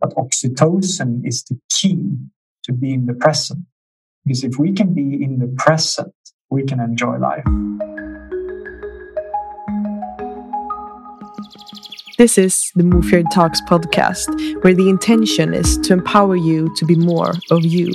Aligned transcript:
But 0.00 0.14
oxytocin 0.14 1.26
is 1.26 1.42
the 1.44 1.58
key 1.70 2.16
to 2.64 2.72
be 2.72 2.94
in 2.94 3.06
the 3.06 3.14
present. 3.14 3.64
Because 4.24 4.44
if 4.44 4.58
we 4.58 4.72
can 4.72 4.94
be 4.94 5.22
in 5.22 5.38
the 5.38 5.48
present, 5.56 6.14
we 6.50 6.62
can 6.62 6.80
enjoy 6.80 7.18
life. 7.18 7.44
This 12.16 12.36
is 12.36 12.72
the 12.74 12.82
Move 12.82 13.10
Your 13.10 13.22
Talks 13.32 13.60
podcast, 13.62 14.28
where 14.62 14.74
the 14.74 14.88
intention 14.88 15.54
is 15.54 15.78
to 15.78 15.92
empower 15.92 16.36
you 16.36 16.72
to 16.76 16.84
be 16.84 16.96
more 16.96 17.32
of 17.50 17.64
you. 17.64 17.92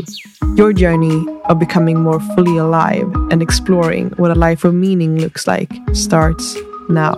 Your 0.55 0.71
journey 0.71 1.25
of 1.45 1.59
becoming 1.59 2.01
more 2.01 2.19
fully 2.35 2.57
alive 2.57 3.09
and 3.31 3.41
exploring 3.41 4.11
what 4.17 4.31
a 4.31 4.35
life 4.35 4.63
of 4.63 4.73
meaning 4.73 5.19
looks 5.19 5.45
like 5.45 5.71
starts 5.93 6.55
now. 6.89 7.17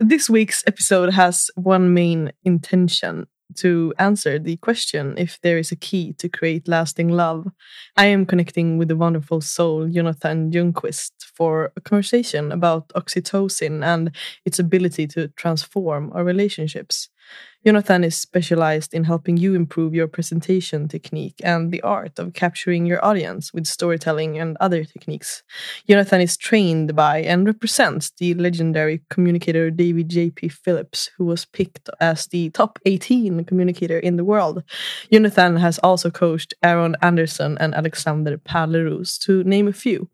This 0.00 0.28
week's 0.28 0.62
episode 0.66 1.14
has 1.14 1.50
one 1.54 1.94
main 1.94 2.32
intention 2.44 3.26
to 3.56 3.94
answer 3.98 4.38
the 4.38 4.56
question 4.58 5.14
if 5.16 5.40
there 5.40 5.56
is 5.56 5.72
a 5.72 5.76
key 5.76 6.12
to 6.14 6.28
create 6.28 6.68
lasting 6.68 7.08
love. 7.08 7.46
I 7.96 8.06
am 8.06 8.26
connecting 8.26 8.76
with 8.76 8.88
the 8.88 8.96
wonderful 8.96 9.40
soul 9.40 9.88
Jonathan 9.88 10.50
Ljungqvist 10.50 11.12
for 11.34 11.72
a 11.76 11.80
conversation 11.80 12.52
about 12.52 12.88
oxytocin 12.90 13.82
and 13.84 14.14
its 14.44 14.58
ability 14.58 15.06
to 15.08 15.28
transform 15.28 16.12
our 16.14 16.24
relationships. 16.24 17.08
Jonathan 17.66 18.04
is 18.04 18.16
specialized 18.16 18.94
in 18.94 19.02
helping 19.02 19.36
you 19.36 19.56
improve 19.56 19.92
your 19.92 20.06
presentation 20.06 20.86
technique 20.86 21.34
and 21.42 21.72
the 21.72 21.82
art 21.82 22.16
of 22.16 22.32
capturing 22.32 22.86
your 22.86 23.04
audience 23.04 23.52
with 23.52 23.66
storytelling 23.66 24.38
and 24.38 24.56
other 24.60 24.84
techniques. 24.84 25.42
Jonathan 25.88 26.20
is 26.20 26.36
trained 26.36 26.94
by 26.94 27.18
and 27.22 27.44
represents 27.44 28.12
the 28.18 28.34
legendary 28.34 29.02
communicator 29.10 29.68
David 29.68 30.08
J.P. 30.08 30.50
Phillips, 30.50 31.10
who 31.18 31.24
was 31.24 31.44
picked 31.44 31.90
as 31.98 32.28
the 32.28 32.50
top 32.50 32.78
18 32.86 33.44
communicator 33.46 33.98
in 33.98 34.14
the 34.14 34.24
world. 34.24 34.62
Jonathan 35.12 35.56
has 35.56 35.80
also 35.80 36.08
coached 36.08 36.54
Aaron 36.62 36.94
Anderson 37.02 37.58
and 37.58 37.74
Alexander 37.74 38.38
Pärleros, 38.38 39.18
to 39.24 39.42
name 39.42 39.66
a 39.66 39.72
few. 39.72 40.08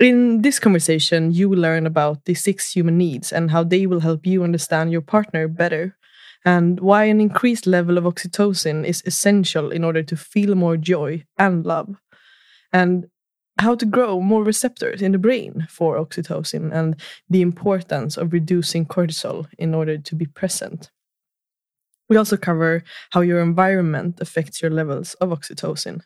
In 0.00 0.40
this 0.40 0.58
conversation, 0.58 1.32
you 1.32 1.50
will 1.50 1.58
learn 1.58 1.86
about 1.86 2.24
the 2.24 2.32
six 2.32 2.72
human 2.72 2.96
needs 2.96 3.30
and 3.30 3.50
how 3.50 3.62
they 3.62 3.86
will 3.86 4.00
help 4.00 4.26
you 4.26 4.42
understand 4.42 4.90
your 4.90 5.02
partner 5.02 5.48
better 5.48 5.98
and 6.44 6.80
why 6.80 7.04
an 7.04 7.20
increased 7.20 7.66
level 7.66 7.98
of 7.98 8.04
oxytocin 8.04 8.84
is 8.84 9.02
essential 9.06 9.70
in 9.70 9.84
order 9.84 10.02
to 10.02 10.16
feel 10.16 10.54
more 10.54 10.76
joy 10.76 11.24
and 11.38 11.64
love, 11.64 12.00
and 12.72 13.06
how 13.58 13.74
to 13.74 13.86
grow 13.86 14.20
more 14.20 14.42
receptors 14.42 15.02
in 15.02 15.12
the 15.12 15.18
brain 15.18 15.66
for 15.70 15.96
oxytocin, 15.96 16.72
and 16.72 17.00
the 17.28 17.42
importance 17.42 18.16
of 18.16 18.32
reducing 18.32 18.86
cortisol 18.86 19.46
in 19.58 19.74
order 19.74 19.98
to 19.98 20.14
be 20.14 20.26
present. 20.26 20.90
We 22.08 22.16
also 22.16 22.36
cover 22.36 22.82
how 23.10 23.20
your 23.20 23.40
environment 23.40 24.20
affects 24.20 24.60
your 24.60 24.70
levels 24.70 25.14
of 25.14 25.30
oxytocin. 25.30 26.02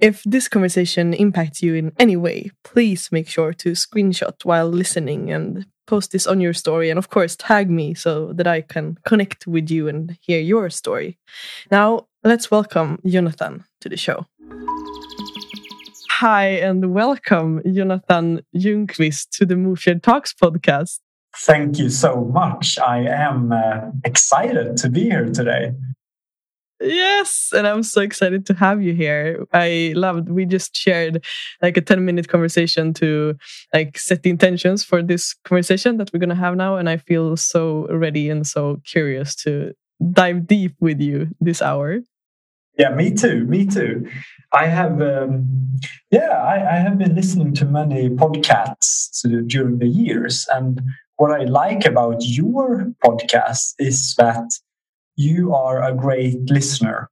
If 0.00 0.22
this 0.24 0.48
conversation 0.48 1.12
impacts 1.12 1.60
you 1.62 1.74
in 1.74 1.92
any 1.98 2.16
way, 2.16 2.50
please 2.64 3.10
make 3.10 3.28
sure 3.28 3.52
to 3.52 3.72
screenshot 3.72 4.44
while 4.44 4.68
listening 4.68 5.30
and 5.30 5.66
post 5.88 6.12
this 6.12 6.26
on 6.26 6.38
your 6.40 6.52
story 6.52 6.90
and 6.90 6.98
of 6.98 7.08
course 7.08 7.34
tag 7.34 7.70
me 7.70 7.94
so 7.94 8.32
that 8.34 8.46
I 8.46 8.60
can 8.60 8.98
connect 9.06 9.46
with 9.46 9.70
you 9.70 9.88
and 9.88 10.16
hear 10.20 10.38
your 10.38 10.68
story. 10.70 11.18
Now, 11.70 12.06
let's 12.22 12.50
welcome 12.50 13.00
Jonathan 13.06 13.64
to 13.80 13.88
the 13.88 13.96
show. 13.96 14.26
Hi 16.10 16.46
and 16.46 16.92
welcome 16.92 17.62
Jonathan 17.74 18.42
Ljungqvist 18.54 19.30
to 19.38 19.46
the 19.46 19.56
Move 19.56 19.86
Your 19.86 19.98
Talks 19.98 20.34
podcast. 20.34 20.98
Thank 21.36 21.78
you 21.78 21.88
so 21.88 22.24
much. 22.24 22.78
I 22.78 22.98
am 23.06 23.52
uh, 23.52 23.90
excited 24.04 24.76
to 24.78 24.90
be 24.90 25.04
here 25.04 25.26
today. 25.26 25.72
Yes, 26.80 27.50
and 27.52 27.66
I'm 27.66 27.82
so 27.82 28.00
excited 28.00 28.46
to 28.46 28.54
have 28.54 28.80
you 28.82 28.94
here. 28.94 29.46
I 29.52 29.92
loved 29.96 30.28
we 30.28 30.44
just 30.46 30.76
shared 30.76 31.24
like 31.60 31.76
a 31.76 31.80
10 31.80 32.04
minute 32.04 32.28
conversation 32.28 32.94
to 32.94 33.36
like 33.74 33.98
set 33.98 34.22
the 34.22 34.30
intentions 34.30 34.84
for 34.84 35.02
this 35.02 35.34
conversation 35.44 35.96
that 35.96 36.12
we're 36.12 36.20
going 36.20 36.28
to 36.28 36.36
have 36.36 36.54
now 36.54 36.76
and 36.76 36.88
I 36.88 36.98
feel 36.98 37.36
so 37.36 37.88
ready 37.90 38.30
and 38.30 38.46
so 38.46 38.80
curious 38.86 39.34
to 39.42 39.72
dive 40.12 40.46
deep 40.46 40.76
with 40.80 41.00
you 41.00 41.28
this 41.40 41.60
hour. 41.60 41.98
Yeah, 42.78 42.90
me 42.90 43.12
too. 43.12 43.44
Me 43.46 43.66
too. 43.66 44.08
I 44.52 44.66
have, 44.66 45.02
um, 45.02 45.78
yeah, 46.12 46.30
I, 46.30 46.76
I 46.76 46.78
have 46.78 46.96
been 46.96 47.14
listening 47.16 47.52
to 47.54 47.64
many 47.64 48.08
podcasts 48.08 49.20
during 49.48 49.78
the 49.78 49.88
years, 49.88 50.46
and 50.54 50.80
what 51.16 51.32
I 51.32 51.44
like 51.44 51.84
about 51.84 52.18
your 52.20 52.86
podcast 53.04 53.74
is 53.80 54.14
that 54.16 54.48
you 55.18 55.52
are 55.52 55.82
a 55.82 55.92
great 55.92 56.48
listener. 56.48 57.10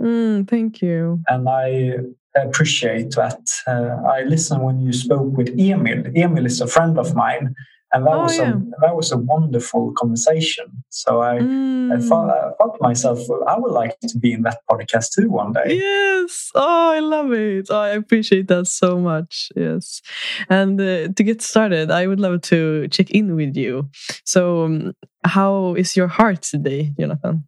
Mm, 0.00 0.48
thank 0.48 0.80
you. 0.80 1.20
And 1.28 1.48
I 1.48 1.96
appreciate 2.36 3.10
that. 3.16 3.40
Uh, 3.66 4.08
I 4.08 4.22
listened 4.22 4.62
when 4.62 4.80
you 4.80 4.92
spoke 4.92 5.36
with 5.36 5.48
Emil. 5.58 6.04
Emil 6.16 6.46
is 6.46 6.60
a 6.60 6.68
friend 6.68 6.96
of 6.96 7.14
mine, 7.14 7.54
and 7.94 8.04
that 8.06 8.14
oh, 8.14 8.22
was 8.22 8.36
yeah. 8.36 8.50
a 8.50 8.58
that 8.80 8.96
was 8.96 9.12
a 9.12 9.16
wonderful 9.16 9.92
conversation. 9.96 10.66
So 10.88 11.22
I 11.22 11.38
mm. 11.38 11.94
I, 11.94 12.00
thought, 12.00 12.28
I 12.28 12.50
thought 12.58 12.74
to 12.74 12.78
myself, 12.80 13.20
well, 13.28 13.44
I 13.46 13.56
would 13.56 13.70
like 13.70 13.96
to 14.08 14.18
be 14.18 14.32
in 14.32 14.42
that 14.42 14.58
podcast 14.68 15.12
too 15.14 15.30
one 15.30 15.52
day. 15.52 15.76
Yes, 15.78 16.50
oh, 16.56 16.90
I 16.90 16.98
love 16.98 17.32
it. 17.32 17.68
Oh, 17.70 17.78
I 17.78 17.90
appreciate 17.90 18.48
that 18.48 18.66
so 18.66 18.98
much. 18.98 19.52
Yes, 19.54 20.02
and 20.50 20.80
uh, 20.80 21.08
to 21.08 21.22
get 21.22 21.40
started, 21.40 21.92
I 21.92 22.08
would 22.08 22.20
love 22.20 22.42
to 22.42 22.88
check 22.88 23.10
in 23.10 23.36
with 23.36 23.56
you. 23.56 23.88
So, 24.24 24.64
um, 24.64 24.94
how 25.22 25.74
is 25.74 25.96
your 25.96 26.08
heart 26.08 26.42
today, 26.42 26.92
Jonathan? 26.98 27.46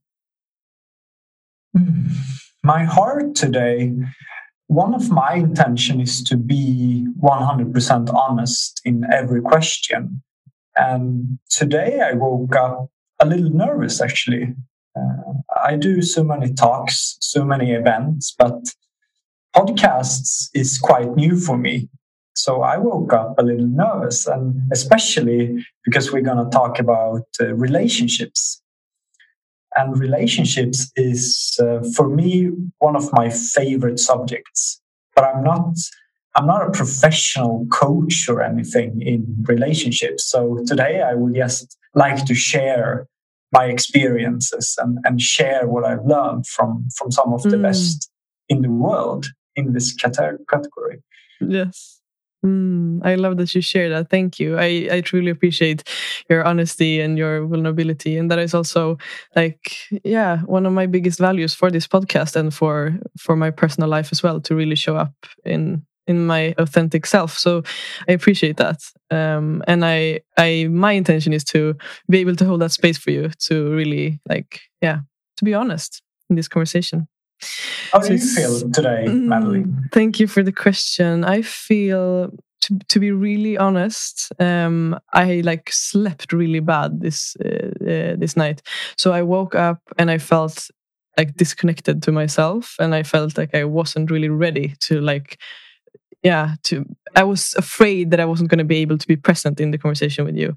My 2.62 2.84
heart 2.84 3.34
today 3.34 3.92
one 4.68 4.94
of 4.94 5.10
my 5.10 5.34
intention 5.34 6.00
is 6.00 6.24
to 6.24 6.36
be 6.36 7.06
100% 7.22 8.12
honest 8.12 8.80
in 8.84 9.04
every 9.12 9.40
question 9.40 10.22
and 10.76 11.38
today 11.50 12.00
I 12.00 12.12
woke 12.12 12.54
up 12.54 12.90
a 13.18 13.26
little 13.26 13.50
nervous 13.50 14.00
actually. 14.00 14.54
Uh, 14.96 15.32
I 15.64 15.76
do 15.76 16.02
so 16.02 16.22
many 16.24 16.52
talks, 16.54 17.16
so 17.20 17.44
many 17.44 17.72
events, 17.72 18.34
but 18.38 18.62
podcasts 19.54 20.48
is 20.54 20.78
quite 20.78 21.14
new 21.16 21.36
for 21.38 21.56
me. 21.56 21.88
So 22.34 22.60
I 22.60 22.76
woke 22.76 23.14
up 23.14 23.38
a 23.38 23.42
little 23.42 23.66
nervous, 23.66 24.26
and 24.26 24.60
especially 24.70 25.64
because 25.84 26.12
we're 26.12 26.20
going 26.20 26.44
to 26.44 26.50
talk 26.50 26.78
about 26.78 27.22
uh, 27.40 27.54
relationships. 27.54 28.62
And 29.74 29.98
relationships 29.98 30.90
is, 30.96 31.58
uh, 31.58 31.80
for 31.94 32.08
me, 32.08 32.50
one 32.78 32.94
of 32.94 33.10
my 33.12 33.30
favorite 33.30 33.98
subjects. 33.98 34.80
But 35.14 35.24
I'm 35.24 35.44
not 35.44 35.76
I'm 36.36 36.46
not 36.46 36.66
a 36.68 36.70
professional 36.70 37.66
coach 37.72 38.28
or 38.28 38.42
anything 38.42 39.00
in 39.00 39.24
relationships. 39.48 40.30
So 40.30 40.58
today 40.66 41.00
I 41.00 41.14
would 41.14 41.34
just 41.34 41.78
like 41.94 42.26
to 42.26 42.34
share 42.34 43.08
my 43.52 43.64
experiences 43.64 44.76
and, 44.78 44.98
and 45.04 45.20
share 45.20 45.66
what 45.66 45.84
I've 45.84 46.04
learned 46.04 46.46
from, 46.46 46.88
from 46.94 47.10
some 47.10 47.32
of 47.32 47.42
the 47.42 47.56
mm. 47.56 47.62
best 47.62 48.10
in 48.50 48.60
the 48.60 48.70
world 48.70 49.26
in 49.54 49.72
this 49.72 49.94
category. 49.94 51.02
Yes. 51.40 52.02
Mm, 52.44 53.00
I 53.02 53.14
love 53.14 53.38
that 53.38 53.54
you 53.54 53.62
share 53.62 53.88
that. 53.88 54.10
Thank 54.10 54.38
you. 54.38 54.58
I, 54.58 54.88
I 54.92 55.00
truly 55.00 55.30
appreciate 55.30 55.84
your 56.28 56.44
honesty 56.44 57.00
and 57.00 57.16
your 57.16 57.46
vulnerability. 57.46 58.18
And 58.18 58.30
that 58.30 58.38
is 58.38 58.52
also 58.52 58.98
like, 59.34 59.76
yeah, 60.04 60.40
one 60.40 60.66
of 60.66 60.74
my 60.74 60.84
biggest 60.84 61.18
values 61.18 61.54
for 61.54 61.70
this 61.70 61.86
podcast 61.86 62.36
and 62.36 62.52
for 62.52 62.98
for 63.18 63.36
my 63.36 63.50
personal 63.50 63.88
life 63.88 64.10
as 64.12 64.22
well, 64.22 64.40
to 64.42 64.54
really 64.54 64.76
show 64.76 64.96
up 64.96 65.14
in 65.46 65.86
in 66.06 66.26
my 66.26 66.54
authentic 66.58 67.06
self. 67.06 67.36
So 67.38 67.62
i 68.08 68.12
appreciate 68.12 68.56
that. 68.56 68.80
Um, 69.10 69.62
and 69.66 69.84
i 69.84 70.20
i 70.38 70.68
my 70.70 70.92
intention 70.92 71.32
is 71.32 71.44
to 71.44 71.74
be 72.08 72.18
able 72.18 72.36
to 72.36 72.44
hold 72.44 72.60
that 72.60 72.72
space 72.72 72.98
for 72.98 73.10
you 73.10 73.30
to 73.48 73.70
really 73.70 74.20
like 74.28 74.60
yeah 74.82 74.98
to 75.36 75.44
be 75.44 75.54
honest 75.54 76.02
in 76.30 76.36
this 76.36 76.48
conversation. 76.48 77.08
How 77.92 77.98
do 78.00 78.14
you 78.14 78.18
feel 78.18 78.70
today 78.70 79.04
mm, 79.06 79.24
madeline 79.24 79.88
thank 79.92 80.18
you 80.20 80.26
for 80.26 80.42
the 80.42 80.52
question. 80.52 81.24
I 81.24 81.42
feel 81.42 82.30
to, 82.62 82.78
to 82.88 82.98
be 82.98 83.12
really 83.12 83.56
honest 83.58 84.32
um, 84.40 84.98
i 85.12 85.40
like 85.44 85.70
slept 85.70 86.32
really 86.32 86.60
bad 86.60 87.00
this 87.00 87.36
uh, 87.44 87.68
uh, 87.84 88.16
this 88.16 88.36
night. 88.36 88.62
So 88.96 89.12
i 89.12 89.22
woke 89.22 89.54
up 89.54 89.80
and 89.98 90.10
i 90.10 90.18
felt 90.18 90.70
like 91.16 91.36
disconnected 91.36 92.02
to 92.02 92.12
myself 92.12 92.74
and 92.78 92.94
i 92.94 93.02
felt 93.02 93.38
like 93.38 93.54
i 93.54 93.64
wasn't 93.64 94.10
really 94.10 94.28
ready 94.28 94.74
to 94.80 95.00
like 95.00 95.38
yeah 96.22 96.54
to 96.64 96.84
i 97.14 97.22
was 97.22 97.54
afraid 97.56 98.10
that 98.10 98.20
i 98.20 98.24
wasn't 98.24 98.48
going 98.48 98.58
to 98.58 98.64
be 98.64 98.78
able 98.78 98.98
to 98.98 99.06
be 99.06 99.16
present 99.16 99.60
in 99.60 99.70
the 99.70 99.78
conversation 99.78 100.24
with 100.24 100.36
you. 100.36 100.56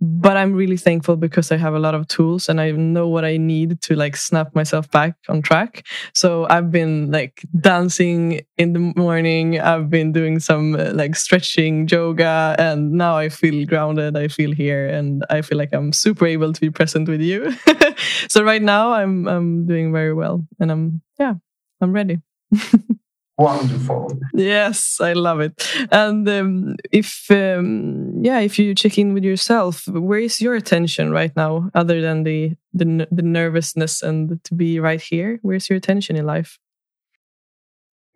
But 0.00 0.36
i'm 0.36 0.52
really 0.52 0.76
thankful 0.76 1.16
because 1.16 1.50
i 1.52 1.56
have 1.56 1.74
a 1.74 1.78
lot 1.78 1.94
of 1.94 2.08
tools 2.08 2.48
and 2.48 2.60
i 2.60 2.70
know 2.72 3.08
what 3.08 3.24
i 3.24 3.36
need 3.36 3.80
to 3.82 3.94
like 3.96 4.16
snap 4.16 4.54
myself 4.54 4.90
back 4.90 5.14
on 5.28 5.42
track. 5.42 5.86
So 6.14 6.46
i've 6.50 6.70
been 6.70 7.10
like 7.10 7.42
dancing 7.60 8.40
in 8.58 8.72
the 8.72 8.92
morning 8.96 9.60
i've 9.60 9.90
been 9.90 10.12
doing 10.12 10.40
some 10.40 10.74
uh, 10.74 10.90
like 10.92 11.16
stretching 11.16 11.88
yoga 11.88 12.54
and 12.58 12.92
now 12.92 13.16
i 13.16 13.28
feel 13.28 13.64
grounded 13.66 14.16
i 14.16 14.28
feel 14.28 14.52
here 14.52 14.88
and 14.88 15.24
i 15.30 15.42
feel 15.42 15.58
like 15.58 15.72
i'm 15.72 15.92
super 15.92 16.26
able 16.26 16.52
to 16.52 16.60
be 16.60 16.70
present 16.70 17.08
with 17.08 17.20
you. 17.20 17.54
So 18.28 18.42
right 18.42 18.62
now 18.62 18.92
i'm 18.92 19.26
i'm 19.28 19.66
doing 19.66 19.92
very 19.92 20.14
well 20.14 20.46
and 20.60 20.70
i'm 20.70 21.02
yeah 21.18 21.34
i'm 21.80 21.92
ready 21.92 22.20
wonderful. 23.38 24.18
Yes 24.34 25.00
i 25.00 25.12
love 25.12 25.40
it. 25.40 25.52
And 25.90 26.28
um, 26.28 26.76
if 26.92 27.30
um, 27.30 28.22
yeah 28.22 28.40
if 28.40 28.58
you 28.58 28.74
check 28.74 28.98
in 28.98 29.14
with 29.14 29.24
yourself 29.24 29.86
where 29.88 30.18
is 30.18 30.40
your 30.40 30.54
attention 30.54 31.10
right 31.10 31.34
now 31.36 31.70
other 31.74 32.00
than 32.00 32.24
the, 32.24 32.56
the 32.74 33.06
the 33.10 33.22
nervousness 33.22 34.02
and 34.02 34.42
to 34.44 34.54
be 34.54 34.80
right 34.80 35.00
here? 35.00 35.38
Where's 35.42 35.70
your 35.70 35.76
attention 35.76 36.16
in 36.16 36.26
life? 36.26 36.58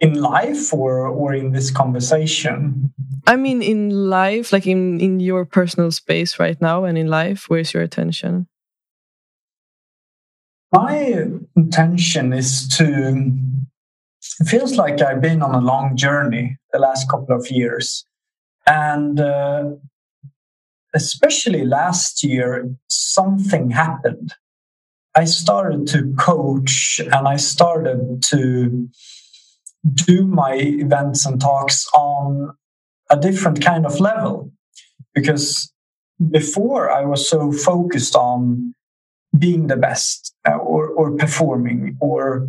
In 0.00 0.20
life 0.20 0.74
or 0.74 1.06
or 1.06 1.32
in 1.32 1.52
this 1.52 1.70
conversation? 1.70 2.92
I 3.26 3.36
mean 3.36 3.62
in 3.62 4.10
life 4.10 4.52
like 4.52 4.66
in 4.66 5.00
in 5.00 5.20
your 5.20 5.44
personal 5.44 5.92
space 5.92 6.40
right 6.40 6.60
now 6.60 6.84
and 6.84 6.98
in 6.98 7.06
life 7.06 7.48
where's 7.48 7.72
your 7.72 7.84
attention? 7.84 8.48
My 10.72 11.28
intention 11.54 12.32
is 12.32 12.66
to 12.78 13.36
it 14.40 14.44
feels 14.44 14.76
like 14.76 15.00
I've 15.00 15.20
been 15.20 15.42
on 15.42 15.54
a 15.54 15.60
long 15.60 15.96
journey 15.96 16.56
the 16.72 16.78
last 16.78 17.08
couple 17.08 17.36
of 17.36 17.50
years. 17.50 18.04
And 18.66 19.20
uh, 19.20 19.70
especially 20.94 21.64
last 21.64 22.22
year, 22.22 22.68
something 22.88 23.70
happened. 23.70 24.34
I 25.14 25.24
started 25.24 25.86
to 25.88 26.14
coach 26.18 27.00
and 27.00 27.28
I 27.28 27.36
started 27.36 28.22
to 28.28 28.88
do 29.94 30.26
my 30.26 30.54
events 30.54 31.26
and 31.26 31.40
talks 31.40 31.86
on 31.92 32.56
a 33.10 33.18
different 33.18 33.62
kind 33.62 33.84
of 33.84 34.00
level. 34.00 34.50
Because 35.14 35.72
before 36.30 36.90
I 36.90 37.04
was 37.04 37.28
so 37.28 37.52
focused 37.52 38.14
on 38.14 38.74
being 39.36 39.66
the 39.66 39.76
best 39.76 40.34
uh, 40.46 40.56
or, 40.56 40.88
or 40.88 41.10
performing 41.12 41.96
or 42.00 42.48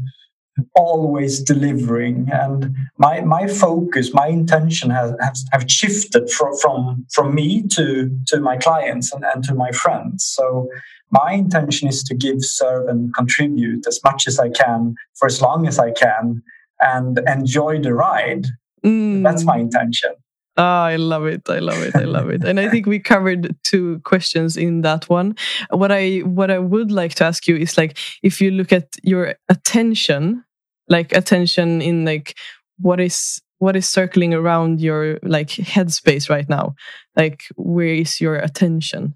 always 0.76 1.40
delivering. 1.42 2.30
And 2.32 2.76
my 2.98 3.22
my 3.22 3.48
focus 3.48 4.14
my 4.14 4.28
intention 4.28 4.90
has, 4.90 5.14
has 5.20 5.46
have 5.52 5.70
shifted 5.70 6.30
from 6.30 6.56
from 6.58 7.06
from 7.12 7.36
me 7.36 7.64
to 7.70 8.10
to 8.28 8.40
my 8.40 8.58
clients 8.58 9.12
and, 9.14 9.24
and 9.34 9.44
to 9.46 9.54
my 9.54 9.72
friends. 9.72 10.26
So 10.26 10.70
my 11.12 11.34
intention 11.34 11.88
is 11.88 12.04
to 12.04 12.16
give 12.16 12.44
serve 12.44 12.88
and 12.88 13.14
contribute 13.14 13.86
as 13.88 14.00
much 14.04 14.28
as 14.28 14.40
i 14.40 14.50
can 14.50 14.96
for 15.14 15.28
as 15.28 15.42
long 15.42 15.68
as 15.68 15.78
i 15.78 15.92
can 15.92 16.42
and 16.80 17.20
enjoy 17.28 17.80
the 17.80 17.94
ride. 17.94 18.46
Mm. 18.84 19.24
that's 19.24 19.46
my 19.46 19.58
intention 19.58 20.12
Oh, 20.56 20.64
I 20.64 20.98
love 20.98 21.26
it. 21.26 21.50
I 21.50 21.60
love 21.60 21.82
it. 21.82 21.96
I 21.96 22.04
love 22.04 22.30
it. 22.30 22.44
And 22.44 22.60
I 22.60 22.70
think 22.70 22.86
we 22.86 23.00
covered 23.00 23.56
two 23.64 24.00
questions 24.04 24.56
in 24.56 24.82
that 24.82 25.10
one. 25.10 25.36
What 25.72 25.92
I 25.92 26.20
what 26.20 26.52
I 26.52 26.60
would 26.60 26.92
like 26.92 27.16
to 27.16 27.24
ask 27.24 27.48
you 27.48 27.56
is 27.56 27.76
like 27.76 27.98
if 28.22 28.40
you 28.40 28.52
look 28.52 28.72
at 28.72 28.88
your 29.02 29.36
attention, 29.50 30.44
like 30.88 31.12
attention 31.12 31.82
in 31.82 32.06
like 32.06 32.38
what 32.80 33.00
is 33.00 33.42
what 33.58 33.76
is 33.76 33.90
circling 33.90 34.34
around 34.36 34.80
your 34.80 35.18
like 35.24 35.50
headspace 35.50 36.30
right 36.30 36.48
now? 36.48 36.76
Like 37.16 37.46
where 37.56 37.96
is 37.96 38.22
your 38.22 38.36
attention? 38.36 39.16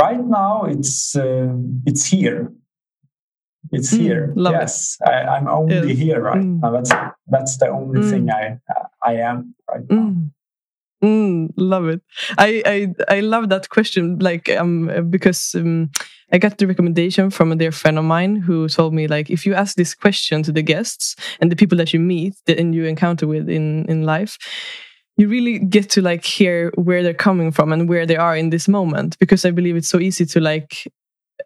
Right 0.00 0.24
now 0.24 0.64
it's 0.64 1.14
uh, 1.14 1.54
it's 1.86 2.04
here. 2.04 2.52
It's 3.72 3.94
mm, 3.94 4.00
here. 4.00 4.34
yes, 4.36 4.96
I, 5.04 5.38
am 5.38 5.48
only 5.48 5.88
yes. 5.88 5.98
here 5.98 6.20
right 6.20 6.38
mm. 6.38 6.60
now. 6.62 6.70
That's 6.70 6.90
that's 7.26 7.56
the 7.58 7.68
only 7.68 8.00
mm. 8.00 8.10
thing 8.10 8.30
I 8.30 8.58
I 9.06 9.14
am 9.14 9.54
right 9.68 9.84
now. 9.88 9.96
Mm. 9.96 10.30
Mm, 11.04 11.52
love 11.56 11.88
it. 11.88 12.00
I, 12.38 12.62
I 12.66 13.16
I 13.16 13.20
love 13.20 13.50
that 13.50 13.68
question. 13.68 14.18
Like 14.18 14.48
um 14.48 14.90
because 15.10 15.54
um, 15.54 15.90
I 16.32 16.38
got 16.38 16.56
the 16.56 16.66
recommendation 16.66 17.30
from 17.30 17.52
a 17.52 17.56
dear 17.56 17.70
friend 17.70 17.98
of 17.98 18.04
mine 18.04 18.36
who 18.36 18.66
told 18.68 18.94
me 18.94 19.06
like 19.06 19.30
if 19.30 19.44
you 19.44 19.54
ask 19.54 19.76
this 19.76 19.94
question 19.94 20.42
to 20.44 20.52
the 20.52 20.62
guests 20.62 21.14
and 21.38 21.52
the 21.52 21.56
people 21.56 21.76
that 21.78 21.92
you 21.92 22.00
meet 22.00 22.34
and 22.48 22.74
you 22.74 22.84
encounter 22.84 23.26
with 23.26 23.48
in 23.48 23.84
in 23.90 24.04
life, 24.04 24.38
you 25.18 25.28
really 25.28 25.58
get 25.58 25.90
to 25.90 26.02
like 26.02 26.24
hear 26.24 26.72
where 26.76 27.02
they're 27.02 27.14
coming 27.14 27.52
from 27.52 27.72
and 27.72 27.88
where 27.88 28.06
they 28.06 28.16
are 28.16 28.36
in 28.36 28.50
this 28.50 28.66
moment 28.66 29.18
because 29.18 29.44
I 29.44 29.50
believe 29.50 29.76
it's 29.76 29.88
so 29.88 30.00
easy 30.00 30.24
to 30.26 30.40
like 30.40 30.88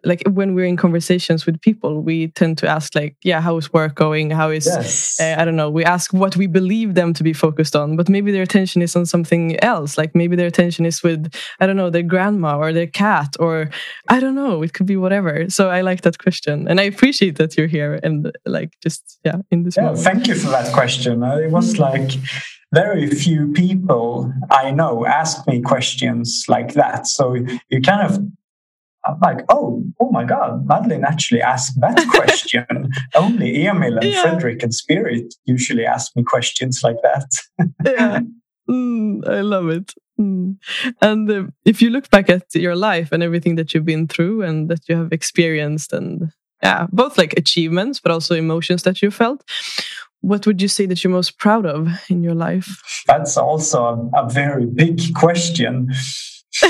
like 0.03 0.23
when 0.31 0.55
we're 0.55 0.65
in 0.65 0.77
conversations 0.77 1.45
with 1.45 1.59
people 1.61 2.01
we 2.01 2.27
tend 2.29 2.57
to 2.57 2.67
ask 2.67 2.95
like 2.95 3.15
yeah 3.23 3.41
how 3.41 3.57
is 3.57 3.71
work 3.73 3.95
going? 3.95 4.31
How 4.31 4.49
is 4.49 4.65
yes. 4.65 5.19
uh, 5.19 5.35
i 5.39 5.45
don't 5.45 5.55
know. 5.55 5.69
We 5.69 5.83
ask 5.83 6.13
what 6.13 6.35
we 6.35 6.47
believe 6.47 6.95
them 6.95 7.13
to 7.13 7.23
be 7.23 7.33
focused 7.33 7.75
on 7.75 7.95
but 7.95 8.09
maybe 8.09 8.31
their 8.31 8.43
attention 8.43 8.81
is 8.81 8.95
on 8.95 9.05
something 9.05 9.61
else. 9.63 9.97
Like 9.97 10.15
maybe 10.15 10.35
their 10.35 10.47
attention 10.47 10.85
is 10.85 11.03
with 11.03 11.33
i 11.59 11.65
don't 11.65 11.77
know 11.77 11.89
their 11.89 12.03
grandma 12.03 12.57
or 12.57 12.73
their 12.73 12.87
cat 12.87 13.35
or 13.39 13.69
i 14.09 14.19
don't 14.19 14.35
know. 14.35 14.63
It 14.63 14.73
could 14.73 14.87
be 14.87 14.97
whatever. 14.97 15.49
So 15.49 15.69
i 15.69 15.81
like 15.81 16.01
that 16.01 16.17
question. 16.17 16.67
And 16.67 16.79
i 16.79 16.83
appreciate 16.83 17.37
that 17.37 17.57
you're 17.57 17.67
here 17.67 17.99
and 18.03 18.31
like 18.45 18.71
just 18.81 19.19
yeah 19.25 19.37
in 19.51 19.63
this 19.63 19.77
yeah, 19.77 19.83
moment. 19.83 20.03
thank 20.03 20.27
you 20.27 20.35
for 20.35 20.49
that 20.49 20.73
question. 20.73 21.23
Uh, 21.23 21.37
it 21.37 21.51
was 21.51 21.77
like 21.79 22.11
very 22.73 23.07
few 23.07 23.51
people 23.51 24.33
I 24.49 24.71
know 24.71 25.05
ask 25.05 25.45
me 25.47 25.61
questions 25.61 26.45
like 26.47 26.73
that. 26.73 27.07
So 27.07 27.35
you 27.69 27.81
kind 27.81 28.09
of 28.09 28.19
I'm 29.05 29.19
like, 29.19 29.43
oh, 29.49 29.83
oh 29.99 30.11
my 30.11 30.23
God, 30.23 30.67
Madeline 30.67 31.03
actually 31.03 31.41
asked 31.41 31.79
that 31.81 31.97
question. 32.09 32.91
Only 33.15 33.65
Emil 33.65 33.97
and 33.97 34.05
yeah. 34.05 34.21
Frederick 34.21 34.63
and 34.63 34.73
Spirit 34.73 35.33
usually 35.45 35.85
ask 35.85 36.15
me 36.15 36.23
questions 36.23 36.81
like 36.83 36.97
that. 37.03 37.29
yeah, 37.85 38.19
mm, 38.69 39.27
I 39.27 39.41
love 39.41 39.69
it. 39.69 39.93
Mm. 40.19 40.57
And 41.01 41.31
uh, 41.31 41.43
if 41.65 41.81
you 41.81 41.89
look 41.89 42.09
back 42.09 42.29
at 42.29 42.43
your 42.53 42.75
life 42.75 43.11
and 43.11 43.23
everything 43.23 43.55
that 43.55 43.73
you've 43.73 43.85
been 43.85 44.07
through 44.07 44.43
and 44.43 44.69
that 44.69 44.87
you 44.87 44.95
have 44.95 45.11
experienced, 45.11 45.93
and 45.93 46.31
yeah, 46.61 46.85
both 46.91 47.17
like 47.17 47.33
achievements, 47.37 47.99
but 47.99 48.11
also 48.11 48.35
emotions 48.35 48.83
that 48.83 49.01
you 49.01 49.09
felt, 49.09 49.43
what 50.21 50.45
would 50.45 50.61
you 50.61 50.67
say 50.67 50.85
that 50.85 51.03
you're 51.03 51.11
most 51.11 51.39
proud 51.39 51.65
of 51.65 51.89
in 52.09 52.23
your 52.23 52.35
life? 52.35 53.03
That's 53.07 53.37
also 53.37 54.11
a, 54.13 54.25
a 54.25 54.29
very 54.29 54.67
big 54.67 54.99
question. 55.15 55.91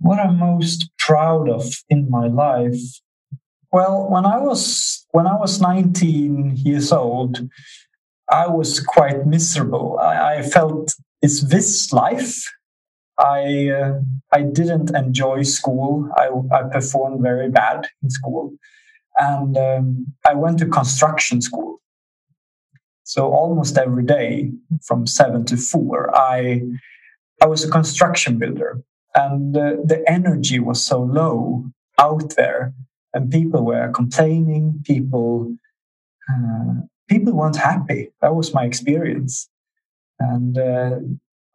what 0.00 0.18
I'm 0.18 0.38
most 0.38 0.90
proud 0.98 1.48
of 1.48 1.66
in 1.88 2.08
my 2.10 2.26
life. 2.26 2.80
Well, 3.70 4.08
when 4.08 4.24
I 4.24 4.38
was 4.38 5.06
when 5.10 5.26
I 5.26 5.36
was 5.36 5.60
19 5.60 6.56
years 6.56 6.92
old, 6.92 7.48
I 8.30 8.48
was 8.48 8.80
quite 8.80 9.26
miserable. 9.26 9.98
I, 9.98 10.36
I 10.36 10.42
felt 10.42 10.94
is 11.20 11.48
this 11.48 11.92
life? 11.92 12.44
I 13.18 13.68
uh, 13.68 14.00
I 14.32 14.42
didn't 14.42 14.94
enjoy 14.96 15.42
school. 15.42 16.08
I, 16.16 16.28
I 16.54 16.62
performed 16.64 17.22
very 17.22 17.50
bad 17.50 17.88
in 18.02 18.10
school, 18.10 18.54
and 19.16 19.56
um, 19.56 20.06
I 20.26 20.34
went 20.34 20.58
to 20.58 20.66
construction 20.66 21.42
school. 21.42 21.80
So 23.04 23.30
almost 23.32 23.76
every 23.76 24.04
day 24.04 24.50
from 24.82 25.06
seven 25.06 25.44
to 25.46 25.56
four, 25.56 26.14
I 26.16 26.62
I 27.42 27.46
was 27.46 27.64
a 27.64 27.70
construction 27.70 28.38
builder, 28.38 28.80
and 29.16 29.56
uh, 29.56 29.74
the 29.84 30.04
energy 30.06 30.60
was 30.60 30.80
so 30.80 31.02
low 31.02 31.64
out 31.98 32.36
there, 32.36 32.72
and 33.12 33.32
people 33.32 33.64
were 33.64 33.90
complaining. 33.90 34.80
People, 34.84 35.56
uh, 36.30 36.74
people 37.08 37.32
weren't 37.32 37.56
happy. 37.56 38.10
That 38.20 38.36
was 38.36 38.54
my 38.54 38.64
experience, 38.64 39.48
and 40.20 40.56
uh, 40.56 41.00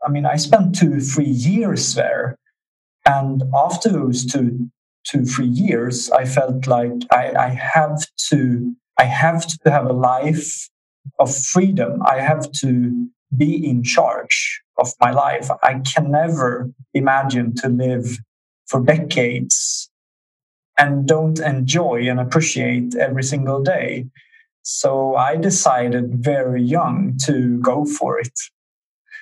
I 0.05 0.09
mean, 0.09 0.25
I 0.25 0.35
spent 0.35 0.75
two, 0.75 0.99
three 0.99 1.33
years 1.51 1.95
there, 1.95 2.37
and 3.05 3.43
after 3.55 3.87
those 3.87 4.25
two, 4.25 4.69
two, 5.05 5.23
three 5.23 5.47
years, 5.47 6.11
I 6.11 6.25
felt 6.25 6.67
like 6.67 6.99
I, 7.13 7.31
I 7.31 7.49
have 7.49 8.05
to, 8.29 8.75
I 8.99 9.05
have 9.05 9.47
to 9.47 9.71
have 9.71 9.85
a 9.85 9.93
life 9.93 10.67
of 11.17 11.33
freedom. 11.33 12.01
I 12.05 12.19
have 12.19 12.51
to 12.63 13.07
be 13.37 13.65
in 13.65 13.83
charge 13.83 14.61
of 14.77 14.93
my 14.99 15.11
life. 15.11 15.49
I 15.63 15.79
can 15.79 16.11
never 16.11 16.69
imagine 16.93 17.55
to 17.55 17.69
live 17.69 18.17
for 18.67 18.81
decades 18.81 19.89
and 20.77 21.07
don't 21.07 21.39
enjoy 21.39 22.07
and 22.07 22.19
appreciate 22.19 22.95
every 22.95 23.23
single 23.23 23.63
day. 23.63 24.05
So 24.61 25.15
I 25.15 25.37
decided 25.37 26.23
very 26.23 26.61
young 26.61 27.17
to 27.25 27.57
go 27.59 27.85
for 27.85 28.19
it. 28.19 28.37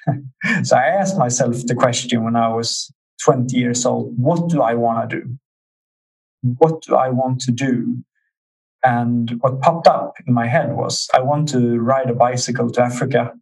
so 0.63 0.75
I 0.75 0.88
asked 0.88 1.17
myself 1.17 1.65
the 1.65 1.75
question 1.75 2.24
when 2.24 2.35
I 2.35 2.50
was 2.50 2.91
20 3.24 3.55
years 3.55 3.85
old 3.85 4.13
what 4.17 4.50
do 4.50 4.62
I 4.62 4.74
want 4.74 5.09
to 5.09 5.21
do? 5.21 5.38
What 6.57 6.81
do 6.81 6.95
I 6.95 7.09
want 7.09 7.41
to 7.41 7.51
do? 7.51 8.03
And 8.83 9.41
what 9.41 9.62
popped 9.62 9.88
up 9.88 10.15
in 10.27 10.33
my 10.33 10.47
head 10.47 10.75
was 10.75 11.09
I 11.13 11.21
want 11.21 11.50
to 11.50 11.79
ride 11.79 12.09
a 12.09 12.13
bicycle 12.13 12.69
to 12.71 12.81
Africa. 12.83 13.33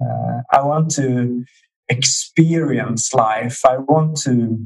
Uh, 0.00 0.42
I 0.52 0.62
want 0.62 0.90
to 0.92 1.44
experience 1.88 3.12
life. 3.14 3.64
I 3.64 3.78
want 3.78 4.16
to 4.22 4.58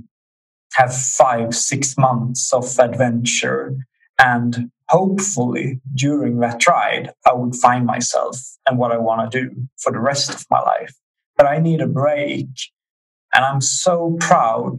have 0.75 0.95
five, 0.95 1.55
six 1.55 1.97
months 1.97 2.53
of 2.53 2.79
adventure. 2.79 3.77
And 4.19 4.71
hopefully, 4.89 5.81
during 5.95 6.41
that 6.41 6.67
ride, 6.67 7.13
I 7.27 7.35
would 7.35 7.55
find 7.55 7.87
myself 7.87 8.39
and 8.67 8.79
what 8.79 8.93
I 8.93 8.99
want 8.99 9.31
to 9.31 9.45
do 9.45 9.69
for 9.79 9.93
the 9.93 10.01
rest 10.01 10.31
of 10.31 10.45
my 10.51 10.61
life. 10.61 10.95
But 11.37 11.47
I 11.47 11.59
need 11.59 11.81
a 11.81 11.87
break. 11.87 12.49
And 13.35 13.45
I'm 13.45 13.61
so 13.61 14.17
proud 14.21 14.79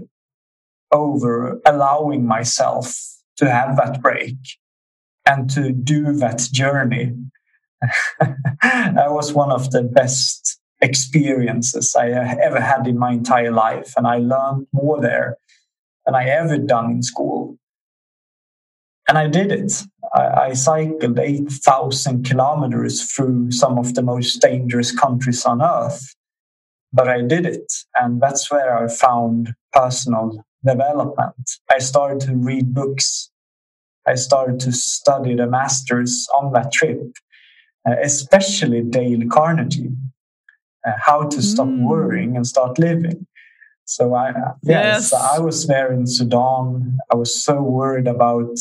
over 0.91 1.61
allowing 1.65 2.25
myself 2.25 2.95
to 3.37 3.49
have 3.49 3.77
that 3.77 4.01
break 4.01 4.35
and 5.25 5.49
to 5.51 5.71
do 5.71 6.13
that 6.13 6.39
journey. 6.51 7.13
that 8.61 9.11
was 9.11 9.33
one 9.33 9.51
of 9.51 9.71
the 9.71 9.83
best 9.83 10.59
experiences 10.81 11.95
I 11.97 12.11
uh, 12.11 12.35
ever 12.41 12.59
had 12.59 12.87
in 12.87 12.97
my 12.97 13.11
entire 13.11 13.51
life. 13.51 13.93
And 13.97 14.07
I 14.07 14.17
learned 14.17 14.67
more 14.71 15.01
there 15.01 15.37
than 16.05 16.15
I 16.15 16.25
ever 16.25 16.57
done 16.57 16.91
in 16.91 17.03
school. 17.03 17.57
And 19.07 19.17
I 19.17 19.27
did 19.27 19.51
it. 19.51 19.83
I, 20.13 20.21
I 20.21 20.53
cycled 20.53 21.19
8,000 21.19 22.25
kilometers 22.25 23.11
through 23.11 23.51
some 23.51 23.77
of 23.77 23.95
the 23.95 24.03
most 24.03 24.41
dangerous 24.41 24.91
countries 24.91 25.45
on 25.45 25.61
earth. 25.61 26.15
But 26.93 27.07
I 27.07 27.21
did 27.21 27.45
it. 27.45 27.71
And 27.95 28.21
that's 28.21 28.51
where 28.51 28.77
I 28.77 28.87
found 28.87 29.53
personal 29.73 30.43
development. 30.65 31.51
I 31.69 31.79
started 31.79 32.19
to 32.21 32.35
read 32.35 32.73
books. 32.73 33.31
I 34.07 34.15
started 34.15 34.59
to 34.61 34.71
study 34.71 35.35
the 35.35 35.47
masters 35.47 36.27
on 36.33 36.53
that 36.53 36.71
trip, 36.71 36.99
uh, 37.89 37.95
especially 38.03 38.81
Dale 38.81 39.27
Carnegie, 39.29 39.91
uh, 40.85 40.91
how 40.97 41.23
to 41.23 41.41
stop 41.41 41.67
mm. 41.67 41.87
worrying 41.87 42.35
and 42.35 42.45
start 42.45 42.77
living. 42.77 43.25
So 43.85 44.13
I, 44.13 44.29
uh, 44.29 44.53
yes, 44.61 45.11
yes, 45.11 45.13
I 45.13 45.39
was 45.39 45.65
there 45.65 45.91
in 45.91 46.05
Sudan. 46.05 46.99
I 47.11 47.15
was 47.15 47.43
so 47.43 47.61
worried 47.61 48.07
about 48.07 48.55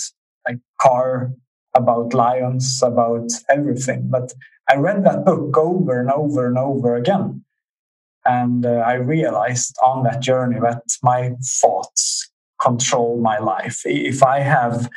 like 0.46 0.58
car, 0.80 1.32
about 1.74 2.14
lions, 2.14 2.80
about 2.82 3.30
everything. 3.50 4.08
But 4.08 4.32
I 4.70 4.76
read 4.76 5.04
that 5.04 5.24
book 5.24 5.56
over 5.58 6.00
and 6.00 6.10
over 6.10 6.46
and 6.46 6.56
over 6.56 6.96
again. 6.96 7.44
And 8.24 8.64
uh, 8.64 8.82
I 8.86 8.94
realized 8.94 9.76
on 9.84 10.04
that 10.04 10.20
journey 10.20 10.58
that 10.60 10.82
my 11.02 11.32
thoughts 11.60 12.30
control 12.60 13.20
my 13.20 13.38
life. 13.38 13.82
If 13.84 14.22
I 14.22 14.40
have 14.40 14.88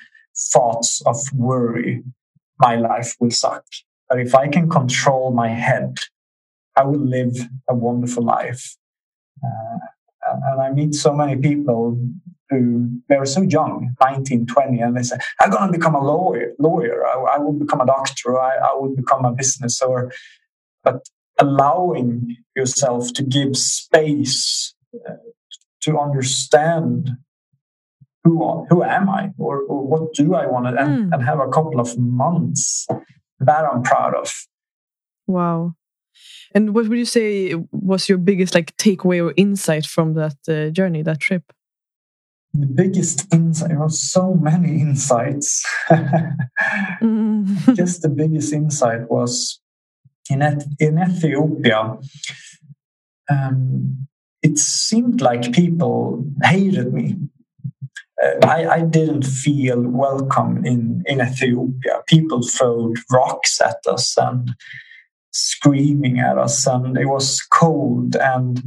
thoughts 0.53 1.01
of 1.05 1.17
worry, 1.33 2.03
my 2.59 2.75
life 2.75 3.15
will 3.19 3.31
suck. 3.31 3.65
But 4.11 4.19
if 4.19 4.35
I 4.35 4.49
can 4.49 4.69
control 4.69 5.31
my 5.31 5.47
head, 5.47 5.95
I 6.75 6.83
will 6.83 6.99
live 6.99 7.37
a 7.69 7.73
wonderful 7.73 8.23
life. 8.25 8.75
Uh, 9.41 9.77
and 10.27 10.61
I 10.61 10.69
meet 10.71 10.95
so 10.95 11.13
many 11.13 11.37
people 11.37 11.97
who 12.49 12.89
they're 13.07 13.25
so 13.25 13.41
young, 13.41 13.95
19, 14.01 14.47
20, 14.47 14.79
and 14.81 14.97
they 14.97 15.03
say, 15.03 15.15
I'm 15.39 15.49
going 15.49 15.71
to 15.71 15.77
become 15.77 15.95
a 15.95 16.03
lawyer, 16.03 16.51
lawyer. 16.59 17.07
I, 17.07 17.35
I 17.35 17.39
will 17.39 17.53
become 17.53 17.79
a 17.79 17.85
doctor. 17.85 18.37
I, 18.37 18.57
I 18.57 18.73
will 18.75 18.93
become 18.93 19.23
a 19.23 19.31
business 19.31 19.81
or, 19.81 20.11
but 20.83 21.07
allowing 21.39 22.35
yourself 22.53 23.13
to 23.13 23.23
give 23.23 23.55
space 23.55 24.75
uh, 25.09 25.13
to 25.83 25.97
understand 25.97 27.11
who 28.25 28.65
who 28.69 28.83
am 28.83 29.09
I 29.09 29.31
or, 29.37 29.61
or 29.61 29.87
what 29.87 30.13
do 30.13 30.35
I 30.35 30.45
want 30.47 30.65
to 30.67 30.79
and, 30.79 31.11
mm. 31.11 31.13
and 31.13 31.23
have 31.23 31.39
a 31.39 31.47
couple 31.47 31.79
of 31.79 31.97
months 31.97 32.85
that 33.45 33.65
I'm 33.65 33.83
proud 33.83 34.15
of. 34.15 34.33
Wow. 35.27 35.75
And 36.53 36.75
what 36.75 36.87
would 36.87 36.97
you 36.97 37.05
say 37.05 37.55
was 37.71 38.09
your 38.09 38.17
biggest 38.17 38.53
like 38.53 38.75
takeaway 38.77 39.23
or 39.23 39.33
insight 39.37 39.85
from 39.85 40.13
that 40.15 40.35
uh, 40.47 40.69
journey, 40.69 41.01
that 41.03 41.19
trip? 41.19 41.43
The 42.53 42.65
biggest 42.65 43.33
insight 43.33 43.77
was 43.77 44.01
so 44.01 44.33
many 44.33 44.81
insights. 44.87 45.65
mm. 45.89 47.75
Just 47.75 48.01
the 48.01 48.09
biggest 48.09 48.51
insight 48.51 49.09
was 49.09 49.61
in, 50.29 50.41
in 50.79 50.99
Ethiopia. 50.99 51.97
Um, 53.29 54.07
it 54.43 54.57
seemed 54.57 55.21
like 55.21 55.53
people 55.53 56.25
hated 56.43 56.93
me 56.93 57.15
I, 58.43 58.67
I, 58.67 58.81
didn't 58.81 59.25
feel 59.25 59.81
welcome 59.81 60.63
in, 60.63 61.03
in 61.07 61.21
Ethiopia. 61.21 62.01
People 62.07 62.41
throwed 62.43 62.97
rocks 63.11 63.59
at 63.61 63.77
us 63.87 64.15
and 64.17 64.51
screaming 65.31 66.19
at 66.19 66.37
us, 66.37 66.67
and 66.67 66.97
it 66.97 67.07
was 67.07 67.41
cold 67.41 68.15
and 68.15 68.61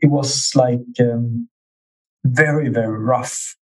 it 0.00 0.08
was 0.08 0.52
like 0.54 0.80
um, 1.00 1.48
very, 2.24 2.68
very 2.68 2.98
rough. 2.98 3.56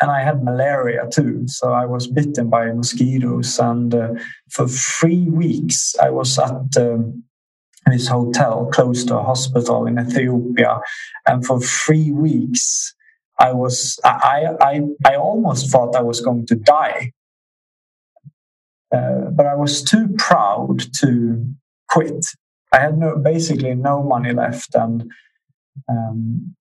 And 0.00 0.10
I 0.10 0.22
had 0.22 0.42
malaria 0.42 1.06
too, 1.12 1.46
so 1.46 1.72
I 1.72 1.84
was 1.84 2.06
bitten 2.06 2.48
by 2.48 2.72
mosquitoes. 2.72 3.58
And 3.58 3.94
uh, 3.94 4.14
for 4.48 4.66
three 4.66 5.28
weeks, 5.28 5.94
I 6.00 6.08
was 6.10 6.38
at 6.38 6.76
um, 6.78 7.24
this 7.86 8.08
hotel 8.08 8.70
close 8.72 9.04
to 9.04 9.18
a 9.18 9.22
hospital 9.22 9.86
in 9.86 9.98
Ethiopia. 9.98 10.80
And 11.26 11.44
for 11.44 11.60
three 11.60 12.12
weeks, 12.12 12.94
I 13.40 13.52
was 13.54 14.00
I 14.04 14.48
I 14.60 14.82
I 15.06 15.16
almost 15.16 15.70
thought 15.72 15.96
I 15.96 16.02
was 16.02 16.22
going 16.22 16.46
to 16.48 16.56
die, 16.56 17.12
uh, 18.94 19.30
but 19.32 19.46
I 19.46 19.56
was 19.56 19.82
too 19.82 20.08
proud 20.18 20.80
to 21.00 21.46
quit. 21.90 22.26
I 22.72 22.80
had 22.80 22.98
no 22.98 23.16
basically 23.18 23.74
no 23.74 24.02
money 24.02 24.34
left, 24.34 24.74
and 24.74 25.10
um, 25.88 26.56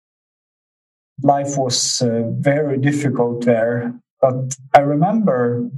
life 1.24 1.58
was 1.58 2.02
uh, 2.02 2.24
very 2.40 2.78
difficult 2.80 3.46
there. 3.46 3.96
But 4.22 4.58
I 4.76 4.80
remember 4.82 5.70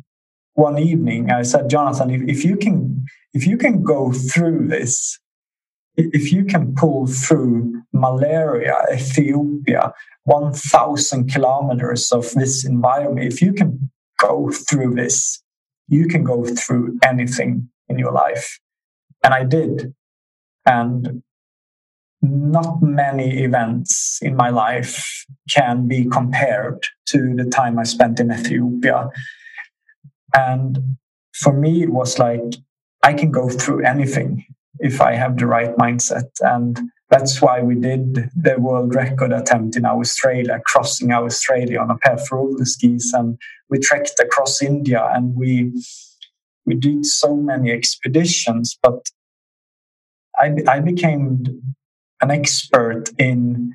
one 0.56 0.80
evening 0.80 1.32
I 1.32 1.44
said, 1.44 1.70
Jonathan, 1.70 2.12
if, 2.12 2.22
if 2.28 2.46
you 2.46 2.58
can 2.58 3.06
if 3.34 3.48
you 3.48 3.58
can 3.58 3.84
go 3.84 4.12
through 4.12 4.68
this, 4.70 5.20
if 5.98 6.32
you 6.32 6.46
can 6.46 6.76
pull 6.76 7.08
through 7.08 7.81
malaria, 7.94 8.78
Ethiopia, 8.94 9.94
1,000 10.24 11.32
kilometers 11.32 12.12
of 12.12 12.32
this 12.32 12.66
environment, 12.66 13.32
if 13.32 13.42
you 13.42 13.54
can 13.54 13.92
go 14.20 14.52
through 14.52 14.96
this, 14.96 15.44
you 15.88 16.08
can 16.08 16.24
go 16.24 16.46
through 16.46 16.98
anything 17.04 17.70
in 17.90 17.98
your 18.00 18.12
life. 18.12 18.60
And 19.24 19.34
I 19.34 19.44
did. 19.44 19.94
And 20.66 21.24
not 22.22 22.82
many 22.82 23.44
events 23.44 24.20
in 24.22 24.36
my 24.36 24.50
life 24.50 25.26
can 25.52 25.88
be 25.88 26.06
compared 26.06 26.86
to 27.08 27.34
the 27.36 27.46
time 27.46 27.80
I 27.80 27.84
spent 27.84 28.20
in 28.20 28.32
Ethiopia. 28.32 29.10
And 30.36 30.98
for 31.34 31.52
me, 31.52 31.84
it 31.84 31.90
was 31.90 32.20
like, 32.20 32.56
I 33.04 33.14
can 33.14 33.32
go 33.32 33.50
through 33.50 33.84
anything 33.84 34.46
if 34.80 35.02
I 35.02 35.16
have 35.16 35.38
the 35.38 35.48
right 35.48 35.76
mindset. 35.78 36.30
And 36.42 36.80
that's 37.12 37.42
why 37.42 37.62
we 37.62 37.76
did 37.76 38.30
the 38.36 38.56
world 38.58 38.96
record 38.96 39.34
attempt 39.34 39.76
in 39.76 39.86
Australia, 39.86 40.62
crossing 40.66 41.12
Australia 41.12 41.80
on 41.80 41.92
a 41.92 41.98
pair 41.98 42.14
of 42.14 42.32
roller 42.32 42.64
skis, 42.64 43.12
and 43.14 43.38
we 43.70 43.80
trekked 43.80 44.18
across 44.22 44.62
India, 44.62 45.08
and 45.14 45.36
we 45.36 45.74
we 46.66 46.74
did 46.74 47.06
so 47.06 47.36
many 47.36 47.70
expeditions. 47.70 48.78
But 48.82 49.10
I, 50.38 50.56
I 50.68 50.80
became 50.80 51.44
an 52.22 52.32
expert 52.32 53.10
in 53.18 53.74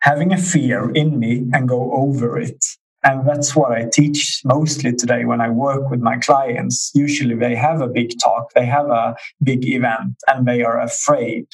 having 0.00 0.32
a 0.32 0.38
fear 0.38 0.90
in 0.90 1.20
me 1.20 1.48
and 1.52 1.68
go 1.68 1.92
over 1.92 2.38
it. 2.38 2.64
And 3.04 3.28
that's 3.28 3.54
what 3.54 3.70
I 3.70 3.84
teach 3.92 4.40
mostly 4.44 4.92
today 4.92 5.24
when 5.24 5.40
I 5.40 5.50
work 5.50 5.90
with 5.90 6.00
my 6.00 6.16
clients. 6.16 6.90
Usually 6.94 7.36
they 7.36 7.54
have 7.54 7.80
a 7.80 7.86
big 7.86 8.10
talk, 8.20 8.52
they 8.54 8.66
have 8.66 8.88
a 8.88 9.14
big 9.42 9.64
event, 9.64 10.16
and 10.26 10.46
they 10.46 10.62
are 10.62 10.80
afraid 10.80 11.46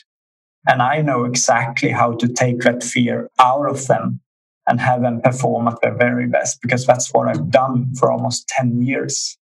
and 0.66 0.82
I 0.82 1.02
know 1.02 1.24
exactly 1.24 1.90
how 1.90 2.12
to 2.14 2.28
take 2.28 2.60
that 2.60 2.82
fear 2.82 3.28
out 3.38 3.68
of 3.68 3.86
them 3.86 4.20
and 4.66 4.80
have 4.80 5.02
them 5.02 5.20
perform 5.20 5.68
at 5.68 5.80
their 5.82 5.94
very 5.94 6.26
best 6.26 6.60
because 6.62 6.86
that's 6.86 7.12
what 7.12 7.28
I've 7.28 7.50
done 7.50 7.94
for 7.96 8.12
almost 8.12 8.48
10 8.48 8.82
years. 8.82 9.36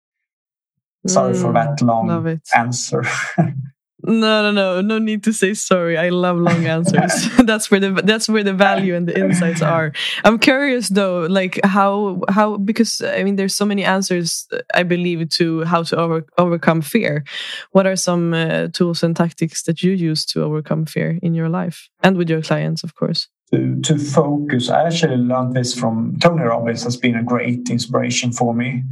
Sorry 1.06 1.34
mm, 1.34 1.42
for 1.42 1.52
that 1.52 1.80
long 1.82 2.40
answer. 2.54 3.04
No, 4.04 4.42
no, 4.42 4.52
no, 4.52 4.80
no 4.80 4.98
need 4.98 5.24
to 5.24 5.32
say 5.32 5.54
sorry. 5.54 5.98
I 5.98 6.10
love 6.10 6.36
long 6.36 6.66
answers. 6.66 7.28
that's 7.44 7.70
where 7.70 7.80
the 7.80 7.90
that's 7.90 8.28
where 8.28 8.44
the 8.44 8.54
value 8.54 8.94
and 8.94 9.08
the 9.08 9.18
insights 9.18 9.60
are. 9.76 9.92
I'm 10.24 10.38
curious 10.38 10.88
though, 10.88 11.26
like 11.26 11.58
how 11.64 12.20
how 12.28 12.58
because 12.58 13.00
I 13.00 13.24
mean, 13.24 13.36
there's 13.36 13.56
so 13.56 13.64
many 13.64 13.84
answers. 13.84 14.46
I 14.72 14.84
believe 14.84 15.28
to 15.30 15.64
how 15.64 15.82
to 15.84 15.96
over, 15.96 16.26
overcome 16.38 16.80
fear. 16.80 17.24
What 17.72 17.86
are 17.86 17.96
some 17.96 18.34
uh, 18.34 18.68
tools 18.68 19.02
and 19.02 19.16
tactics 19.16 19.64
that 19.64 19.82
you 19.82 19.92
use 19.92 20.24
to 20.26 20.44
overcome 20.44 20.86
fear 20.86 21.18
in 21.20 21.34
your 21.34 21.48
life 21.48 21.88
and 22.00 22.16
with 22.16 22.30
your 22.30 22.42
clients, 22.42 22.84
of 22.84 22.94
course? 22.94 23.28
To, 23.52 23.80
to 23.80 23.98
focus. 23.98 24.68
I 24.68 24.86
actually 24.86 25.16
learned 25.16 25.54
this 25.54 25.74
from 25.74 26.18
Tony 26.20 26.42
Robbins. 26.42 26.84
Has 26.84 26.96
been 26.96 27.16
a 27.16 27.24
great 27.24 27.68
inspiration 27.68 28.32
for 28.32 28.54
me. 28.54 28.84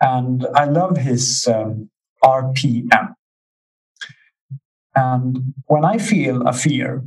And 0.00 0.44
I 0.56 0.64
love 0.64 0.96
his 0.96 1.46
um, 1.46 1.88
RPM. 2.24 3.14
And 4.94 5.54
when 5.66 5.84
I 5.84 5.98
feel 5.98 6.46
a 6.46 6.52
fear, 6.52 7.02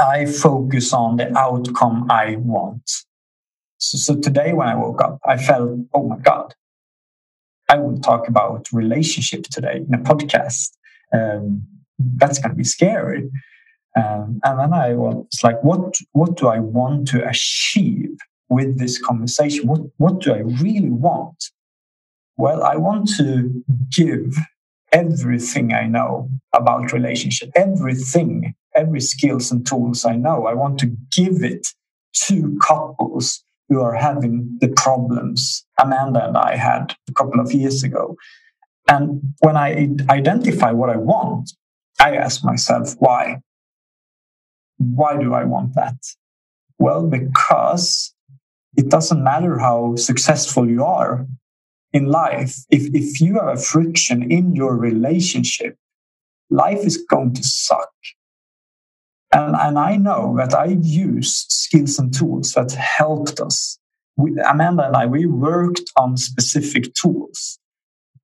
I 0.00 0.26
focus 0.26 0.92
on 0.92 1.16
the 1.16 1.36
outcome 1.36 2.06
I 2.10 2.36
want. 2.36 2.90
So, 3.78 3.98
so, 3.98 4.20
today 4.20 4.52
when 4.52 4.68
I 4.68 4.74
woke 4.74 5.02
up, 5.02 5.18
I 5.24 5.36
felt, 5.36 5.80
oh 5.92 6.08
my 6.08 6.18
God, 6.18 6.54
I 7.68 7.78
will 7.78 7.98
talk 7.98 8.28
about 8.28 8.68
relationship 8.72 9.44
today 9.44 9.84
in 9.86 9.94
a 9.94 9.98
podcast. 9.98 10.70
Um, 11.12 11.66
that's 11.98 12.38
going 12.38 12.50
to 12.50 12.56
be 12.56 12.64
scary. 12.64 13.30
Um, 13.96 14.40
and 14.44 14.58
then 14.58 14.72
I 14.72 14.94
was 14.94 15.40
like, 15.42 15.62
what, 15.62 15.96
what 16.12 16.36
do 16.36 16.48
I 16.48 16.58
want 16.58 17.08
to 17.08 17.28
achieve 17.28 18.16
with 18.48 18.78
this 18.78 19.00
conversation? 19.00 19.66
What, 19.66 19.80
what 19.98 20.20
do 20.20 20.32
I 20.32 20.38
really 20.38 20.90
want? 20.90 21.50
Well, 22.36 22.62
I 22.62 22.76
want 22.76 23.10
to 23.16 23.62
give 23.90 24.34
everything 24.92 25.72
I 25.72 25.86
know 25.86 26.28
about 26.52 26.92
relationship, 26.92 27.50
everything, 27.54 28.54
every 28.74 29.00
skills 29.00 29.50
and 29.50 29.66
tools 29.66 30.04
I 30.04 30.16
know. 30.16 30.46
I 30.46 30.54
want 30.54 30.78
to 30.80 30.94
give 31.16 31.42
it 31.42 31.68
to 32.24 32.58
couples 32.62 33.42
who 33.68 33.80
are 33.80 33.94
having 33.94 34.58
the 34.60 34.68
problems 34.68 35.64
Amanda 35.80 36.26
and 36.26 36.36
I 36.36 36.56
had 36.56 36.94
a 37.08 37.12
couple 37.14 37.40
of 37.40 37.52
years 37.52 37.82
ago. 37.82 38.16
And 38.88 39.34
when 39.40 39.56
I 39.56 39.88
identify 40.10 40.72
what 40.72 40.90
I 40.90 40.96
want, 40.96 41.50
I 41.98 42.16
ask 42.16 42.44
myself, 42.44 42.94
why? 42.98 43.38
Why 44.76 45.16
do 45.16 45.32
I 45.32 45.44
want 45.44 45.74
that? 45.74 45.96
Well, 46.78 47.06
because 47.06 48.12
it 48.76 48.88
doesn't 48.88 49.22
matter 49.22 49.58
how 49.58 49.96
successful 49.96 50.68
you 50.68 50.84
are 50.84 51.26
in 51.92 52.06
life. 52.06 52.56
If, 52.70 52.94
if 52.94 53.20
you 53.20 53.34
have 53.34 53.58
a 53.58 53.60
friction 53.60 54.30
in 54.30 54.54
your 54.54 54.76
relationship, 54.76 55.76
life 56.50 56.84
is 56.84 56.96
going 56.96 57.34
to 57.34 57.42
suck. 57.42 57.90
And, 59.32 59.56
and 59.56 59.78
I 59.78 59.96
know 59.96 60.34
that 60.36 60.54
I've 60.54 60.84
used 60.84 61.50
skills 61.50 61.98
and 61.98 62.12
tools 62.12 62.52
that 62.52 62.72
helped 62.72 63.40
us. 63.40 63.78
We, 64.16 64.38
Amanda 64.40 64.86
and 64.86 64.96
I, 64.96 65.06
we 65.06 65.26
worked 65.26 65.90
on 65.96 66.16
specific 66.18 66.92
tools 66.94 67.58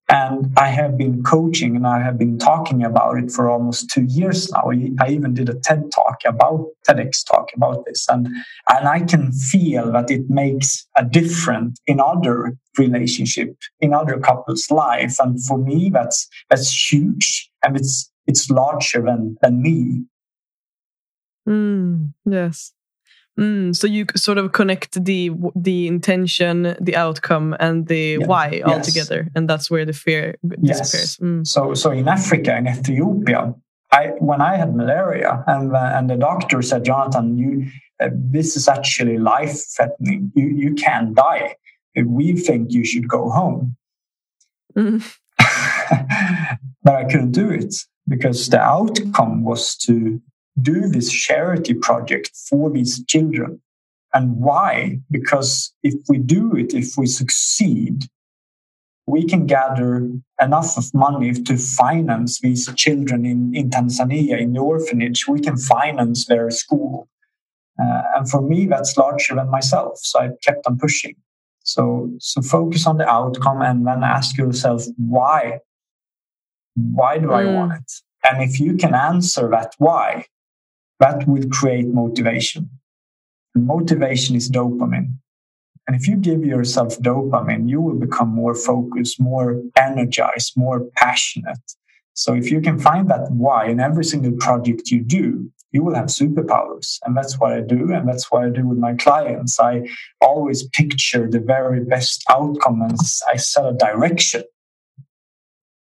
and 0.08 0.50
I 0.56 0.68
have 0.68 0.96
been 0.96 1.22
coaching 1.22 1.76
and 1.76 1.86
I 1.86 2.00
have 2.00 2.16
been 2.16 2.38
talking 2.38 2.82
about 2.82 3.18
it 3.18 3.30
for 3.30 3.50
almost 3.50 3.90
two 3.90 4.04
years 4.04 4.50
now. 4.50 4.70
I 5.00 5.10
even 5.10 5.34
did 5.34 5.50
a 5.50 5.54
TED 5.54 5.90
talk 5.94 6.20
about 6.24 6.66
TEDx 6.88 7.26
talk 7.26 7.50
about 7.54 7.84
this. 7.84 8.06
And, 8.08 8.26
and 8.68 8.88
I 8.88 9.00
can 9.00 9.32
feel 9.32 9.92
that 9.92 10.10
it 10.10 10.30
makes 10.30 10.86
a 10.96 11.04
difference 11.04 11.78
in 11.86 12.00
other 12.00 12.56
relationship, 12.78 13.54
in 13.80 13.92
other 13.92 14.18
couples' 14.18 14.70
life. 14.70 15.16
And 15.20 15.44
for 15.44 15.58
me, 15.58 15.90
that's, 15.92 16.26
that's 16.48 16.90
huge. 16.90 17.50
And 17.62 17.76
it's, 17.76 18.10
it's 18.26 18.48
larger 18.48 19.02
than, 19.02 19.36
than 19.42 19.60
me. 19.60 20.04
Mm, 21.46 22.14
yes. 22.24 22.72
Mm, 23.38 23.76
so 23.76 23.86
you 23.86 24.04
sort 24.16 24.36
of 24.36 24.50
connect 24.52 25.04
the 25.04 25.30
the 25.54 25.86
intention, 25.86 26.74
the 26.80 26.96
outcome, 26.96 27.56
and 27.60 27.86
the 27.86 28.18
yeah. 28.20 28.26
why 28.26 28.62
all 28.66 28.80
together, 28.80 29.28
and 29.34 29.48
that's 29.48 29.70
where 29.70 29.84
the 29.84 29.92
fear 29.92 30.36
disappears. 30.60 30.94
Yes. 30.94 31.16
Mm. 31.18 31.46
So, 31.46 31.74
so 31.74 31.92
in 31.92 32.08
Africa, 32.08 32.56
in 32.56 32.66
Ethiopia, 32.66 33.54
I 33.92 34.06
when 34.18 34.40
I 34.40 34.56
had 34.56 34.74
malaria, 34.74 35.44
and 35.46 35.72
uh, 35.72 35.92
and 35.94 36.10
the 36.10 36.16
doctor 36.16 36.62
said, 36.62 36.84
Jonathan, 36.84 37.38
you 37.38 37.66
uh, 38.00 38.10
this 38.12 38.56
is 38.56 38.66
actually 38.66 39.18
life 39.18 39.56
threatening. 39.76 40.32
You 40.34 40.48
you 40.48 40.74
can 40.74 41.14
die. 41.14 41.54
We 41.96 42.32
think 42.32 42.72
you 42.72 42.84
should 42.84 43.08
go 43.08 43.30
home. 43.30 43.76
Mm. 44.76 45.02
but 46.82 46.94
I 46.94 47.04
couldn't 47.04 47.32
do 47.32 47.50
it 47.50 47.74
because 48.08 48.48
the 48.48 48.60
outcome 48.60 49.44
was 49.44 49.76
to 49.76 50.20
do 50.60 50.88
this 50.88 51.10
charity 51.12 51.74
project 51.74 52.30
for 52.48 52.70
these 52.70 53.04
children. 53.06 53.60
And 54.14 54.36
why? 54.36 55.00
Because 55.10 55.72
if 55.82 55.94
we 56.08 56.18
do 56.18 56.56
it, 56.56 56.72
if 56.74 56.96
we 56.96 57.06
succeed, 57.06 58.04
we 59.06 59.24
can 59.24 59.46
gather 59.46 60.08
enough 60.40 60.76
of 60.76 60.92
money 60.94 61.32
to 61.32 61.56
finance 61.56 62.40
these 62.40 62.72
children 62.74 63.24
in, 63.24 63.54
in 63.54 63.70
Tanzania, 63.70 64.38
in 64.40 64.52
the 64.52 64.60
orphanage. 64.60 65.26
We 65.26 65.40
can 65.40 65.56
finance 65.56 66.26
their 66.26 66.50
school. 66.50 67.08
Uh, 67.80 68.02
and 68.16 68.30
for 68.30 68.42
me, 68.42 68.66
that's 68.66 68.96
larger 68.96 69.34
than 69.34 69.50
myself. 69.50 69.98
So 70.02 70.20
I 70.20 70.30
kept 70.42 70.66
on 70.66 70.78
pushing. 70.78 71.16
So, 71.62 72.10
so 72.18 72.40
focus 72.42 72.86
on 72.86 72.96
the 72.96 73.08
outcome 73.08 73.62
and 73.62 73.86
then 73.86 74.02
ask 74.02 74.36
yourself, 74.36 74.84
why? 74.96 75.60
Why 76.74 77.18
do 77.18 77.28
mm. 77.28 77.34
I 77.34 77.44
want 77.44 77.72
it? 77.74 77.92
And 78.24 78.42
if 78.42 78.58
you 78.58 78.76
can 78.76 78.94
answer 78.94 79.48
that 79.50 79.74
why, 79.78 80.26
that 81.00 81.26
will 81.28 81.48
create 81.50 81.86
motivation. 81.86 82.70
And 83.54 83.66
motivation 83.66 84.36
is 84.36 84.50
dopamine. 84.50 85.14
And 85.86 85.96
if 85.96 86.06
you 86.06 86.16
give 86.16 86.44
yourself 86.44 86.98
dopamine, 86.98 87.68
you 87.68 87.80
will 87.80 87.94
become 87.94 88.28
more 88.28 88.54
focused, 88.54 89.18
more 89.20 89.62
energized, 89.76 90.52
more 90.56 90.84
passionate. 90.96 91.62
So 92.12 92.34
if 92.34 92.50
you 92.50 92.60
can 92.60 92.78
find 92.78 93.08
that 93.10 93.30
why 93.30 93.68
in 93.68 93.80
every 93.80 94.04
single 94.04 94.32
project 94.32 94.90
you 94.90 95.02
do, 95.02 95.50
you 95.70 95.82
will 95.84 95.94
have 95.94 96.06
superpowers. 96.06 96.98
And 97.04 97.16
that's 97.16 97.38
what 97.38 97.52
I 97.52 97.60
do. 97.60 97.92
And 97.92 98.08
that's 98.08 98.30
what 98.30 98.44
I 98.44 98.50
do 98.50 98.66
with 98.66 98.78
my 98.78 98.94
clients. 98.94 99.60
I 99.60 99.88
always 100.20 100.68
picture 100.68 101.28
the 101.30 101.40
very 101.40 101.84
best 101.84 102.24
outcome 102.28 102.82
and 102.82 102.98
I 103.26 103.36
set 103.36 103.64
a 103.64 103.72
direction. 103.72 104.42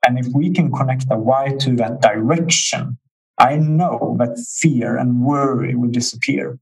And 0.06 0.20
if 0.20 0.28
we 0.36 0.52
can 0.52 0.72
connect 0.72 1.10
the 1.10 1.18
why 1.18 1.56
to 1.62 1.76
that 1.78 2.02
direction, 2.02 3.00
I 3.38 3.58
know 3.58 4.16
that 4.20 4.38
fear 4.40 4.98
and 4.98 5.22
worry 5.22 5.76
will 5.76 5.90
disappear. 5.92 6.60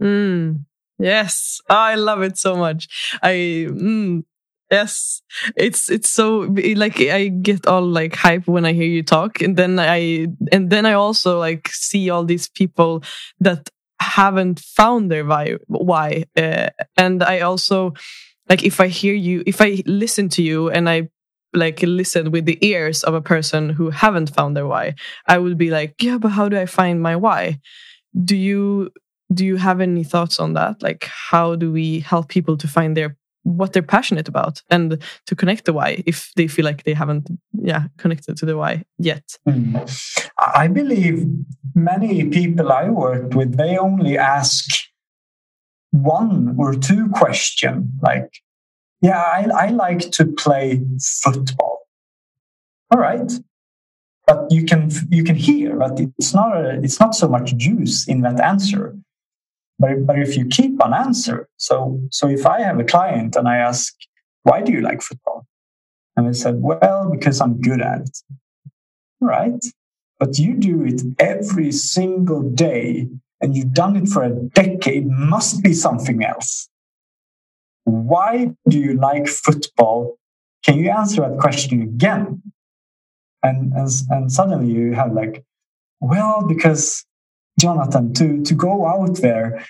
Mm, 0.00 0.64
yes, 0.98 1.60
I 1.68 1.94
love 1.94 2.22
it 2.22 2.38
so 2.38 2.56
much. 2.56 2.88
I 3.22 3.66
mm, 3.70 4.24
yes, 4.70 5.22
it's 5.56 5.88
it's 5.90 6.10
so 6.10 6.54
like 6.76 7.00
I 7.00 7.28
get 7.28 7.66
all 7.66 7.82
like 7.82 8.14
hype 8.14 8.46
when 8.46 8.64
I 8.66 8.72
hear 8.72 8.88
you 8.88 9.02
talk, 9.02 9.40
and 9.40 9.56
then 9.56 9.78
I 9.78 10.26
and 10.52 10.70
then 10.70 10.86
I 10.86 10.92
also 10.92 11.38
like 11.38 11.68
see 11.68 12.10
all 12.10 12.24
these 12.24 12.48
people 12.48 13.02
that 13.40 13.70
haven't 14.00 14.60
found 14.60 15.10
their 15.10 15.24
why, 15.24 15.56
why, 15.68 16.24
uh, 16.36 16.68
and 16.96 17.22
I 17.22 17.40
also 17.40 17.94
like 18.48 18.64
if 18.64 18.80
I 18.80 18.88
hear 18.88 19.14
you, 19.14 19.42
if 19.46 19.60
I 19.60 19.82
listen 19.86 20.28
to 20.30 20.42
you, 20.42 20.70
and 20.70 20.88
I 20.88 21.08
like 21.56 21.82
listen 21.82 22.30
with 22.30 22.44
the 22.44 22.58
ears 22.64 23.02
of 23.04 23.14
a 23.14 23.20
person 23.20 23.70
who 23.70 23.90
haven't 23.90 24.34
found 24.34 24.56
their 24.56 24.66
why. 24.66 24.94
I 25.26 25.38
would 25.38 25.58
be 25.58 25.70
like 25.70 25.94
yeah 26.02 26.18
but 26.18 26.30
how 26.30 26.48
do 26.48 26.58
i 26.58 26.66
find 26.66 27.02
my 27.02 27.16
why? 27.16 27.60
Do 28.24 28.36
you 28.36 28.90
do 29.34 29.44
you 29.44 29.56
have 29.56 29.80
any 29.80 30.04
thoughts 30.04 30.38
on 30.38 30.52
that? 30.54 30.82
Like 30.82 31.04
how 31.04 31.56
do 31.56 31.72
we 31.72 32.00
help 32.00 32.28
people 32.28 32.56
to 32.58 32.68
find 32.68 32.96
their 32.96 33.16
what 33.46 33.72
they're 33.72 33.82
passionate 33.82 34.28
about 34.28 34.60
and 34.70 35.00
to 35.26 35.36
connect 35.36 35.66
the 35.66 35.72
why 35.72 36.02
if 36.04 36.32
they 36.34 36.48
feel 36.48 36.64
like 36.64 36.82
they 36.82 36.94
haven't 36.94 37.30
yeah 37.52 37.84
connected 37.96 38.36
to 38.36 38.46
the 38.46 38.56
why 38.56 38.84
yet? 38.98 39.38
Mm. 39.48 40.20
i 40.38 40.66
believe 40.66 41.24
many 41.74 42.28
people 42.28 42.72
i 42.72 42.88
worked 42.88 43.34
with 43.36 43.56
they 43.56 43.78
only 43.78 44.18
ask 44.18 44.64
one 45.92 46.56
or 46.58 46.74
two 46.74 47.08
question 47.10 47.92
like 48.02 48.30
yeah, 49.06 49.20
I, 49.20 49.66
I 49.66 49.66
like 49.68 50.10
to 50.18 50.24
play 50.26 50.82
football. 51.22 51.86
All 52.90 52.98
right. 52.98 53.30
But 54.26 54.40
you 54.50 54.64
can 54.64 54.90
you 55.10 55.22
can 55.22 55.36
hear 55.36 55.78
that 55.78 55.94
it's 56.18 56.34
not 56.34 56.50
a, 56.56 56.80
it's 56.82 56.98
not 56.98 57.14
so 57.14 57.28
much 57.28 57.56
juice 57.56 58.08
in 58.08 58.22
that 58.22 58.40
answer. 58.40 58.96
But, 59.78 60.06
but 60.06 60.18
if 60.18 60.36
you 60.36 60.46
keep 60.46 60.74
an 60.86 60.92
answer, 60.92 61.48
so 61.56 62.00
so 62.10 62.28
if 62.28 62.44
I 62.46 62.58
have 62.62 62.80
a 62.80 62.84
client 62.94 63.36
and 63.36 63.46
I 63.46 63.58
ask, 63.58 63.94
why 64.42 64.58
do 64.62 64.72
you 64.72 64.80
like 64.80 65.02
football? 65.02 65.46
And 66.16 66.26
they 66.26 66.32
said, 66.32 66.56
well, 66.60 67.08
because 67.16 67.40
I'm 67.40 67.60
good 67.60 67.82
at 67.82 68.00
it. 68.00 68.16
Right. 69.20 69.62
But 70.18 70.38
you 70.38 70.54
do 70.54 70.76
it 70.90 71.00
every 71.20 71.70
single 71.70 72.42
day 72.42 73.08
and 73.40 73.54
you've 73.54 73.74
done 73.74 73.94
it 73.96 74.08
for 74.08 74.22
a 74.24 74.34
decade, 74.60 75.06
must 75.06 75.62
be 75.62 75.74
something 75.74 76.24
else 76.24 76.68
why 77.86 78.50
do 78.68 78.78
you 78.78 78.94
like 78.94 79.28
football? 79.28 80.18
Can 80.64 80.78
you 80.78 80.90
answer 80.90 81.22
that 81.22 81.38
question 81.38 81.82
again? 81.82 82.42
And, 83.42 83.72
and, 83.72 83.88
and 84.10 84.32
suddenly 84.32 84.72
you 84.72 84.92
have 84.92 85.12
like, 85.12 85.44
well, 86.00 86.44
because 86.46 87.04
Jonathan, 87.58 88.12
to, 88.14 88.42
to 88.42 88.54
go 88.54 88.86
out 88.86 89.18
there 89.18 89.64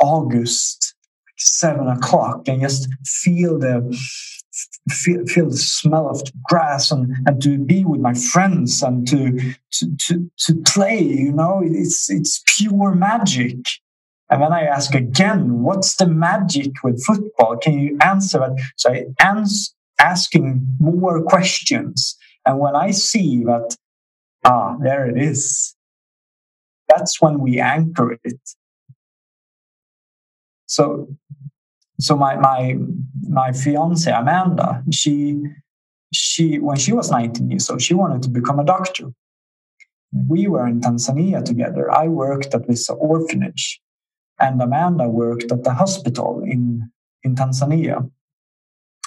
August, 0.00 0.94
seven 1.38 1.88
o'clock 1.88 2.46
and 2.46 2.60
just 2.60 2.88
feel 3.04 3.58
the 3.58 3.98
feel, 4.90 5.24
feel 5.26 5.48
the 5.48 5.56
smell 5.56 6.08
of 6.08 6.22
grass 6.44 6.90
and, 6.90 7.14
and 7.26 7.42
to 7.42 7.58
be 7.58 7.84
with 7.84 8.00
my 8.00 8.14
friends 8.14 8.82
and 8.82 9.08
to, 9.08 9.38
to 9.70 9.96
to 9.98 10.30
to 10.38 10.54
play 10.66 11.00
you 11.00 11.32
know 11.32 11.62
it's 11.64 12.10
it's 12.10 12.42
pure 12.46 12.94
magic 12.94 13.56
and 14.32 14.40
then 14.42 14.50
I 14.54 14.62
ask 14.64 14.94
again, 14.94 15.62
what's 15.62 15.96
the 15.96 16.06
magic 16.06 16.82
with 16.82 17.04
football? 17.04 17.58
Can 17.58 17.78
you 17.78 17.98
answer 18.00 18.38
that? 18.38 18.58
So 18.78 18.90
I 18.90 19.04
ans- 19.20 19.74
asking 20.00 20.66
more 20.80 21.22
questions. 21.22 22.16
And 22.46 22.58
when 22.58 22.74
I 22.74 22.92
see 22.92 23.44
that, 23.44 23.76
ah, 24.46 24.76
there 24.82 25.06
it 25.06 25.18
is, 25.22 25.76
that's 26.88 27.20
when 27.20 27.40
we 27.40 27.60
anchor 27.60 28.18
it. 28.24 28.40
So, 30.64 31.08
so 32.00 32.16
my 32.16 32.36
my 32.36 32.76
my 33.28 33.52
fiance 33.52 34.10
Amanda, 34.10 34.82
she 34.90 35.42
she 36.14 36.58
when 36.58 36.78
she 36.78 36.94
was 36.94 37.10
19 37.10 37.50
years 37.50 37.68
old, 37.68 37.82
she 37.82 37.92
wanted 37.92 38.22
to 38.22 38.30
become 38.30 38.60
a 38.60 38.64
doctor. 38.64 39.08
We 40.14 40.48
were 40.48 40.66
in 40.66 40.80
Tanzania 40.80 41.44
together. 41.44 41.92
I 41.92 42.08
worked 42.08 42.54
at 42.54 42.66
this 42.66 42.88
orphanage, 42.90 43.81
and 44.42 44.60
Amanda 44.60 45.08
worked 45.08 45.50
at 45.52 45.64
the 45.64 45.72
hospital 45.72 46.42
in 46.44 46.90
in 47.22 47.34
Tanzania. 47.36 48.10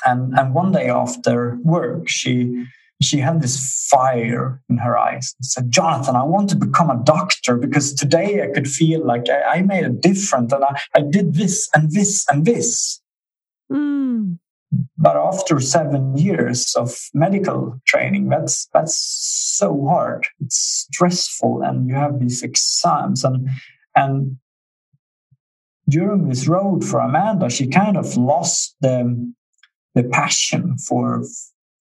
And 0.06 0.38
and 0.40 0.54
one 0.54 0.72
day 0.72 0.90
after 0.90 1.58
work, 1.64 2.08
she 2.08 2.66
she 3.02 3.18
had 3.20 3.42
this 3.42 3.88
fire 3.90 4.62
in 4.70 4.78
her 4.78 4.98
eyes 4.98 5.36
and 5.38 5.46
said, 5.46 5.72
Jonathan, 5.72 6.16
I 6.16 6.24
want 6.24 6.50
to 6.52 6.56
become 6.56 6.90
a 6.90 7.04
doctor 7.04 7.58
because 7.58 7.94
today 7.94 8.42
I 8.42 8.48
could 8.54 8.68
feel 8.68 9.06
like 9.06 9.26
I, 9.30 9.58
I 9.58 9.62
made 9.64 9.84
a 9.84 9.90
difference 9.90 10.54
and 10.54 10.64
I, 10.64 10.80
I 10.96 11.02
did 11.02 11.36
this 11.36 11.70
and 11.74 11.92
this 11.92 12.26
and 12.30 12.46
this. 12.46 13.02
Mm. 13.72 14.40
But 14.98 15.18
after 15.18 15.60
seven 15.60 16.18
years 16.18 16.74
of 16.76 16.98
medical 17.14 17.80
training, 17.86 18.30
that's 18.30 18.68
that's 18.74 18.98
so 19.58 19.86
hard. 19.88 20.28
It's 20.40 20.88
stressful, 20.90 21.62
and 21.64 21.88
you 21.88 21.96
have 21.96 22.20
these 22.20 22.44
exams 22.44 23.24
and 23.24 23.50
and 23.96 24.38
during 25.88 26.28
this 26.28 26.48
road 26.48 26.84
for 26.84 27.00
Amanda, 27.00 27.50
she 27.50 27.68
kind 27.68 27.98
of 27.98 28.18
lost 28.18 28.76
the 28.82 29.34
the 29.94 30.04
passion 30.04 30.78
for 30.78 31.24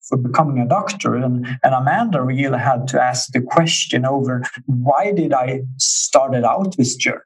for 0.07 0.17
becoming 0.17 0.59
a 0.59 0.67
doctor. 0.67 1.15
And, 1.15 1.45
and 1.63 1.73
Amanda 1.73 2.21
really 2.21 2.59
had 2.59 2.87
to 2.89 3.01
ask 3.01 3.31
the 3.31 3.41
question 3.41 4.05
over 4.05 4.43
why 4.65 5.11
did 5.11 5.33
I 5.33 5.61
started 5.77 6.43
out 6.43 6.77
this 6.77 6.95
journey? 6.95 7.21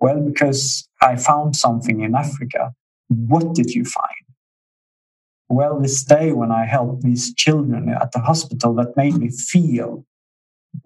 Well, 0.00 0.20
because 0.20 0.88
I 1.02 1.16
found 1.16 1.56
something 1.56 2.00
in 2.00 2.14
Africa. 2.14 2.72
What 3.08 3.54
did 3.54 3.74
you 3.74 3.84
find? 3.84 4.24
Well, 5.50 5.80
this 5.80 6.04
day 6.04 6.32
when 6.32 6.52
I 6.52 6.66
helped 6.66 7.02
these 7.02 7.34
children 7.34 7.88
at 7.88 8.12
the 8.12 8.20
hospital, 8.20 8.74
that 8.74 8.96
made 8.96 9.16
me 9.16 9.30
feel 9.30 10.04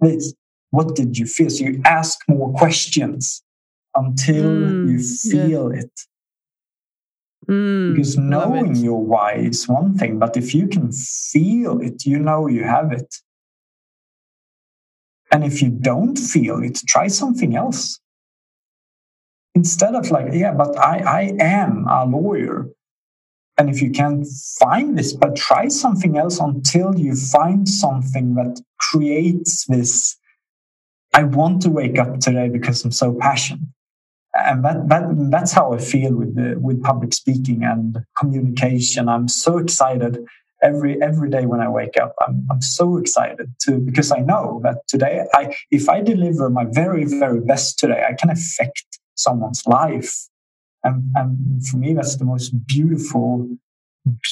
this. 0.00 0.34
What 0.70 0.94
did 0.94 1.18
you 1.18 1.26
feel? 1.26 1.50
So 1.50 1.64
you 1.64 1.82
ask 1.84 2.18
more 2.28 2.52
questions 2.54 3.42
until 3.94 4.44
mm, 4.44 4.90
you 4.90 4.98
feel 4.98 5.70
it. 5.70 5.90
Mm, 7.48 7.94
because 7.94 8.16
knowing 8.16 8.76
your 8.76 9.04
why 9.04 9.34
is 9.34 9.68
one 9.68 9.96
thing, 9.96 10.18
but 10.18 10.36
if 10.36 10.54
you 10.54 10.66
can 10.68 10.92
feel 10.92 11.80
it, 11.80 12.06
you 12.06 12.18
know 12.18 12.46
you 12.46 12.64
have 12.64 12.92
it. 12.92 13.14
And 15.30 15.44
if 15.44 15.62
you 15.62 15.70
don't 15.70 16.16
feel 16.16 16.62
it, 16.62 16.80
try 16.86 17.08
something 17.08 17.56
else. 17.56 17.98
Instead 19.54 19.94
of 19.94 20.10
like, 20.10 20.32
yeah, 20.32 20.52
but 20.52 20.76
I, 20.78 20.98
I 20.98 21.36
am 21.40 21.86
a 21.88 22.04
lawyer. 22.04 22.68
And 23.58 23.68
if 23.68 23.82
you 23.82 23.90
can't 23.90 24.26
find 24.58 24.96
this, 24.96 25.12
but 25.12 25.36
try 25.36 25.68
something 25.68 26.16
else 26.16 26.38
until 26.38 26.98
you 26.98 27.14
find 27.14 27.68
something 27.68 28.34
that 28.34 28.60
creates 28.78 29.66
this. 29.66 30.16
I 31.14 31.24
want 31.24 31.62
to 31.62 31.70
wake 31.70 31.98
up 31.98 32.18
today 32.20 32.48
because 32.48 32.84
I'm 32.84 32.92
so 32.92 33.12
passionate 33.12 33.68
and 34.46 34.64
that, 34.64 34.88
that 34.88 35.30
that's 35.30 35.52
how 35.52 35.72
I 35.72 35.78
feel 35.78 36.14
with 36.14 36.34
the, 36.34 36.58
with 36.58 36.82
public 36.82 37.12
speaking 37.14 37.64
and 37.64 37.98
communication. 38.18 39.08
I'm 39.08 39.28
so 39.28 39.58
excited 39.58 40.18
every 40.62 41.00
every 41.02 41.30
day 41.30 41.46
when 41.46 41.60
I 41.60 41.68
wake 41.68 41.96
up. 42.00 42.14
I'm 42.26 42.46
I'm 42.50 42.62
so 42.62 42.96
excited 42.96 43.52
to 43.62 43.78
because 43.78 44.12
I 44.12 44.18
know 44.18 44.60
that 44.64 44.78
today 44.88 45.24
I 45.34 45.54
if 45.70 45.88
I 45.88 46.00
deliver 46.00 46.50
my 46.50 46.64
very 46.64 47.04
very 47.04 47.40
best 47.40 47.78
today, 47.78 48.04
I 48.08 48.14
can 48.14 48.30
affect 48.30 48.84
someone's 49.14 49.62
life, 49.66 50.28
and 50.84 51.10
and 51.14 51.66
for 51.66 51.76
me 51.76 51.94
that's 51.94 52.16
the 52.16 52.24
most 52.24 52.50
beautiful 52.66 53.48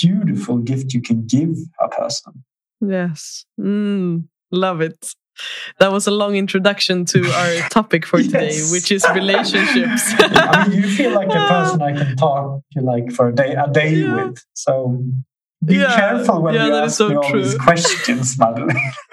beautiful 0.00 0.58
gift 0.58 0.92
you 0.94 1.00
can 1.02 1.26
give 1.26 1.56
a 1.80 1.88
person. 1.88 2.44
Yes, 2.80 3.44
mm, 3.60 4.24
love 4.50 4.80
it 4.80 5.14
that 5.78 5.92
was 5.92 6.06
a 6.06 6.10
long 6.10 6.36
introduction 6.36 7.04
to 7.06 7.30
our 7.30 7.68
topic 7.70 8.06
for 8.06 8.22
today, 8.22 8.48
yes. 8.48 8.72
which 8.72 8.92
is 8.92 9.04
relationships. 9.14 10.02
I 10.18 10.68
mean, 10.68 10.82
you 10.82 10.88
feel 10.88 11.12
like 11.12 11.28
a 11.28 11.46
person 11.48 11.82
I 11.82 11.92
can 11.92 12.16
talk 12.16 12.62
to 12.72 12.80
like 12.80 13.12
for 13.12 13.28
a 13.28 13.34
day 13.34 13.54
a 13.54 13.68
day 13.70 13.94
yeah. 13.94 14.14
with. 14.14 14.44
So 14.54 15.04
be 15.62 15.76
yeah, 15.76 15.94
careful 15.94 16.42
when 16.42 16.54
yeah, 16.54 16.66
you 16.66 16.74
ask 16.74 16.96
so 16.96 17.10
me 17.10 17.16
all 17.16 17.32
these 17.32 17.54
questions, 17.56 18.38
Madeleine. 18.38 18.76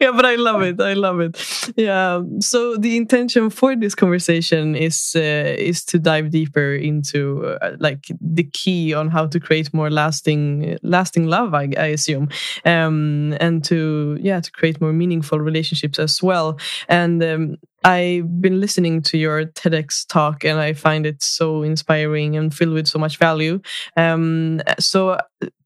yeah, 0.00 0.12
but 0.12 0.24
I 0.24 0.36
love 0.36 0.62
it. 0.62 0.80
I 0.80 0.94
love 0.94 1.20
it. 1.20 1.36
Yeah. 1.76 2.22
So 2.40 2.76
the 2.76 2.96
intention 2.96 3.50
for 3.50 3.76
this 3.76 3.94
conversation 3.94 4.74
is 4.74 5.12
uh, 5.14 5.20
is 5.58 5.84
to 5.86 5.98
dive 5.98 6.30
deeper 6.30 6.74
into 6.74 7.44
uh, 7.60 7.76
like 7.78 8.06
the 8.20 8.44
key 8.44 8.94
on 8.94 9.08
how 9.10 9.26
to 9.26 9.38
create 9.38 9.74
more 9.74 9.90
lasting 9.90 10.78
lasting 10.82 11.26
love. 11.26 11.52
I, 11.52 11.68
I 11.76 11.86
assume, 11.88 12.30
um, 12.64 13.36
and 13.40 13.62
to 13.64 14.16
yeah 14.22 14.40
to 14.40 14.50
create 14.50 14.80
more 14.80 14.94
meaningful 14.94 15.38
relationships 15.38 15.98
as 15.98 16.22
well. 16.22 16.58
And 16.88 17.22
um, 17.22 17.56
I've 17.84 18.40
been 18.40 18.60
listening 18.60 19.02
to 19.02 19.18
your 19.18 19.44
TEDx 19.44 20.06
talk 20.08 20.44
and 20.44 20.58
I 20.58 20.72
find 20.72 21.06
it 21.06 21.22
so 21.22 21.62
inspiring 21.62 22.36
and 22.36 22.54
filled 22.54 22.74
with 22.74 22.88
so 22.88 22.98
much 22.98 23.18
value. 23.18 23.60
Um, 23.96 24.60
so, 24.78 25.18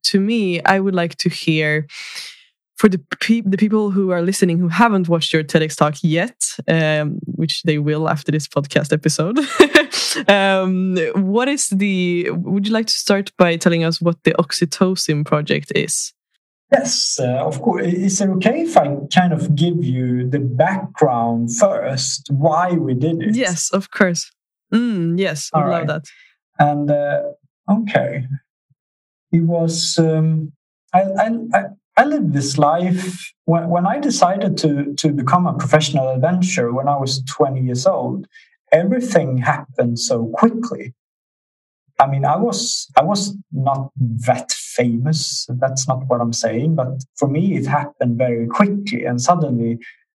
to 0.03 0.19
me, 0.19 0.61
I 0.63 0.79
would 0.79 0.95
like 0.95 1.15
to 1.17 1.29
hear 1.29 1.87
for 2.75 2.89
the 2.89 2.99
pe- 3.21 3.41
the 3.45 3.57
people 3.57 3.91
who 3.91 4.11
are 4.11 4.21
listening 4.21 4.57
who 4.59 4.67
haven't 4.67 5.07
watched 5.07 5.31
your 5.31 5.43
TEDx 5.43 5.75
talk 5.75 5.95
yet, 6.01 6.35
um, 6.67 7.19
which 7.25 7.63
they 7.63 7.77
will 7.77 8.09
after 8.09 8.31
this 8.31 8.47
podcast 8.47 8.91
episode. 8.91 9.39
um, 10.29 10.97
what 11.15 11.47
is 11.47 11.69
the? 11.69 12.29
Would 12.31 12.67
you 12.67 12.73
like 12.73 12.87
to 12.87 12.93
start 12.93 13.31
by 13.37 13.55
telling 13.55 13.83
us 13.83 14.01
what 14.01 14.23
the 14.23 14.33
Oxytocin 14.33 15.25
project 15.25 15.71
is? 15.75 16.13
Yes, 16.73 17.19
uh, 17.19 17.45
of 17.45 17.61
course. 17.61 17.85
Is 17.85 18.19
it 18.19 18.29
okay 18.29 18.61
if 18.61 18.75
I 18.75 18.95
kind 19.13 19.31
of 19.31 19.55
give 19.55 19.83
you 19.83 20.27
the 20.27 20.39
background 20.39 21.55
first, 21.55 22.29
why 22.31 22.71
we 22.71 22.95
did 22.95 23.21
it? 23.21 23.35
Yes, 23.35 23.69
of 23.71 23.91
course. 23.91 24.31
Mm, 24.73 25.19
yes, 25.19 25.51
I 25.53 25.59
love 25.59 25.69
right. 25.69 25.87
that. 25.87 26.05
And 26.57 26.89
uh, 26.89 27.21
okay, 27.69 28.25
it 29.31 29.43
was. 29.43 29.99
Um, 29.99 30.51
I, 30.93 31.01
I, 31.53 31.63
I 31.95 32.05
lived 32.05 32.33
this 32.33 32.57
life 32.57 33.33
when, 33.45 33.69
when 33.69 33.85
I 33.85 33.99
decided 33.99 34.57
to 34.59 34.93
to 34.95 35.09
become 35.11 35.45
a 35.45 35.53
professional 35.53 36.09
adventurer 36.09 36.73
when 36.73 36.87
I 36.87 36.97
was 36.97 37.21
twenty 37.23 37.61
years 37.61 37.85
old. 37.85 38.27
Everything 38.71 39.37
happened 39.37 39.99
so 39.99 40.25
quickly. 40.33 40.93
I 41.99 42.07
mean, 42.07 42.25
I 42.25 42.37
was 42.37 42.87
I 42.97 43.03
was 43.03 43.37
not 43.51 43.91
that 43.97 44.51
famous. 44.51 45.45
That's 45.49 45.87
not 45.87 46.07
what 46.07 46.21
I'm 46.21 46.33
saying, 46.33 46.75
but 46.75 47.03
for 47.15 47.27
me, 47.27 47.55
it 47.55 47.65
happened 47.65 48.17
very 48.17 48.47
quickly, 48.47 49.05
and 49.05 49.21
suddenly, 49.21 49.79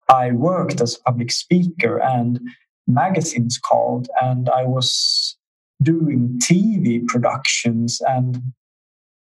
I 0.09 0.31
worked 0.31 0.81
as 0.81 0.95
a 0.95 1.03
public 1.03 1.31
speaker, 1.31 1.99
and 2.01 2.39
magazines 2.87 3.57
called, 3.57 4.07
and 4.21 4.49
I 4.49 4.65
was 4.65 5.37
doing 5.81 6.39
TV 6.41 7.05
productions, 7.07 8.01
and 8.07 8.41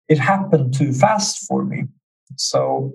it 0.09 0.19
happened 0.19 0.75
too 0.75 0.93
fast 0.93 1.47
for 1.47 1.65
me. 1.65 1.85
So, 2.37 2.93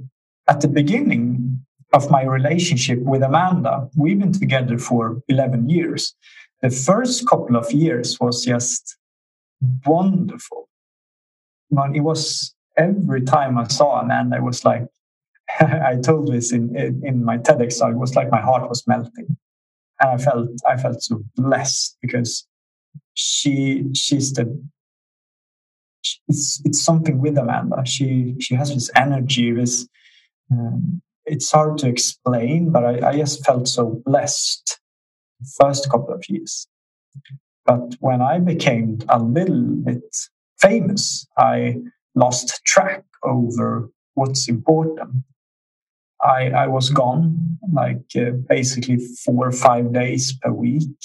at 0.48 0.62
the 0.62 0.68
beginning 0.68 1.64
of 1.92 2.10
my 2.10 2.24
relationship 2.24 3.00
with 3.00 3.22
Amanda, 3.22 3.90
we've 3.96 4.20
been 4.20 4.34
together 4.34 4.78
for 4.78 5.22
11 5.28 5.70
years. 5.70 6.16
The 6.62 6.70
first 6.70 7.28
couple 7.28 7.56
of 7.56 7.72
years 7.72 8.20
was 8.20 8.44
just 8.44 8.98
wonderful. 9.86 10.70
But 11.72 11.96
it 11.96 12.02
was 12.02 12.56
every 12.78 13.22
time 13.22 13.58
I 13.58 13.68
saw 13.68 14.00
Amanda, 14.02 14.38
it 14.38 14.44
was 14.44 14.66
like 14.66 14.88
I 15.60 15.98
told 16.04 16.32
this 16.32 16.52
in, 16.52 16.76
in, 16.76 17.02
in 17.06 17.26
my 17.26 17.38
TEDx 17.38 17.80
talk. 17.80 17.92
It 17.92 17.98
was 17.98 18.16
like 18.16 18.32
my 18.32 18.42
heart 18.42 18.68
was 18.70 18.86
melting, 18.88 19.38
and 20.00 20.10
I 20.12 20.18
felt 20.18 20.50
I 20.68 20.78
felt 20.78 21.02
so 21.02 21.24
blessed 21.36 21.98
because 22.02 22.48
she 23.16 23.86
she's 23.94 24.34
the 24.34 24.62
it's 26.28 26.62
it's 26.66 26.82
something 26.82 27.20
with 27.20 27.38
Amanda. 27.38 27.86
She 27.86 28.36
she 28.40 28.56
has 28.56 28.74
this 28.74 28.92
energy. 28.96 29.52
This 29.52 29.88
um, 30.52 31.02
it's 31.26 31.52
hard 31.52 31.78
to 31.80 31.88
explain, 31.88 32.72
but 32.72 32.86
I, 32.86 33.10
I 33.10 33.18
just 33.18 33.46
felt 33.46 33.68
so 33.68 34.02
blessed 34.06 34.80
the 35.40 35.50
first 35.62 35.90
couple 35.90 36.14
of 36.14 36.24
years. 36.30 36.68
But 37.66 37.96
when 38.00 38.22
I 38.22 38.40
became 38.40 39.00
a 39.10 39.20
little 39.20 39.64
bit 39.84 40.04
famous, 40.60 41.28
I 41.38 41.78
lost 42.16 42.62
track 42.66 43.04
over 43.24 43.90
what's 44.16 44.50
important. 44.50 45.24
I, 46.22 46.50
I 46.50 46.68
was 46.68 46.90
gone 46.90 47.58
like 47.72 48.06
uh, 48.16 48.32
basically 48.48 48.98
four 48.98 49.48
or 49.48 49.52
five 49.52 49.94
days 49.94 50.34
per 50.42 50.52
week. 50.52 50.98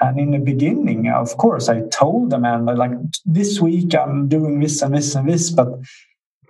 And 0.00 0.18
in 0.18 0.30
the 0.30 0.38
beginning, 0.38 1.08
of 1.08 1.36
course, 1.36 1.68
I 1.68 1.82
told 1.88 2.32
Amanda, 2.32 2.74
like, 2.74 2.92
this 3.24 3.60
week 3.60 3.94
I'm 3.94 4.28
doing 4.28 4.60
this 4.60 4.80
and 4.82 4.94
this 4.94 5.14
and 5.14 5.28
this. 5.28 5.50
But 5.50 5.68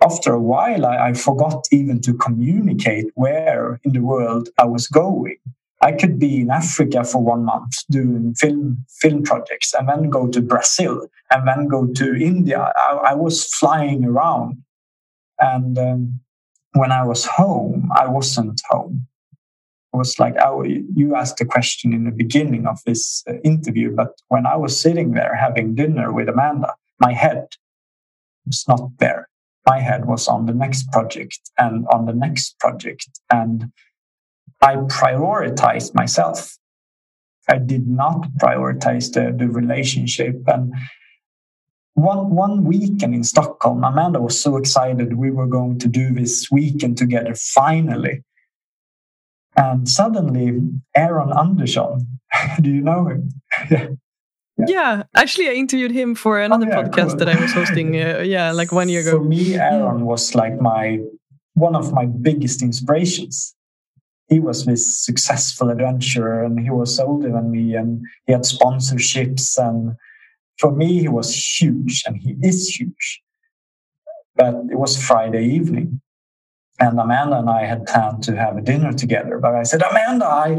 after 0.03 0.33
a 0.33 0.41
while, 0.41 0.85
I, 0.85 1.09
I 1.09 1.13
forgot 1.13 1.65
even 1.71 1.99
to 2.01 2.13
communicate 2.13 3.07
where 3.15 3.79
in 3.83 3.93
the 3.93 4.01
world 4.01 4.49
I 4.57 4.65
was 4.65 4.87
going. 4.87 5.37
I 5.81 5.93
could 5.93 6.19
be 6.19 6.41
in 6.41 6.51
Africa 6.51 7.03
for 7.03 7.23
one 7.23 7.45
month 7.45 7.73
doing 7.89 8.33
film 8.35 8.85
film 8.99 9.23
projects, 9.23 9.73
and 9.73 9.87
then 9.87 10.09
go 10.09 10.27
to 10.27 10.41
Brazil, 10.41 11.07
and 11.31 11.47
then 11.47 11.67
go 11.67 11.87
to 11.87 12.15
India. 12.15 12.71
I, 12.75 13.11
I 13.11 13.13
was 13.13 13.45
flying 13.45 14.03
around, 14.03 14.57
and 15.39 15.77
um, 15.77 16.19
when 16.73 16.91
I 16.91 17.03
was 17.03 17.25
home, 17.25 17.89
I 17.95 18.07
wasn't 18.07 18.61
home. 18.69 19.07
It 19.93 19.97
was 19.97 20.19
like 20.19 20.35
oh, 20.43 20.63
you 20.63 21.15
asked 21.15 21.37
the 21.37 21.45
question 21.45 21.93
in 21.93 22.03
the 22.03 22.11
beginning 22.11 22.67
of 22.67 22.79
this 22.85 23.23
uh, 23.27 23.39
interview, 23.43 23.95
but 23.95 24.21
when 24.27 24.45
I 24.45 24.57
was 24.57 24.79
sitting 24.79 25.11
there 25.11 25.35
having 25.35 25.75
dinner 25.75 26.11
with 26.11 26.27
Amanda, 26.27 26.75
my 26.99 27.13
head 27.13 27.47
was 28.45 28.65
not 28.67 28.91
there. 28.99 29.29
My 29.65 29.79
head 29.79 30.05
was 30.05 30.27
on 30.27 30.45
the 30.45 30.53
next 30.53 30.91
project 30.91 31.39
and 31.57 31.87
on 31.87 32.05
the 32.05 32.13
next 32.13 32.59
project, 32.59 33.07
and 33.31 33.71
I 34.61 34.75
prioritized 34.75 35.93
myself. 35.95 36.57
I 37.49 37.57
did 37.57 37.87
not 37.87 38.27
prioritize 38.41 39.11
the, 39.13 39.35
the 39.35 39.49
relationship. 39.49 40.35
And 40.47 40.73
one 41.93 42.29
one 42.29 42.63
weekend 42.63 43.13
in 43.15 43.23
Stockholm, 43.23 43.83
Amanda 43.83 44.21
was 44.21 44.39
so 44.39 44.57
excited 44.57 45.13
we 45.13 45.31
were 45.31 45.47
going 45.47 45.79
to 45.79 45.87
do 45.87 46.13
this 46.13 46.49
weekend 46.51 46.97
together 46.97 47.35
finally. 47.35 48.23
And 49.55 49.89
suddenly, 49.89 50.61
Aaron 50.95 51.33
Anderson, 51.37 52.19
do 52.61 52.69
you 52.69 52.81
know 52.81 53.07
him? 53.07 53.29
yeah. 53.71 53.87
yeah. 54.67 55.03
actually, 55.15 55.49
I 55.49 55.53
interviewed 55.53 55.91
him 55.91 56.15
for 56.15 56.39
another 56.39 56.67
oh, 56.67 56.69
yeah, 56.69 56.83
podcast 56.83 57.09
cool. 57.09 57.17
that 57.17 57.29
I 57.29 57.41
was 57.41 57.51
hosting. 57.51 57.99
Uh, 57.99 58.19
yeah, 58.19 58.51
like 58.51 58.71
one 58.71 58.87
year 58.87 59.01
ago. 59.05 59.17
For 59.17 59.23
me, 59.23 59.55
Aaron 59.55 60.05
was 60.05 60.35
like 60.35 60.61
my 60.61 60.99
one 61.55 61.75
of 61.75 61.91
my 61.91 62.05
biggest 62.05 62.61
inspirations 62.61 63.55
he 64.29 64.39
was 64.39 64.65
this 64.65 65.03
successful 65.03 65.69
adventurer 65.69 66.43
and 66.43 66.59
he 66.59 66.69
was 66.69 66.99
older 66.99 67.31
than 67.31 67.51
me 67.51 67.75
and 67.75 68.05
he 68.25 68.31
had 68.31 68.41
sponsorships 68.41 69.57
and 69.57 69.95
for 70.57 70.71
me 70.71 70.99
he 70.99 71.07
was 71.07 71.33
huge 71.35 72.03
and 72.05 72.17
he 72.17 72.35
is 72.41 72.67
huge. 72.67 73.21
But 74.35 74.55
it 74.71 74.77
was 74.77 75.01
friday 75.01 75.45
evening 75.45 76.01
and 76.79 76.99
amanda 76.99 77.39
and 77.39 77.49
i 77.49 77.65
had 77.65 77.85
planned 77.85 78.23
to 78.23 78.35
have 78.35 78.57
a 78.57 78.61
dinner 78.61 78.93
together 78.93 79.37
but 79.37 79.53
i 79.53 79.63
said 79.63 79.81
amanda 79.81 80.25
i 80.25 80.57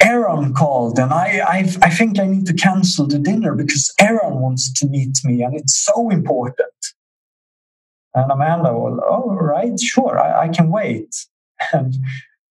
aaron 0.00 0.54
called 0.54 0.98
and 0.98 1.12
I, 1.12 1.40
I 1.46 1.58
i 1.82 1.90
think 1.90 2.18
i 2.18 2.26
need 2.26 2.46
to 2.46 2.54
cancel 2.54 3.06
the 3.06 3.18
dinner 3.18 3.54
because 3.54 3.92
aaron 4.00 4.40
wants 4.40 4.72
to 4.80 4.86
meet 4.86 5.18
me 5.24 5.42
and 5.42 5.54
it's 5.54 5.76
so 5.76 6.10
important. 6.10 6.78
And 8.14 8.30
amanda 8.32 8.72
was 8.72 8.98
oh 9.04 9.34
right 9.34 9.78
sure 9.78 10.18
i, 10.18 10.44
I 10.44 10.48
can 10.48 10.70
wait. 10.70 11.14
And 11.72 11.96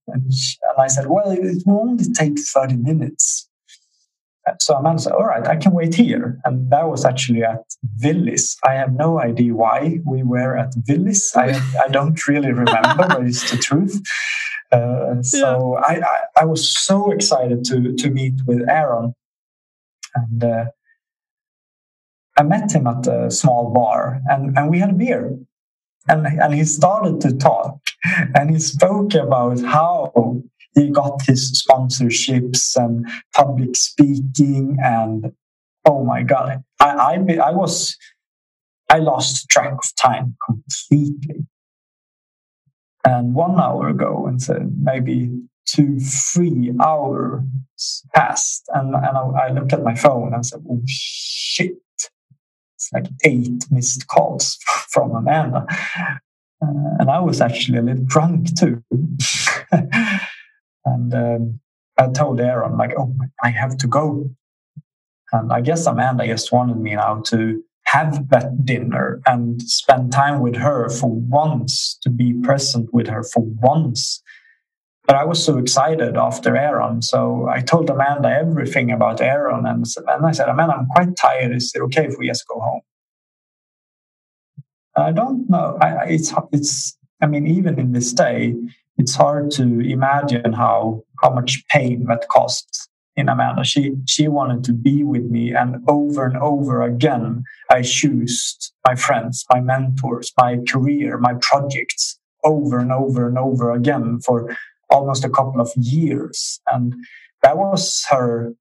and, 0.07 0.23
and 0.23 0.77
I 0.77 0.87
said, 0.87 1.07
well, 1.07 1.31
it 1.31 1.63
will 1.65 1.81
only 1.81 2.05
take 2.13 2.39
30 2.39 2.77
minutes. 2.77 3.49
So 4.59 4.75
Amanda 4.75 5.01
said, 5.01 5.13
all 5.13 5.25
right, 5.25 5.45
I 5.45 5.57
can 5.57 5.73
wait 5.73 5.93
here. 5.93 6.39
And 6.45 6.71
that 6.71 6.87
was 6.87 7.03
actually 7.03 7.43
at 7.43 7.63
Willys. 8.01 8.57
I 8.63 8.75
have 8.75 8.93
no 8.93 9.19
idea 9.19 9.53
why 9.53 9.99
we 10.05 10.23
were 10.23 10.57
at 10.57 10.73
Willys. 10.87 11.33
I, 11.35 11.59
I 11.83 11.89
don't 11.89 12.27
really 12.27 12.51
remember, 12.53 12.95
but 12.95 13.23
it's 13.23 13.51
the 13.51 13.57
truth. 13.57 14.01
Uh, 14.71 15.21
so 15.21 15.77
yeah. 15.77 15.85
I, 15.85 15.93
I, 15.95 16.41
I, 16.41 16.45
was 16.45 16.77
so 16.77 17.11
excited 17.11 17.63
to, 17.65 17.93
to 17.95 18.09
meet 18.09 18.33
with 18.45 18.67
Aaron. 18.69 19.13
And 20.13 20.43
uh, 20.43 20.65
I 22.37 22.43
met 22.43 22.73
him 22.73 22.85
at 22.85 23.07
a 23.07 23.31
small 23.31 23.71
bar 23.73 24.21
and, 24.25 24.57
and 24.57 24.69
we 24.69 24.79
had 24.79 24.89
a 24.89 24.93
beer 24.93 25.37
and, 26.07 26.25
and 26.25 26.53
he 26.53 26.63
started 26.63 27.21
to 27.21 27.35
talk 27.35 27.79
and 28.35 28.51
he 28.51 28.59
spoke 28.59 29.13
about 29.13 29.59
how 29.61 30.41
he 30.73 30.89
got 30.89 31.21
his 31.25 31.63
sponsorships 31.63 32.75
and 32.75 33.07
public 33.35 33.75
speaking 33.75 34.77
and 34.81 35.31
oh 35.85 36.03
my 36.03 36.23
god 36.23 36.63
I, 36.79 36.89
I 36.89 37.35
i 37.43 37.51
was 37.51 37.97
i 38.89 38.99
lost 38.99 39.49
track 39.49 39.73
of 39.73 39.95
time 39.95 40.35
completely. 40.45 41.45
And 43.03 43.33
one 43.33 43.57
hour 43.59 43.87
ago 43.87 44.25
and 44.27 44.41
said 44.41 44.75
maybe 44.81 45.31
two 45.65 45.99
three 45.99 46.73
hours 46.81 47.41
passed 48.13 48.65
and, 48.73 48.93
and 48.95 49.17
I, 49.17 49.47
I 49.47 49.51
looked 49.51 49.73
at 49.73 49.83
my 49.83 49.95
phone 49.95 50.27
and 50.27 50.35
I 50.35 50.41
said 50.41 50.63
oh 50.69 50.81
shit 50.87 51.77
like 52.93 53.07
eight 53.23 53.65
missed 53.71 54.07
calls 54.07 54.57
from 54.89 55.11
Amanda. 55.11 55.65
Uh, 56.59 56.97
and 56.99 57.09
I 57.09 57.19
was 57.19 57.41
actually 57.41 57.77
a 57.77 57.81
little 57.81 58.05
drunk 58.05 58.57
too. 58.57 58.83
and 59.71 61.13
um, 61.13 61.59
I 61.97 62.07
told 62.09 62.39
Aaron, 62.39 62.77
like, 62.77 62.93
oh, 62.97 63.13
I 63.43 63.49
have 63.49 63.77
to 63.77 63.87
go. 63.87 64.29
And 65.31 65.51
I 65.51 65.61
guess 65.61 65.85
Amanda 65.85 66.25
just 66.25 66.51
wanted 66.51 66.77
me 66.77 66.95
now 66.95 67.21
to 67.27 67.61
have 67.85 68.29
that 68.29 68.65
dinner 68.65 69.21
and 69.25 69.61
spend 69.61 70.11
time 70.11 70.41
with 70.41 70.55
her 70.55 70.89
for 70.89 71.09
once, 71.09 71.97
to 72.01 72.09
be 72.09 72.33
present 72.41 72.93
with 72.93 73.07
her 73.07 73.23
for 73.23 73.43
once. 73.43 74.21
But 75.07 75.15
I 75.15 75.23
was 75.23 75.43
so 75.43 75.57
excited 75.57 76.17
after 76.17 76.57
Aaron. 76.57 77.01
So 77.01 77.47
I 77.47 77.61
told 77.61 77.89
Amanda 77.89 78.29
everything 78.29 78.91
about 78.91 79.21
Aaron. 79.21 79.65
And, 79.65 79.85
and 80.05 80.25
I 80.25 80.31
said, 80.33 80.49
Amanda, 80.49 80.75
I'm 80.75 80.87
quite 80.87 81.15
tired. 81.15 81.55
Is 81.55 81.71
it 81.73 81.81
okay 81.83 82.05
if 82.07 82.15
we 82.19 82.27
just 82.27 82.45
go 82.45 82.59
home? 82.59 82.81
I 84.97 85.13
don't 85.13 85.49
know. 85.49 85.77
I, 85.79 86.07
it's, 86.09 86.33
it's, 86.51 86.97
I 87.21 87.27
mean, 87.27 87.47
even 87.47 87.79
in 87.79 87.93
this 87.93 88.11
day, 88.11 88.53
it's 88.97 89.15
hard 89.15 89.49
to 89.51 89.79
imagine 89.79 90.51
how, 90.51 91.03
how 91.21 91.29
much 91.29 91.65
pain 91.69 92.05
that 92.07 92.27
costs 92.27 92.89
in 93.15 93.29
Amanda. 93.29 93.63
She, 93.63 93.93
she 94.07 94.27
wanted 94.27 94.65
to 94.65 94.73
be 94.73 95.05
with 95.05 95.23
me. 95.23 95.53
And 95.53 95.77
over 95.87 96.25
and 96.25 96.37
over 96.37 96.81
again, 96.81 97.43
I 97.69 97.81
chose 97.81 98.73
my 98.85 98.95
friends, 98.95 99.45
my 99.49 99.61
mentors, 99.61 100.33
my 100.37 100.59
career, 100.67 101.17
my 101.17 101.35
projects 101.39 102.19
over 102.43 102.77
and 102.79 102.91
over 102.91 103.27
and 103.27 103.37
over 103.37 103.71
again 103.71 104.19
for 104.19 104.55
almost 104.89 105.23
a 105.23 105.29
couple 105.29 105.61
of 105.61 105.71
years. 105.75 106.59
And 106.71 106.95
that 107.41 107.57
was 107.57 108.05
her, 108.09 108.53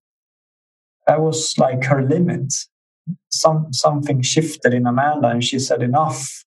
that 1.06 1.20
was 1.20 1.54
like 1.58 1.84
her 1.84 2.02
limit. 2.02 2.52
Some, 3.30 3.72
something 3.72 4.22
shifted 4.22 4.74
in 4.74 4.86
Amanda 4.86 5.28
and 5.28 5.44
she 5.44 5.58
said 5.58 5.82
enough. 5.82 6.44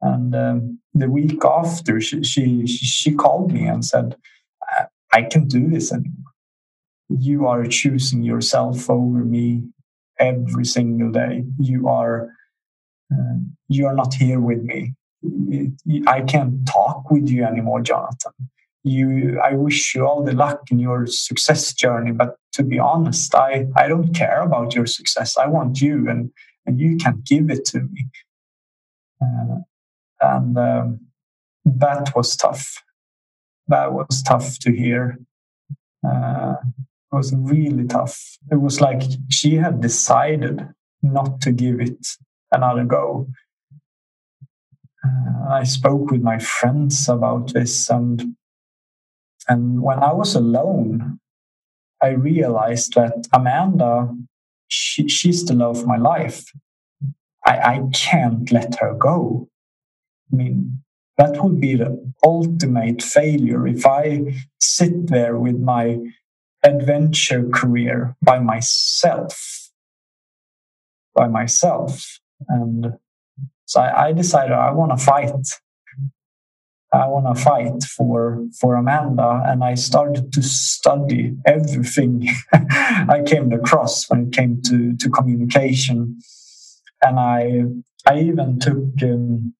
And 0.00 0.34
um, 0.34 0.80
the 0.94 1.08
week 1.08 1.44
after, 1.44 2.00
she, 2.00 2.22
she, 2.22 2.66
she 2.66 3.14
called 3.14 3.52
me 3.52 3.66
and 3.66 3.84
said, 3.84 4.16
I 5.12 5.22
can't 5.22 5.48
do 5.48 5.68
this 5.68 5.92
anymore. 5.92 6.32
You 7.08 7.46
are 7.46 7.66
choosing 7.66 8.22
yourself 8.22 8.88
over 8.88 9.24
me 9.24 9.64
every 10.18 10.64
single 10.64 11.10
day. 11.12 11.44
You 11.58 11.88
are, 11.88 12.30
uh, 13.12 13.36
you 13.68 13.86
are 13.86 13.94
not 13.94 14.14
here 14.14 14.40
with 14.40 14.62
me 14.62 14.94
I 16.06 16.22
can't 16.22 16.66
talk 16.66 17.10
with 17.10 17.28
you 17.28 17.44
anymore, 17.44 17.80
Jonathan. 17.82 18.32
You, 18.84 19.40
I 19.40 19.54
wish 19.54 19.94
you 19.94 20.06
all 20.06 20.24
the 20.24 20.32
luck 20.32 20.62
in 20.70 20.80
your 20.80 21.06
success 21.06 21.72
journey, 21.72 22.10
but 22.12 22.36
to 22.54 22.64
be 22.64 22.78
honest, 22.78 23.34
I, 23.34 23.68
I 23.76 23.86
don't 23.86 24.12
care 24.12 24.40
about 24.40 24.74
your 24.74 24.86
success. 24.86 25.36
I 25.36 25.46
want 25.46 25.80
you, 25.80 26.08
and, 26.08 26.30
and 26.66 26.80
you 26.80 26.96
can't 26.96 27.24
give 27.24 27.50
it 27.50 27.64
to 27.66 27.80
me. 27.80 28.08
Uh, 29.22 29.58
and 30.20 30.58
um, 30.58 31.00
that 31.64 32.14
was 32.16 32.36
tough. 32.36 32.82
That 33.68 33.92
was 33.92 34.22
tough 34.22 34.58
to 34.60 34.72
hear. 34.72 35.18
Uh, 36.04 36.56
it 36.64 37.16
was 37.16 37.32
really 37.36 37.86
tough. 37.86 38.38
It 38.50 38.60
was 38.60 38.80
like 38.80 39.02
she 39.30 39.54
had 39.54 39.80
decided 39.80 40.68
not 41.02 41.40
to 41.42 41.52
give 41.52 41.80
it 41.80 42.06
another 42.50 42.84
go 42.84 43.28
Uh, 45.04 45.48
I 45.50 45.64
spoke 45.64 46.10
with 46.10 46.22
my 46.22 46.38
friends 46.38 47.08
about 47.08 47.52
this, 47.52 47.90
and 47.90 48.36
and 49.48 49.82
when 49.82 49.98
I 49.98 50.12
was 50.12 50.34
alone, 50.34 51.18
I 52.02 52.10
realized 52.10 52.94
that 52.94 53.26
Amanda, 53.32 54.08
she, 54.68 55.08
she's 55.08 55.44
the 55.44 55.54
love 55.54 55.78
of 55.80 55.86
my 55.86 55.96
life. 55.96 56.44
I, 57.44 57.58
I 57.58 57.82
can't 57.92 58.50
let 58.52 58.76
her 58.80 58.94
go. 58.94 59.48
I 60.32 60.36
mean, 60.36 60.82
that 61.18 61.42
would 61.42 61.60
be 61.60 61.76
the 61.76 62.12
ultimate 62.24 63.02
failure 63.02 63.66
if 63.66 63.86
I 63.86 64.34
sit 64.60 65.08
there 65.08 65.38
with 65.38 65.58
my 65.58 65.98
adventure 66.62 67.48
career 67.48 68.16
by 68.22 68.38
myself. 68.38 69.70
By 71.14 71.28
myself. 71.28 72.20
And 72.48 72.94
so 73.72 73.80
I, 73.80 74.08
I 74.08 74.12
decided 74.12 74.52
I 74.52 74.70
want 74.70 74.90
to 74.96 75.02
fight. 75.02 75.46
I 76.92 77.06
want 77.06 77.24
to 77.34 77.42
fight 77.42 77.82
for 77.84 78.44
for 78.60 78.74
Amanda, 78.74 79.42
and 79.46 79.64
I 79.64 79.76
started 79.76 80.30
to 80.34 80.42
study 80.42 81.34
everything 81.46 82.28
I 82.52 83.22
came 83.24 83.50
across 83.50 84.10
when 84.10 84.26
it 84.26 84.32
came 84.34 84.60
to 84.66 84.94
to 84.94 85.08
communication, 85.08 86.18
and 87.00 87.18
I 87.18 87.62
I 88.06 88.20
even 88.20 88.58
took 88.58 88.84
um, 89.02 89.54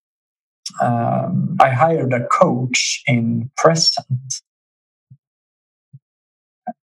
um, 0.83 1.57
I 1.59 1.70
hired 1.70 2.12
a 2.12 2.27
coach 2.27 3.03
in 3.07 3.51
present. 3.57 4.29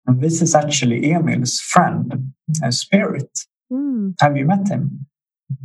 And 0.05 0.19
this 0.19 0.41
is 0.41 0.53
actually 0.53 1.09
Emil's 1.09 1.61
friend, 1.61 2.33
a 2.61 2.73
spirit. 2.73 3.31
Mm. 3.71 4.15
Have 4.19 4.35
you 4.35 4.45
met 4.45 4.67
him? 4.67 5.07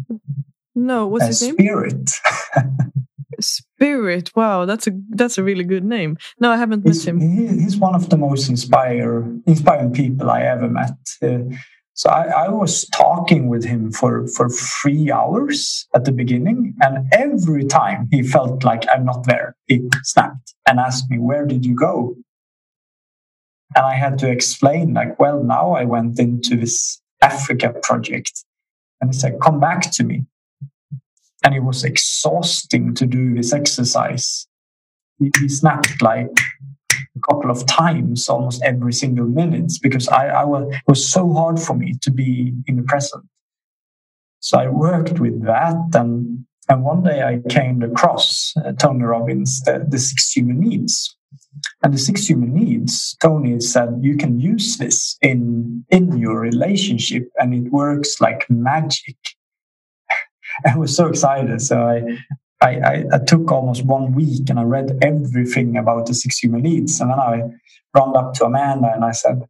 No, 0.78 1.06
what's 1.06 1.26
his 1.26 1.42
name? 1.42 1.54
Spirit. 1.54 2.10
Spirit. 3.40 4.30
Wow, 4.36 4.64
that's 4.64 4.86
a 4.86 4.92
that's 5.10 5.38
a 5.38 5.44
really 5.44 5.64
good 5.64 5.84
name. 5.84 6.16
No, 6.40 6.50
I 6.50 6.56
haven't 6.56 6.86
he's, 6.86 7.06
met 7.06 7.14
him. 7.14 7.20
he's 7.60 7.76
one 7.76 7.94
of 7.94 8.10
the 8.10 8.16
most 8.16 8.48
inspire, 8.48 9.24
inspiring 9.46 9.92
people 9.92 10.30
I 10.30 10.42
ever 10.42 10.68
met. 10.68 10.96
Uh, 11.22 11.54
so 11.94 12.10
I, 12.10 12.46
I, 12.46 12.48
was 12.48 12.84
talking 12.90 13.48
with 13.48 13.64
him 13.64 13.90
for, 13.90 14.28
for 14.28 14.48
three 14.48 15.10
hours 15.10 15.88
at 15.96 16.04
the 16.04 16.12
beginning, 16.12 16.74
and 16.80 17.08
every 17.12 17.64
time 17.64 18.06
he 18.12 18.22
felt 18.22 18.62
like 18.62 18.84
I'm 18.88 19.04
not 19.04 19.26
there, 19.26 19.56
he 19.66 19.88
snapped 20.04 20.54
and 20.68 20.78
asked 20.78 21.10
me, 21.10 21.18
"Where 21.18 21.44
did 21.44 21.66
you 21.66 21.74
go?" 21.74 22.14
And 23.74 23.84
I 23.84 23.94
had 23.94 24.16
to 24.20 24.30
explain, 24.30 24.94
like, 24.94 25.18
well, 25.18 25.42
now 25.42 25.72
I 25.72 25.84
went 25.84 26.20
into 26.20 26.56
this 26.56 27.00
Africa 27.20 27.74
project, 27.82 28.44
and 29.00 29.12
he 29.12 29.18
said, 29.18 29.40
"Come 29.42 29.58
back 29.58 29.90
to 29.92 30.04
me." 30.04 30.24
And 31.44 31.54
it 31.54 31.62
was 31.62 31.84
exhausting 31.84 32.94
to 32.94 33.06
do 33.06 33.34
this 33.34 33.52
exercise. 33.52 34.46
He, 35.18 35.48
snapped 35.48 36.00
like 36.00 36.36
a 36.92 37.20
couple 37.28 37.50
of 37.50 37.66
times 37.66 38.28
almost 38.28 38.62
every 38.62 38.92
single 38.92 39.26
minute 39.26 39.72
because 39.82 40.08
I, 40.08 40.28
I 40.28 40.44
was, 40.44 40.72
it 40.72 40.82
was 40.86 41.08
so 41.08 41.32
hard 41.32 41.60
for 41.60 41.74
me 41.74 41.94
to 42.02 42.10
be 42.10 42.54
in 42.66 42.76
the 42.76 42.82
present. 42.82 43.24
So 44.40 44.58
I 44.58 44.68
worked 44.68 45.18
with 45.18 45.44
that 45.44 45.90
and 45.94 46.44
and 46.68 46.84
one 46.84 47.02
day 47.02 47.22
I 47.22 47.40
came 47.48 47.82
across 47.82 48.52
uh, 48.62 48.72
Tony 48.72 49.04
Robbins, 49.04 49.60
the, 49.60 49.86
the 49.88 49.98
six 49.98 50.30
human 50.30 50.60
needs. 50.60 51.16
And 51.82 51.94
the 51.94 51.98
six 51.98 52.26
human 52.26 52.52
needs, 52.52 53.16
Tony 53.22 53.58
said, 53.60 53.98
you 54.02 54.16
can 54.16 54.38
use 54.38 54.76
this 54.76 55.16
in, 55.22 55.84
in 55.88 56.18
your 56.18 56.38
relationship 56.38 57.30
and 57.36 57.54
it 57.54 57.72
works 57.72 58.20
like 58.20 58.48
magic. 58.50 59.16
I 60.66 60.76
was 60.76 60.94
so 60.94 61.06
excited. 61.06 61.60
So 61.60 61.80
I, 61.80 62.18
I, 62.60 62.76
I, 62.80 63.04
I, 63.12 63.18
took 63.18 63.52
almost 63.52 63.84
one 63.84 64.14
week 64.14 64.50
and 64.50 64.58
I 64.58 64.64
read 64.64 64.98
everything 65.02 65.76
about 65.76 66.06
the 66.06 66.14
six 66.14 66.38
human 66.38 66.62
needs. 66.62 67.00
And 67.00 67.10
then 67.10 67.18
I 67.18 67.42
ran 67.94 68.16
up 68.16 68.34
to 68.34 68.46
Amanda 68.46 68.92
and 68.92 69.04
I 69.04 69.12
said, 69.12 69.42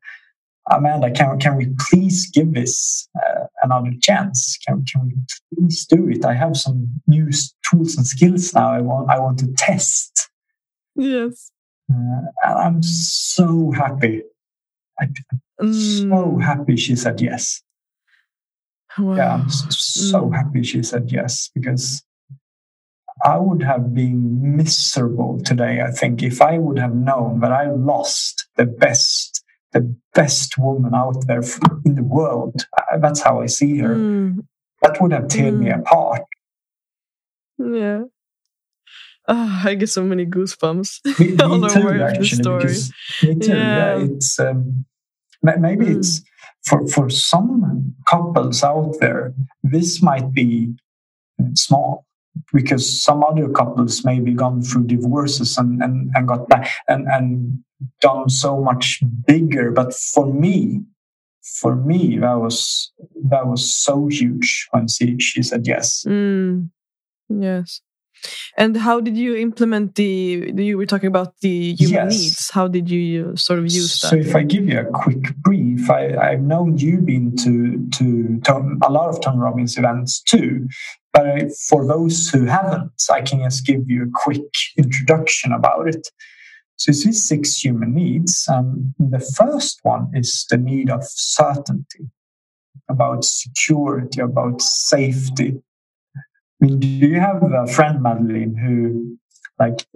Amanda, 0.71 1.11
can, 1.11 1.39
can 1.39 1.57
we 1.57 1.69
please 1.89 2.31
give 2.31 2.53
this 2.53 3.09
uh, 3.17 3.47
another 3.63 3.93
chance? 4.03 4.59
Can, 4.67 4.85
can 4.85 5.07
we 5.07 5.15
please 5.55 5.87
do 5.87 6.09
it? 6.11 6.25
I 6.25 6.35
have 6.35 6.57
some 6.57 6.89
new 7.07 7.31
tools 7.71 7.97
and 7.97 8.07
skills 8.07 8.53
now. 8.55 8.71
I 8.71 8.81
want, 8.81 9.11
I 9.11 9.19
want 9.19 9.39
to 9.39 9.53
test. 9.57 10.29
Yes. 10.95 11.51
Uh, 11.91 12.21
and 12.43 12.59
I'm 12.59 12.83
so 12.83 13.71
happy. 13.71 14.23
I'm 15.01 15.15
mm. 15.61 16.11
so 16.11 16.39
happy 16.39 16.77
she 16.77 16.97
said 16.97 17.21
yes. 17.21 17.63
Wow. 18.99 19.17
Yeah, 19.17 19.35
I'm 19.35 19.51
so 19.51 20.23
mm. 20.23 20.35
happy 20.35 20.63
she 20.63 20.83
said 20.83 21.11
yes 21.11 21.51
because 21.55 22.03
I 23.25 23.39
would 23.39 23.63
have 23.63 23.95
been 23.95 24.57
miserable 24.57 25.41
today, 25.45 25.81
I 25.81 25.91
think, 25.91 26.23
if 26.23 26.41
I 26.41 26.59
would 26.59 26.79
have 26.79 26.95
known 26.95 27.41
that 27.41 27.53
I 27.53 27.71
lost 27.71 28.47
the 28.57 28.67
best, 28.67 29.43
the 29.73 29.95
best 30.15 30.57
woman 30.57 30.95
out 30.95 31.27
there 31.27 31.43
in 31.85 31.95
the 31.97 32.05
world. 32.05 32.67
That's 33.01 33.21
how 33.21 33.41
I 33.41 33.47
see 33.47 33.79
her. 33.79 33.97
Mm. 33.97 34.47
That 34.83 35.01
would 35.01 35.13
have 35.13 35.29
torn 35.29 35.57
mm. 35.57 35.59
me 35.59 35.71
apart. 35.71 36.23
Yeah. 37.59 38.05
Oh, 39.31 39.63
I 39.65 39.75
get 39.75 39.91
so 39.91 40.05
many 40.05 40.25
goosebumps 40.25 41.19
me, 41.19 41.27
me 41.37 41.43
all 41.43 41.69
too, 41.69 41.81
over 41.81 42.03
actually, 42.03 42.21
the 42.21 42.37
story. 42.37 42.63
Because, 42.63 42.93
me 43.23 43.35
too. 43.35 43.49
Yeah, 43.49 43.97
yeah 43.99 44.05
it's 44.05 44.39
um, 44.39 44.87
maybe 45.43 45.87
mm. 45.87 45.99
it's 45.99 46.23
for 46.65 46.87
for 46.89 47.11
some 47.11 47.95
couples 48.09 48.63
out 48.63 48.97
there. 49.01 49.35
This 49.63 50.03
might 50.03 50.33
be 50.33 50.75
small, 51.55 52.05
because 52.53 53.03
some 53.03 53.25
other 53.25 53.49
couples 53.49 54.05
maybe 54.05 54.33
gone 54.33 54.63
through 54.63 54.85
divorces 54.87 55.57
and, 55.59 55.83
and, 55.83 56.11
and 56.15 56.29
got 56.29 56.49
back 56.49 56.71
and, 56.89 57.07
and 57.09 57.63
done 58.01 58.29
so 58.29 58.61
much 58.61 59.01
bigger. 59.27 59.71
But 59.71 59.95
for 59.95 60.33
me, 60.33 60.83
for 61.61 61.75
me, 61.75 62.19
that 62.19 62.39
was 62.39 62.93
that 63.31 63.47
was 63.47 63.75
so 63.75 64.09
huge 64.09 64.69
when 64.71 64.89
she, 64.89 65.19
she 65.19 65.43
said 65.43 65.67
yes. 65.67 66.05
Mm, 66.07 66.71
yes. 67.29 67.81
And 68.57 68.77
how 68.77 69.01
did 69.01 69.17
you 69.17 69.37
implement 69.37 69.95
the? 69.95 70.53
You 70.57 70.77
were 70.77 70.87
talking 70.87 71.07
about 71.07 71.39
the 71.41 71.75
human 71.75 72.11
yes. 72.11 72.19
needs. 72.19 72.51
How 72.51 72.69
did 72.69 72.91
you 72.91 73.31
uh, 73.33 73.37
sort 73.37 73.59
of 73.61 73.67
use 73.67 74.01
that? 74.01 74.09
So, 74.09 74.17
if 74.17 74.35
I 74.35 74.43
give 74.43 74.69
you 74.69 74.81
a 74.81 74.85
quick 74.85 75.37
brief, 75.37 75.89
I, 75.91 76.17
I've 76.17 76.43
known 76.43 76.77
you've 76.77 77.07
been 77.07 77.37
to 77.37 77.89
to 77.99 78.41
Tom, 78.45 78.81
a 78.83 78.91
lot 78.91 79.09
of 79.09 79.21
Tony 79.21 79.39
Robbins 79.39 79.79
events 79.79 80.21
too, 80.21 80.67
but 81.13 81.53
for 81.69 81.87
those 81.87 82.29
who 82.29 82.45
haven't, 82.45 82.93
I 83.11 83.23
can 83.23 83.43
just 83.43 83.67
give 83.67 83.89
you 83.89 84.05
a 84.05 84.11
quick 84.13 84.51
introduction 84.77 85.53
about 85.53 85.89
it. 85.89 86.09
So 86.77 86.91
it's 86.91 87.05
these 87.05 87.27
six 87.27 87.57
human 87.57 87.95
needs. 87.95 88.45
And 88.49 88.95
the 88.99 89.21
first 89.21 89.81
one 89.83 90.11
is 90.15 90.47
the 90.49 90.57
need 90.57 90.91
of 90.91 91.01
certainty, 91.05 92.09
about 92.89 93.25
security, 93.25 94.21
about 94.21 94.63
safety. 94.63 95.61
I 96.61 96.67
mean, 96.67 96.81
do 96.81 96.87
you 96.87 97.21
have 97.21 97.43
a 97.43 97.67
friend, 97.67 98.03
Madeline, 98.03 98.57
who 98.57 99.19
like 99.59 99.87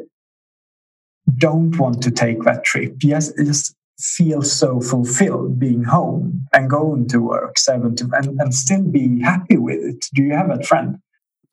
don't 1.38 1.76
want 1.78 2.02
to 2.02 2.10
take 2.10 2.42
that 2.44 2.64
trip? 2.64 2.96
Yes, 3.02 3.32
just 3.32 3.74
feel 3.98 4.42
so 4.42 4.80
fulfilled 4.80 5.58
being 5.58 5.84
home 5.84 6.46
and 6.52 6.68
going 6.68 7.08
to 7.08 7.18
work 7.18 7.58
seven 7.58 7.94
to 7.96 8.08
and, 8.12 8.40
and 8.40 8.54
still 8.54 8.82
be 8.82 9.20
happy 9.20 9.56
with 9.56 9.78
it. 9.82 10.04
Do 10.14 10.22
you 10.22 10.34
have 10.34 10.50
a 10.50 10.62
friend? 10.62 10.98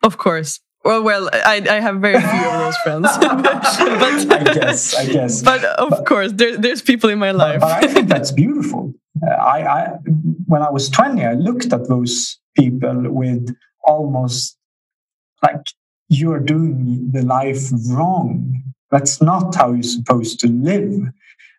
Of 0.04 0.18
course. 0.18 0.60
Well, 0.84 1.04
well, 1.04 1.30
I, 1.34 1.62
I 1.70 1.80
have 1.82 1.98
very 1.98 2.20
few 2.20 2.50
of 2.50 2.60
those 2.60 2.78
friends. 2.78 3.18
but, 3.20 3.66
I 4.32 4.54
guess, 4.54 4.96
I 4.96 5.06
guess. 5.08 5.42
But 5.42 5.64
of 5.64 5.90
but, 5.90 6.06
course, 6.06 6.32
there, 6.34 6.58
there's 6.58 6.82
people 6.82 7.10
in 7.10 7.20
my 7.20 7.32
life. 7.32 7.60
But, 7.60 7.84
I 7.84 7.88
think 7.88 8.08
that's 8.08 8.32
beautiful. 8.32 8.94
Uh, 9.22 9.32
I, 9.32 9.68
I, 9.68 9.88
when 10.46 10.62
I 10.62 10.70
was 10.70 10.90
20, 10.90 11.26
I 11.26 11.34
looked 11.34 11.74
at 11.74 11.90
those 11.90 12.40
people 12.56 13.12
with 13.12 13.54
almost 13.84 14.58
like 15.42 15.66
you're 16.10 16.40
doing 16.40 17.12
the 17.12 17.24
life 17.24 17.70
wrong. 17.90 18.64
That's 18.92 19.22
not 19.22 19.56
how 19.56 19.74
you're 19.74 19.84
supposed 19.84 20.40
to 20.42 20.48
live. 20.48 21.10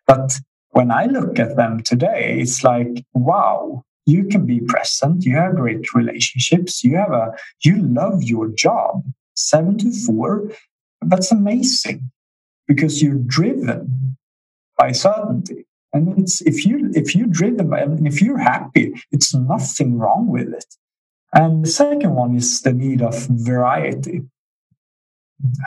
But 0.07 0.39
when 0.71 0.91
I 0.91 1.05
look 1.05 1.39
at 1.39 1.55
them 1.55 1.81
today, 1.83 2.39
it's 2.41 2.63
like, 2.63 3.05
wow, 3.13 3.83
you 4.05 4.25
can 4.25 4.45
be 4.45 4.59
present. 4.61 5.25
You 5.25 5.37
have 5.37 5.55
great 5.55 5.93
relationships. 5.93 6.83
You 6.83 6.97
have 6.97 7.11
a 7.11 7.33
you 7.63 7.77
love 7.81 8.23
your 8.23 8.49
job 8.49 9.03
seven 9.35 9.77
to 9.79 9.91
four. 9.91 10.51
That's 11.01 11.31
amazing 11.31 12.11
because 12.67 13.01
you're 13.01 13.15
driven 13.15 14.17
by 14.77 14.91
certainty. 14.91 15.65
And 15.93 16.17
it's 16.19 16.41
if 16.41 16.65
you 16.65 16.91
if 16.93 17.15
you're 17.15 17.27
driven 17.27 17.69
by 17.69 17.81
and 17.81 18.07
if 18.07 18.21
you're 18.21 18.37
happy 18.37 18.93
it's 19.11 19.33
nothing 19.35 19.97
wrong 19.97 20.27
with 20.27 20.53
it 20.53 20.65
and 21.33 21.65
the 21.65 21.69
second 21.69 22.13
one 22.13 22.35
is 22.35 22.61
the 22.61 22.73
need 22.73 23.01
of 23.01 23.27
variety 23.29 24.21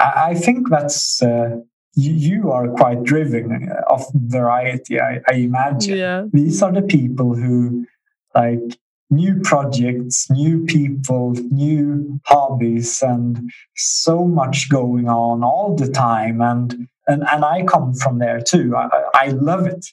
i, 0.01 0.31
I 0.31 0.35
think 0.35 0.69
that's 0.71 1.23
uh, 1.23 1.57
you, 1.97 2.13
you, 2.13 2.51
are 2.51 2.69
quite 2.69 3.05
driven 3.05 3.71
of 3.89 4.05
variety 4.15 5.01
I, 5.01 5.21
I 5.29 5.35
imagine 5.35 5.97
yeah. 5.97 6.25
these 6.33 6.63
are 6.63 6.73
the 6.73 6.83
people 6.83 7.37
who 7.37 7.87
like 8.35 8.79
new 9.11 9.41
projects, 9.41 10.29
new 10.31 10.65
people, 10.65 11.33
new 11.51 12.21
hobbies, 12.25 13.03
and 13.03 13.51
so 13.77 14.25
much 14.25 14.69
going 14.69 15.09
on 15.09 15.45
all 15.45 15.75
the 15.77 15.89
time. 15.89 16.41
And 16.41 16.89
and, 17.07 17.23
and 17.31 17.45
I 17.45 17.65
come 17.65 17.95
from 17.95 18.19
there 18.19 18.41
too. 18.41 18.75
I, 18.77 18.89
I 19.15 19.27
love 19.29 19.67
it. 19.67 19.87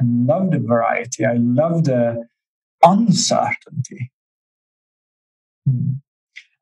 I 0.00 0.04
love 0.04 0.52
the 0.52 0.60
variety. 0.60 1.24
I 1.24 1.34
love 1.34 1.84
the 1.84 2.24
uncertainty. 2.82 4.10
Hmm. 5.66 5.92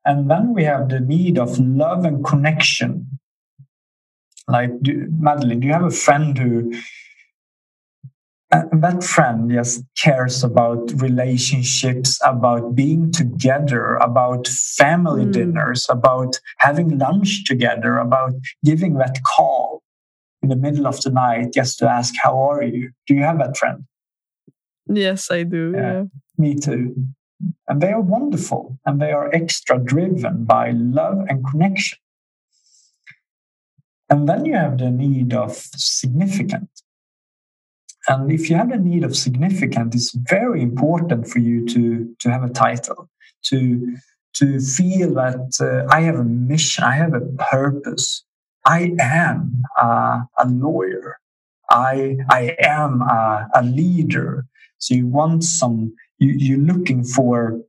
And 0.03 0.31
then 0.31 0.53
we 0.53 0.63
have 0.63 0.89
the 0.89 0.99
need 0.99 1.37
of 1.37 1.59
love 1.59 2.05
and 2.05 2.25
connection. 2.25 3.19
Like, 4.47 4.71
do, 4.81 5.07
Madeline, 5.11 5.59
do 5.59 5.67
you 5.67 5.73
have 5.73 5.83
a 5.83 5.91
friend 5.91 6.37
who 6.37 6.73
and 8.51 8.83
that 8.83 9.01
friend 9.01 9.49
just 9.49 9.85
cares 9.97 10.43
about 10.43 10.91
relationships, 11.01 12.19
about 12.21 12.75
being 12.75 13.09
together, 13.11 13.95
about 13.95 14.47
family 14.47 15.23
mm. 15.23 15.31
dinners, 15.31 15.85
about 15.89 16.37
having 16.57 16.97
lunch 16.97 17.45
together, 17.45 17.97
about 17.97 18.33
giving 18.65 18.95
that 18.95 19.19
call 19.23 19.81
in 20.41 20.49
the 20.49 20.57
middle 20.57 20.85
of 20.85 20.99
the 21.01 21.11
night 21.11 21.53
just 21.53 21.79
to 21.79 21.89
ask, 21.89 22.13
How 22.21 22.37
are 22.51 22.61
you? 22.61 22.91
Do 23.07 23.13
you 23.13 23.21
have 23.21 23.39
that 23.39 23.55
friend? 23.55 23.85
Yes, 24.87 25.31
I 25.31 25.43
do. 25.43 25.71
Yeah, 25.73 25.93
yeah. 25.93 26.03
Me 26.37 26.55
too. 26.55 26.93
And 27.67 27.81
they 27.81 27.91
are 27.91 28.01
wonderful 28.01 28.77
and 28.85 29.01
they 29.01 29.11
are 29.11 29.33
extra 29.33 29.79
driven 29.79 30.45
by 30.45 30.71
love 30.71 31.19
and 31.29 31.45
connection. 31.45 31.97
And 34.09 34.27
then 34.27 34.45
you 34.45 34.55
have 34.55 34.77
the 34.77 34.91
need 34.91 35.33
of 35.33 35.55
significant. 35.55 36.69
And 38.07 38.31
if 38.31 38.49
you 38.49 38.55
have 38.55 38.69
the 38.69 38.77
need 38.77 39.03
of 39.03 39.15
significant, 39.15 39.95
it's 39.95 40.11
very 40.13 40.61
important 40.61 41.27
for 41.27 41.39
you 41.39 41.65
to, 41.67 42.13
to 42.19 42.31
have 42.31 42.43
a 42.43 42.49
title, 42.49 43.09
to, 43.45 43.95
to 44.33 44.59
feel 44.59 45.13
that 45.13 45.55
uh, 45.61 45.93
I 45.93 46.01
have 46.01 46.15
a 46.15 46.23
mission, 46.23 46.83
I 46.83 46.95
have 46.95 47.13
a 47.13 47.21
purpose. 47.21 48.25
I 48.65 48.95
am 48.99 49.63
uh, 49.79 50.21
a 50.37 50.47
lawyer. 50.47 51.17
I, 51.69 52.17
I 52.29 52.55
am 52.59 53.01
a, 53.01 53.47
a 53.55 53.63
leader. 53.63 54.45
So 54.77 54.93
you 54.93 55.07
want 55.07 55.43
some, 55.43 55.93
you, 56.21 56.35
you're 56.37 56.59
looking 56.59 57.03
for 57.03 57.59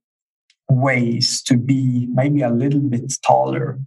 ways 0.69 1.43
to 1.43 1.57
be 1.57 2.07
maybe 2.13 2.43
a 2.43 2.51
little 2.51 2.81
bit 2.81 3.13
taller 3.27 3.79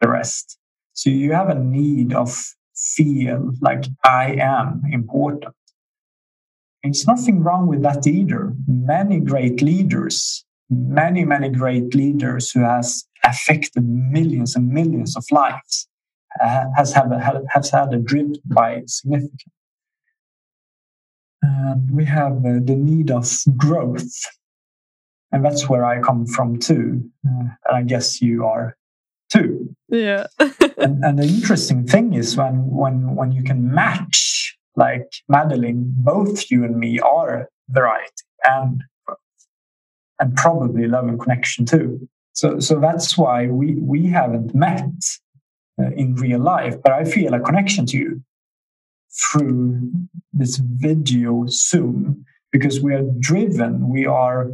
the 0.00 0.08
rest. 0.08 0.58
So 0.92 1.10
you 1.10 1.32
have 1.32 1.48
a 1.48 1.58
need 1.58 2.14
of 2.14 2.54
feel 2.74 3.52
like 3.60 3.84
I 4.04 4.36
am 4.38 4.82
important. 4.90 5.54
It's 6.82 7.06
nothing 7.06 7.42
wrong 7.42 7.66
with 7.66 7.82
that 7.82 8.06
either. 8.06 8.54
Many 8.66 9.20
great 9.20 9.60
leaders, 9.60 10.44
many, 10.70 11.24
many 11.24 11.50
great 11.50 11.94
leaders 11.94 12.50
who 12.50 12.60
has 12.60 13.04
affected 13.24 13.84
millions 13.86 14.56
and 14.56 14.68
millions 14.68 15.16
of 15.16 15.24
lives 15.30 15.88
uh, 16.40 16.66
has, 16.76 16.92
have 16.94 17.12
a, 17.12 17.42
has 17.50 17.70
had 17.70 17.92
a 17.92 17.98
drift 17.98 18.38
by 18.46 18.82
significance. 18.86 19.44
And 21.42 21.90
we 21.90 22.04
have 22.04 22.38
uh, 22.44 22.60
the 22.62 22.76
need 22.76 23.10
of 23.10 23.26
growth. 23.56 24.12
And 25.32 25.44
that's 25.44 25.68
where 25.68 25.84
I 25.84 26.00
come 26.00 26.26
from 26.26 26.58
too. 26.58 27.08
Uh, 27.26 27.44
and 27.66 27.76
I 27.76 27.82
guess 27.82 28.20
you 28.20 28.44
are 28.44 28.76
too. 29.32 29.74
Yeah. 29.88 30.26
and, 30.38 31.04
and 31.04 31.18
the 31.18 31.24
interesting 31.24 31.86
thing 31.86 32.14
is 32.14 32.36
when 32.36 32.66
when 32.66 33.14
when 33.14 33.32
you 33.32 33.42
can 33.42 33.72
match 33.72 34.56
like 34.76 35.08
Madeline, 35.28 35.94
both 35.98 36.50
you 36.50 36.64
and 36.64 36.78
me 36.78 36.98
are 37.00 37.48
variety 37.68 38.24
and 38.44 38.82
and 40.18 40.36
probably 40.36 40.86
love 40.86 41.08
and 41.08 41.20
connection 41.20 41.64
too. 41.64 42.08
So 42.32 42.58
so 42.58 42.80
that's 42.80 43.16
why 43.16 43.46
we 43.46 43.76
we 43.76 44.06
haven't 44.06 44.54
met 44.54 44.90
uh, 45.80 45.90
in 45.92 46.14
real 46.16 46.40
life, 46.40 46.76
but 46.82 46.92
I 46.92 47.04
feel 47.04 47.34
a 47.34 47.40
connection 47.40 47.86
to 47.86 47.96
you 47.96 48.22
through 49.12 49.90
this 50.32 50.56
video 50.58 51.46
Zoom 51.48 52.24
because 52.52 52.80
we 52.80 52.94
are 52.94 53.04
driven, 53.18 53.88
we 53.88 54.06
are 54.06 54.50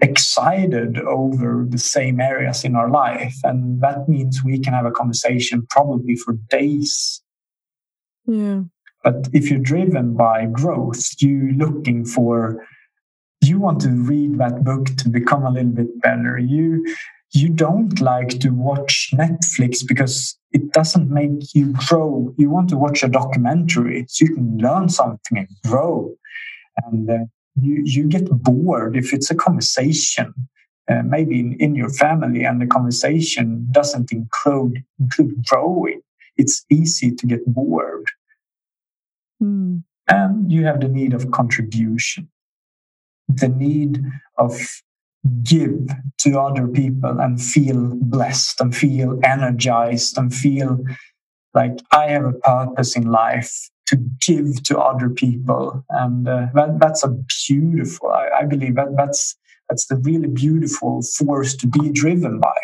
excited 0.00 0.98
over 0.98 1.66
the 1.68 1.78
same 1.78 2.20
areas 2.20 2.64
in 2.64 2.76
our 2.76 2.90
life. 2.90 3.36
And 3.44 3.80
that 3.80 4.08
means 4.08 4.44
we 4.44 4.58
can 4.58 4.74
have 4.74 4.86
a 4.86 4.90
conversation 4.90 5.66
probably 5.70 6.16
for 6.16 6.34
days. 6.50 7.22
Yeah. 8.26 8.62
But 9.02 9.28
if 9.32 9.50
you're 9.50 9.60
driven 9.60 10.14
by 10.14 10.46
growth, 10.46 11.02
you're 11.20 11.52
looking 11.52 12.04
for 12.04 12.66
you 13.42 13.60
want 13.60 13.80
to 13.82 13.90
read 13.90 14.38
that 14.38 14.64
book 14.64 14.86
to 14.96 15.08
become 15.08 15.44
a 15.44 15.50
little 15.50 15.70
bit 15.70 16.00
better. 16.00 16.38
You 16.38 16.84
you 17.32 17.48
don't 17.48 18.00
like 18.00 18.40
to 18.40 18.50
watch 18.50 19.10
Netflix 19.12 19.86
because 19.86 20.38
it 20.52 20.72
doesn't 20.72 21.10
make 21.10 21.54
you 21.54 21.72
grow. 21.88 22.34
You 22.38 22.50
want 22.50 22.68
to 22.70 22.76
watch 22.76 23.02
a 23.02 23.08
documentary 23.08 24.06
so 24.08 24.24
you 24.24 24.34
can 24.34 24.58
learn 24.58 24.88
something 24.88 25.38
and 25.38 25.48
grow. 25.66 26.14
And 26.84 27.10
uh, 27.10 27.18
you, 27.60 27.82
you 27.84 28.04
get 28.08 28.28
bored 28.30 28.96
if 28.96 29.12
it's 29.12 29.30
a 29.30 29.34
conversation, 29.34 30.34
uh, 30.90 31.02
maybe 31.02 31.40
in, 31.40 31.54
in 31.54 31.74
your 31.74 31.90
family, 31.90 32.44
and 32.44 32.60
the 32.60 32.66
conversation 32.66 33.66
doesn't 33.70 34.12
include, 34.12 34.84
include 35.00 35.44
growing. 35.46 36.00
It's 36.36 36.64
easy 36.70 37.10
to 37.12 37.26
get 37.26 37.44
bored. 37.46 38.06
Mm. 39.42 39.82
And 40.08 40.52
you 40.52 40.64
have 40.64 40.80
the 40.80 40.88
need 40.88 41.12
of 41.14 41.30
contribution, 41.32 42.28
the 43.28 43.48
need 43.48 44.04
of 44.38 44.82
give 45.42 45.88
to 46.18 46.38
other 46.38 46.66
people 46.68 47.20
and 47.20 47.42
feel 47.42 47.92
blessed 47.94 48.60
and 48.60 48.74
feel 48.74 49.18
energized 49.24 50.18
and 50.18 50.34
feel 50.34 50.78
like 51.54 51.78
I 51.92 52.08
have 52.08 52.24
a 52.24 52.32
purpose 52.32 52.96
in 52.96 53.04
life 53.04 53.70
to 53.86 53.96
give 54.26 54.62
to 54.64 54.78
other 54.78 55.08
people, 55.08 55.84
and 55.90 56.28
uh, 56.28 56.46
that, 56.54 56.78
that's 56.80 57.04
a 57.04 57.16
beautiful. 57.46 58.10
I, 58.10 58.40
I 58.40 58.44
believe 58.44 58.74
that 58.74 58.96
that's 58.96 59.36
that's 59.68 59.86
the 59.86 59.96
really 59.96 60.28
beautiful 60.28 61.02
force 61.02 61.54
to 61.56 61.66
be 61.66 61.90
driven 61.90 62.40
by. 62.40 62.54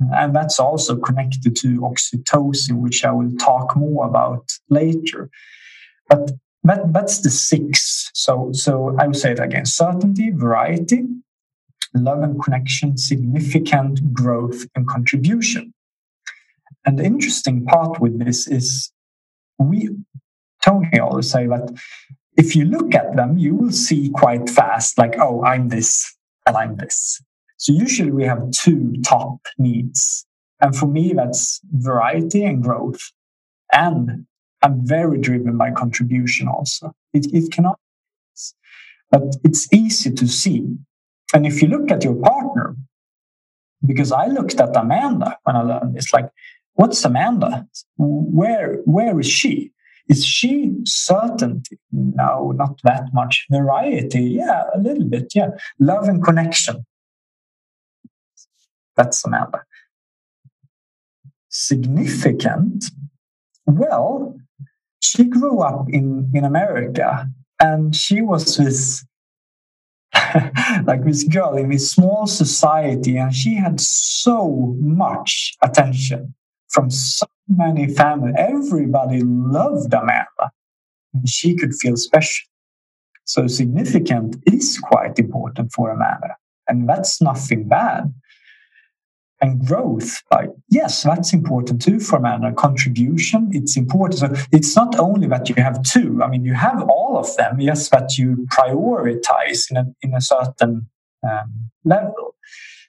And 0.00 0.36
that's 0.36 0.60
also 0.60 0.96
connected 0.96 1.56
to 1.56 1.80
oxytocin, 1.80 2.82
which 2.82 3.04
I 3.04 3.12
will 3.12 3.34
talk 3.36 3.76
more 3.76 4.06
about 4.06 4.50
later. 4.68 5.30
But 6.08 6.32
that, 6.68 6.92
that's 6.92 7.20
the 7.20 7.30
six. 7.30 8.10
So, 8.14 8.50
so 8.52 8.96
I 8.98 9.06
would 9.06 9.16
say 9.16 9.32
it 9.32 9.40
again 9.40 9.66
certainty, 9.66 10.30
variety, 10.30 11.04
love 11.94 12.22
and 12.22 12.42
connection, 12.42 12.96
significant 12.96 14.12
growth 14.12 14.66
and 14.74 14.86
contribution. 14.86 15.72
And 16.84 16.98
the 16.98 17.04
interesting 17.04 17.64
part 17.64 18.00
with 18.00 18.18
this 18.24 18.46
is 18.46 18.92
we 19.58 19.90
Tony 20.64 20.98
always 20.98 21.30
say 21.30 21.46
that 21.46 21.70
if 22.36 22.54
you 22.54 22.64
look 22.64 22.94
at 22.94 23.16
them, 23.16 23.38
you 23.38 23.54
will 23.54 23.72
see 23.72 24.10
quite 24.10 24.50
fast, 24.50 24.98
like, 24.98 25.16
oh, 25.18 25.42
I'm 25.44 25.68
this 25.68 26.14
and 26.46 26.56
I'm 26.56 26.76
this. 26.76 27.20
So 27.56 27.72
usually 27.72 28.10
we 28.10 28.24
have 28.24 28.50
two 28.50 28.94
top 29.04 29.38
needs. 29.58 30.26
And 30.60 30.76
for 30.76 30.86
me, 30.86 31.12
that's 31.14 31.60
variety 31.72 32.44
and 32.44 32.62
growth. 32.62 33.00
And 33.72 34.26
I'm 34.62 34.86
very 34.86 35.18
driven 35.18 35.56
by 35.56 35.70
contribution 35.70 36.48
also. 36.48 36.94
It, 37.12 37.26
it 37.32 37.52
cannot, 37.52 37.78
but 39.10 39.36
it's 39.44 39.72
easy 39.72 40.10
to 40.12 40.26
see. 40.26 40.76
And 41.34 41.46
if 41.46 41.62
you 41.62 41.68
look 41.68 41.90
at 41.90 42.04
your 42.04 42.14
partner, 42.14 42.76
because 43.84 44.12
I 44.12 44.26
looked 44.26 44.58
at 44.60 44.76
Amanda 44.76 45.38
when 45.44 45.56
I 45.56 45.62
learned 45.62 45.94
this, 45.94 46.12
like 46.12 46.30
What's 46.76 47.02
Amanda? 47.06 47.66
Where 47.96 48.76
where 48.84 49.18
is 49.18 49.28
she? 49.28 49.72
Is 50.08 50.24
she 50.24 50.76
certainty? 50.84 51.78
No, 51.90 52.52
not 52.52 52.78
that 52.84 53.08
much. 53.14 53.46
Variety, 53.50 54.22
yeah, 54.22 54.64
a 54.74 54.78
little 54.78 55.06
bit, 55.06 55.32
yeah. 55.34 55.50
Love 55.80 56.06
and 56.06 56.22
connection. 56.22 56.84
That's 58.94 59.24
Amanda. 59.24 59.64
Significant? 61.48 62.84
Well, 63.66 64.36
she 65.00 65.24
grew 65.24 65.60
up 65.60 65.86
in, 65.88 66.30
in 66.34 66.44
America 66.44 67.28
and 67.60 67.94
she 67.94 68.20
was 68.20 68.56
this 68.56 69.04
like 70.84 71.04
this 71.04 71.24
girl 71.24 71.56
in 71.56 71.70
this 71.70 71.90
small 71.90 72.26
society 72.26 73.16
and 73.16 73.34
she 73.34 73.54
had 73.54 73.80
so 73.80 74.74
much 74.78 75.54
attention 75.62 76.34
from 76.68 76.90
so 76.90 77.26
many 77.48 77.88
family. 77.88 78.32
Everybody 78.36 79.22
loved 79.24 79.92
Amanda. 79.92 80.52
And 81.14 81.28
she 81.28 81.56
could 81.56 81.74
feel 81.74 81.96
special. 81.96 82.46
So 83.24 83.46
significant 83.46 84.36
is 84.46 84.78
quite 84.78 85.18
important 85.18 85.72
for 85.72 85.90
Amanda. 85.90 86.36
And 86.68 86.88
that's 86.88 87.20
nothing 87.20 87.68
bad. 87.68 88.12
And 89.42 89.66
growth, 89.66 90.22
like, 90.30 90.48
yes, 90.70 91.02
that's 91.02 91.34
important 91.34 91.82
too 91.82 92.00
for 92.00 92.16
Amanda. 92.16 92.52
Contribution, 92.52 93.50
it's 93.52 93.76
important. 93.76 94.20
So 94.20 94.46
it's 94.50 94.74
not 94.74 94.98
only 94.98 95.26
that 95.28 95.50
you 95.50 95.56
have 95.56 95.82
two, 95.82 96.22
I 96.22 96.28
mean, 96.28 96.44
you 96.44 96.54
have 96.54 96.82
all 96.88 97.18
of 97.18 97.36
them, 97.36 97.60
yes, 97.60 97.90
that 97.90 98.16
you 98.16 98.46
prioritize 98.50 99.70
in 99.70 99.76
a, 99.76 99.84
in 100.00 100.14
a 100.14 100.22
certain 100.22 100.88
um, 101.22 101.70
level. 101.84 102.34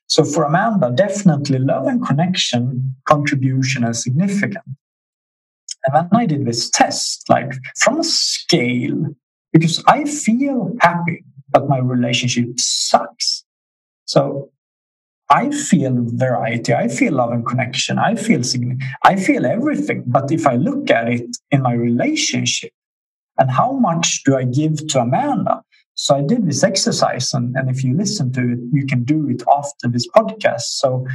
So 0.08 0.24
for 0.24 0.45
Amanda, 0.45 0.89
definitely 0.89 1.60
love 1.60 1.86
and 1.86 2.06
connection, 2.06 2.95
contribution 3.06 3.84
is 3.84 4.02
significant. 4.02 4.64
And 5.84 5.95
then 5.95 6.10
I 6.14 6.26
did 6.26 6.45
this 6.45 6.70
test, 6.70 7.30
like 7.30 7.52
from 7.78 8.00
a 8.00 8.04
scale, 8.06 9.06
because 9.52 9.84
I 9.86 10.06
feel 10.06 10.74
happy, 10.80 11.26
but 11.50 11.68
my 11.68 11.80
relationship 11.80 12.58
sucks. 12.58 13.43
So 14.06 14.50
I 15.30 15.51
feel 15.51 15.93
variety. 15.97 16.73
I 16.73 16.88
feel 16.88 17.13
love 17.13 17.32
and 17.32 17.45
connection. 17.45 17.99
I 17.99 18.15
feel 18.15 18.41
I 19.03 19.15
feel 19.17 19.45
everything. 19.45 20.03
But 20.07 20.32
if 20.32 20.47
I 20.47 20.55
look 20.55 20.89
at 20.89 21.09
it 21.09 21.38
in 21.51 21.61
my 21.63 21.73
relationship, 21.73 22.71
and 23.38 23.51
how 23.51 23.73
much 23.73 24.23
do 24.23 24.36
I 24.36 24.45
give 24.45 24.88
to 24.88 25.01
Amanda? 25.01 25.61
So 25.95 26.15
I 26.15 26.21
did 26.21 26.47
this 26.47 26.63
exercise, 26.63 27.34
and, 27.34 27.55
and 27.55 27.69
if 27.69 27.84
you 27.84 27.95
listen 27.95 28.32
to 28.34 28.53
it, 28.53 28.59
you 28.71 28.86
can 28.86 29.03
do 29.03 29.30
it 29.30 29.43
after 29.57 29.88
this 29.89 30.07
podcast. 30.07 30.61
So 30.61 31.05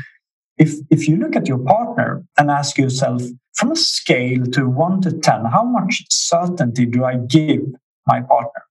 if 0.58 0.74
if 0.90 1.08
you 1.08 1.16
look 1.16 1.36
at 1.36 1.48
your 1.48 1.58
partner 1.58 2.24
and 2.36 2.50
ask 2.50 2.76
yourself 2.76 3.22
from 3.54 3.72
a 3.72 3.76
scale 3.76 4.44
to 4.46 4.68
one 4.68 5.00
to 5.02 5.12
ten, 5.12 5.44
how 5.46 5.64
much 5.64 6.04
certainty 6.10 6.84
do 6.84 7.04
I 7.04 7.16
give 7.16 7.62
my 8.06 8.20
partner? 8.20 8.62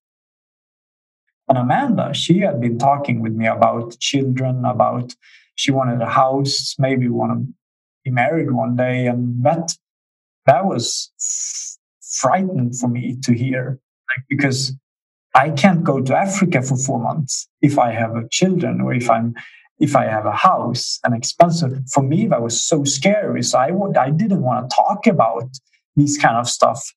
And 1.52 1.58
Amanda, 1.58 2.14
she 2.14 2.40
had 2.40 2.62
been 2.62 2.78
talking 2.80 3.22
with 3.22 3.34
me 3.34 3.46
about 3.46 4.00
children, 4.00 4.64
about 4.64 5.14
she 5.56 5.70
wanted 5.70 6.02
a 6.02 6.10
house, 6.10 6.76
maybe 6.80 7.10
want 7.10 7.34
to 7.34 7.54
be 8.06 8.10
married 8.10 8.52
one 8.52 8.78
day, 8.78 9.08
and 9.08 9.44
that 9.44 9.76
that 10.46 10.64
was 10.64 11.12
frightening 12.22 12.72
for 12.72 12.88
me 12.88 13.18
to 13.24 13.34
hear, 13.34 13.82
like 14.10 14.26
because 14.30 14.74
I 15.36 15.50
can't 15.50 15.84
go 15.84 16.00
to 16.00 16.16
Africa 16.16 16.62
for 16.62 16.78
four 16.78 17.00
months 17.00 17.50
if 17.62 17.78
I 17.78 17.92
have 17.92 18.16
a 18.16 18.30
children 18.30 18.80
or 18.80 18.94
if 18.94 19.10
I'm 19.10 19.36
if 19.78 19.94
I 19.94 20.06
have 20.06 20.26
a 20.26 20.32
house 20.32 21.02
and 21.04 21.14
expensive. 21.14 21.82
For 21.94 22.02
me, 22.02 22.28
that 22.28 22.42
was 22.42 22.64
so 22.64 22.86
scary. 22.86 23.44
So 23.44 23.60
I 23.60 23.72
would 23.72 23.98
I 23.98 24.12
didn't 24.12 24.42
want 24.42 24.70
to 24.70 24.74
talk 24.74 25.06
about 25.06 25.50
these 25.98 26.18
kind 26.18 26.38
of 26.38 26.48
stuff. 26.48 26.94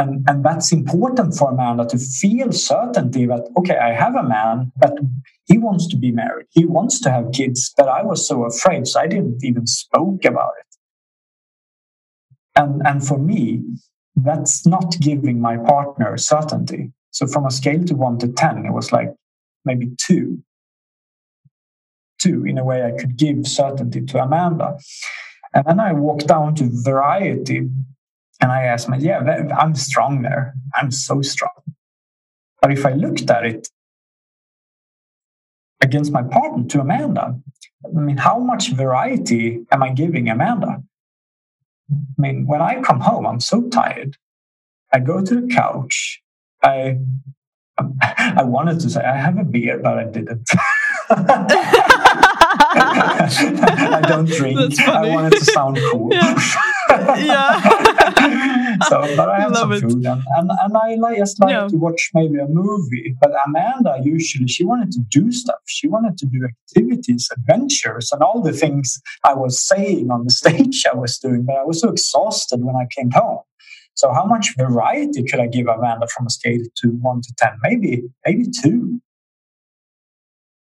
And, 0.00 0.24
and 0.26 0.42
that's 0.42 0.72
important 0.72 1.34
for 1.34 1.50
Amanda 1.50 1.84
to 1.84 1.98
feel 1.98 2.52
certainty 2.52 3.26
that 3.26 3.46
okay, 3.58 3.76
I 3.76 3.92
have 3.92 4.14
a 4.14 4.22
man, 4.22 4.72
but 4.78 4.98
he 5.44 5.58
wants 5.58 5.86
to 5.88 5.96
be 5.98 6.10
married. 6.10 6.46
He 6.48 6.64
wants 6.64 7.00
to 7.00 7.10
have 7.10 7.32
kids, 7.32 7.70
but 7.76 7.86
I 7.86 8.02
was 8.02 8.26
so 8.26 8.46
afraid, 8.46 8.86
so 8.86 8.98
I 8.98 9.06
didn't 9.06 9.44
even 9.44 9.66
spoke 9.66 10.24
about 10.24 10.52
it. 10.58 10.76
And 12.56 12.80
and 12.86 13.06
for 13.06 13.18
me, 13.18 13.62
that's 14.16 14.66
not 14.66 14.98
giving 15.00 15.38
my 15.38 15.58
partner 15.58 16.16
certainty. 16.16 16.92
So 17.10 17.26
from 17.26 17.44
a 17.44 17.50
scale 17.50 17.84
to 17.84 17.94
one 17.94 18.18
to 18.20 18.28
10, 18.28 18.64
it 18.64 18.72
was 18.72 18.92
like 18.92 19.10
maybe 19.66 19.90
two. 20.00 20.42
Two, 22.18 22.46
in 22.46 22.56
a 22.56 22.64
way, 22.64 22.84
I 22.84 22.92
could 22.98 23.18
give 23.18 23.46
certainty 23.46 24.00
to 24.00 24.22
Amanda. 24.22 24.78
And 25.52 25.66
then 25.66 25.78
I 25.78 25.92
walked 25.92 26.28
down 26.28 26.54
to 26.54 26.70
variety 26.72 27.68
and 28.40 28.50
I 28.50 28.62
asked 28.62 28.88
me, 28.88 28.98
yeah, 28.98 29.20
I'm 29.58 29.74
strong 29.74 30.22
there. 30.22 30.54
I'm 30.74 30.90
so 30.90 31.22
strong. 31.22 31.52
But 32.62 32.72
if 32.72 32.86
I 32.86 32.92
looked 32.92 33.30
at 33.30 33.44
it 33.44 33.68
against 35.80 36.12
my 36.12 36.22
partner 36.22 36.64
to 36.68 36.80
Amanda, 36.80 37.38
I 37.84 37.88
mean, 38.00 38.16
how 38.18 38.38
much 38.38 38.70
variety 38.72 39.64
am 39.70 39.82
I 39.82 39.90
giving 39.92 40.28
Amanda? 40.28 40.82
I 41.92 41.94
mean, 42.18 42.46
when 42.46 42.62
I 42.62 42.80
come 42.82 43.00
home, 43.00 43.26
I'm 43.26 43.40
so 43.40 43.68
tired. 43.68 44.16
I 44.92 45.00
go 45.00 45.22
to 45.24 45.40
the 45.40 45.46
couch. 45.48 46.22
I 46.62 46.98
I 48.02 48.42
wanted 48.44 48.80
to 48.80 48.90
say 48.90 49.02
I 49.02 49.16
have 49.16 49.38
a 49.38 49.44
beer, 49.44 49.78
but 49.78 49.98
I 49.98 50.04
didn't. 50.04 50.48
I 52.72 54.02
don't 54.06 54.26
drink. 54.26 54.78
I 54.80 55.08
wanted 55.08 55.32
to 55.32 55.44
sound 55.44 55.78
cool. 55.90 56.10
Yeah. 56.12 56.38
Yeah. 56.90 58.76
so, 58.88 59.00
but 59.16 59.28
I 59.28 59.40
have 59.40 59.56
some 59.56 59.72
it. 59.72 59.80
food, 59.80 60.04
and, 60.04 60.22
and, 60.36 60.50
and 60.50 60.76
I 60.76 60.94
like, 60.96 61.18
just 61.18 61.40
like 61.40 61.50
yeah. 61.50 61.68
to 61.68 61.76
watch 61.76 62.10
maybe 62.14 62.38
a 62.38 62.46
movie. 62.46 63.16
But 63.20 63.32
Amanda 63.46 63.98
usually 64.02 64.48
she 64.48 64.64
wanted 64.64 64.92
to 64.92 65.00
do 65.10 65.30
stuff. 65.32 65.60
She 65.66 65.88
wanted 65.88 66.18
to 66.18 66.26
do 66.26 66.46
activities, 66.46 67.28
adventures, 67.36 68.10
and 68.12 68.22
all 68.22 68.42
the 68.42 68.52
things 68.52 69.00
I 69.24 69.34
was 69.34 69.60
saying 69.60 70.10
on 70.10 70.24
the 70.24 70.30
stage 70.42 70.84
I 70.90 70.96
was 70.96 71.18
doing. 71.18 71.44
But 71.44 71.56
I 71.56 71.64
was 71.64 71.80
so 71.80 71.90
exhausted 71.90 72.64
when 72.64 72.76
I 72.76 72.86
came 72.94 73.10
home. 73.10 73.40
So 73.94 74.12
how 74.12 74.24
much 74.24 74.54
variety 74.56 75.22
could 75.24 75.40
I 75.40 75.46
give 75.46 75.66
Amanda 75.66 76.06
from 76.06 76.26
a 76.26 76.30
scale 76.30 76.62
to 76.76 76.88
one 76.88 77.20
to 77.20 77.34
ten? 77.36 77.58
Maybe 77.62 78.02
maybe 78.26 78.46
two. 78.62 79.00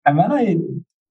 And 0.05 0.17
then 0.17 0.31
I 0.31 0.57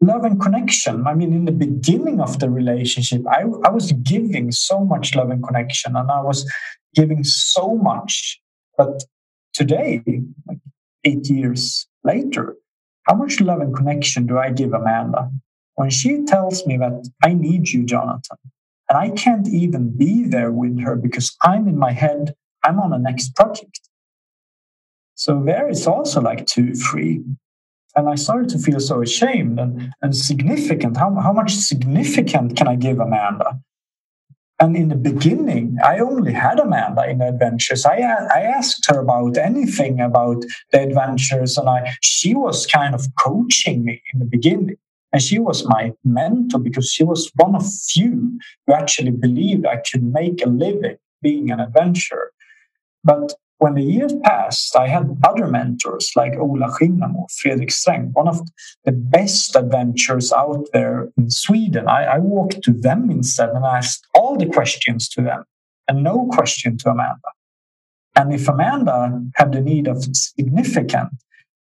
love 0.00 0.24
and 0.24 0.40
connection. 0.40 1.06
I 1.06 1.14
mean, 1.14 1.32
in 1.32 1.44
the 1.44 1.52
beginning 1.52 2.20
of 2.20 2.38
the 2.38 2.48
relationship, 2.50 3.22
I, 3.28 3.42
I 3.64 3.70
was 3.70 3.92
giving 3.92 4.50
so 4.52 4.84
much 4.84 5.14
love 5.14 5.30
and 5.30 5.42
connection, 5.44 5.96
and 5.96 6.10
I 6.10 6.22
was 6.22 6.50
giving 6.94 7.24
so 7.24 7.76
much. 7.76 8.40
But 8.76 9.04
today, 9.52 10.02
like 10.48 10.58
eight 11.04 11.28
years 11.28 11.86
later, 12.04 12.56
how 13.04 13.14
much 13.14 13.40
love 13.40 13.60
and 13.60 13.74
connection 13.74 14.26
do 14.26 14.38
I 14.38 14.50
give 14.50 14.72
Amanda? 14.72 15.30
When 15.74 15.90
she 15.90 16.24
tells 16.24 16.66
me 16.66 16.76
that 16.78 17.08
I 17.22 17.34
need 17.34 17.68
you, 17.68 17.84
Jonathan, 17.84 18.38
and 18.88 18.98
I 18.98 19.10
can't 19.10 19.48
even 19.48 19.96
be 19.96 20.24
there 20.24 20.50
with 20.50 20.80
her 20.80 20.96
because 20.96 21.36
I'm 21.42 21.68
in 21.68 21.78
my 21.78 21.92
head, 21.92 22.34
I'm 22.64 22.80
on 22.80 22.90
the 22.90 22.98
next 22.98 23.34
project. 23.34 23.80
So 25.14 25.42
there 25.44 25.68
is 25.68 25.86
also 25.86 26.20
like 26.20 26.46
two, 26.46 26.74
three 26.74 27.22
and 27.96 28.08
I 28.08 28.14
started 28.14 28.48
to 28.50 28.58
feel 28.58 28.80
so 28.80 29.02
ashamed 29.02 29.58
and, 29.58 29.92
and 30.02 30.16
significant. 30.16 30.96
How, 30.96 31.14
how 31.14 31.32
much 31.32 31.54
significant 31.54 32.56
can 32.56 32.68
I 32.68 32.76
give 32.76 32.98
Amanda? 33.00 33.60
And 34.60 34.76
in 34.76 34.88
the 34.88 34.96
beginning, 34.96 35.78
I 35.82 36.00
only 36.00 36.34
had 36.34 36.60
Amanda 36.60 37.08
in 37.08 37.18
the 37.18 37.28
adventures. 37.28 37.86
I, 37.86 37.96
I 37.96 38.42
asked 38.42 38.86
her 38.88 39.00
about 39.00 39.38
anything 39.38 40.00
about 40.00 40.44
the 40.70 40.82
adventures, 40.82 41.56
and 41.56 41.66
I 41.66 41.94
she 42.02 42.34
was 42.34 42.66
kind 42.66 42.94
of 42.94 43.06
coaching 43.18 43.84
me 43.86 44.02
in 44.12 44.20
the 44.20 44.26
beginning. 44.26 44.76
And 45.12 45.22
she 45.22 45.38
was 45.38 45.66
my 45.66 45.92
mentor 46.04 46.60
because 46.60 46.92
she 46.92 47.04
was 47.04 47.30
one 47.36 47.56
of 47.56 47.66
few 47.88 48.38
who 48.66 48.74
actually 48.74 49.10
believed 49.10 49.66
I 49.66 49.78
could 49.90 50.04
make 50.04 50.44
a 50.44 50.48
living 50.48 50.98
being 51.22 51.50
an 51.50 51.58
adventurer. 51.58 52.30
But 53.02 53.32
when 53.60 53.74
the 53.74 53.82
years 53.82 54.14
passed, 54.24 54.74
I 54.74 54.88
had 54.88 55.18
other 55.22 55.46
mentors 55.46 56.10
like 56.16 56.32
Ola 56.38 56.68
Skinnarmo, 56.68 57.26
Fredrik 57.30 57.68
Sträng, 57.68 58.10
one 58.14 58.26
of 58.26 58.40
the 58.86 58.92
best 58.92 59.54
adventurers 59.54 60.32
out 60.32 60.66
there 60.72 61.10
in 61.18 61.28
Sweden. 61.30 61.86
I, 61.86 62.04
I 62.04 62.18
walked 62.18 62.62
to 62.62 62.72
them 62.72 63.10
instead 63.10 63.50
and 63.50 63.64
asked 63.64 64.06
all 64.14 64.38
the 64.38 64.46
questions 64.46 65.10
to 65.10 65.20
them 65.20 65.44
and 65.86 66.02
no 66.02 66.26
question 66.32 66.78
to 66.78 66.90
Amanda. 66.90 67.30
And 68.16 68.32
if 68.32 68.48
Amanda 68.48 69.22
had 69.34 69.52
the 69.52 69.60
need 69.60 69.88
of 69.88 70.04
significant, 70.16 71.10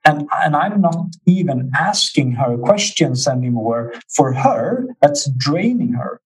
and, 0.05 0.29
and 0.35 0.57
I'm 0.57 0.81
not 0.81 1.07
even 1.25 1.71
asking 1.79 2.33
her 2.33 2.59
questions 2.59 3.29
anymore, 3.29 3.95
for 4.09 4.33
her, 4.33 4.89
that's 5.01 5.31
draining 5.31 5.93
her. 5.93 6.21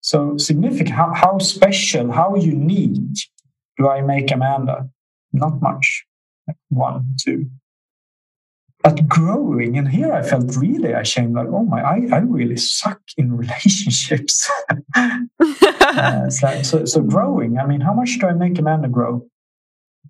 So 0.00 0.36
significant, 0.36 0.90
how, 0.90 1.12
how 1.14 1.38
special, 1.38 2.10
how 2.10 2.34
unique 2.34 3.18
do 3.78 3.88
I 3.88 4.00
make 4.02 4.30
Amanda? 4.30 4.88
Not 5.32 5.62
much. 5.62 6.04
one, 6.68 7.14
two. 7.20 7.50
But 8.82 9.08
growing, 9.08 9.76
and 9.76 9.88
here 9.88 10.12
I 10.12 10.22
felt 10.22 10.56
really 10.56 10.92
ashamed 10.92 11.34
like, 11.34 11.48
oh 11.48 11.64
my, 11.64 11.82
I, 11.82 12.08
I 12.12 12.18
really 12.18 12.56
suck 12.56 13.00
in 13.16 13.36
relationships. 13.44 14.50
uh, 14.94 16.30
so, 16.30 16.62
so, 16.62 16.84
so 16.84 17.02
growing, 17.02 17.58
I 17.58 17.66
mean, 17.66 17.80
how 17.80 17.92
much 17.92 18.18
do 18.20 18.28
I 18.28 18.32
make 18.32 18.58
Amanda 18.58 18.88
grow? 18.88 19.26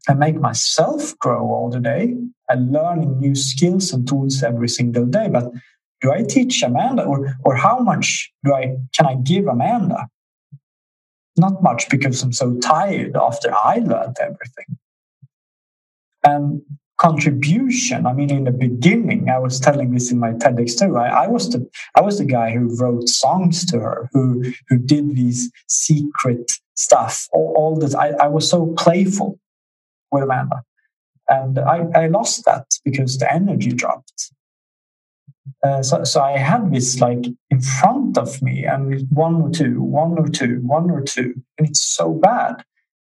I 0.09 0.15
make 0.15 0.37
myself 0.37 1.19
grow 1.19 1.49
all 1.51 1.71
the 1.71 1.81
day. 1.81 2.15
I'm 2.51 2.71
learning 2.71 3.19
new 3.19 3.35
skills 3.35 3.93
and 3.93 4.07
tools 4.07 4.43
every 4.43 4.69
single 4.69 5.07
day. 5.07 5.29
But 5.29 5.51
do 6.01 6.13
I 6.13 6.23
teach 6.23 6.63
Amanda, 6.63 7.03
or 7.03 7.35
or 7.45 7.57
how 7.57 7.81
much 7.81 8.31
do 8.45 8.55
I 8.55 8.77
can 8.95 9.07
I 9.07 9.17
give 9.17 9.47
Amanda? 9.47 10.09
Not 11.39 11.63
much 11.63 11.89
because 11.89 12.23
I'm 12.23 12.33
so 12.33 12.57
tired 12.59 13.17
after 13.17 13.55
I 13.55 13.77
learned 13.77 14.17
everything. 14.21 14.79
And 16.25 16.63
contribution. 16.99 18.07
I 18.07 18.13
mean, 18.13 18.31
in 18.31 18.45
the 18.45 18.51
beginning, 18.51 19.31
I 19.31 19.39
was 19.39 19.61
telling 19.61 19.93
this 19.93 20.11
in 20.11 20.19
my 20.19 20.33
TEDx 20.33 20.79
too. 20.79 20.97
I, 20.97 21.25
I, 21.25 21.29
was 21.29 21.49
the 21.51 21.67
I 21.95 22.01
was 22.01 22.19
the 22.19 22.25
guy 22.25 22.51
who 22.51 22.77
wrote 22.77 23.09
songs 23.09 23.65
to 23.67 23.79
her, 23.79 24.11
who 24.13 24.45
who 24.69 24.79
did 24.79 25.15
these 25.15 25.51
secret 25.69 26.51
stuff. 26.75 27.29
All, 27.33 27.55
all 27.57 27.77
this. 27.79 27.95
I, 27.95 28.11
I 28.21 28.27
was 28.27 28.51
so 28.51 28.75
playful 28.77 29.39
with 30.11 30.25
Amanda, 30.25 30.63
and 31.29 31.59
I, 31.59 31.87
I 31.95 32.07
lost 32.09 32.45
that 32.47 32.67
because 32.85 33.19
the 33.19 33.33
energy 33.33 33.71
dropped. 33.71 34.33
Uh, 35.63 35.83
so, 35.83 36.05
so 36.05 36.21
I 36.21 36.39
had 36.39 36.73
this 36.73 37.01
like 37.01 37.27
in 37.51 37.61
front 37.61 38.19
of 38.19 38.41
me, 38.43 38.65
and 38.65 39.07
one 39.11 39.43
or 39.43 39.51
two, 39.51 39.83
one 39.83 40.19
or 40.19 40.29
two, 40.29 40.61
one 40.63 40.91
or 40.91 41.03
two, 41.03 41.35
and 41.59 41.69
it's 41.69 41.83
so 41.83 42.13
bad 42.13 42.65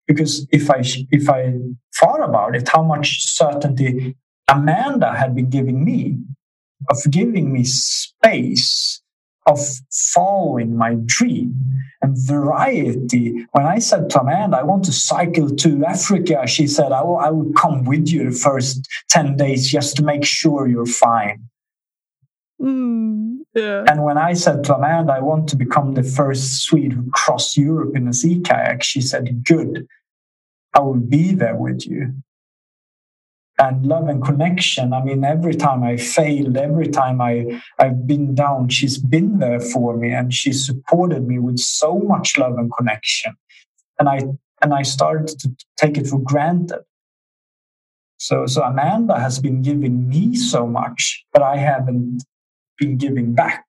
because 0.06 0.46
if 0.50 0.70
I 0.70 0.82
if 1.10 1.28
I 1.28 1.54
thought 1.98 2.22
about 2.22 2.56
it, 2.56 2.68
how 2.68 2.82
much 2.82 3.24
certainty 3.24 4.16
Amanda 4.48 5.14
had 5.14 5.34
been 5.34 5.50
giving 5.50 5.84
me 5.84 6.18
of 6.88 6.98
giving 7.10 7.52
me 7.52 7.64
space 7.64 9.00
of 9.46 9.60
following 9.90 10.76
my 10.76 10.96
dream 11.06 11.54
and 12.02 12.16
variety. 12.26 13.46
When 13.52 13.66
I 13.66 13.78
said 13.78 14.10
to 14.10 14.20
Amanda, 14.20 14.58
I 14.58 14.62
want 14.62 14.84
to 14.84 14.92
cycle 14.92 15.50
to 15.50 15.84
Africa, 15.84 16.46
she 16.46 16.66
said, 16.66 16.92
I 16.92 17.02
will, 17.02 17.18
I 17.18 17.30
will 17.30 17.52
come 17.52 17.84
with 17.84 18.08
you 18.08 18.30
the 18.30 18.36
first 18.36 18.86
10 19.08 19.36
days 19.36 19.70
just 19.70 19.96
to 19.96 20.02
make 20.02 20.24
sure 20.24 20.68
you're 20.68 20.86
fine. 20.86 21.49
Mm, 22.60 23.38
yeah. 23.54 23.84
And 23.88 24.04
when 24.04 24.18
I 24.18 24.34
said 24.34 24.64
to 24.64 24.74
Amanda, 24.74 25.14
I 25.14 25.20
want 25.20 25.48
to 25.48 25.56
become 25.56 25.94
the 25.94 26.02
first 26.02 26.62
Swede 26.62 26.92
who 26.92 27.10
crossed 27.12 27.56
Europe 27.56 27.96
in 27.96 28.06
a 28.08 28.12
sea 28.12 28.40
kayak, 28.40 28.82
she 28.82 29.00
said, 29.00 29.44
Good, 29.44 29.86
I 30.74 30.80
will 30.80 31.00
be 31.00 31.32
there 31.32 31.56
with 31.56 31.86
you. 31.86 32.14
And 33.58 33.84
love 33.84 34.08
and 34.08 34.24
connection. 34.24 34.94
I 34.94 35.04
mean, 35.04 35.22
every 35.22 35.54
time 35.54 35.82
I 35.82 35.98
failed, 35.98 36.56
every 36.56 36.88
time 36.88 37.20
I, 37.20 37.60
I've 37.78 38.06
been 38.06 38.34
down, 38.34 38.70
she's 38.70 38.96
been 38.96 39.38
there 39.38 39.60
for 39.60 39.96
me 39.96 40.12
and 40.12 40.32
she 40.32 40.52
supported 40.52 41.26
me 41.28 41.38
with 41.38 41.58
so 41.58 41.98
much 41.98 42.38
love 42.38 42.56
and 42.56 42.72
connection. 42.78 43.34
And 43.98 44.08
I 44.08 44.20
and 44.62 44.74
I 44.74 44.82
started 44.82 45.38
to 45.40 45.50
take 45.76 45.96
it 45.98 46.06
for 46.06 46.18
granted. 46.18 46.80
So, 48.18 48.44
so 48.46 48.62
Amanda 48.62 49.18
has 49.18 49.38
been 49.38 49.62
giving 49.62 50.08
me 50.08 50.36
so 50.36 50.66
much, 50.66 51.24
but 51.32 51.42
I 51.42 51.56
haven't 51.56 52.22
been 52.80 52.96
giving 52.96 53.34
back. 53.34 53.64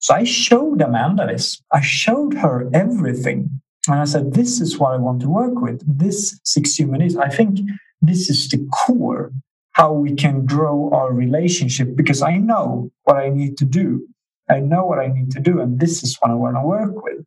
So 0.00 0.14
I 0.14 0.24
showed 0.24 0.82
Amanda 0.82 1.26
this. 1.26 1.62
I 1.72 1.80
showed 1.80 2.34
her 2.34 2.68
everything. 2.74 3.60
And 3.86 4.00
I 4.00 4.04
said, 4.04 4.34
this 4.34 4.60
is 4.60 4.78
what 4.78 4.94
I 4.94 4.96
want 4.96 5.20
to 5.22 5.28
work 5.28 5.60
with. 5.60 5.82
This 5.86 6.40
six 6.44 6.74
human 6.74 7.02
is. 7.02 7.16
I 7.16 7.28
think 7.28 7.60
this 8.02 8.28
is 8.28 8.48
the 8.48 8.66
core 8.72 9.30
how 9.72 9.92
we 9.92 10.14
can 10.14 10.46
grow 10.46 10.90
our 10.92 11.12
relationship 11.12 11.96
because 11.96 12.22
I 12.22 12.36
know 12.36 12.90
what 13.04 13.16
I 13.16 13.28
need 13.28 13.58
to 13.58 13.64
do. 13.64 14.06
I 14.48 14.60
know 14.60 14.84
what 14.84 14.98
I 14.98 15.08
need 15.08 15.30
to 15.32 15.40
do, 15.40 15.60
and 15.60 15.80
this 15.80 16.02
is 16.02 16.16
what 16.20 16.30
I 16.30 16.34
want 16.34 16.56
to 16.56 16.62
work 16.62 17.02
with 17.02 17.24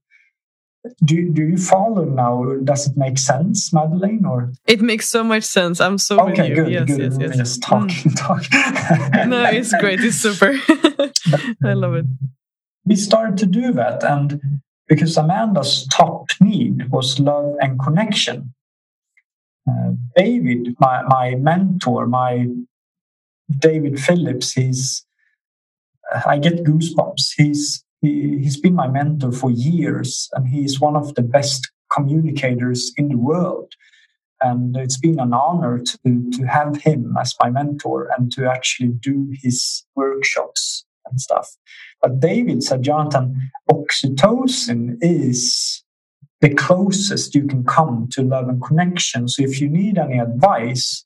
do, 1.04 1.30
do 1.30 1.44
you 1.44 1.58
follow 1.58 2.06
now? 2.06 2.44
Does 2.64 2.88
it 2.88 2.98
make 2.98 3.18
sense, 3.18 3.74
Madeline? 3.74 4.26
Or 4.26 4.52
it 4.66 4.82
makes 4.82 5.10
so 5.10 5.24
much 5.24 5.44
sense. 5.44 5.80
I'm 5.80 5.98
so 5.98 6.20
okay. 6.30 6.54
Good, 6.54 6.72
yes, 6.72 6.88
good. 6.88 7.00
Yes, 7.00 7.18
yes, 7.20 7.38
Just 7.38 7.64
talking, 7.64 8.12
mm. 8.12 8.16
talk. 8.16 8.44
no, 9.28 9.44
it's 9.46 9.74
great. 9.80 10.00
It's 10.02 10.18
super. 10.18 10.54
I 11.64 11.74
love 11.74 11.96
it. 11.96 12.06
We 12.86 12.96
started 12.96 13.38
to 13.40 13.46
do 13.46 13.74
that, 13.74 14.04
and 14.04 14.62
because 14.88 15.18
Amanda's 15.18 15.88
top 15.88 16.30
need 16.40 16.90
was 16.90 17.20
love 17.20 17.56
and 17.60 17.80
connection. 17.80 18.54
Uh, 19.70 19.92
David, 20.16 20.76
my 20.80 21.04
my 21.04 21.36
mentor, 21.36 22.08
my 22.08 22.48
David 23.60 24.00
Phillips, 24.00 24.54
he's 24.54 25.06
I 26.26 26.38
get 26.40 26.64
goosebumps. 26.64 27.34
He's 27.36 27.84
he, 28.02 28.40
he's 28.40 28.60
been 28.60 28.76
my 28.76 28.88
mentor 28.88 29.32
for 29.32 29.52
years, 29.52 30.30
and 30.34 30.48
he's 30.48 30.80
one 30.80 30.96
of 30.96 31.16
the 31.16 31.22
best 31.22 31.70
communicators 31.92 32.92
in 32.98 33.10
the 33.10 33.18
world. 33.18 33.74
And 34.42 34.78
it's 34.78 35.00
been 35.00 35.20
an 35.20 35.34
honor 35.34 35.80
to, 35.80 36.32
to 36.32 36.44
have 36.44 36.78
him 36.78 37.16
as 37.20 37.34
my 37.42 37.50
mentor 37.50 38.10
and 38.16 38.32
to 38.34 38.46
actually 38.46 38.90
do 38.90 39.34
his 39.42 39.84
workshops 39.96 40.86
and 41.10 41.20
stuff. 41.20 41.56
But 42.02 42.20
David 42.20 42.62
said, 42.62 42.84
Jonathan, 42.84 43.50
oxytocin 43.72 44.98
is 45.02 45.84
the 46.42 46.54
closest 46.54 47.34
you 47.34 47.48
can 47.48 47.64
come 47.64 48.10
to 48.12 48.22
love 48.22 48.48
and 48.48 48.62
connection. 48.62 49.28
So 49.28 49.44
if 49.44 49.60
you 49.60 49.70
need 49.70 49.98
any 49.98 50.20
advice, 50.20 51.04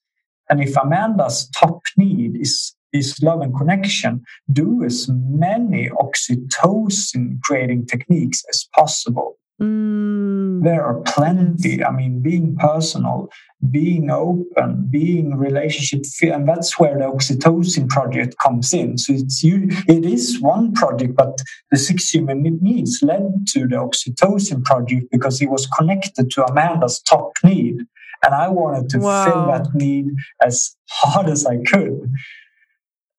and 0.50 0.62
if 0.62 0.76
Amanda's 0.76 1.50
top 1.58 1.84
need 1.96 2.36
is 2.36 2.76
is 2.94 3.22
love 3.22 3.42
and 3.42 3.56
connection, 3.56 4.24
do 4.52 4.84
as 4.84 5.10
many 5.10 5.90
oxytocin 5.90 7.42
creating 7.42 7.86
techniques 7.86 8.44
as 8.50 8.68
possible. 8.74 9.38
Mm. 9.62 10.64
There 10.64 10.84
are 10.84 11.02
plenty. 11.02 11.84
I 11.84 11.92
mean, 11.92 12.22
being 12.22 12.56
personal, 12.56 13.30
being 13.70 14.10
open, 14.10 14.88
being 14.90 15.38
relationship, 15.38 16.02
and 16.24 16.48
that's 16.48 16.80
where 16.80 16.98
the 16.98 17.06
oxytocin 17.06 17.88
project 17.88 18.38
comes 18.40 18.74
in. 18.74 18.98
So 18.98 19.14
it's 19.14 19.44
you. 19.44 19.68
It 19.88 20.04
is 20.04 20.42
one 20.42 20.74
project, 20.74 21.16
but 21.16 21.42
the 21.70 21.78
six 21.78 22.10
human 22.10 22.42
needs 22.62 23.04
led 23.04 23.48
to 23.50 23.68
the 23.68 23.76
oxytocin 23.76 24.64
project 24.64 25.06
because 25.12 25.42
it 25.42 25.50
was 25.50 25.68
connected 25.68 26.32
to 26.32 26.46
Amanda's 26.46 27.00
top 27.00 27.34
need, 27.44 27.78
and 28.24 28.34
I 28.34 28.48
wanted 28.48 28.90
to 28.90 29.00
wow. 29.00 29.26
fill 29.26 29.46
that 29.48 29.76
need 29.76 30.08
as 30.44 30.76
hard 30.90 31.30
as 31.30 31.46
I 31.46 31.58
could. 31.58 32.12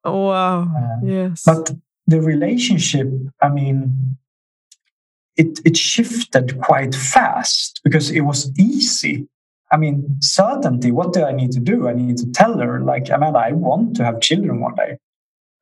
Oh, 0.04 0.26
wow. 0.26 0.62
Uh, 0.62 1.04
yes. 1.04 1.44
But 1.44 1.70
the 2.06 2.20
relationship, 2.20 3.08
I 3.40 3.48
mean, 3.48 4.16
it, 5.36 5.60
it 5.64 5.76
shifted 5.76 6.60
quite 6.60 6.94
fast 6.94 7.80
because 7.84 8.10
it 8.10 8.22
was 8.22 8.50
easy. 8.58 9.28
I 9.70 9.76
mean, 9.78 10.18
certainty, 10.20 10.90
what 10.90 11.12
do 11.12 11.24
I 11.24 11.32
need 11.32 11.52
to 11.52 11.60
do? 11.60 11.88
I 11.88 11.94
need 11.94 12.18
to 12.18 12.30
tell 12.30 12.58
her, 12.58 12.80
like, 12.80 13.08
Amanda, 13.08 13.38
I 13.38 13.52
want 13.52 13.96
to 13.96 14.04
have 14.04 14.20
children 14.20 14.60
one 14.60 14.74
day. 14.74 14.98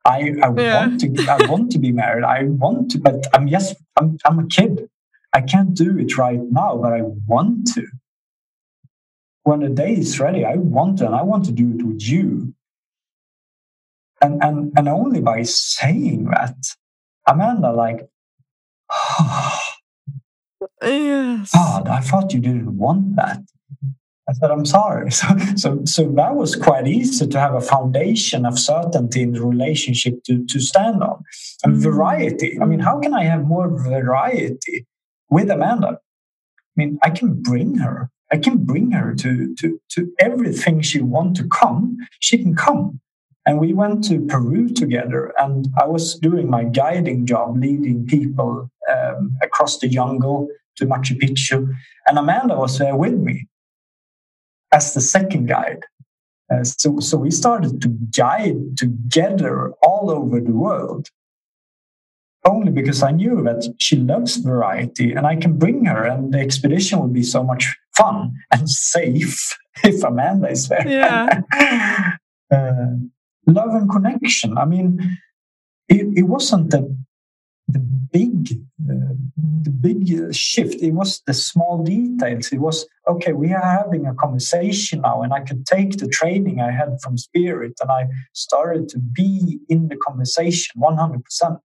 I, 0.03 0.33
I 0.43 0.51
yeah. 0.57 0.87
want 0.87 1.01
to 1.01 1.27
I 1.29 1.45
want 1.47 1.71
to 1.73 1.79
be 1.79 1.91
married. 1.91 2.23
I 2.23 2.43
want 2.43 2.91
to, 2.91 2.97
but 2.97 3.27
I'm 3.33 3.47
yes, 3.47 3.75
I'm 3.97 4.17
I'm 4.25 4.39
a 4.39 4.47
kid. 4.47 4.89
I 5.33 5.41
can't 5.41 5.75
do 5.75 5.97
it 5.99 6.17
right 6.17 6.39
now, 6.39 6.77
but 6.77 6.93
I 6.93 7.01
want 7.03 7.67
to. 7.75 7.85
When 9.43 9.59
the 9.59 9.69
day 9.69 9.93
is 9.93 10.19
ready, 10.19 10.43
I 10.43 10.55
want 10.55 10.99
to, 10.99 11.05
and 11.05 11.15
I 11.15 11.21
want 11.21 11.45
to 11.45 11.51
do 11.51 11.75
it 11.77 11.83
with 11.83 12.01
you. 12.01 12.53
And, 14.21 14.41
and, 14.43 14.71
and 14.77 14.87
only 14.87 15.19
by 15.19 15.43
saying 15.43 16.25
that, 16.25 16.55
Amanda, 17.27 17.71
like, 17.71 18.07
oh, 18.91 19.59
yes. 20.83 21.51
God, 21.53 21.87
I 21.87 21.99
thought 22.01 22.33
you 22.33 22.39
didn't 22.39 22.77
want 22.77 23.15
that. 23.15 23.41
I 24.29 24.33
said, 24.33 24.51
I'm 24.51 24.65
sorry. 24.65 25.09
So, 25.21 25.27
so, 25.55 25.81
so 25.85 26.11
that 26.15 26.35
was 26.35 26.55
quite 26.55 26.87
easy 26.87 27.27
to 27.27 27.39
have 27.39 27.53
a 27.53 27.61
foundation 27.61 28.45
of 28.45 28.57
certainty 28.57 29.21
in 29.23 29.33
the 29.33 29.43
relationship 29.43 30.23
to, 30.25 30.45
to 30.45 30.59
stand 30.59 31.03
on. 31.03 31.23
And 31.63 31.75
mm. 31.75 31.83
variety. 31.83 32.59
I 32.61 32.65
mean, 32.65 32.79
how 32.79 32.99
can 32.99 33.13
I 33.13 33.23
have 33.25 33.45
more 33.45 33.69
variety 33.69 34.85
with 35.29 35.49
Amanda? 35.49 35.99
I 35.99 36.75
mean, 36.75 36.99
I 37.03 37.09
can 37.09 37.41
bring 37.41 37.77
her. 37.79 38.09
I 38.31 38.37
can 38.37 38.63
bring 38.63 38.91
her 38.91 39.13
to, 39.15 39.53
to, 39.59 39.81
to 39.89 40.13
everything 40.19 40.81
she 40.81 41.01
wants 41.01 41.41
to 41.41 41.47
come. 41.47 41.97
She 42.19 42.37
can 42.37 42.55
come. 42.55 43.01
And 43.45 43.59
we 43.59 43.73
went 43.73 44.03
to 44.05 44.25
Peru 44.27 44.69
together, 44.69 45.33
and 45.37 45.67
I 45.79 45.87
was 45.87 46.15
doing 46.15 46.49
my 46.49 46.63
guiding 46.63 47.25
job, 47.25 47.57
leading 47.57 48.05
people 48.05 48.69
um, 48.91 49.37
across 49.41 49.79
the 49.79 49.89
jungle 49.89 50.47
to 50.75 50.85
Machu 50.85 51.19
Picchu. 51.19 51.73
And 52.07 52.19
Amanda 52.19 52.55
was 52.55 52.77
there 52.77 52.95
with 52.95 53.15
me 53.15 53.47
as 54.71 54.93
the 54.93 55.01
second 55.01 55.47
guide. 55.47 55.83
Uh, 56.51 56.63
so, 56.63 56.99
so 56.99 57.17
we 57.17 57.31
started 57.31 57.81
to 57.81 57.87
guide 58.15 58.77
together 58.77 59.71
all 59.81 60.11
over 60.11 60.39
the 60.39 60.51
world. 60.51 61.07
Only 62.45 62.71
because 62.71 63.03
I 63.03 63.11
knew 63.11 63.43
that 63.43 63.71
she 63.79 63.95
loves 63.95 64.37
variety 64.37 65.13
and 65.13 65.27
I 65.27 65.35
can 65.35 65.57
bring 65.57 65.85
her, 65.85 66.05
and 66.05 66.33
the 66.33 66.39
expedition 66.39 66.99
would 66.99 67.13
be 67.13 67.23
so 67.23 67.43
much 67.43 67.75
fun 67.95 68.33
and 68.51 68.69
safe 68.69 69.57
if 69.83 70.03
Amanda 70.03 70.49
is 70.49 70.67
there. 70.67 70.87
Yeah. 70.87 71.41
uh, 72.51 72.85
love 73.51 73.73
and 73.79 73.89
connection. 73.89 74.57
I 74.57 74.65
mean, 74.65 74.89
it, 75.87 76.07
it 76.15 76.23
wasn't 76.23 76.71
the 76.71 76.81
the 77.67 77.79
big 77.79 78.51
uh, 78.89 79.15
the 79.63 79.69
big 79.69 80.01
shift. 80.33 80.81
It 80.81 80.91
was 80.91 81.21
the 81.27 81.33
small 81.33 81.83
details. 81.83 82.51
It 82.51 82.59
was 82.59 82.85
okay. 83.07 83.33
We 83.33 83.53
are 83.53 83.69
having 83.81 84.05
a 84.05 84.15
conversation 84.15 85.01
now, 85.01 85.21
and 85.23 85.33
I 85.33 85.41
could 85.41 85.65
take 85.65 85.97
the 85.97 86.07
training 86.07 86.59
I 86.59 86.71
had 86.71 86.99
from 87.01 87.17
Spirit, 87.17 87.73
and 87.81 87.89
I 87.91 88.07
started 88.33 88.89
to 88.89 88.99
be 88.99 89.59
in 89.69 89.87
the 89.89 89.97
conversation 90.07 90.81
one 90.81 90.97
hundred 90.97 91.23
percent, 91.23 91.59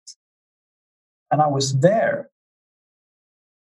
and 1.31 1.41
I 1.43 1.49
was 1.49 1.81
there. 1.81 2.31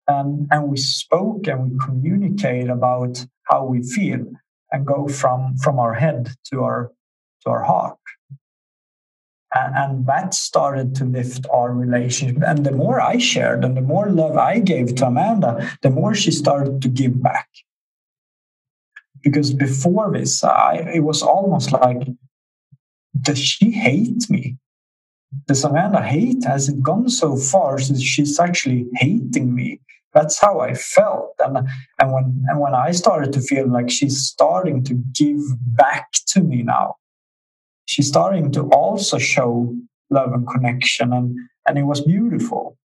And, 0.08 0.48
and 0.52 0.70
we 0.70 0.78
spoke 0.78 1.48
and 1.48 1.72
we 1.72 1.80
communicate 1.84 2.70
about 2.70 3.26
how 3.50 3.66
we 3.66 3.82
feel 3.82 4.24
and 4.72 4.86
go 4.86 5.08
from 5.08 5.58
from 5.58 5.80
our 5.80 5.96
head 5.96 6.36
to 6.52 6.62
our 6.62 6.92
to 7.42 7.50
our 7.50 7.64
heart 7.64 7.98
and 9.56 10.06
that 10.06 10.34
started 10.34 10.96
to 10.96 11.06
lift 11.06 11.46
our 11.52 11.72
relationship. 11.72 12.44
And 12.46 12.66
the 12.66 12.72
more 12.72 13.00
I 13.00 13.18
shared 13.18 13.64
and 13.64 13.76
the 13.78 13.82
more 13.82 14.10
love 14.10 14.38
I 14.38 14.60
gave 14.60 14.96
to 14.96 15.08
Amanda, 15.08 15.72
the 15.82 15.90
more 15.90 16.14
she 16.14 16.32
started 16.32 16.82
to 16.82 16.90
give 16.90 17.24
back. 17.24 17.48
Because 19.24 19.54
before 19.54 20.12
this, 20.12 20.44
I, 20.44 20.92
it 20.94 21.04
was 21.04 21.24
almost 21.24 21.72
like, 21.72 22.08
does 23.22 23.40
she 23.40 23.72
hate 23.72 24.30
me? 24.30 24.58
Does 25.48 25.64
Amanda 25.64 26.02
hate? 26.02 26.44
Has 26.46 26.70
it 26.70 26.84
gone 26.84 27.10
so 27.10 27.36
far 27.36 27.78
that 27.78 28.02
she's 28.02 28.40
actually 28.40 28.88
hating 28.96 29.56
me? 29.56 29.82
That's 30.14 30.40
how 30.40 30.60
I 30.60 30.74
felt. 30.74 31.34
And, 31.40 31.58
and 32.00 32.14
when 32.14 32.46
and 32.48 32.60
when 32.60 32.74
I 32.74 32.92
started 32.92 33.34
to 33.34 33.42
feel 33.42 33.70
like 33.70 33.90
she's 33.90 34.18
starting 34.20 34.84
to 34.86 34.94
give 35.14 35.42
back 35.76 36.08
to 36.28 36.42
me 36.42 36.64
now, 36.64 36.96
she's 37.86 38.08
starting 38.08 38.52
to 38.52 38.64
also 38.70 39.18
show 39.18 39.76
love 40.10 40.34
and 40.34 40.48
connection 40.48 41.14
and 41.14 41.36
and 41.68 41.78
it 41.78 41.84
was 41.84 42.02
beautiful 42.02 42.78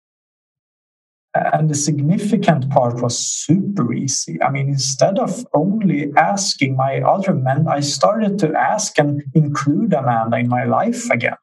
and 1.35 1.71
the 1.71 1.75
significant 1.75 2.69
part 2.71 3.01
was 3.03 3.19
super 3.19 3.93
easy 3.93 4.43
i 4.43 4.51
mean 4.51 4.69
instead 4.69 5.19
of 5.19 5.45
only 5.55 6.11
asking 6.17 6.77
my 6.77 7.01
other 7.01 7.35
men 7.35 7.69
i 7.69 7.81
started 7.81 8.39
to 8.39 8.53
ask 8.55 8.99
and 8.99 9.23
include 9.35 9.93
amanda 9.93 10.39
in 10.39 10.49
my 10.49 10.65
life 10.65 11.11
again 11.11 11.37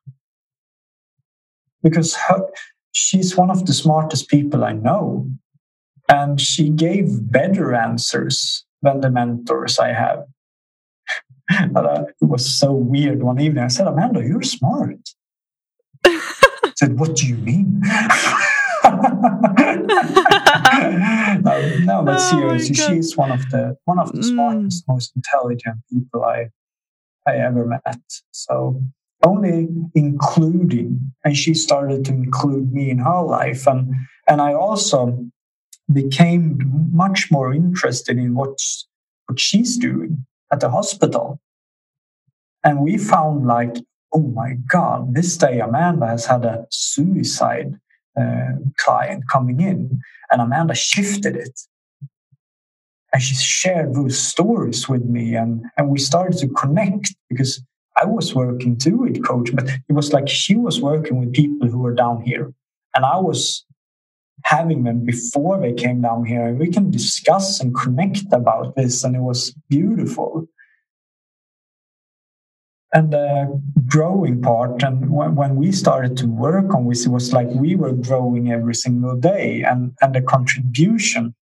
because 1.83 2.15
her, 2.15 2.41
she's 2.91 3.37
one 3.37 3.49
of 3.49 3.65
the 3.65 3.73
smartest 3.73 4.29
people 4.29 4.63
I 4.63 4.73
know. 4.73 5.29
And 6.09 6.39
she 6.39 6.69
gave 6.69 7.31
better 7.31 7.73
answers 7.73 8.65
than 8.81 9.01
the 9.01 9.09
mentors 9.09 9.77
I 9.77 9.93
have. 9.93 10.23
but, 11.71 11.85
uh, 11.85 12.05
it 12.21 12.25
was 12.25 12.45
so 12.59 12.71
weird 12.71 13.23
one 13.23 13.39
evening. 13.39 13.63
I 13.63 13.67
said, 13.67 13.87
Amanda, 13.87 14.21
you're 14.23 14.41
smart. 14.41 15.09
I 16.05 16.21
said, 16.75 16.99
What 16.99 17.15
do 17.15 17.27
you 17.27 17.35
mean? 17.35 17.81
no, 21.41 21.77
no, 21.83 22.03
but 22.03 22.15
oh 22.15 22.29
seriously, 22.29 22.75
she's 22.75 23.17
one 23.17 23.31
of 23.31 23.49
the 23.49 23.77
one 23.85 23.99
of 23.99 24.11
the 24.13 24.23
smartest, 24.23 24.85
mm. 24.85 24.93
most 24.93 25.11
intelligent 25.15 25.77
people 25.91 26.23
I 26.23 26.49
I 27.27 27.35
ever 27.37 27.65
met. 27.65 28.01
So 28.31 28.81
only 29.23 29.67
including, 29.93 31.13
and 31.23 31.35
she 31.35 31.53
started 31.53 32.05
to 32.05 32.13
include 32.13 32.71
me 32.71 32.89
in 32.89 32.99
her 32.99 33.21
life, 33.21 33.67
and 33.67 33.93
and 34.27 34.41
I 34.41 34.53
also 34.53 35.25
became 35.91 36.59
much 36.91 37.31
more 37.31 37.53
interested 37.53 38.17
in 38.17 38.35
what 38.35 38.59
what 39.27 39.39
she's 39.39 39.77
doing 39.77 40.25
at 40.51 40.59
the 40.59 40.69
hospital, 40.69 41.39
and 42.63 42.81
we 42.81 42.97
found 42.97 43.45
like, 43.45 43.75
oh 44.13 44.27
my 44.41 44.53
god, 44.67 45.13
this 45.13 45.37
day 45.37 45.59
Amanda 45.59 46.07
has 46.07 46.25
had 46.25 46.45
a 46.45 46.65
suicide 46.69 47.79
uh, 48.19 48.53
client 48.77 49.23
coming 49.29 49.59
in, 49.59 49.99
and 50.31 50.41
Amanda 50.41 50.75
shifted 50.75 51.35
it. 51.35 51.59
And 53.13 53.21
she 53.21 53.35
shared 53.35 53.95
those 53.95 54.19
stories 54.19 54.89
with 54.89 55.05
me, 55.05 55.35
and, 55.35 55.63
and 55.77 55.89
we 55.89 55.99
started 55.99 56.37
to 56.39 56.47
connect 56.49 57.15
because 57.29 57.61
I 57.95 58.05
was 58.05 58.35
working 58.35 58.77
too 58.77 58.97
with 58.97 59.25
coach, 59.25 59.49
but 59.55 59.69
it 59.69 59.93
was 59.93 60.13
like 60.13 60.27
she 60.27 60.55
was 60.55 60.81
working 60.81 61.19
with 61.19 61.33
people 61.33 61.67
who 61.67 61.79
were 61.79 61.95
down 61.95 62.21
here, 62.21 62.53
and 62.93 63.05
I 63.05 63.17
was 63.17 63.65
having 64.47 64.83
them 64.83 65.03
before 65.03 65.59
they 65.59 65.73
came 65.73 66.01
down 66.01 66.23
here, 66.25 66.47
and 66.47 66.57
we 66.57 66.71
can 66.71 66.89
discuss 66.89 67.59
and 67.59 67.75
connect 67.75 68.31
about 68.31 68.75
this, 68.77 69.03
and 69.03 69.15
it 69.15 69.19
was 69.19 69.53
beautiful. 69.69 70.47
And 72.93 73.11
the 73.11 73.61
growing 73.85 74.41
part 74.41 74.81
and 74.81 75.11
when, 75.11 75.35
when 75.35 75.55
we 75.57 75.73
started 75.73 76.15
to 76.17 76.27
work 76.27 76.73
on 76.73 76.87
this 76.87 77.05
it 77.05 77.09
was 77.09 77.33
like 77.33 77.47
we 77.49 77.75
were 77.75 77.91
growing 77.91 78.51
every 78.51 78.75
single 78.75 79.15
day 79.15 79.61
and 79.61 79.91
and 80.01 80.15
the 80.15 80.21
contribution 80.21 81.35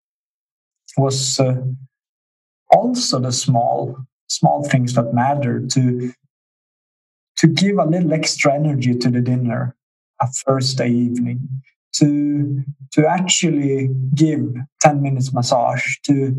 was 0.98 1.40
uh, 1.40 1.56
also 2.72 3.20
the 3.20 3.32
small 3.32 3.98
small 4.28 4.64
things 4.64 4.94
that 4.96 5.14
matter 5.14 5.66
to 5.68 6.12
to 7.38 7.48
give 7.48 7.78
a 7.78 7.86
little 7.86 8.14
extra 8.14 8.54
energy 8.54 8.96
to 8.96 9.10
the 9.10 9.22
dinner 9.22 9.76
a 10.22 10.28
thursday 10.28 10.90
evening 10.90 11.48
to 12.00 12.64
to 12.94 13.08
actually 13.08 13.90
give 14.14 14.42
10 14.82 15.02
minutes 15.02 15.34
massage 15.34 15.98
to 16.04 16.36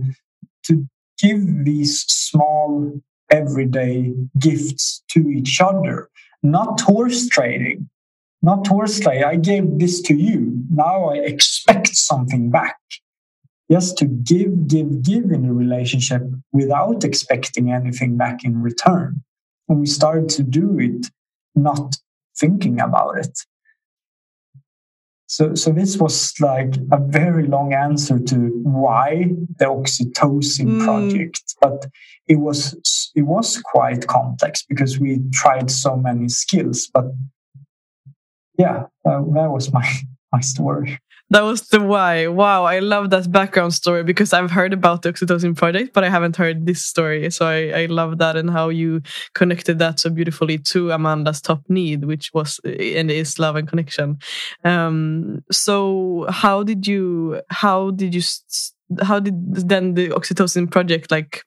to 0.64 0.86
give 1.18 1.64
these 1.64 2.02
small 2.08 3.00
everyday 3.30 4.12
gifts 4.38 5.02
to 5.10 5.28
each 5.28 5.60
other, 5.60 6.08
not 6.42 6.80
horse 6.80 7.28
trading. 7.28 7.88
Not 8.42 8.66
horse 8.66 9.00
trading. 9.00 9.24
I 9.24 9.36
gave 9.36 9.78
this 9.78 10.00
to 10.02 10.14
you. 10.14 10.62
Now 10.70 11.06
I 11.06 11.16
expect 11.16 11.96
something 11.96 12.50
back. 12.50 12.76
Just 13.70 13.98
to 13.98 14.04
give, 14.04 14.68
give, 14.68 15.02
give 15.02 15.32
in 15.32 15.44
a 15.46 15.52
relationship 15.52 16.22
without 16.52 17.02
expecting 17.02 17.72
anything 17.72 18.16
back 18.16 18.44
in 18.44 18.62
return. 18.62 19.24
And 19.68 19.80
we 19.80 19.86
started 19.86 20.28
to 20.30 20.44
do 20.44 20.78
it 20.78 21.06
not 21.56 21.96
thinking 22.38 22.80
about 22.80 23.18
it. 23.18 23.36
So, 25.28 25.54
so 25.54 25.72
this 25.72 25.96
was 25.96 26.32
like 26.40 26.76
a 26.92 26.98
very 27.00 27.46
long 27.46 27.72
answer 27.72 28.18
to 28.18 28.36
why 28.62 29.32
the 29.58 29.64
oxytocin 29.64 30.66
mm. 30.66 30.84
project, 30.84 31.54
but 31.60 31.86
it 32.28 32.36
was 32.36 33.10
it 33.14 33.22
was 33.22 33.58
quite 33.58 34.06
complex 34.06 34.62
because 34.62 35.00
we 35.00 35.20
tried 35.32 35.70
so 35.70 35.96
many 35.96 36.28
skills. 36.28 36.88
But 36.92 37.06
yeah, 38.56 38.84
uh, 39.04 39.22
that 39.34 39.50
was 39.50 39.72
my 39.72 39.88
my 40.32 40.40
story. 40.40 40.98
That 41.30 41.40
was 41.42 41.62
the 41.68 41.80
why. 41.80 42.28
Wow, 42.28 42.64
I 42.64 42.78
love 42.78 43.10
that 43.10 43.32
background 43.32 43.74
story 43.74 44.04
because 44.04 44.32
I've 44.32 44.52
heard 44.52 44.72
about 44.72 45.02
the 45.02 45.12
Oxytocin 45.12 45.56
project, 45.56 45.92
but 45.92 46.04
I 46.04 46.08
haven't 46.08 46.36
heard 46.36 46.66
this 46.66 46.84
story. 46.84 47.30
So 47.32 47.46
I, 47.46 47.82
I 47.82 47.86
love 47.86 48.18
that 48.18 48.36
and 48.36 48.48
how 48.48 48.68
you 48.68 49.02
connected 49.34 49.80
that 49.80 49.98
so 49.98 50.10
beautifully 50.10 50.58
to 50.58 50.92
Amanda's 50.92 51.40
top 51.40 51.62
need, 51.68 52.04
which 52.04 52.30
was 52.32 52.60
and 52.64 53.10
is 53.10 53.40
love 53.40 53.56
and 53.56 53.66
connection. 53.66 54.18
Um, 54.62 55.42
so 55.50 56.26
how 56.30 56.62
did 56.62 56.86
you? 56.86 57.42
How 57.50 57.90
did 57.90 58.14
you? 58.14 58.22
How 59.02 59.18
did 59.18 59.34
then 59.68 59.94
the 59.94 60.10
Oxytocin 60.10 60.70
project 60.70 61.10
like 61.10 61.42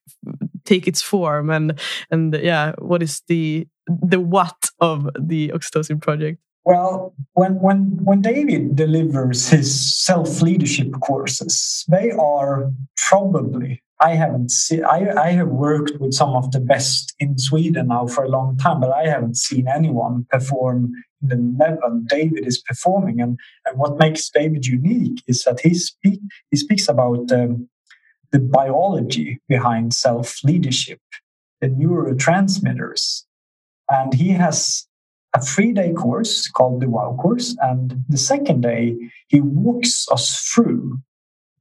take 0.66 0.90
its 0.90 1.02
form 1.02 1.50
and 1.50 1.80
and 2.12 2.36
yeah, 2.36 2.74
what 2.80 3.02
is 3.02 3.22
the 3.28 3.66
the 3.88 4.20
what 4.20 4.72
of 4.82 5.10
the 5.18 5.50
Oxytocin 5.56 6.02
project? 6.02 6.40
Well, 6.66 7.14
when 7.34 7.55
when 7.60 7.99
when 8.03 8.22
David 8.22 8.76
delivers 8.76 9.49
his 9.49 9.70
self 10.05 10.41
leadership 10.41 10.91
courses, 11.01 11.86
they 11.88 12.12
are 12.12 12.72
probably 13.07 13.82
I 14.01 14.16
haven't 14.16 14.51
seen. 14.51 14.86
I, 14.86 15.10
I 15.12 15.32
have 15.32 15.49
worked 15.49 15.99
with 15.99 16.14
some 16.14 16.36
of 16.36 16.51
the 16.51 16.60
best 16.60 17.14
in 17.20 17.38
Sweden 17.38 17.88
now 17.88 18.07
for 18.07 18.24
a 18.24 18.30
long 18.30 18.57
time, 18.57 18.80
but 18.80 18.91
I 18.91 19.07
haven't 19.07 19.36
seen 19.36 19.68
anyone 19.68 20.26
perform 20.30 20.93
in 21.22 21.28
the 21.28 21.66
level 21.66 22.01
David 22.07 22.47
is 22.47 22.62
performing. 22.62 23.20
And, 23.20 23.38
and 23.66 23.78
what 23.78 23.99
makes 23.99 24.30
David 24.30 24.66
unique 24.66 25.22
is 25.28 25.43
that 25.43 25.60
he 25.60 25.74
speak 25.74 26.22
he 26.49 26.57
speaks 26.57 26.88
about 26.88 27.32
um, 27.32 27.68
the 28.32 28.39
biology 28.39 29.41
behind 29.49 29.93
self 29.93 30.43
leadership, 30.43 30.99
the 31.60 31.68
neurotransmitters, 31.68 33.24
and 33.89 34.14
he 34.14 34.30
has 34.30 34.88
a 35.34 35.42
three 35.42 35.74
day 35.74 35.94
course 35.94 36.48
called 36.48 36.82
the 36.82 36.90
Wow 36.90 37.18
course. 37.20 37.56
And 37.62 38.04
the 38.10 38.18
second 38.18 38.62
day, 38.62 38.96
he 39.28 39.42
walks 39.42 40.08
us 40.12 40.40
through 40.54 41.00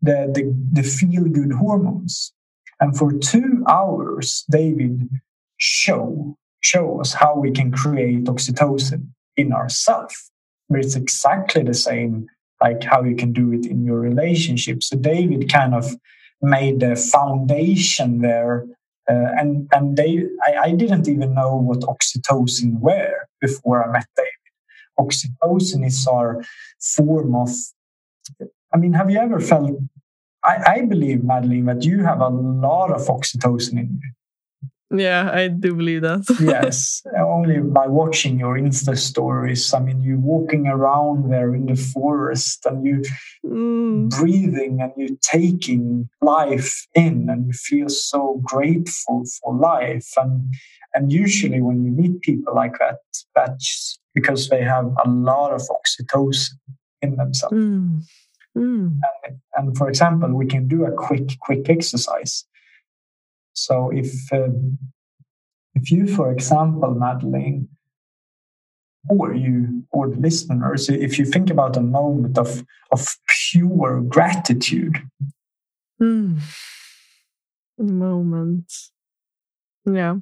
the, 0.00 0.30
the, 0.32 0.54
the 0.72 0.82
feel 0.82 1.24
good 1.24 1.52
hormones. 1.52 2.32
And 2.80 2.96
for 2.96 3.12
two 3.12 3.64
hours, 3.68 4.44
David 4.50 5.08
show, 5.56 6.36
show 6.60 7.00
us 7.00 7.12
how 7.12 7.36
we 7.36 7.50
can 7.50 7.72
create 7.72 8.24
oxytocin 8.24 9.08
in 9.36 9.52
ourselves. 9.52 10.30
It's 10.70 10.96
exactly 10.96 11.62
the 11.62 11.74
same 11.74 12.26
like 12.60 12.82
how 12.82 13.04
you 13.04 13.14
can 13.14 13.32
do 13.32 13.52
it 13.52 13.66
in 13.66 13.84
your 13.84 14.00
relationship. 14.00 14.82
So 14.82 14.96
David 14.96 15.50
kind 15.52 15.74
of 15.74 15.94
made 16.42 16.80
the 16.80 16.96
foundation 16.96 18.20
there 18.20 18.66
uh, 19.08 19.32
and 19.38 19.68
and 19.72 19.96
they, 19.96 20.24
I, 20.46 20.56
I, 20.64 20.72
didn't 20.72 21.08
even 21.08 21.34
know 21.34 21.56
what 21.56 21.80
oxytocin 21.80 22.78
were 22.78 23.27
before 23.40 23.84
I 23.84 23.92
met 23.92 24.06
David. 24.16 24.32
Oxytocin 24.98 25.86
is 25.86 26.06
our 26.06 26.42
form 26.80 27.34
of. 27.34 27.50
I 28.72 28.76
mean, 28.76 28.92
have 28.92 29.10
you 29.10 29.18
ever 29.18 29.40
felt? 29.40 29.78
I, 30.44 30.74
I 30.74 30.84
believe, 30.84 31.24
Madeline, 31.24 31.66
that 31.66 31.84
you 31.84 32.04
have 32.04 32.20
a 32.20 32.28
lot 32.28 32.92
of 32.92 33.06
oxytocin 33.06 33.72
in 33.72 34.00
you. 34.02 34.10
Yeah, 34.90 35.30
I 35.30 35.48
do 35.48 35.74
believe 35.74 36.00
that. 36.00 36.24
yes, 36.40 37.02
only 37.18 37.60
by 37.60 37.86
watching 37.86 38.38
your 38.38 38.56
Insta 38.56 38.96
stories. 38.96 39.74
I 39.74 39.80
mean, 39.80 40.02
you 40.02 40.18
walking 40.18 40.66
around 40.66 41.30
there 41.30 41.54
in 41.54 41.66
the 41.66 41.76
forest 41.76 42.64
and 42.64 42.86
you 42.86 43.02
mm. 43.44 44.08
breathing 44.08 44.80
and 44.80 44.92
you 44.96 45.18
taking 45.20 46.08
life 46.22 46.86
in, 46.94 47.28
and 47.28 47.46
you 47.46 47.52
feel 47.52 47.90
so 47.90 48.40
grateful 48.42 49.24
for 49.42 49.54
life. 49.54 50.08
And 50.16 50.54
and 50.98 51.12
usually, 51.12 51.60
when 51.60 51.84
you 51.84 51.92
meet 51.92 52.20
people 52.20 52.54
like 52.54 52.78
that, 52.78 52.98
that's 53.34 53.98
because 54.14 54.48
they 54.48 54.62
have 54.62 54.86
a 55.04 55.08
lot 55.08 55.52
of 55.52 55.62
oxytocin 55.76 56.58
in 57.02 57.16
themselves. 57.16 57.54
Mm. 57.54 58.02
Mm. 58.56 58.98
And, 59.24 59.40
and 59.54 59.78
for 59.78 59.88
example, 59.88 60.30
we 60.34 60.46
can 60.46 60.66
do 60.66 60.84
a 60.84 60.92
quick 60.92 61.38
quick 61.40 61.68
exercise 61.70 62.44
so 63.58 63.90
if 63.90 64.32
um, 64.32 64.78
if 65.74 65.90
you, 65.90 66.06
for 66.06 66.30
example, 66.32 66.94
Madeline, 66.94 67.68
or 69.10 69.34
you 69.34 69.84
or 69.90 70.08
the 70.08 70.16
listeners, 70.16 70.88
if 70.88 71.18
you 71.18 71.24
think 71.24 71.50
about 71.50 71.76
a 71.76 71.80
moment 71.80 72.38
of 72.38 72.64
of 72.92 73.06
pure 73.26 74.00
gratitude, 74.00 74.96
mm. 76.00 76.38
moment, 77.78 78.72
yeah, 79.84 80.16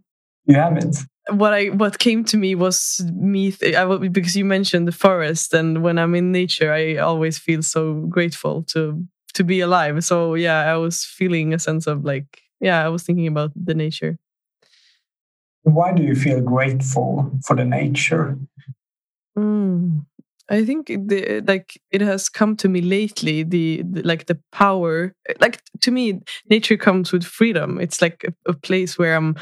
you 0.47 0.55
have 0.55 0.77
it. 0.77 0.97
What 1.31 1.53
I 1.53 1.67
what 1.67 1.99
came 1.99 2.25
to 2.27 2.37
me 2.37 2.55
was 2.55 3.05
me 3.15 3.53
I, 3.63 3.85
because 4.09 4.37
you 4.37 4.45
mentioned 4.45 4.87
the 4.87 4.93
forest, 4.93 5.53
and 5.53 5.83
when 5.83 5.99
I'm 5.99 6.15
in 6.15 6.31
nature, 6.31 6.73
I 6.73 6.97
always 6.97 7.39
feel 7.39 7.63
so 7.63 7.95
grateful 8.09 8.63
to 8.75 9.05
to 9.35 9.45
be 9.45 9.61
alive. 9.61 10.05
So 10.05 10.35
yeah, 10.35 10.73
I 10.73 10.77
was 10.77 11.05
feeling 11.05 11.53
a 11.53 11.59
sense 11.59 11.87
of 11.87 12.05
like 12.05 12.43
yeah, 12.61 12.85
I 12.85 12.89
was 12.89 13.03
thinking 13.03 13.27
about 13.27 13.53
the 13.57 13.75
nature. 13.75 14.19
Why 15.63 15.93
do 15.93 16.03
you 16.03 16.15
feel 16.15 16.41
grateful 16.41 17.33
for 17.45 17.57
the 17.57 17.65
nature? 17.65 18.39
Mm. 19.37 20.07
I 20.49 20.65
think 20.65 20.87
the, 20.87 21.43
like 21.47 21.81
it 21.91 22.01
has 22.01 22.29
come 22.29 22.57
to 22.59 22.69
me 22.69 22.81
lately. 22.81 23.43
The, 23.43 23.83
the, 23.83 24.03
like 24.03 24.27
the 24.27 24.39
power, 24.53 25.13
like 25.41 25.61
to 25.81 25.91
me, 25.91 26.21
nature 26.49 26.77
comes 26.77 27.13
with 27.13 27.25
freedom. 27.25 27.81
It's 27.81 28.01
like 28.01 28.25
a, 28.25 28.51
a, 28.51 28.55
place 28.55 28.97
where 28.97 29.17
I'm 29.17 29.35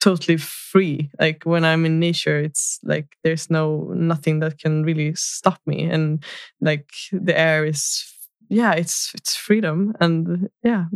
totally 0.00 0.36
free. 0.38 1.10
Like 1.20 1.44
when 1.44 1.64
I'm 1.64 1.84
in 1.86 2.00
nature, 2.00 2.38
it's 2.40 2.78
like 2.82 3.16
there's 3.22 3.50
no 3.50 3.92
nothing 3.94 4.40
that 4.40 4.58
can 4.58 4.82
really 4.84 5.14
stop 5.14 5.60
me, 5.66 5.84
and 5.84 6.24
like 6.60 6.90
the 7.12 7.38
air 7.38 7.64
is, 7.64 8.04
yeah, 8.48 8.72
it's 8.72 9.12
it's 9.14 9.36
freedom, 9.36 9.94
and 10.00 10.50
yeah, 10.62 10.86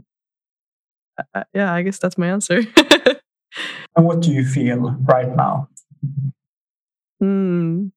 I, 1.35 1.45
yeah. 1.55 1.73
I 1.73 1.83
guess 1.83 1.99
that's 1.99 2.19
my 2.19 2.29
answer. 2.29 2.63
and 3.97 4.07
what 4.07 4.21
do 4.21 4.33
you 4.33 4.45
feel 4.45 4.97
right 5.05 5.35
now? 5.35 5.69
Hmm 7.21 7.89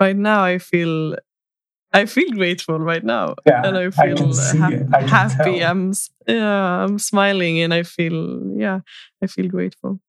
right 0.00 0.16
now 0.16 0.44
I 0.44 0.58
feel 0.58 1.16
I 1.96 2.04
feel 2.04 2.30
grateful 2.30 2.78
right 2.78 3.02
now, 3.02 3.36
yeah, 3.46 3.62
and 3.64 3.76
I 3.76 3.90
feel 3.90 4.34
I 4.38 4.98
I 4.98 5.02
happy. 5.02 5.60
Tell. 5.60 5.70
I'm 5.70 5.92
yeah, 6.26 6.84
I'm 6.84 6.98
smiling, 6.98 7.60
and 7.60 7.72
I 7.72 7.84
feel 7.84 8.18
yeah, 8.54 8.80
I 9.22 9.26
feel 9.26 9.48
grateful. 9.48 10.00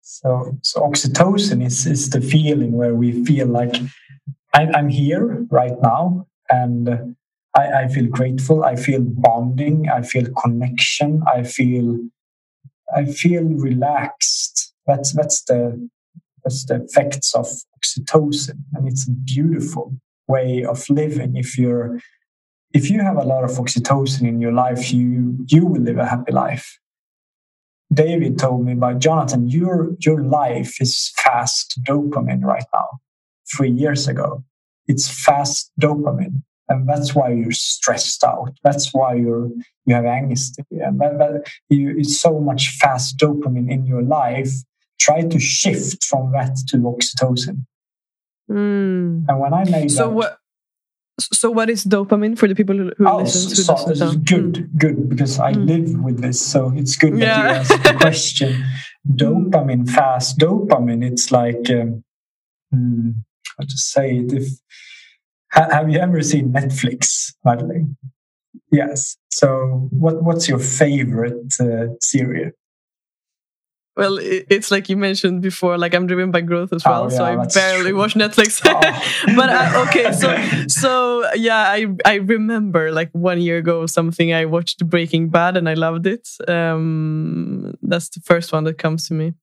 So, 0.00 0.58
so 0.62 0.80
oxytocin 0.80 1.64
is 1.64 1.86
is 1.86 2.08
the 2.08 2.22
feeling 2.22 2.72
where 2.72 2.94
we 2.94 3.24
feel 3.24 3.48
like 3.48 3.76
I, 4.54 4.66
I'm 4.74 4.88
here 4.88 5.46
right 5.50 5.78
now, 5.82 6.26
and 6.48 7.16
I, 7.54 7.64
I 7.82 7.88
feel 7.88 8.08
grateful. 8.08 8.64
I 8.64 8.76
feel 8.76 9.02
bonding. 9.02 9.90
I 9.90 10.00
feel 10.00 10.26
connection. 10.42 11.22
I 11.26 11.42
feel 11.42 11.98
I 12.96 13.04
feel 13.04 13.44
relaxed. 13.44 14.72
That's 14.86 15.12
that's 15.12 15.42
the 15.44 15.88
that's 16.44 16.64
the 16.64 16.76
effects 16.82 17.34
of 17.34 17.46
oxytocin 17.76 18.58
and 18.74 18.88
it's 18.88 19.04
beautiful 19.08 19.94
way 20.28 20.64
of 20.64 20.88
living. 20.88 21.36
If 21.36 21.58
you're 21.58 21.98
if 22.72 22.90
you 22.90 23.00
have 23.00 23.16
a 23.16 23.24
lot 23.24 23.44
of 23.44 23.50
oxytocin 23.50 24.26
in 24.26 24.40
your 24.40 24.52
life 24.52 24.92
you 24.92 25.36
you 25.48 25.66
will 25.66 25.80
live 25.80 25.98
a 25.98 26.06
happy 26.06 26.32
life. 26.32 26.78
David 27.92 28.38
told 28.38 28.64
me 28.64 28.72
about 28.72 29.00
jonathan 29.00 29.48
your 29.48 29.90
your 30.00 30.22
life 30.22 30.80
is 30.80 31.12
fast 31.16 31.78
dopamine 31.86 32.44
right 32.44 32.64
now. 32.72 32.88
Three 33.54 33.70
years 33.70 34.08
ago 34.08 34.44
it's 34.86 35.08
fast 35.08 35.70
dopamine 35.80 36.42
and 36.68 36.88
that's 36.88 37.14
why 37.14 37.30
you're 37.30 37.52
stressed 37.52 38.24
out. 38.24 38.52
That's 38.64 38.94
why 38.94 39.14
you're 39.14 39.50
you 39.84 39.94
have 39.94 40.06
anxiety 40.06 40.64
and 40.70 41.00
that, 41.00 41.18
that 41.18 41.50
you, 41.68 41.94
it's 41.98 42.18
so 42.18 42.40
much 42.40 42.70
fast 42.80 43.18
dopamine 43.18 43.70
in 43.70 43.86
your 43.86 44.02
life. 44.02 44.50
Try 44.98 45.22
to 45.22 45.38
shift 45.38 46.04
from 46.04 46.32
that 46.32 46.56
to 46.68 46.76
oxytocin. 46.78 47.66
Mm. 48.52 49.24
And 49.28 49.40
when 49.40 49.54
I 49.54 49.64
made 49.64 49.90
so 49.90 50.08
that, 50.08 50.10
what? 50.10 50.38
So 51.20 51.50
what 51.50 51.68
is 51.70 51.84
dopamine 51.84 52.38
for 52.38 52.48
the 52.48 52.54
people 52.54 52.76
who, 52.76 52.90
oh, 53.06 53.18
listen 53.18 53.54
so, 53.54 53.76
to 53.76 53.88
this? 53.90 53.98
So 53.98 54.12
good, 54.12 54.54
mm. 54.54 54.78
good 54.78 55.08
because 55.08 55.38
I 55.38 55.52
mm. 55.52 55.66
live 55.66 56.00
with 56.00 56.20
this, 56.20 56.40
so 56.40 56.72
it's 56.74 56.96
good 56.96 57.14
that 57.14 57.20
yeah. 57.20 57.42
you 57.42 57.48
asked 57.58 57.82
the 57.82 57.94
question. 58.00 58.64
dopamine, 59.06 59.88
fast 59.88 60.38
dopamine. 60.38 61.04
It's 61.04 61.30
like 61.30 61.70
um, 61.70 62.04
hmm, 62.70 63.10
how 63.58 63.64
to 63.64 63.78
say 63.78 64.16
it. 64.18 64.32
If 64.32 64.48
have 65.52 65.90
you 65.90 65.98
ever 65.98 66.22
seen 66.22 66.52
Netflix, 66.52 67.34
Madeline? 67.44 67.96
Yes. 68.70 69.16
So, 69.30 69.88
what 69.90 70.22
what's 70.22 70.48
your 70.48 70.58
favorite 70.58 71.52
uh, 71.60 71.88
series? 72.00 72.52
Well, 73.94 74.18
it's 74.20 74.70
like 74.70 74.88
you 74.88 74.96
mentioned 74.96 75.42
before. 75.42 75.76
Like 75.76 75.94
I'm 75.94 76.06
driven 76.06 76.30
by 76.30 76.40
growth 76.40 76.72
as 76.72 76.82
well, 76.84 77.04
oh, 77.04 77.10
yeah, 77.10 77.16
so 77.16 77.24
I 77.24 77.46
barely 77.46 77.90
true. 77.90 77.98
watch 77.98 78.14
Netflix. 78.14 78.62
Oh. 78.72 78.80
but 79.36 79.50
I, 79.50 79.82
okay, 79.88 80.12
so 80.12 80.66
so 80.68 81.30
yeah, 81.34 81.58
I 81.58 81.86
I 82.04 82.14
remember 82.14 82.90
like 82.90 83.10
one 83.12 83.40
year 83.40 83.58
ago 83.58 83.86
something 83.86 84.32
I 84.32 84.46
watched 84.46 84.86
Breaking 84.86 85.28
Bad 85.28 85.56
and 85.56 85.68
I 85.68 85.74
loved 85.74 86.06
it. 86.06 86.26
Um, 86.48 87.74
that's 87.82 88.08
the 88.08 88.20
first 88.20 88.52
one 88.52 88.64
that 88.64 88.78
comes 88.78 89.08
to 89.08 89.14
me. 89.14 89.34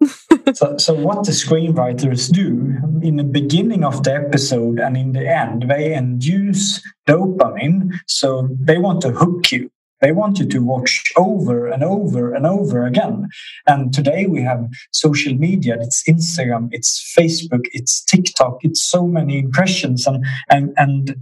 so, 0.54 0.76
so 0.76 0.94
what 0.94 1.24
the 1.24 1.32
screenwriters 1.32 2.30
do 2.30 2.76
in 3.02 3.16
the 3.16 3.24
beginning 3.24 3.84
of 3.84 4.04
the 4.04 4.14
episode 4.14 4.78
and 4.78 4.96
in 4.96 5.12
the 5.12 5.28
end, 5.28 5.68
they 5.68 5.94
induce 5.94 6.80
dopamine. 7.06 7.98
So 8.06 8.48
they 8.60 8.78
want 8.78 9.00
to 9.02 9.10
hook 9.10 9.50
you. 9.50 9.70
They 10.00 10.12
want 10.12 10.38
you 10.38 10.46
to 10.46 10.60
watch 10.60 11.02
over 11.16 11.66
and 11.66 11.82
over 11.82 12.32
and 12.32 12.46
over 12.46 12.86
again. 12.86 13.28
And 13.66 13.92
today 13.92 14.26
we 14.26 14.42
have 14.42 14.68
social 14.92 15.34
media, 15.34 15.76
it's 15.80 16.04
Instagram, 16.08 16.68
it's 16.72 17.14
Facebook, 17.18 17.66
it's 17.72 18.04
TikTok, 18.04 18.58
it's 18.62 18.82
so 18.82 19.06
many 19.06 19.38
impressions. 19.38 20.06
And, 20.06 20.24
and, 20.50 20.72
and 20.76 21.16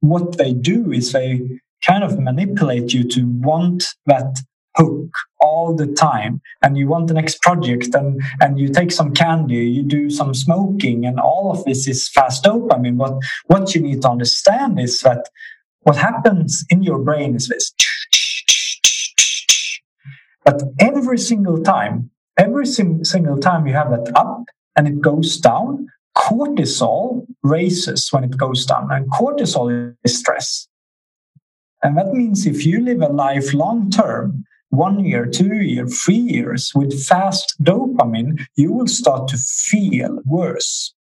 what 0.00 0.38
they 0.38 0.52
do 0.52 0.92
is 0.92 1.12
they 1.12 1.40
kind 1.84 2.04
of 2.04 2.18
manipulate 2.18 2.92
you 2.92 3.04
to 3.08 3.22
want 3.40 3.84
that 4.06 4.36
hook 4.76 5.10
all 5.40 5.74
the 5.74 5.86
time 5.86 6.40
and 6.62 6.78
you 6.78 6.88
want 6.88 7.06
the 7.06 7.14
next 7.14 7.42
project 7.42 7.94
and 7.94 8.22
and 8.40 8.58
you 8.58 8.68
take 8.68 8.90
some 8.90 9.12
candy 9.12 9.66
you 9.68 9.82
do 9.82 10.08
some 10.08 10.32
smoking 10.32 11.04
and 11.04 11.20
all 11.20 11.50
of 11.50 11.62
this 11.64 11.86
is 11.86 12.08
fast 12.08 12.44
dopamine 12.44 12.96
but 12.96 13.14
what 13.48 13.74
you 13.74 13.82
need 13.82 14.00
to 14.00 14.08
understand 14.08 14.80
is 14.80 15.00
that 15.00 15.28
what 15.82 15.96
happens 15.96 16.64
in 16.70 16.82
your 16.82 16.98
brain 16.98 17.34
is 17.34 17.48
this 17.48 17.72
but 20.44 20.62
every 20.80 21.18
single 21.18 21.62
time, 21.62 22.10
every 22.36 22.66
sim- 22.66 23.04
single 23.04 23.38
time 23.38 23.66
you 23.66 23.74
have 23.74 23.90
that 23.90 24.10
up 24.16 24.44
and 24.76 24.88
it 24.88 25.00
goes 25.00 25.38
down, 25.38 25.88
cortisol 26.16 27.26
raises 27.42 28.12
when 28.12 28.24
it 28.24 28.36
goes 28.36 28.66
down. 28.66 28.88
And 28.90 29.10
cortisol 29.10 29.94
is 30.04 30.18
stress. 30.18 30.68
And 31.82 31.96
that 31.96 32.12
means 32.12 32.46
if 32.46 32.64
you 32.66 32.80
live 32.80 33.02
a 33.02 33.08
life 33.08 33.54
long 33.54 33.90
term, 33.90 34.44
one 34.70 35.04
year, 35.04 35.26
two 35.26 35.54
years, 35.54 36.02
three 36.02 36.14
years 36.14 36.72
with 36.74 37.04
fast 37.04 37.54
dopamine, 37.62 38.44
you 38.56 38.72
will 38.72 38.86
start 38.86 39.28
to 39.28 39.36
feel 39.36 40.20
worse. 40.24 40.94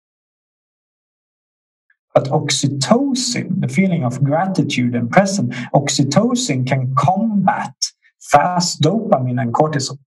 But 2.15 2.25
oxytocin, 2.25 3.61
the 3.61 3.69
feeling 3.69 4.05
of 4.05 4.23
gratitude 4.25 4.95
and 4.95 5.11
present, 5.11 5.53
oxytocin 5.75 6.67
can 6.67 6.95
combat 6.97 7.75
fast 8.21 8.83
dopamine 8.83 9.41
and 9.41 9.55
cortisol. 9.55 9.99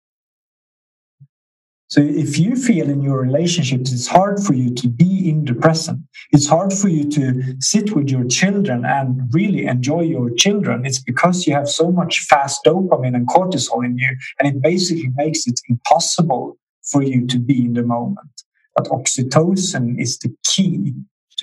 So 1.88 2.02
if 2.02 2.40
you 2.40 2.56
feel 2.56 2.90
in 2.90 3.04
your 3.04 3.22
relationships 3.22 3.92
it's 3.94 4.08
hard 4.08 4.40
for 4.40 4.56
you 4.56 4.74
to 4.74 4.88
be 4.88 5.30
in 5.30 5.46
the 5.46 5.54
present, 5.54 6.00
it's 6.32 6.48
hard 6.48 6.74
for 6.74 6.90
you 6.90 7.08
to 7.12 7.56
sit 7.60 7.96
with 7.96 8.10
your 8.10 8.26
children 8.26 8.84
and 8.84 9.32
really 9.32 9.68
enjoy 9.68 10.02
your 10.02 10.32
children, 10.32 10.88
it's 10.88 11.00
because 11.00 11.46
you 11.46 11.54
have 11.54 11.70
so 11.70 11.92
much 11.92 12.22
fast 12.22 12.62
dopamine 12.66 13.16
and 13.16 13.28
cortisol 13.28 13.86
in 13.86 13.98
you, 14.00 14.18
and 14.40 14.48
it 14.48 14.60
basically 14.60 15.12
makes 15.16 15.46
it 15.46 15.60
impossible 15.70 16.58
for 16.82 17.04
you 17.04 17.28
to 17.28 17.38
be 17.38 17.64
in 17.64 17.74
the 17.74 17.84
moment. 17.84 18.42
But 18.76 18.86
oxytocin 18.86 20.02
is 20.02 20.18
the 20.18 20.36
key 20.44 20.94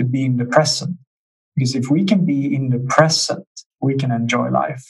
to 0.00 0.04
be 0.04 0.24
in 0.24 0.36
the 0.38 0.46
present. 0.46 0.96
Because 1.54 1.74
if 1.74 1.90
we 1.90 2.04
can 2.04 2.24
be 2.24 2.54
in 2.54 2.70
the 2.70 2.78
present, 2.88 3.46
we 3.80 3.94
can 3.94 4.10
enjoy 4.10 4.48
life. 4.48 4.84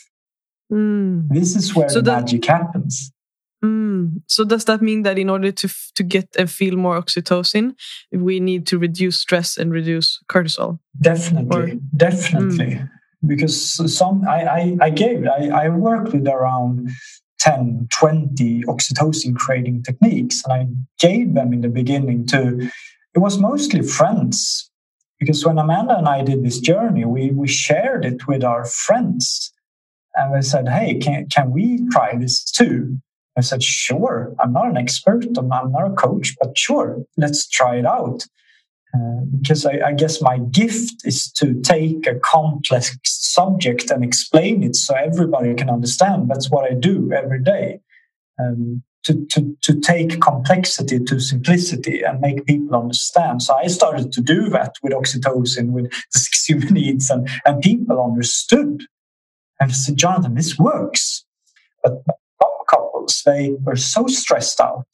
Mm. 0.73 1.29
This 1.29 1.57
is 1.57 1.75
where 1.75 1.89
so 1.89 2.01
the 2.01 2.13
magic 2.13 2.45
happens. 2.45 3.13
Mm. 3.65 4.23
So 4.27 4.45
does 4.45 4.65
that 4.67 4.81
mean 4.81 5.03
that 5.03 5.19
in 5.19 5.29
order 5.29 5.53
to 5.53 5.69
to 5.97 6.03
get 6.03 6.29
and 6.39 6.49
feel 6.49 6.77
more 6.77 7.01
oxytocin, 7.03 7.75
we 8.13 8.41
need 8.41 8.67
to 8.69 8.79
reduce 8.79 9.19
stress 9.19 9.59
and 9.59 9.73
reduce 9.73 10.19
cortisol? 10.29 10.79
Definitely, 11.01 11.73
or, 11.73 11.79
definitely. 11.97 12.73
Mm. 12.77 12.89
Because 13.27 13.57
some 13.99 14.27
I, 14.27 14.41
I, 14.59 14.77
I 14.87 14.91
gave 14.91 15.27
I, 15.27 15.65
I 15.65 15.69
worked 15.69 16.13
with 16.15 16.27
around 16.27 16.89
10, 17.41 17.89
20 17.91 18.63
oxytocin 18.63 19.35
creating 19.37 19.83
techniques, 19.83 20.43
and 20.45 20.53
I 20.53 20.67
gave 20.99 21.35
them 21.35 21.53
in 21.53 21.61
the 21.61 21.69
beginning 21.69 22.27
to. 22.29 22.71
It 23.13 23.19
was 23.19 23.39
mostly 23.39 23.83
friends 23.83 24.70
because 25.21 25.45
when 25.45 25.59
Amanda 25.59 25.97
and 25.97 26.09
I 26.09 26.23
did 26.25 26.43
this 26.43 26.59
journey, 26.59 27.05
we 27.05 27.31
we 27.31 27.47
shared 27.47 28.05
it 28.05 28.27
with 28.27 28.43
our 28.43 28.65
friends 28.65 29.53
and 30.15 30.35
they 30.35 30.43
said, 30.43 30.69
Hey, 30.69 30.99
can, 30.99 31.29
can 31.29 31.53
we 31.53 31.87
try 31.91 32.17
this 32.17 32.43
too? 32.45 32.99
I 33.37 33.43
said, 33.43 33.63
Sure. 33.63 34.35
I'm 34.41 34.53
not 34.53 34.67
an 34.67 34.77
expert, 34.77 35.27
I'm 35.37 35.49
not, 35.49 35.65
I'm 35.65 35.73
not 35.73 35.93
a 35.93 35.95
coach, 35.95 36.35
but 36.41 36.59
sure, 36.59 37.05
let's 37.17 37.49
try 37.49 37.77
it 37.77 37.87
out. 37.87 38.27
Uh, 38.93 39.21
because 39.41 39.65
I, 39.67 39.79
I, 39.87 39.93
guess 39.93 40.21
my 40.21 40.39
gift 40.39 41.03
is 41.05 41.31
to 41.35 41.61
take 41.61 42.09
a 42.09 42.17
complex 42.17 42.99
subject 43.05 43.89
and 43.89 44.03
explain 44.03 44.65
it 44.65 44.75
so 44.75 44.97
everybody 44.97 45.55
can 45.55 45.71
understand. 45.71 46.29
That's 46.29 46.51
what 46.51 46.69
I 46.69 46.75
do 46.75 47.13
every 47.13 47.41
day. 47.41 47.79
Um, 48.41 48.83
to, 49.05 49.27
to, 49.31 49.57
to 49.63 49.81
take 49.81 50.21
complexity 50.21 50.99
to 50.99 51.19
simplicity 51.19 52.03
and 52.03 52.21
make 52.21 52.45
people 52.47 52.77
understand. 52.77 53.43
So 53.43 53.55
I 53.55 53.67
started 53.67 54.13
to 54.13 54.21
do 54.21 54.49
that 54.51 54.75
with 54.83 54.93
oxytocin, 54.93 55.71
with 55.71 55.91
the 55.91 56.19
six 56.19 56.45
human 56.49 56.75
needs, 56.75 57.11
and, 57.11 57.29
and 57.45 57.63
people 57.63 58.03
understood 58.03 58.83
and 59.61 59.71
I 59.71 59.75
said, 59.75 59.99
Jonathan, 59.99 60.35
this 60.35 60.59
works. 60.59 61.25
But 61.83 62.03
couples, 62.69 63.23
they 63.27 63.55
were 63.63 63.77
so 63.77 64.07
stressed 64.07 64.61
out. 64.61 64.87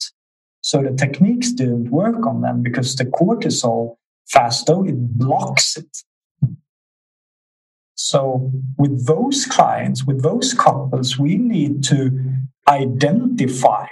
So 0.61 0.81
the 0.81 0.91
techniques 0.91 1.53
didn't 1.53 1.89
work 1.89 2.25
on 2.27 2.41
them 2.41 2.61
because 2.61 2.95
the 2.95 3.05
cortisol 3.05 3.95
fasto, 4.33 4.87
it 4.87 5.17
blocks 5.17 5.77
it. 5.77 5.97
So, 7.99 8.51
with 8.77 9.07
those 9.07 9.45
clients, 9.45 10.05
with 10.05 10.21
those 10.21 10.53
couples, 10.53 11.17
we 11.17 11.35
need 11.35 11.83
to 11.85 12.11
identify 12.67 13.87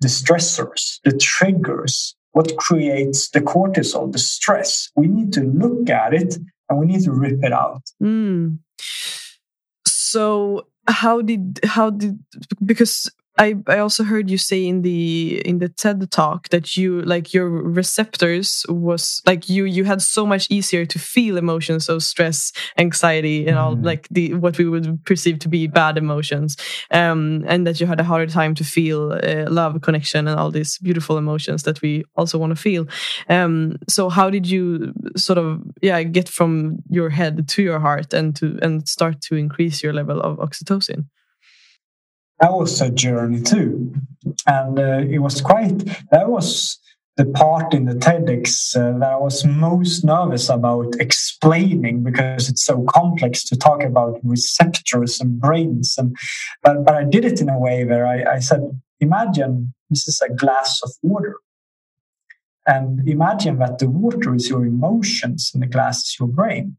the 0.00 0.08
stressors, 0.08 1.00
the 1.04 1.16
triggers, 1.16 2.16
what 2.32 2.56
creates 2.56 3.30
the 3.30 3.40
cortisol, 3.40 4.12
the 4.12 4.18
stress. 4.18 4.90
We 4.94 5.08
need 5.08 5.32
to 5.34 5.42
look 5.42 5.88
at 5.88 6.12
it 6.12 6.36
and 6.68 6.78
we 6.78 6.86
need 6.86 7.04
to 7.04 7.12
rip 7.12 7.42
it 7.42 7.52
out. 7.52 7.82
Mm. 8.02 8.58
So, 9.86 10.66
how 10.88 11.22
did 11.22 11.60
how 11.64 11.90
did 11.90 12.18
because 12.64 13.10
I, 13.38 13.54
I 13.66 13.78
also 13.78 14.02
heard 14.02 14.30
you 14.30 14.38
say 14.38 14.66
in 14.66 14.82
the 14.82 15.42
in 15.44 15.58
the 15.58 15.68
TED 15.68 16.10
talk 16.10 16.48
that 16.48 16.76
you 16.76 17.02
like 17.02 17.34
your 17.34 17.48
receptors 17.48 18.64
was 18.68 19.20
like 19.26 19.48
you 19.48 19.64
you 19.64 19.84
had 19.84 20.00
so 20.00 20.24
much 20.24 20.46
easier 20.48 20.86
to 20.86 20.98
feel 20.98 21.36
emotions 21.36 21.88
of 21.88 22.02
stress, 22.02 22.52
anxiety, 22.78 23.46
and 23.46 23.58
all 23.58 23.76
mm. 23.76 23.84
like 23.84 24.08
the 24.10 24.32
what 24.34 24.56
we 24.56 24.66
would 24.66 25.04
perceive 25.04 25.38
to 25.40 25.48
be 25.48 25.66
bad 25.66 25.98
emotions, 25.98 26.56
um, 26.90 27.44
and 27.46 27.66
that 27.66 27.78
you 27.78 27.86
had 27.86 28.00
a 28.00 28.04
harder 28.04 28.30
time 28.30 28.54
to 28.54 28.64
feel 28.64 29.12
uh, 29.12 29.44
love, 29.50 29.80
connection, 29.82 30.26
and 30.26 30.40
all 30.40 30.50
these 30.50 30.78
beautiful 30.78 31.18
emotions 31.18 31.64
that 31.64 31.82
we 31.82 32.04
also 32.16 32.38
want 32.38 32.50
to 32.50 32.56
feel. 32.56 32.86
Um, 33.28 33.76
so 33.86 34.08
how 34.08 34.30
did 34.30 34.48
you 34.48 34.94
sort 35.16 35.38
of 35.38 35.62
yeah 35.82 36.02
get 36.02 36.28
from 36.28 36.82
your 36.88 37.10
head 37.10 37.48
to 37.48 37.62
your 37.62 37.80
heart 37.80 38.14
and 38.14 38.34
to 38.36 38.58
and 38.62 38.88
start 38.88 39.20
to 39.22 39.36
increase 39.36 39.82
your 39.82 39.92
level 39.92 40.20
of 40.20 40.38
oxytocin? 40.38 41.04
That 42.40 42.52
was 42.52 42.80
a 42.80 42.90
journey 42.90 43.42
too. 43.42 43.92
And 44.46 44.78
uh, 44.78 44.98
it 45.08 45.18
was 45.18 45.40
quite, 45.40 45.78
that 46.10 46.28
was 46.28 46.78
the 47.16 47.24
part 47.24 47.72
in 47.72 47.86
the 47.86 47.94
TEDx 47.94 48.76
uh, 48.76 48.98
that 48.98 49.12
I 49.12 49.16
was 49.16 49.44
most 49.44 50.04
nervous 50.04 50.50
about 50.50 50.94
explaining 51.00 52.02
because 52.02 52.48
it's 52.48 52.64
so 52.64 52.84
complex 52.90 53.42
to 53.44 53.56
talk 53.56 53.82
about 53.82 54.20
receptors 54.22 55.18
and 55.20 55.40
brains. 55.40 55.96
And 55.96 56.14
but, 56.62 56.84
but 56.84 56.94
I 56.94 57.04
did 57.04 57.24
it 57.24 57.40
in 57.40 57.48
a 57.48 57.58
way 57.58 57.84
where 57.84 58.06
I, 58.06 58.34
I 58.34 58.38
said, 58.40 58.60
imagine 59.00 59.72
this 59.88 60.06
is 60.06 60.20
a 60.20 60.32
glass 60.32 60.80
of 60.82 60.90
water. 61.02 61.36
And 62.66 63.08
imagine 63.08 63.58
that 63.60 63.78
the 63.78 63.88
water 63.88 64.34
is 64.34 64.50
your 64.50 64.66
emotions 64.66 65.52
and 65.54 65.62
the 65.62 65.68
glass 65.68 66.00
is 66.00 66.16
your 66.18 66.28
brain. 66.28 66.76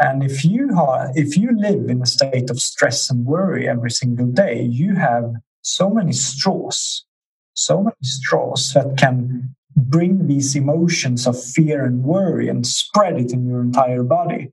And 0.00 0.22
if 0.22 0.44
you 0.46 0.70
are, 0.78 1.12
if 1.14 1.36
you 1.36 1.50
live 1.54 1.90
in 1.90 2.00
a 2.00 2.06
state 2.06 2.48
of 2.48 2.58
stress 2.58 3.10
and 3.10 3.26
worry 3.26 3.68
every 3.68 3.90
single 3.90 4.26
day, 4.26 4.62
you 4.62 4.94
have 4.94 5.34
so 5.60 5.90
many 5.90 6.12
straws, 6.14 7.04
so 7.52 7.82
many 7.82 7.96
straws 8.02 8.72
that 8.72 8.96
can 8.96 9.54
bring 9.76 10.26
these 10.26 10.56
emotions 10.56 11.26
of 11.26 11.40
fear 11.40 11.84
and 11.84 12.02
worry 12.02 12.48
and 12.48 12.66
spread 12.66 13.20
it 13.20 13.30
in 13.30 13.46
your 13.46 13.60
entire 13.60 14.02
body. 14.02 14.50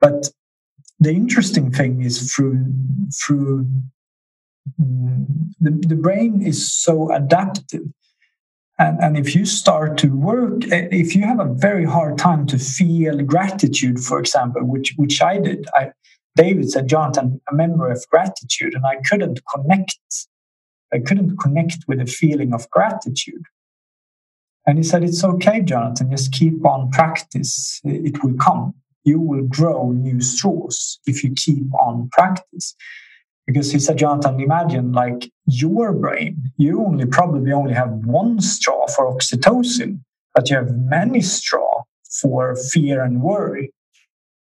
But 0.00 0.30
the 0.98 1.10
interesting 1.10 1.70
thing 1.70 2.00
is 2.00 2.32
through 2.32 2.64
through 3.22 3.68
mm, 4.80 5.26
the, 5.60 5.70
the 5.70 5.96
brain 5.96 6.40
is 6.40 6.72
so 6.72 7.12
adaptive 7.12 7.92
and, 8.78 8.98
and 9.00 9.16
if 9.16 9.34
you 9.34 9.44
start 9.44 9.98
to 9.98 10.08
work, 10.08 10.70
eh, 10.72 10.88
if 10.90 11.14
you 11.14 11.22
have 11.22 11.38
a 11.38 11.52
very 11.54 11.84
hard 11.84 12.18
time 12.18 12.46
to 12.48 12.58
feel 12.58 13.18
gratitude, 13.22 14.00
for 14.00 14.18
example, 14.18 14.64
which 14.64 14.94
which 14.96 15.22
I 15.22 15.38
did, 15.38 15.66
I, 15.74 15.92
David 16.36 16.70
said, 16.70 16.88
Jonathan, 16.88 17.40
a 17.50 17.54
member 17.54 17.90
of 17.90 18.04
gratitude, 18.10 18.74
and 18.74 18.84
I 18.84 18.96
couldn't 19.08 19.40
connect. 19.52 19.98
I 20.92 20.98
couldn't 20.98 21.36
connect 21.38 21.84
with 21.86 22.00
a 22.00 22.06
feeling 22.06 22.52
of 22.52 22.68
gratitude. 22.70 23.44
And 24.66 24.78
he 24.78 24.84
said, 24.84 25.04
It's 25.04 25.22
okay, 25.22 25.60
Jonathan, 25.60 26.10
just 26.10 26.32
keep 26.32 26.64
on 26.66 26.90
practice. 26.90 27.80
It 27.84 28.24
will 28.24 28.34
come. 28.34 28.74
You 29.04 29.20
will 29.20 29.44
grow 29.44 29.92
new 29.92 30.20
straws 30.20 30.98
if 31.06 31.22
you 31.22 31.32
keep 31.34 31.72
on 31.74 32.08
practice 32.10 32.74
because 33.46 33.70
he 33.72 33.78
said, 33.78 33.98
Jonathan, 33.98 34.40
imagine 34.40 34.92
like 34.92 35.30
your 35.46 35.92
brain, 35.92 36.52
you 36.56 36.84
only 36.84 37.06
probably 37.06 37.52
only 37.52 37.74
have 37.74 37.90
one 37.90 38.40
straw 38.40 38.86
for 38.86 39.12
oxytocin, 39.12 40.00
but 40.34 40.48
you 40.48 40.56
have 40.56 40.70
many 40.76 41.20
straw 41.20 41.82
for 42.20 42.56
fear 42.56 43.02
and 43.02 43.22
worry 43.22 43.72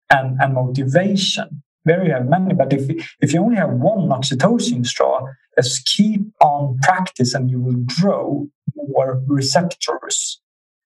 and, 0.09 0.39
and 0.39 0.53
motivation. 0.53 1.63
There 1.85 2.05
you 2.05 2.13
have 2.13 2.27
many, 2.27 2.53
but 2.53 2.71
if, 2.71 2.89
if 3.19 3.33
you 3.33 3.41
only 3.41 3.57
have 3.57 3.71
one 3.71 4.07
oxytocin 4.09 4.85
straw, 4.85 5.27
just 5.57 5.85
keep 5.85 6.21
on 6.39 6.79
practice 6.81 7.33
and 7.33 7.49
you 7.49 7.59
will 7.59 7.83
grow 7.99 8.47
more 8.75 9.21
receptors. 9.27 10.39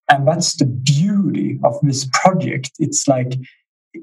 And 0.10 0.28
that's 0.28 0.56
the 0.56 0.66
beauty 0.66 1.60
of 1.64 1.76
this 1.84 2.10
project. 2.14 2.72
It's 2.80 3.08
like, 3.08 3.38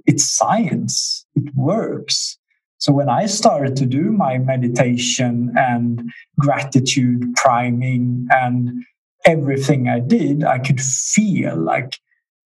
it's 0.06 0.24
science. 0.24 1.26
It 1.34 1.52
works 1.54 2.38
so 2.78 2.92
when 2.92 3.08
I 3.08 3.26
started 3.26 3.76
to 3.76 3.86
do 3.86 4.12
my 4.12 4.38
meditation 4.38 5.54
and 5.56 6.12
gratitude 6.38 7.34
priming 7.36 8.26
and 8.30 8.84
everything 9.24 9.88
I 9.88 10.00
did, 10.00 10.44
I 10.44 10.58
could 10.58 10.80
feel 10.80 11.56
like, 11.56 11.98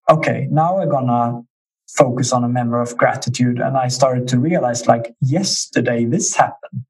okay, 0.09 0.47
now 0.51 0.79
I'm 0.79 0.89
gonna 0.89 1.43
focus 1.89 2.33
on 2.33 2.45
a 2.45 2.49
memory 2.49 2.83
of 2.83 2.97
gratitude. 2.97 3.59
And 3.59 3.77
I 3.77 3.89
started 3.89 4.29
to 4.29 4.39
realize, 4.39 4.87
like, 4.87 5.15
yesterday 5.21 6.05
this 6.05 6.37
happened. 6.37 6.85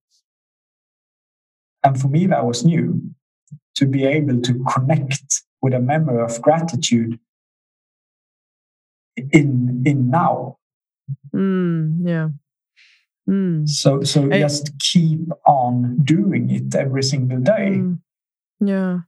And 1.84 1.98
for 1.98 2.08
me, 2.08 2.26
that 2.26 2.44
was 2.44 2.64
new 2.64 3.00
to 3.76 3.86
be 3.86 4.04
able 4.04 4.40
to 4.42 4.64
connect 4.64 5.42
with 5.62 5.72
a 5.72 5.80
memory 5.80 6.22
of 6.22 6.42
gratitude 6.42 7.18
in 9.16 9.82
in 9.86 10.10
now. 10.10 10.58
Mm, 11.34 12.00
yeah. 12.04 12.28
Mm. 13.28 13.68
So 13.68 14.02
so 14.02 14.30
I, 14.32 14.40
just 14.40 14.72
keep 14.78 15.20
on 15.46 15.98
doing 16.04 16.50
it 16.50 16.74
every 16.74 17.02
single 17.02 17.40
day. 17.40 17.78
Mm. 17.78 18.00
Yeah. 18.60 19.00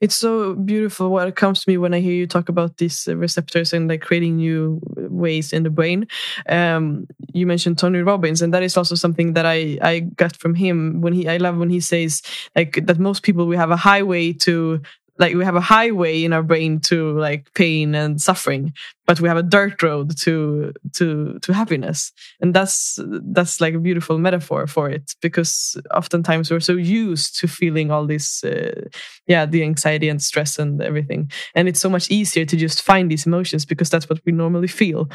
It's 0.00 0.16
so 0.16 0.54
beautiful 0.54 1.10
what 1.10 1.36
comes 1.36 1.62
to 1.62 1.70
me 1.70 1.76
when 1.76 1.92
I 1.92 2.00
hear 2.00 2.14
you 2.14 2.26
talk 2.26 2.48
about 2.48 2.78
these 2.78 3.06
receptors 3.06 3.74
and 3.74 3.86
like 3.88 4.00
creating 4.00 4.36
new 4.36 4.80
ways 4.96 5.52
in 5.52 5.62
the 5.62 5.70
brain. 5.70 6.06
Um, 6.48 7.06
you 7.34 7.46
mentioned 7.46 7.78
Tony 7.78 8.00
Robbins, 8.00 8.40
and 8.40 8.54
that 8.54 8.62
is 8.62 8.76
also 8.76 8.94
something 8.94 9.34
that 9.34 9.44
I 9.44 9.78
I 9.82 10.00
got 10.00 10.36
from 10.36 10.54
him 10.54 11.02
when 11.02 11.12
he 11.12 11.28
I 11.28 11.36
love 11.36 11.58
when 11.58 11.70
he 11.70 11.80
says 11.80 12.22
like 12.56 12.86
that 12.86 12.98
most 12.98 13.22
people 13.22 13.46
we 13.46 13.56
have 13.56 13.70
a 13.70 13.76
highway 13.76 14.32
to 14.44 14.80
like 15.18 15.34
we 15.34 15.44
have 15.44 15.56
a 15.56 15.60
highway 15.60 16.24
in 16.24 16.32
our 16.32 16.42
brain 16.42 16.80
to 16.80 17.18
like 17.18 17.52
pain 17.54 17.94
and 17.94 18.20
suffering 18.20 18.72
but 19.08 19.22
we 19.22 19.28
have 19.28 19.38
a 19.38 19.42
dirt 19.42 19.82
road 19.82 20.14
to 20.18 20.70
to 20.92 21.38
to 21.40 21.52
happiness. 21.54 22.12
And 22.42 22.52
that's 22.52 22.98
that's 23.32 23.58
like 23.58 23.72
a 23.72 23.78
beautiful 23.78 24.18
metaphor 24.18 24.66
for 24.66 24.90
it 24.90 25.14
because 25.22 25.80
oftentimes 25.94 26.50
we're 26.50 26.60
so 26.60 26.74
used 26.74 27.40
to 27.40 27.48
feeling 27.48 27.90
all 27.90 28.06
this 28.06 28.44
uh, 28.44 28.82
yeah 29.26 29.46
the 29.46 29.62
anxiety 29.62 30.10
and 30.10 30.20
stress 30.22 30.58
and 30.58 30.82
everything. 30.82 31.30
And 31.54 31.68
it's 31.68 31.80
so 31.80 31.88
much 31.88 32.10
easier 32.10 32.44
to 32.44 32.56
just 32.56 32.82
find 32.82 33.10
these 33.10 33.26
emotions 33.26 33.64
because 33.64 33.88
that's 33.88 34.10
what 34.10 34.20
we 34.26 34.32
normally 34.32 34.68
feel. 34.68 35.08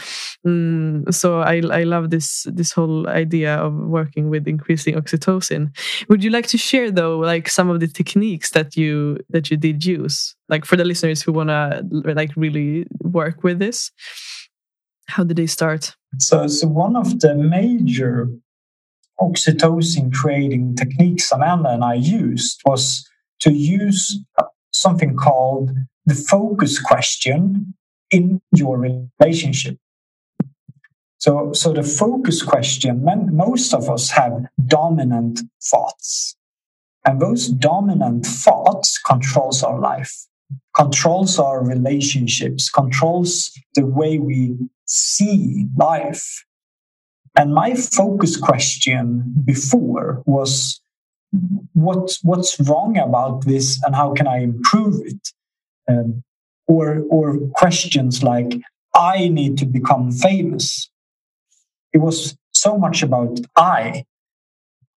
Mm, 0.46 1.14
so 1.14 1.42
i 1.42 1.62
i 1.72 1.84
love 1.84 2.10
this 2.10 2.48
this 2.52 2.72
whole 2.72 3.08
idea 3.08 3.56
of 3.58 3.74
working 3.76 4.28
with 4.32 4.48
increasing 4.48 4.96
oxytocin. 4.96 5.70
Would 6.10 6.24
you 6.24 6.32
like 6.32 6.48
to 6.48 6.58
share 6.58 6.90
though 6.90 7.20
like 7.20 7.48
some 7.48 7.70
of 7.70 7.80
the 7.80 7.88
techniques 7.88 8.50
that 8.52 8.76
you 8.76 9.20
that 9.30 9.52
you 9.52 9.58
did 9.58 9.86
use? 9.86 10.36
Like 10.50 10.66
for 10.66 10.76
the 10.78 10.84
listeners 10.84 11.22
who 11.22 11.32
want 11.32 11.50
to 11.50 11.84
like 12.16 12.32
really 12.36 12.86
work 13.02 13.44
with 13.44 13.60
this 13.60 13.83
how 15.08 15.24
did 15.24 15.38
they 15.38 15.48
start? 15.48 15.96
So 16.20 16.48
so 16.48 16.68
one 16.68 16.96
of 16.96 17.20
the 17.20 17.36
major 17.36 18.30
oxytocin 19.20 20.12
creating 20.12 20.76
techniques 20.76 21.32
amanda 21.32 21.70
and 21.70 21.84
i 21.84 21.94
used 21.94 22.60
was 22.66 23.08
to 23.40 23.52
use 23.52 24.20
something 24.72 25.16
called 25.16 25.72
the 26.06 26.16
focus 26.16 26.80
question 26.80 27.74
in 28.12 28.42
your 28.56 28.78
relationship. 29.20 29.78
So, 31.18 31.54
so 31.54 31.72
the 31.72 31.84
focus 31.84 32.44
question, 32.44 33.06
most 33.32 33.74
of 33.74 33.90
us 33.90 34.10
have 34.12 34.46
dominant 34.68 35.42
thoughts. 35.64 36.36
And 37.06 37.22
those 37.22 37.48
dominant 37.48 38.26
thoughts 38.26 38.98
controls 38.98 39.64
our 39.64 39.80
life 39.80 40.14
controls 40.76 41.40
our 41.40 41.64
relationships, 41.64 42.70
controls 42.70 43.52
the 43.76 43.86
way 43.86 44.18
we 44.20 44.58
see 44.86 45.68
life. 45.76 46.44
And 47.36 47.54
my 47.54 47.74
focus 47.74 48.38
question 48.38 49.34
before 49.44 50.24
was 50.26 50.82
what, 51.74 52.18
what's 52.22 52.60
wrong 52.60 52.98
about 52.98 53.46
this 53.46 53.82
and 53.84 53.96
how 53.96 54.14
can 54.14 54.28
I 54.28 54.40
improve 54.40 55.02
it? 55.06 55.30
Um, 55.88 56.24
or, 56.68 57.04
or 57.10 57.38
questions 57.56 58.24
like, 58.24 58.54
I 58.96 59.28
need 59.28 59.58
to 59.58 59.66
become 59.66 60.12
famous. 60.12 60.90
It 61.92 62.00
was 62.00 62.38
so 62.54 62.78
much 62.78 63.04
about 63.04 63.40
I. 63.56 64.06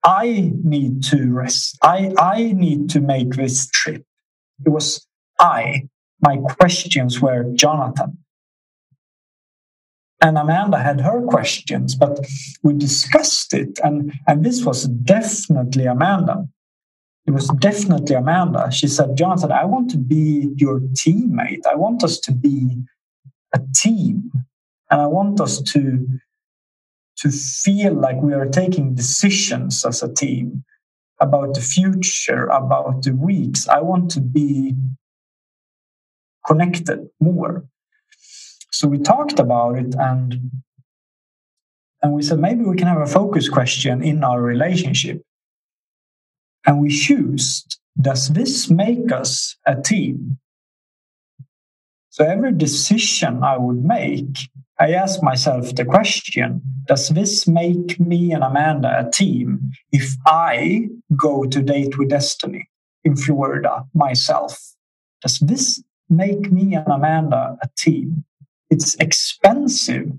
I 0.04 0.52
need 0.62 1.02
to 1.04 1.32
rest. 1.32 1.78
I, 1.82 2.14
I 2.18 2.52
need 2.52 2.90
to 2.90 3.00
make 3.00 3.30
this 3.34 3.68
trip. 3.70 4.04
It 4.64 4.68
was 4.68 5.05
I. 5.38 5.88
my 6.20 6.38
questions 6.38 7.20
were 7.20 7.44
Jonathan. 7.54 8.18
And 10.20 10.38
Amanda 10.38 10.78
had 10.78 11.00
her 11.02 11.20
questions, 11.26 11.94
but 11.94 12.18
we 12.62 12.72
discussed 12.72 13.52
it. 13.52 13.78
And, 13.84 14.12
and 14.26 14.44
this 14.44 14.64
was 14.64 14.84
definitely 14.88 15.84
Amanda. 15.84 16.48
It 17.26 17.32
was 17.32 17.48
definitely 17.58 18.14
Amanda. 18.14 18.70
She 18.70 18.86
said, 18.86 19.16
Jonathan, 19.16 19.52
I 19.52 19.64
want 19.66 19.90
to 19.90 19.98
be 19.98 20.52
your 20.56 20.80
teammate. 20.80 21.66
I 21.66 21.74
want 21.74 22.02
us 22.02 22.18
to 22.20 22.32
be 22.32 22.82
a 23.54 23.60
team. 23.74 24.30
And 24.90 25.00
I 25.00 25.06
want 25.06 25.40
us 25.40 25.60
to, 25.60 26.06
to 27.18 27.30
feel 27.30 27.92
like 27.94 28.16
we 28.22 28.32
are 28.32 28.46
taking 28.46 28.94
decisions 28.94 29.84
as 29.84 30.02
a 30.02 30.12
team 30.12 30.64
about 31.20 31.54
the 31.54 31.60
future, 31.60 32.46
about 32.46 33.02
the 33.02 33.12
weeks. 33.12 33.68
I 33.68 33.80
want 33.80 34.10
to 34.12 34.20
be 34.20 34.76
connected 36.46 37.08
more. 37.20 37.64
So 38.70 38.88
we 38.88 38.98
talked 38.98 39.38
about 39.38 39.78
it 39.78 39.94
and 39.98 40.50
and 42.02 42.12
we 42.12 42.22
said 42.22 42.38
maybe 42.38 42.62
we 42.62 42.76
can 42.76 42.86
have 42.86 43.00
a 43.00 43.06
focus 43.06 43.48
question 43.48 44.02
in 44.02 44.22
our 44.22 44.40
relationship. 44.40 45.22
And 46.66 46.80
we 46.80 46.90
choose 46.90 47.64
does 48.00 48.28
this 48.28 48.70
make 48.70 49.10
us 49.10 49.56
a 49.66 49.80
team? 49.80 50.38
So 52.10 52.24
every 52.24 52.52
decision 52.52 53.42
I 53.42 53.56
would 53.56 53.84
make, 53.84 54.38
I 54.78 54.92
ask 54.92 55.22
myself 55.22 55.74
the 55.74 55.84
question 55.84 56.60
Does 56.86 57.08
this 57.08 57.46
make 57.48 57.98
me 57.98 58.32
and 58.32 58.44
Amanda 58.44 59.06
a 59.06 59.10
team 59.10 59.70
if 59.92 60.14
I 60.26 60.88
go 61.16 61.44
to 61.44 61.62
date 61.62 61.98
with 61.98 62.10
Destiny 62.10 62.68
in 63.04 63.16
Florida 63.16 63.84
myself? 63.94 64.58
Does 65.22 65.38
this 65.40 65.82
make 66.08 66.50
me 66.52 66.74
and 66.74 66.86
Amanda 66.86 67.56
a 67.62 67.68
team? 67.76 68.24
It's 68.70 68.94
expensive 68.96 70.12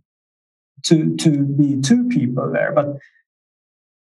to, 0.84 1.16
to 1.18 1.44
be 1.44 1.82
two 1.82 2.08
people 2.08 2.52
there, 2.52 2.72
but 2.72 2.98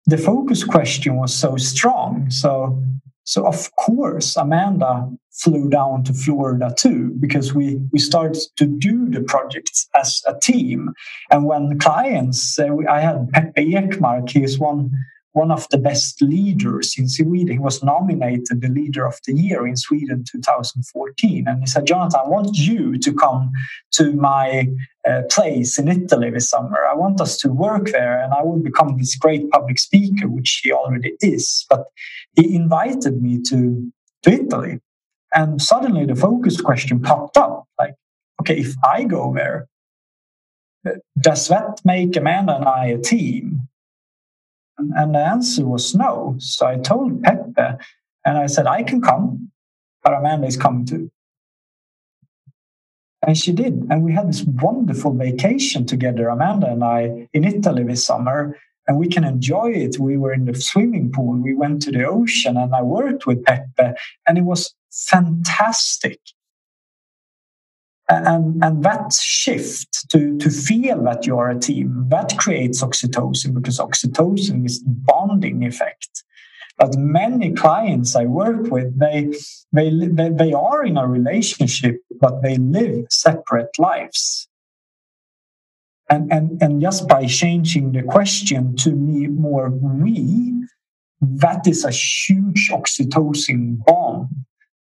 the 0.05 0.17
focus 0.17 0.63
question 0.63 1.17
was 1.17 1.33
so 1.33 1.57
strong. 1.57 2.29
So 2.29 2.81
so 3.29 3.45
of 3.45 3.69
course, 3.75 4.35
Amanda 4.35 5.07
flew 5.31 5.69
down 5.69 6.03
to 6.05 6.13
Florida 6.13 6.73
too 6.75 7.15
because 7.19 7.53
we 7.53 7.79
we 7.91 7.99
started 7.99 8.41
to 8.57 8.65
do 8.65 9.07
the 9.07 9.21
projects 9.21 9.87
as 9.93 10.23
a 10.25 10.33
team. 10.39 10.93
And 11.29 11.45
when 11.45 11.77
clients, 11.77 12.57
uh, 12.57 12.75
I 12.89 13.01
had 13.01 13.29
Peppe 13.31 13.75
Ekmark. 13.75 14.35
Is 14.35 14.57
one 14.57 14.89
one 15.33 15.51
of 15.51 15.67
the 15.69 15.77
best 15.77 16.21
leaders 16.21 16.95
in 16.97 17.07
Sweden. 17.07 17.53
He 17.53 17.59
was 17.59 17.83
nominated 17.83 18.61
the 18.61 18.67
leader 18.67 19.05
of 19.05 19.19
the 19.25 19.33
year 19.33 19.67
in 19.67 19.75
Sweden 19.75 20.23
2014. 20.29 21.47
And 21.47 21.59
he 21.61 21.67
said, 21.67 21.85
Jonathan, 21.85 22.21
I 22.25 22.27
want 22.27 22.57
you 22.57 22.97
to 22.97 23.13
come 23.13 23.51
to 23.93 24.13
my 24.13 24.67
uh, 25.07 25.21
place 25.29 25.77
in 25.77 25.87
Italy 25.87 26.31
this 26.31 26.49
summer. 26.49 26.79
I 26.91 26.95
want 26.95 27.21
us 27.21 27.37
to 27.37 27.49
work 27.49 27.91
there 27.91 28.19
and 28.19 28.33
I 28.33 28.41
will 28.41 28.59
become 28.59 28.97
this 28.97 29.15
great 29.15 29.49
public 29.51 29.79
speaker, 29.79 30.27
which 30.27 30.61
he 30.63 30.71
already 30.71 31.13
is. 31.21 31.65
But 31.69 31.85
he 32.35 32.55
invited 32.55 33.21
me 33.21 33.41
to, 33.49 33.91
to 34.23 34.31
Italy. 34.31 34.79
And 35.33 35.61
suddenly 35.61 36.05
the 36.05 36.15
focus 36.15 36.59
question 36.59 37.01
popped 37.01 37.37
up 37.37 37.67
like, 37.77 37.93
okay, 38.41 38.59
if 38.59 38.73
I 38.83 39.03
go 39.03 39.31
there, 39.33 39.67
uh, 40.87 40.91
does 41.19 41.49
that 41.49 41.81
make 41.85 42.15
Amanda 42.15 42.55
and 42.55 42.65
I 42.65 42.87
a 42.87 42.97
team? 42.97 43.68
And 44.79 45.13
the 45.13 45.19
answer 45.19 45.65
was 45.65 45.93
no. 45.93 46.35
So 46.39 46.65
I 46.65 46.77
told 46.77 47.21
Pepe 47.23 47.77
and 48.25 48.37
I 48.37 48.47
said, 48.47 48.65
I 48.67 48.83
can 48.83 49.01
come, 49.01 49.51
but 50.03 50.13
Amanda 50.13 50.47
is 50.47 50.57
coming 50.57 50.85
too. 50.85 51.11
And 53.25 53.37
she 53.37 53.51
did. 53.51 53.85
And 53.89 54.03
we 54.03 54.13
had 54.13 54.29
this 54.29 54.43
wonderful 54.43 55.13
vacation 55.13 55.85
together, 55.85 56.29
Amanda 56.29 56.71
and 56.71 56.83
I, 56.83 57.27
in 57.33 57.43
Italy 57.43 57.83
this 57.83 58.05
summer. 58.05 58.57
And 58.87 58.97
we 58.97 59.07
can 59.07 59.23
enjoy 59.23 59.71
it. 59.71 59.99
We 59.99 60.17
were 60.17 60.33
in 60.33 60.45
the 60.45 60.55
swimming 60.55 61.11
pool, 61.11 61.39
we 61.39 61.53
went 61.53 61.81
to 61.83 61.91
the 61.91 62.05
ocean, 62.05 62.57
and 62.57 62.73
I 62.73 62.81
worked 62.81 63.27
with 63.27 63.43
Pepe. 63.43 63.93
and 64.25 64.37
it 64.37 64.43
was 64.43 64.73
fantastic 64.91 66.19
and 68.09 68.63
and 68.63 68.83
that 68.83 69.13
shift 69.13 70.09
to 70.09 70.37
to 70.39 70.49
feel 70.49 71.03
that 71.03 71.25
you're 71.25 71.49
a 71.49 71.59
team 71.59 72.05
that 72.09 72.37
creates 72.37 72.81
oxytocin 72.83 73.53
because 73.53 73.77
oxytocin 73.77 74.65
is 74.65 74.83
the 74.83 74.89
bonding 74.89 75.63
effect. 75.63 76.23
But 76.77 76.97
many 76.97 77.51
clients 77.53 78.15
i 78.15 78.25
work 78.25 78.71
with 78.71 78.97
they 78.99 79.31
they 79.71 79.89
they, 79.91 80.29
they 80.29 80.53
are 80.53 80.83
in 80.83 80.97
a 80.97 81.07
relationship 81.07 81.97
but 82.19 82.41
they 82.41 82.57
live 82.57 83.05
separate 83.11 83.77
lives. 83.77 84.47
And 86.09 86.33
and 86.33 86.61
and 86.61 86.81
just 86.81 87.07
by 87.07 87.27
changing 87.27 87.91
the 87.91 88.01
question 88.01 88.75
to 88.77 88.91
me 88.91 89.27
more 89.27 89.69
we 89.69 90.53
that 91.21 91.67
is 91.67 91.83
a 91.83 91.91
huge 91.91 92.71
oxytocin 92.71 93.83
bond 93.85 94.29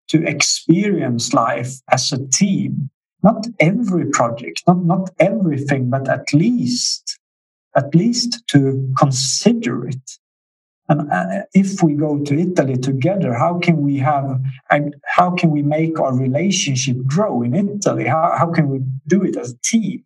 to 0.10 0.24
experience 0.28 1.34
life 1.34 1.74
as 1.92 2.12
a 2.12 2.28
team 2.28 2.92
not 3.24 3.48
every 3.60 4.06
project, 4.10 4.64
not, 4.68 4.84
not 4.84 5.10
everything, 5.20 5.90
but 5.90 6.08
at 6.08 6.34
least, 6.34 7.20
at 7.76 7.94
least 7.94 8.48
to 8.48 8.94
consider 8.98 9.88
it. 9.88 10.12
And 10.88 11.12
uh, 11.12 11.44
if 11.54 11.84
we 11.84 11.94
go 11.94 12.18
to 12.24 12.40
Italy 12.40 12.76
together, 12.76 13.34
how 13.34 13.60
can 13.60 13.84
we 13.84 13.98
have, 13.98 14.42
and 14.72 14.96
how 15.06 15.32
can 15.32 15.52
we 15.52 15.62
make 15.62 16.00
our 16.00 16.16
relationship 16.16 16.98
grow 17.06 17.44
in 17.44 17.54
Italy? 17.54 18.06
How, 18.06 18.36
how 18.38 18.52
can 18.52 18.70
we 18.70 18.82
do 19.06 19.24
it 19.24 19.38
as 19.38 19.52
a 19.52 19.58
team? 19.64 20.04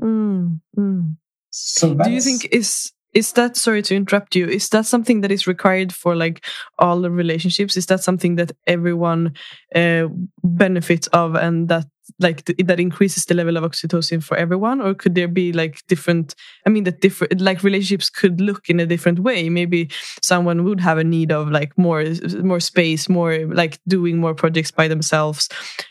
Mm, 0.00 0.60
mm. 0.78 1.16
So 1.50 1.94
do 1.94 2.10
you 2.10 2.20
think 2.20 2.48
is 2.50 2.92
is 3.12 3.32
that 3.34 3.56
sorry 3.56 3.80
to 3.80 3.94
interrupt 3.94 4.34
you 4.34 4.48
is 4.48 4.68
that 4.70 4.86
something 4.86 5.20
that 5.20 5.30
is 5.30 5.46
required 5.46 5.92
for 5.92 6.16
like 6.16 6.44
all 6.80 7.00
the 7.00 7.10
relationships 7.12 7.76
is 7.76 7.86
that 7.86 8.02
something 8.02 8.34
that 8.34 8.50
everyone 8.66 9.34
uh, 9.72 10.08
benefits 10.42 11.06
of 11.08 11.36
and 11.36 11.68
that 11.68 11.86
like 12.18 12.44
th 12.44 12.58
that 12.66 12.80
increases 12.80 13.24
the 13.24 13.34
level 13.34 13.56
of 13.56 13.64
oxytocin 13.64 14.22
for 14.22 14.36
everyone? 14.36 14.80
Or 14.80 14.94
could 14.94 15.14
there 15.14 15.28
be 15.28 15.52
like 15.52 15.82
different 15.88 16.34
i 16.66 16.70
mean 16.70 16.84
that 16.84 17.00
different 17.00 17.40
like 17.40 17.62
relationships 17.62 18.10
could 18.10 18.40
look 18.40 18.68
in 18.68 18.80
a 18.80 18.86
different 18.86 19.18
way. 19.20 19.48
Maybe 19.48 19.90
someone 20.22 20.64
would 20.64 20.80
have 20.80 20.98
a 20.98 21.04
need 21.04 21.32
of 21.32 21.50
like 21.50 21.76
more 21.76 22.04
more 22.42 22.60
space 22.60 23.08
more 23.08 23.46
like 23.46 23.78
doing 23.86 24.18
more 24.18 24.34
projects 24.34 24.70
by 24.70 24.88
themselves. 24.88 25.48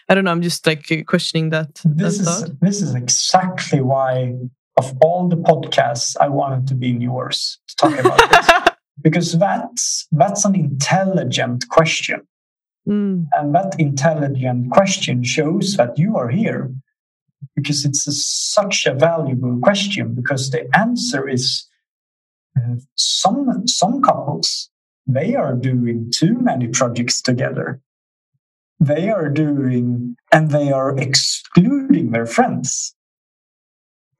I 0.09 0.16
don't 0.16 0.26
know 0.26 0.32
i'm 0.32 0.41
just 0.41 0.68
like 0.68 0.91
uh, 0.91 1.03
questioning 1.07 1.49
that 1.49 1.82
this 1.86 2.18
that 2.18 2.22
is 2.22 2.28
thought. 2.28 2.59
this 2.61 2.82
is 2.82 2.93
exactly 2.95 3.82
why 3.82 4.36
of 4.78 4.93
all 5.01 5.28
the 5.28 5.38
podcasts 5.38 6.16
i 6.20 6.28
wanted 6.28 6.68
to 6.68 6.76
be 6.76 6.89
in 6.89 7.01
yours 7.01 7.59
to 7.68 7.76
talk 7.76 7.99
about 7.99 8.18
this. 8.30 8.49
Because 9.01 9.34
that's 9.34 10.07
that's 10.11 10.45
an 10.45 10.55
intelligent 10.55 11.68
question 11.68 12.22
Mm. 12.88 13.27
And 13.31 13.55
that 13.55 13.79
intelligent 13.79 14.71
question 14.71 15.23
shows 15.23 15.77
that 15.77 15.97
you 15.97 16.17
are 16.17 16.29
here 16.29 16.73
because 17.55 17.86
it's 17.86 18.07
a, 18.07 18.11
such 18.11 18.86
a 18.86 18.93
valuable 18.93 19.59
question 19.61 20.13
because 20.13 20.49
the 20.49 20.67
answer 20.75 21.27
is 21.27 21.67
uh, 22.57 22.75
some 22.95 23.67
some 23.67 24.01
couples 24.01 24.69
they 25.07 25.36
are 25.36 25.53
doing 25.53 26.11
too 26.13 26.38
many 26.39 26.67
projects 26.67 27.21
together. 27.21 27.81
They 28.79 29.09
are 29.09 29.29
doing 29.29 30.15
and 30.31 30.51
they 30.51 30.71
are 30.71 30.97
excluding 30.97 32.11
their 32.11 32.25
friends. 32.25 32.95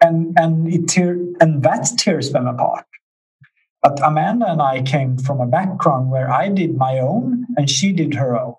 And 0.01 0.38
and 0.38 0.74
it 0.74 0.88
tear, 0.88 1.18
and 1.39 1.64
that 1.64 1.91
tears 1.97 2.32
them 2.32 2.47
apart 2.47 2.86
but 3.84 4.00
Amanda 4.02 4.50
and 4.50 4.62
I 4.62 4.82
came 4.82 5.18
from 5.18 5.42
a 5.42 5.46
background 5.46 6.10
where 6.10 6.32
I 6.32 6.48
did 6.48 6.78
my 6.78 7.00
own 7.00 7.46
and 7.58 7.70
she 7.70 7.92
did 7.92 8.14
her 8.14 8.40
own. 8.40 8.56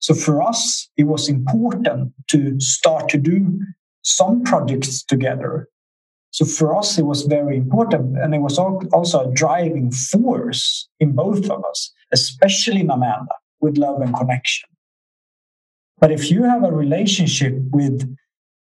So 0.00 0.12
for 0.12 0.42
us, 0.42 0.90
it 0.96 1.04
was 1.04 1.28
important 1.28 2.12
to 2.30 2.58
start 2.60 3.08
to 3.10 3.18
do 3.18 3.60
some 4.02 4.42
projects 4.42 5.04
together. 5.04 5.68
So 6.32 6.44
for 6.44 6.76
us, 6.76 6.98
it 6.98 7.04
was 7.04 7.22
very 7.22 7.56
important. 7.56 8.18
And 8.18 8.34
it 8.34 8.40
was 8.40 8.58
also 8.58 9.20
a 9.20 9.32
driving 9.32 9.92
force 9.92 10.88
in 10.98 11.12
both 11.12 11.48
of 11.48 11.64
us, 11.64 11.92
especially 12.12 12.80
in 12.80 12.90
Amanda 12.90 13.34
with 13.60 13.78
love 13.78 14.00
and 14.00 14.14
connection. 14.14 14.68
But 15.98 16.10
if 16.10 16.30
you 16.30 16.42
have 16.42 16.64
a 16.64 16.72
relationship 16.72 17.54
with, 17.70 18.02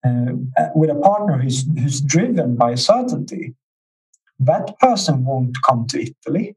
uh, 0.06 0.32
with 0.74 0.90
a 0.90 0.94
partner 0.94 1.38
who's, 1.38 1.66
who's 1.76 2.00
driven 2.00 2.56
by 2.56 2.74
certainty, 2.76 3.54
that 4.40 4.78
person 4.78 5.24
won't 5.24 5.56
come 5.66 5.86
to 5.88 6.00
Italy. 6.00 6.56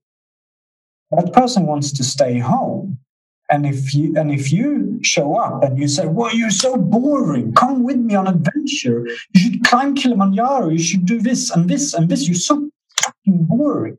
That 1.12 1.34
person 1.34 1.66
wants 1.66 1.92
to 1.94 2.04
stay 2.04 2.40
home. 2.40 3.00
And 3.50 3.66
if 3.66 3.94
you 3.94 4.16
and 4.16 4.32
if 4.32 4.52
you 4.54 5.00
show 5.04 5.36
up 5.36 5.62
and 5.64 5.78
you 5.78 5.90
say, 5.90 6.06
"Well, 6.06 6.34
you're 6.34 6.52
so 6.52 6.78
boring. 6.78 7.54
Come 7.54 7.84
with 7.84 7.98
me 7.98 8.16
on 8.16 8.28
adventure. 8.28 9.06
You 9.34 9.42
should 9.42 9.64
climb 9.66 9.94
Kilimanjaro. 9.94 10.70
You 10.70 10.80
should 10.80 11.06
do 11.06 11.20
this 11.20 11.52
and 11.52 11.70
this 11.70 11.94
and 11.94 12.08
this. 12.08 12.28
You're 12.28 12.36
so 12.36 12.70
fucking 13.04 13.44
boring." 13.44 13.98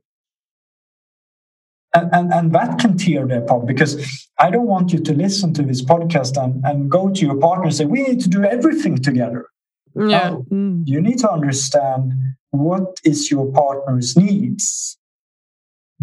and, 1.95 2.09
and, 2.13 2.33
and 2.33 2.53
that 2.53 2.79
can 2.79 2.97
tear 2.97 3.27
their 3.27 3.43
apart 3.43 3.67
because 3.67 4.29
I 4.39 4.51
don't 4.51 4.67
want 4.67 4.93
you 4.93 4.99
to 5.01 5.13
listen 5.15 5.53
to 5.55 5.63
this 5.63 5.83
podcast 5.83 6.43
and, 6.43 6.65
and 6.65 6.91
go 6.91 7.11
to 7.11 7.21
your 7.21 7.37
partner 7.37 7.67
and 7.67 7.75
say, 7.75 7.85
we 7.85 8.03
need 8.03 8.21
to 8.21 8.29
do 8.29 8.45
everything 8.45 8.97
together. 8.97 9.47
Yeah. 9.95 10.31
No, 10.31 10.47
mm. 10.51 10.83
You 10.87 11.01
need 11.01 11.19
to 11.19 11.31
understand 11.31 12.13
what 12.51 13.01
is 13.05 13.31
your 13.31 13.51
partner's 13.53 14.17
needs 14.17 14.99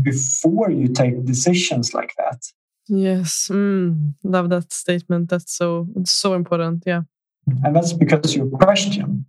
before 0.01 0.71
you 0.71 0.87
take 0.87 1.25
decisions 1.25 1.93
like 1.93 2.13
that. 2.17 2.41
Yes. 2.87 3.49
Mm. 3.51 4.13
Love 4.23 4.49
that 4.49 4.71
statement. 4.73 5.29
That's 5.29 5.55
so, 5.55 5.87
it's 5.95 6.11
so 6.11 6.33
important. 6.33 6.83
Yeah. 6.85 7.01
And 7.63 7.75
that's 7.75 7.93
because 7.93 8.35
you 8.35 8.49
question. 8.49 9.25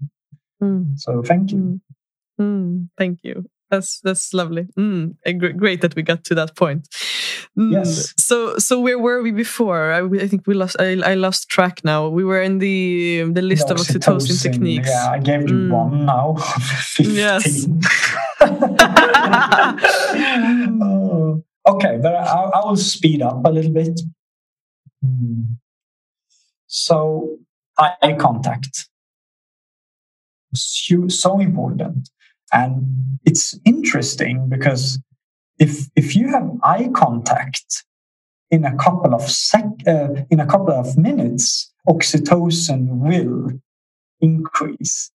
Mm. 0.62 0.98
So 0.98 1.22
thank 1.22 1.52
you. 1.52 1.80
Mm. 2.38 2.44
mm. 2.44 2.88
Thank 2.96 3.20
you. 3.22 3.44
That's 3.70 4.00
that's 4.00 4.34
lovely. 4.34 4.66
Mm, 4.76 5.14
great 5.56 5.80
that 5.82 5.94
we 5.94 6.02
got 6.02 6.24
to 6.24 6.34
that 6.34 6.56
point. 6.56 6.88
Mm. 7.56 7.72
Yes. 7.72 8.12
So 8.16 8.58
so 8.58 8.80
where 8.80 8.98
were 8.98 9.22
we 9.22 9.30
before? 9.30 9.92
I, 9.92 10.02
I 10.22 10.26
think 10.26 10.46
we 10.46 10.54
lost. 10.54 10.76
I, 10.80 11.00
I, 11.02 11.14
lost 11.14 11.48
track 11.48 11.84
now. 11.84 12.08
We 12.08 12.24
were 12.24 12.42
in 12.42 12.58
the 12.58 13.30
the 13.30 13.42
list 13.42 13.68
the 13.68 13.74
of 13.74 13.80
oxytocin, 13.80 14.42
techniques. 14.42 14.88
Yeah, 14.88 15.10
I 15.12 15.18
gave 15.20 15.42
you 15.42 15.54
mm. 15.54 15.70
one 15.70 16.04
now. 16.04 16.36
yes. 16.98 17.68
oh. 20.82 21.44
Okay, 21.68 21.98
but 22.02 22.14
I, 22.14 22.50
I 22.54 22.66
will 22.66 22.76
speed 22.76 23.22
up 23.22 23.44
a 23.44 23.50
little 23.50 23.72
bit. 23.72 24.00
Hmm. 25.00 25.42
So 26.66 27.38
eye 27.78 28.16
contact. 28.18 28.88
So, 30.54 31.06
so 31.06 31.38
important 31.38 32.08
and 32.52 33.18
it's 33.24 33.58
interesting 33.64 34.48
because 34.48 34.98
if 35.58 35.88
if 35.96 36.16
you 36.16 36.28
have 36.28 36.50
eye 36.62 36.88
contact 36.94 37.84
in 38.50 38.64
a 38.64 38.76
couple 38.76 39.14
of 39.14 39.22
sec 39.22 39.64
uh, 39.86 40.08
in 40.30 40.40
a 40.40 40.46
couple 40.46 40.72
of 40.72 40.96
minutes, 40.96 41.72
oxytocin 41.88 42.86
will 42.88 43.52
increase. 44.20 45.10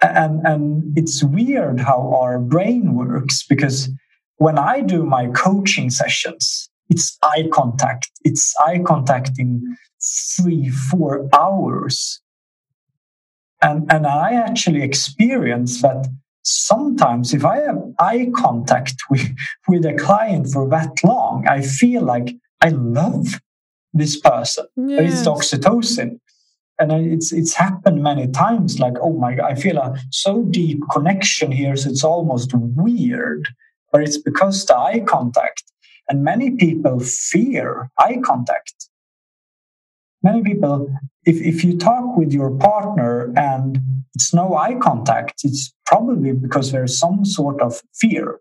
And 0.00 0.46
and 0.46 0.96
it's 0.96 1.24
weird 1.24 1.80
how 1.80 2.14
our 2.14 2.38
brain 2.38 2.94
works 2.94 3.44
because 3.44 3.90
when 4.36 4.56
I 4.58 4.80
do 4.80 5.04
my 5.04 5.26
coaching 5.28 5.90
sessions, 5.90 6.70
it's 6.88 7.18
eye 7.22 7.48
contact. 7.52 8.10
It's 8.24 8.54
eye 8.64 8.80
contact 8.86 9.32
in 9.38 9.76
three, 10.00 10.68
four 10.68 11.28
hours. 11.32 12.20
And, 13.60 13.90
and 13.92 14.06
I 14.06 14.34
actually 14.34 14.82
experience 14.82 15.82
that 15.82 16.06
sometimes 16.48 17.34
if 17.34 17.44
I 17.44 17.58
have 17.58 17.82
eye 17.98 18.30
contact 18.34 18.94
with, 19.10 19.28
with 19.68 19.84
a 19.84 19.94
client 19.94 20.48
for 20.52 20.68
that 20.70 20.92
long, 21.04 21.46
I 21.48 21.62
feel 21.62 22.02
like 22.02 22.34
I 22.60 22.70
love 22.70 23.40
this 23.92 24.18
person. 24.18 24.66
Yes. 24.76 25.20
It's 25.20 25.28
oxytocin. 25.28 26.18
And 26.80 26.92
it's 26.92 27.32
it's 27.32 27.54
happened 27.54 28.04
many 28.04 28.28
times. 28.28 28.78
Like, 28.78 28.94
oh 29.00 29.12
my 29.12 29.34
god, 29.34 29.50
I 29.50 29.56
feel 29.56 29.78
a 29.78 29.98
so 30.10 30.44
deep 30.44 30.80
connection 30.92 31.50
here, 31.50 31.74
so 31.74 31.90
it's 31.90 32.04
almost 32.04 32.52
weird. 32.54 33.48
But 33.90 34.02
it's 34.02 34.16
because 34.18 34.64
the 34.64 34.76
eye 34.76 35.00
contact. 35.00 35.64
And 36.08 36.22
many 36.22 36.52
people 36.52 37.00
fear 37.00 37.90
eye 37.98 38.18
contact. 38.22 38.88
Many 40.22 40.42
people, 40.42 40.88
if, 41.28 41.42
if 41.42 41.62
you 41.62 41.76
talk 41.76 42.16
with 42.16 42.32
your 42.32 42.50
partner 42.50 43.34
and 43.36 43.78
it's 44.14 44.32
no 44.32 44.56
eye 44.56 44.76
contact, 44.76 45.42
it's 45.44 45.74
probably 45.84 46.32
because 46.32 46.72
there's 46.72 46.98
some 46.98 47.22
sort 47.26 47.60
of 47.60 47.82
fear. 47.94 48.40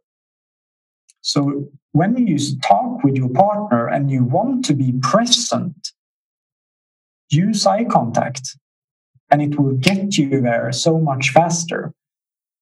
So 1.20 1.68
when 1.92 2.26
you 2.26 2.38
talk 2.62 3.04
with 3.04 3.18
your 3.18 3.28
partner 3.30 3.88
and 3.88 4.10
you 4.10 4.24
want 4.24 4.64
to 4.66 4.74
be 4.74 4.94
present, 5.02 5.90
use 7.30 7.66
eye 7.66 7.84
contact 7.84 8.56
and 9.30 9.42
it 9.42 9.60
will 9.60 9.74
get 9.74 10.18
you 10.18 10.40
there 10.40 10.72
so 10.72 10.98
much 10.98 11.32
faster. 11.32 11.94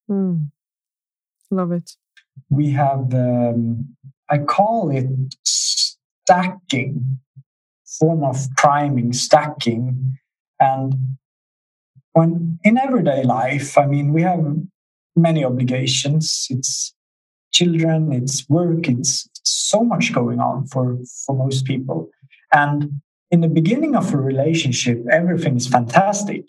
Mm. 0.10 0.50
Love 1.52 1.72
it. 1.72 1.92
We 2.50 2.72
have, 2.72 3.14
um, 3.14 3.96
I 4.28 4.40
call 4.40 4.90
it 4.90 5.06
stacking, 5.44 7.20
form 8.00 8.24
of 8.24 8.38
priming, 8.58 9.14
stacking. 9.14 10.18
And 10.60 11.18
when 12.14 12.60
in 12.64 12.78
everyday 12.78 13.24
life, 13.24 13.78
I 13.78 13.86
mean, 13.86 14.14
we 14.14 14.22
have 14.22 14.44
many 15.16 15.44
obligations. 15.44 16.48
It's 16.50 16.94
children, 17.54 18.12
it's 18.12 18.48
work, 18.50 18.88
it's 18.90 19.30
so 19.44 19.82
much 19.84 20.14
going 20.14 20.40
on 20.40 20.68
for, 20.68 20.98
for 21.26 21.36
most 21.36 21.66
people. 21.66 22.10
And 22.52 23.02
in 23.32 23.42
the 23.42 23.48
beginning 23.48 23.96
of 23.96 24.14
a 24.14 24.18
relationship, 24.18 25.04
everything 25.12 25.56
is 25.56 25.68
fantastic. 25.68 26.46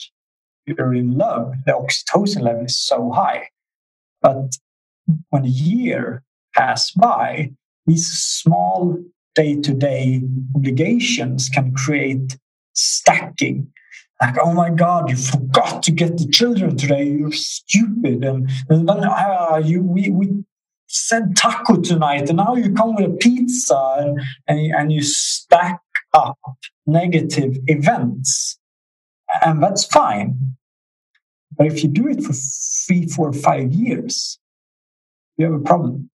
You're 0.66 0.94
in 0.94 1.16
love, 1.16 1.54
the 1.64 1.72
oxytocin 1.72 2.42
level 2.42 2.64
is 2.64 2.76
so 2.76 3.12
high. 3.12 3.48
But 4.20 4.56
when 5.30 5.44
a 5.44 5.48
year 5.48 6.24
pass 6.54 6.90
by, 6.90 7.52
these 7.86 8.08
small 8.08 8.98
day 9.36 9.60
to 9.60 9.72
day 9.72 10.22
obligations 10.56 11.48
can 11.48 11.72
create 11.74 12.36
stacking 12.72 13.70
like, 14.20 14.36
oh 14.42 14.52
my 14.52 14.70
God, 14.70 15.10
you 15.10 15.16
forgot 15.16 15.82
to 15.84 15.92
get 15.92 16.16
the 16.16 16.26
children 16.28 16.76
today. 16.76 17.04
You're 17.04 17.32
stupid. 17.32 18.24
And, 18.24 18.48
and 18.68 18.88
then 18.88 19.04
uh, 19.04 19.60
you, 19.62 19.82
we, 19.82 20.10
we 20.10 20.44
said 20.86 21.36
taco 21.36 21.80
tonight, 21.80 22.28
and 22.28 22.38
now 22.38 22.54
you 22.54 22.72
come 22.72 22.94
with 22.94 23.10
a 23.10 23.14
pizza 23.14 23.96
and, 23.98 24.20
and, 24.48 24.74
and 24.74 24.92
you 24.92 25.02
stack 25.02 25.80
up 26.14 26.38
negative 26.86 27.58
events. 27.66 28.58
And 29.44 29.62
that's 29.62 29.84
fine. 29.84 30.56
But 31.56 31.66
if 31.66 31.82
you 31.82 31.90
do 31.90 32.08
it 32.08 32.22
for 32.22 32.32
three, 32.32 33.06
four, 33.06 33.32
five 33.32 33.72
years, 33.72 34.38
you 35.36 35.46
have 35.46 35.60
a 35.60 35.64
problem 35.64 36.10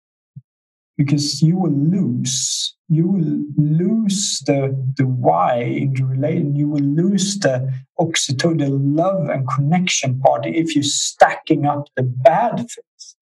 because 0.98 1.41
you 1.41 1.57
will 1.57 1.72
lose. 1.72 2.76
You 2.90 3.07
will 3.07 3.44
lose 3.57 4.40
the 4.45 4.76
the 4.98 5.06
why 5.06 5.61
in 5.61 5.94
the 5.94 6.06
relation 6.06 6.56
you 6.56 6.68
will 6.69 6.80
lose 6.80 7.38
the 7.40 7.72
oxytocin 7.99 8.60
the 8.60 8.69
love 8.69 9.30
and 9.30 9.48
connection 9.48 10.19
part 10.19 10.45
if 10.45 10.74
you're 10.76 10.84
stacking 10.84 11.65
up 11.65 11.88
the 11.95 12.03
bad 12.03 12.57
things. 12.57 13.15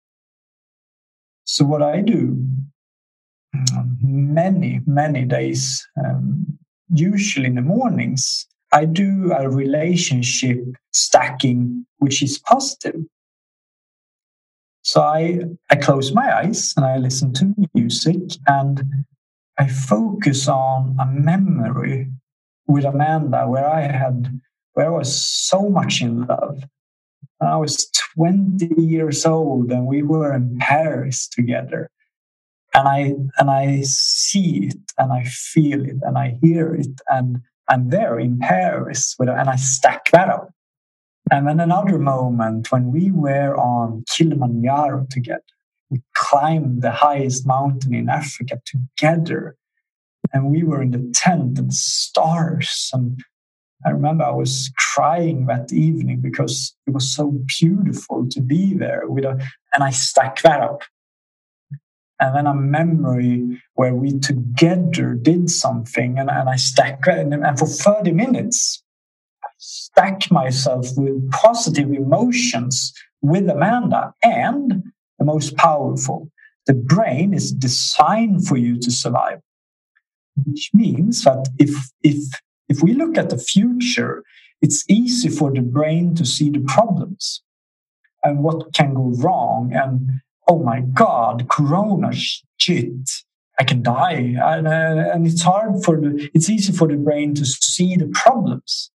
So 1.45 1.65
what 1.65 1.81
i 1.81 2.01
do 2.01 2.45
many 4.01 4.81
many 4.85 5.25
days 5.25 5.85
um, 6.03 6.57
usually 6.93 7.47
in 7.47 7.55
the 7.55 7.61
mornings 7.61 8.47
i 8.71 8.85
do 8.85 9.31
a 9.31 9.49
relationship 9.49 10.59
stacking 10.91 11.85
which 11.97 12.21
is 12.21 12.37
positive 12.39 13.01
so 14.85 15.01
I, 15.01 15.39
I 15.71 15.77
close 15.77 16.13
my 16.13 16.37
eyes 16.37 16.75
and 16.77 16.85
I 16.85 16.97
listen 16.97 17.33
to 17.33 17.55
music 17.73 18.21
and 18.45 18.83
I 19.57 19.67
focus 19.67 20.47
on 20.47 20.95
a 20.99 21.07
memory 21.07 22.11
with 22.67 22.85
Amanda 22.85 23.47
where 23.47 23.67
I 23.67 23.81
had, 23.81 24.39
where 24.73 24.85
I 24.85 24.97
was 24.97 25.19
so 25.19 25.69
much 25.69 26.03
in 26.03 26.27
love. 26.27 26.65
I 27.41 27.57
was 27.57 27.89
20 28.15 28.79
years 28.79 29.25
old 29.25 29.71
and 29.71 29.87
we 29.87 30.03
were 30.03 30.31
in 30.31 30.55
Paris 30.59 31.27
together. 31.27 31.89
And 32.75 32.87
I, 32.87 33.15
and 33.39 33.49
I 33.49 33.81
see 33.81 34.67
it 34.67 34.91
and 34.99 35.11
I 35.11 35.23
feel 35.23 35.83
it 35.83 35.97
and 36.03 36.15
I 36.15 36.37
hear 36.43 36.75
it 36.75 37.01
and 37.09 37.41
I'm 37.67 37.89
there 37.89 38.19
in 38.19 38.37
Paris 38.37 39.15
with, 39.17 39.29
and 39.29 39.49
I 39.49 39.55
stack 39.55 40.11
that 40.11 40.29
up. 40.29 40.51
And 41.31 41.47
then 41.47 41.59
another 41.59 41.97
moment 41.97 42.71
when 42.71 42.91
we 42.91 43.11
were 43.11 43.57
on 43.57 44.03
Kilimanjaro 44.09 45.07
together. 45.09 45.41
We 45.89 46.01
climbed 46.13 46.81
the 46.81 46.91
highest 46.91 47.47
mountain 47.47 47.93
in 47.93 48.09
Africa 48.09 48.61
together. 48.65 49.55
And 50.33 50.51
we 50.51 50.63
were 50.63 50.81
in 50.81 50.91
the 50.91 51.11
tent 51.15 51.57
and 51.57 51.73
stars. 51.73 52.89
And 52.93 53.19
I 53.85 53.89
remember 53.91 54.23
I 54.23 54.31
was 54.31 54.71
crying 54.77 55.45
that 55.47 55.71
evening 55.71 56.21
because 56.21 56.75
it 56.87 56.91
was 56.91 57.13
so 57.13 57.39
beautiful 57.59 58.27
to 58.29 58.41
be 58.41 58.73
there 58.73 59.03
with 59.05 59.25
a, 59.25 59.39
and 59.73 59.83
I 59.83 59.91
stack 59.91 60.41
that 60.41 60.61
up. 60.61 60.81
And 62.19 62.35
then 62.35 62.47
a 62.47 62.55
memory 62.55 63.61
where 63.73 63.93
we 63.93 64.17
together 64.19 65.13
did 65.13 65.49
something 65.49 66.17
and, 66.17 66.29
and 66.29 66.49
I 66.49 66.55
stack 66.55 67.05
and, 67.07 67.33
and 67.33 67.59
for 67.59 67.67
30 67.67 68.11
minutes 68.11 68.83
stack 69.57 70.31
myself 70.31 70.87
with 70.97 71.31
positive 71.31 71.91
emotions 71.91 72.93
with 73.21 73.49
Amanda. 73.49 74.13
And 74.23 74.83
the 75.19 75.25
most 75.25 75.55
powerful, 75.57 76.29
the 76.67 76.73
brain 76.73 77.33
is 77.33 77.51
designed 77.51 78.47
for 78.47 78.57
you 78.57 78.79
to 78.79 78.91
survive. 78.91 79.39
Which 80.45 80.71
means 80.73 81.23
that 81.23 81.47
if, 81.59 81.73
if, 82.03 82.41
if 82.67 82.83
we 82.83 82.93
look 82.93 83.17
at 83.17 83.29
the 83.29 83.37
future, 83.37 84.23
it's 84.61 84.83
easy 84.89 85.29
for 85.29 85.51
the 85.51 85.61
brain 85.61 86.15
to 86.15 86.25
see 86.25 86.49
the 86.49 86.59
problems 86.59 87.41
and 88.23 88.43
what 88.43 88.73
can 88.73 88.93
go 88.93 89.13
wrong. 89.17 89.71
And 89.73 90.21
oh 90.47 90.61
my 90.61 90.81
God, 90.81 91.47
Corona 91.49 92.11
shit. 92.57 93.09
I 93.57 93.63
can 93.63 93.83
die, 93.83 94.35
and, 94.35 94.67
uh, 94.67 95.11
and 95.13 95.25
it's 95.25 95.41
hard 95.41 95.81
for 95.81 95.95
the. 95.95 96.29
It's 96.33 96.49
easy 96.49 96.73
for 96.73 96.89
the 96.89 96.97
brain 96.97 97.33
to 97.35 97.45
see 97.45 97.95
the 97.95 98.07
problems. 98.07 98.91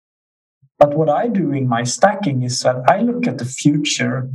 But 0.81 0.97
what 0.97 1.09
I 1.09 1.27
do 1.27 1.51
in 1.51 1.67
my 1.67 1.83
stacking 1.83 2.41
is 2.41 2.61
that 2.61 2.77
I 2.89 3.01
look 3.01 3.27
at 3.27 3.37
the 3.37 3.45
future, 3.45 4.27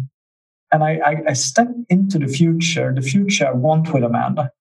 and 0.71 0.85
I, 0.85 1.01
I, 1.05 1.15
I 1.31 1.33
step 1.33 1.67
into 1.89 2.21
the 2.21 2.29
future, 2.29 2.95
the 2.95 3.03
future 3.03 3.49
I 3.49 3.51
want 3.51 3.93
with 3.93 4.05
Amanda, 4.05 4.53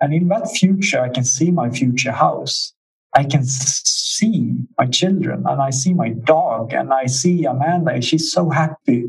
and 0.00 0.14
in 0.14 0.28
that 0.28 0.48
future 0.48 0.98
I 1.02 1.10
can 1.10 1.24
see 1.24 1.50
my 1.50 1.68
future 1.68 2.12
house. 2.12 2.72
I 3.14 3.24
can 3.24 3.44
see 3.44 4.56
my 4.78 4.86
children, 4.86 5.44
and 5.46 5.60
I 5.60 5.68
see 5.68 5.92
my 5.92 6.08
dog, 6.08 6.72
and 6.72 6.90
I 6.90 7.04
see 7.04 7.44
Amanda. 7.44 8.00
She's 8.00 8.32
so 8.32 8.48
happy, 8.48 9.04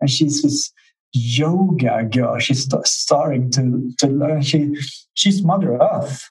and 0.00 0.08
she's 0.08 0.42
this 0.42 0.72
yoga 1.12 2.04
girl. 2.04 2.38
She's 2.38 2.66
starting 2.84 3.50
to 3.50 3.92
to 3.98 4.06
learn. 4.06 4.40
She 4.40 4.78
she's 5.12 5.44
Mother 5.44 5.76
Earth, 5.76 6.30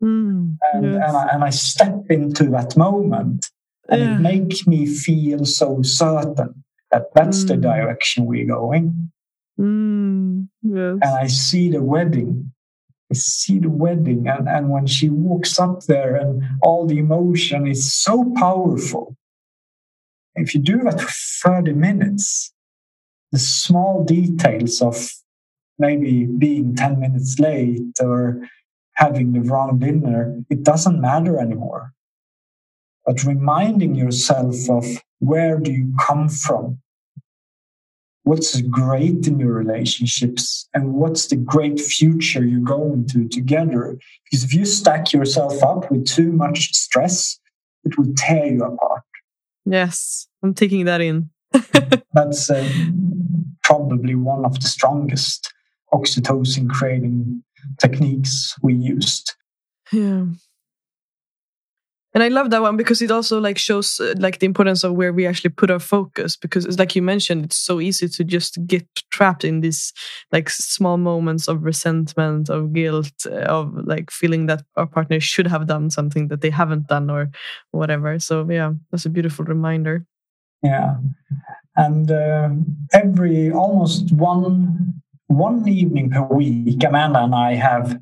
mm, 0.00 0.56
and 0.72 0.84
yes. 0.84 1.02
and, 1.04 1.16
I, 1.16 1.28
and 1.32 1.42
I 1.42 1.50
step 1.50 1.96
into 2.10 2.44
that 2.50 2.76
moment, 2.76 3.50
and 3.88 4.00
yeah. 4.00 4.16
it 4.16 4.20
makes 4.20 4.66
me 4.66 4.86
feel 4.86 5.44
so 5.44 5.82
certain 5.82 6.64
that 6.90 7.14
that's 7.14 7.44
mm. 7.44 7.48
the 7.48 7.56
direction 7.56 8.26
we're 8.26 8.46
going. 8.46 9.10
Mm, 9.58 10.48
yes. 10.62 10.98
And 11.02 11.04
I 11.04 11.26
see 11.26 11.70
the 11.70 11.82
wedding. 11.82 12.52
I 13.10 13.14
see 13.14 13.58
the 13.58 13.70
wedding, 13.70 14.26
and, 14.26 14.48
and 14.48 14.68
when 14.68 14.86
she 14.86 15.08
walks 15.08 15.58
up 15.58 15.84
there, 15.84 16.16
and 16.16 16.42
all 16.62 16.86
the 16.86 16.98
emotion 16.98 17.66
is 17.66 17.94
so 17.94 18.32
powerful. 18.36 19.16
If 20.34 20.54
you 20.54 20.60
do 20.60 20.78
that 20.82 21.00
for 21.00 21.50
30 21.62 21.72
minutes, 21.72 22.52
the 23.32 23.38
small 23.38 24.04
details 24.04 24.82
of 24.82 25.08
maybe 25.78 26.26
being 26.26 26.74
10 26.74 27.00
minutes 27.00 27.38
late 27.38 28.00
or 28.00 28.48
having 28.94 29.32
the 29.32 29.40
wrong 29.40 29.78
dinner, 29.78 30.42
it 30.50 30.62
doesn't 30.62 31.00
matter 31.00 31.38
anymore. 31.38 31.92
But 33.06 33.22
reminding 33.22 33.94
yourself 33.94 34.68
of 34.68 34.84
where 35.20 35.58
do 35.58 35.70
you 35.70 35.94
come 35.98 36.28
from? 36.28 36.80
What's 38.24 38.60
great 38.62 39.28
in 39.28 39.38
your 39.38 39.52
relationships 39.52 40.68
and 40.74 40.94
what's 40.94 41.28
the 41.28 41.36
great 41.36 41.78
future 41.78 42.44
you're 42.44 42.58
going 42.58 43.06
to 43.08 43.28
together? 43.28 43.96
Because 44.24 44.42
if 44.42 44.52
you 44.52 44.64
stack 44.64 45.12
yourself 45.12 45.62
up 45.62 45.88
with 45.92 46.06
too 46.06 46.32
much 46.32 46.74
stress, 46.74 47.38
it 47.84 47.96
will 47.96 48.12
tear 48.16 48.46
you 48.46 48.64
apart. 48.64 49.04
Yes, 49.64 50.26
I'm 50.42 50.54
taking 50.54 50.86
that 50.86 51.00
in. 51.00 51.30
That's 52.12 52.50
uh, 52.50 52.68
probably 53.62 54.16
one 54.16 54.44
of 54.44 54.60
the 54.60 54.66
strongest 54.66 55.52
oxytocin 55.92 56.68
creating 56.68 57.44
techniques 57.80 58.56
we 58.60 58.74
used. 58.74 59.34
Yeah. 59.92 60.26
And 62.16 62.22
I 62.22 62.28
love 62.28 62.48
that 62.48 62.62
one 62.62 62.78
because 62.78 63.02
it 63.02 63.10
also 63.10 63.38
like 63.38 63.58
shows 63.58 64.00
uh, 64.00 64.14
like 64.16 64.38
the 64.38 64.46
importance 64.46 64.82
of 64.84 64.94
where 64.94 65.12
we 65.12 65.26
actually 65.26 65.50
put 65.50 65.70
our 65.70 65.78
focus 65.78 66.34
because 66.34 66.78
like 66.78 66.96
you 66.96 67.02
mentioned 67.02 67.44
it's 67.44 67.58
so 67.58 67.78
easy 67.78 68.08
to 68.08 68.24
just 68.24 68.58
get 68.66 68.86
trapped 69.10 69.44
in 69.44 69.60
these 69.60 69.92
like 70.32 70.48
small 70.48 70.96
moments 70.96 71.46
of 71.46 71.62
resentment 71.62 72.48
of 72.48 72.72
guilt 72.72 73.12
uh, 73.26 73.40
of 73.40 73.70
like 73.84 74.10
feeling 74.10 74.46
that 74.46 74.62
our 74.76 74.86
partner 74.86 75.20
should 75.20 75.46
have 75.46 75.66
done 75.66 75.90
something 75.90 76.28
that 76.28 76.40
they 76.40 76.48
haven't 76.48 76.86
done 76.86 77.10
or 77.10 77.28
whatever. 77.72 78.18
So 78.18 78.50
yeah 78.50 78.72
that's 78.90 79.04
a 79.04 79.10
beautiful 79.10 79.44
reminder. 79.44 80.06
Yeah. 80.62 80.96
And 81.76 82.10
uh, 82.10 82.48
every 82.94 83.52
almost 83.52 84.10
one 84.12 85.02
one 85.26 85.68
evening 85.68 86.12
per 86.12 86.22
week, 86.22 86.82
Amanda 86.82 87.24
and 87.24 87.34
I 87.34 87.56
have. 87.56 88.00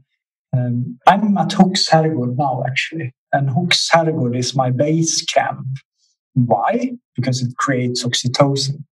Um, 0.56 1.00
I'm 1.08 1.36
at 1.36 1.52
Hooks 1.52 1.90
Herrgård 1.90 2.36
now, 2.36 2.62
actually, 2.64 3.12
and 3.34 3.50
Hooks 3.50 3.90
Herrgård 3.92 4.36
is 4.36 4.56
my 4.56 4.70
base 4.70 5.22
camp. 5.24 5.66
Why? 6.34 6.92
Because 7.14 7.42
it 7.42 7.56
creates 7.58 8.04
oxytocin. 8.04 8.84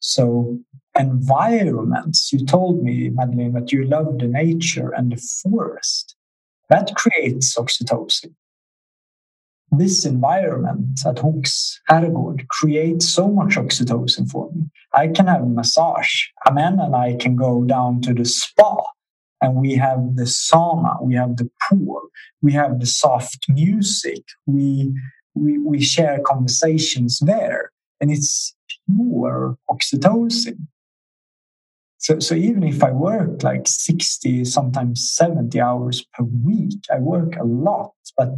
So 0.00 0.58
environments. 0.98 2.32
You 2.32 2.44
told 2.46 2.82
me, 2.82 3.10
Madeline, 3.10 3.52
that 3.52 3.72
you 3.72 3.84
love 3.84 4.18
the 4.18 4.28
nature 4.28 4.90
and 4.90 5.12
the 5.12 5.22
forest. 5.42 6.16
That 6.70 6.94
creates 6.96 7.56
oxytocin 7.56 8.34
this 9.70 10.04
environment 10.04 11.00
at 11.06 11.18
Hooks 11.18 11.80
Herrgård 11.90 12.48
creates 12.48 13.08
so 13.08 13.28
much 13.28 13.56
oxytocin 13.56 14.30
for 14.30 14.50
me. 14.52 14.66
I 14.94 15.08
can 15.08 15.26
have 15.26 15.42
a 15.42 15.46
massage. 15.46 16.26
Amanda 16.46 16.84
and 16.84 16.96
I 16.96 17.16
can 17.16 17.36
go 17.36 17.64
down 17.64 18.00
to 18.02 18.14
the 18.14 18.24
spa 18.24 18.76
and 19.40 19.54
we 19.56 19.74
have 19.74 20.16
the 20.16 20.24
sauna, 20.24 21.02
we 21.02 21.14
have 21.14 21.36
the 21.36 21.50
pool, 21.68 22.00
we 22.42 22.52
have 22.52 22.80
the 22.80 22.86
soft 22.86 23.46
music, 23.48 24.22
we, 24.46 24.92
we, 25.34 25.58
we 25.58 25.80
share 25.80 26.18
conversations 26.24 27.20
there, 27.20 27.70
and 28.00 28.10
it's 28.10 28.54
pure 28.86 29.56
oxytocin. 29.70 30.66
So, 31.98 32.20
so 32.20 32.34
even 32.34 32.62
if 32.62 32.82
I 32.82 32.92
work 32.92 33.42
like 33.42 33.66
60, 33.66 34.44
sometimes 34.44 35.10
70 35.12 35.60
hours 35.60 36.04
per 36.14 36.24
week, 36.24 36.78
I 36.92 36.98
work 36.98 37.36
a 37.36 37.44
lot, 37.44 37.92
but 38.16 38.30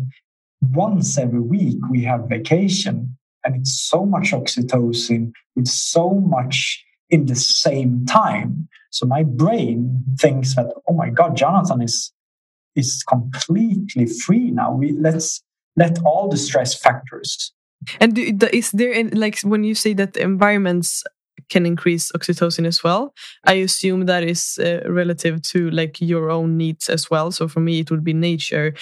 once 0.62 1.18
every 1.18 1.40
week 1.40 1.78
we 1.90 2.02
have 2.04 2.28
vacation 2.28 3.16
and 3.44 3.56
it's 3.56 3.80
so 3.80 4.04
much 4.04 4.32
oxytocin 4.32 5.32
it's 5.56 5.74
so 5.74 6.10
much 6.14 6.84
in 7.10 7.26
the 7.26 7.36
same 7.36 8.06
time. 8.06 8.68
So 8.90 9.06
my 9.06 9.22
brain 9.22 10.04
thinks 10.18 10.54
that 10.56 10.72
oh 10.88 10.92
my 10.92 11.10
god 11.10 11.36
jonathan 11.36 11.82
is 11.82 12.12
is 12.76 13.02
completely 13.02 14.06
free 14.06 14.50
now. 14.50 14.72
We 14.72 14.92
let's 14.92 15.42
let 15.76 15.98
all 16.04 16.28
the 16.28 16.36
stress 16.36 16.74
factors 16.74 17.52
and 18.00 18.18
is 18.18 18.70
there 18.72 19.04
like 19.12 19.40
when 19.40 19.64
you 19.64 19.74
say 19.74 19.94
that 19.94 20.16
environments 20.16 21.02
can 21.50 21.66
increase 21.66 22.10
oxytocin 22.12 22.66
as 22.66 22.82
well. 22.82 23.12
I 23.44 23.54
assume 23.54 24.06
that 24.06 24.22
is 24.22 24.58
uh, 24.58 24.80
relative 24.88 25.42
to 25.42 25.70
like 25.70 26.00
your 26.00 26.30
own 26.30 26.56
needs 26.56 26.88
as 26.88 27.10
well. 27.10 27.30
So 27.30 27.48
for 27.48 27.60
me, 27.60 27.80
it 27.80 27.90
would 27.90 28.04
be 28.04 28.14
nature. 28.14 28.74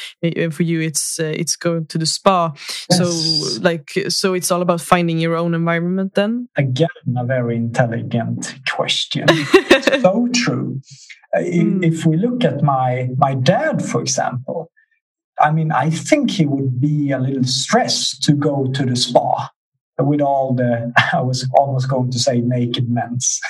For 0.50 0.62
you, 0.62 0.80
it's 0.80 1.18
uh, 1.18 1.24
it's 1.24 1.56
going 1.56 1.86
to 1.86 1.98
the 1.98 2.06
spa. 2.06 2.52
Yes. 2.90 2.98
So 2.98 3.60
like 3.60 3.90
so, 4.08 4.34
it's 4.34 4.50
all 4.50 4.62
about 4.62 4.80
finding 4.80 5.18
your 5.18 5.34
own 5.34 5.54
environment. 5.54 6.14
Then 6.14 6.48
again, 6.56 6.88
a 7.16 7.24
very 7.24 7.56
intelligent 7.56 8.54
question. 8.70 9.26
so 10.00 10.28
true. 10.34 10.80
Uh, 11.34 11.40
mm. 11.40 11.84
If 11.84 12.06
we 12.06 12.16
look 12.16 12.44
at 12.44 12.62
my 12.62 13.08
my 13.16 13.34
dad, 13.34 13.84
for 13.84 14.00
example, 14.00 14.70
I 15.40 15.50
mean, 15.50 15.72
I 15.72 15.90
think 15.90 16.30
he 16.30 16.46
would 16.46 16.80
be 16.80 17.10
a 17.10 17.18
little 17.18 17.44
stressed 17.44 18.22
to 18.24 18.32
go 18.32 18.70
to 18.72 18.84
the 18.84 18.96
spa 18.96 19.50
with 19.98 20.20
all 20.20 20.54
the 20.54 20.92
I 21.12 21.20
was 21.20 21.48
almost 21.58 21.88
going 21.88 22.10
to 22.10 22.18
say 22.18 22.40
naked 22.40 22.88
men's. 22.88 23.40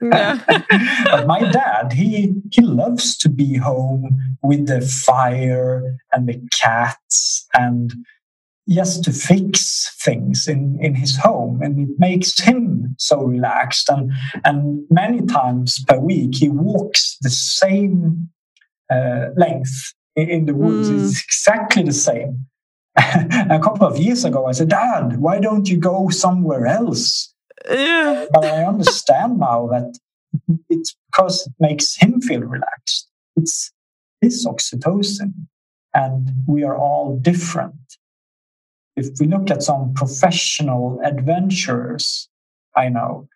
Yeah. 0.00 0.40
but 1.04 1.26
my 1.26 1.40
dad, 1.50 1.92
he 1.92 2.34
he 2.50 2.62
loves 2.62 3.16
to 3.18 3.28
be 3.28 3.56
home 3.56 4.36
with 4.42 4.66
the 4.66 4.80
fire 4.80 5.98
and 6.12 6.28
the 6.28 6.40
cats 6.50 7.46
and 7.54 7.92
just 8.68 9.02
to 9.04 9.12
fix 9.12 9.94
things 10.00 10.46
in, 10.46 10.78
in 10.80 10.94
his 10.94 11.16
home 11.16 11.60
and 11.62 11.80
it 11.80 11.98
makes 11.98 12.40
him 12.40 12.94
so 12.98 13.22
relaxed 13.22 13.88
and 13.88 14.12
and 14.44 14.84
many 14.88 15.20
times 15.22 15.82
per 15.88 15.98
week 15.98 16.36
he 16.36 16.48
walks 16.48 17.16
the 17.22 17.30
same 17.30 18.28
uh, 18.90 19.26
length 19.36 19.94
in 20.14 20.46
the 20.46 20.54
woods 20.54 20.90
mm. 20.90 21.04
it's 21.04 21.24
exactly 21.24 21.82
the 21.82 21.92
same 21.92 22.46
a 22.96 23.60
couple 23.62 23.86
of 23.86 23.96
years 23.96 24.24
ago, 24.24 24.46
I 24.46 24.52
said, 24.52 24.68
Dad, 24.68 25.18
why 25.18 25.40
don't 25.40 25.68
you 25.68 25.76
go 25.76 26.08
somewhere 26.10 26.66
else? 26.66 27.34
Yeah. 27.68 28.26
But 28.32 28.44
I 28.44 28.64
understand 28.64 29.38
now 29.38 29.68
that 29.68 29.98
it's 30.68 30.94
because 31.10 31.46
it 31.46 31.54
makes 31.60 31.96
him 31.96 32.20
feel 32.20 32.40
relaxed. 32.40 33.08
It's 33.36 33.72
his 34.20 34.46
oxytocin, 34.46 35.32
and 35.94 36.30
we 36.46 36.64
are 36.64 36.76
all 36.76 37.18
different. 37.18 37.74
If 38.96 39.18
we 39.18 39.26
look 39.26 39.50
at 39.50 39.62
some 39.62 39.94
professional 39.94 41.00
adventurers 41.02 42.28
I 42.76 42.88
know, 42.88 43.28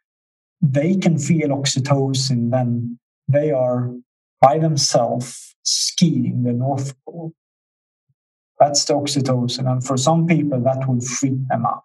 they 0.61 0.97
can 0.97 1.19
feel 1.19 1.49
oxytocin 1.49 2.51
when 2.51 2.99
they 3.29 3.51
are 3.51 3.91
by 4.41 4.59
themselves 4.59 5.55
skiing 5.63 6.43
the 6.43 6.53
North 6.53 6.95
Pole 7.05 7.33
that's 8.59 8.85
the 8.85 8.95
oxytocin. 8.95 9.71
And 9.71 9.85
for 9.85 9.97
some 9.97 10.27
people, 10.27 10.61
that 10.61 10.87
would 10.89 11.03
freak 11.03 11.47
them 11.49 11.67
out. 11.67 11.85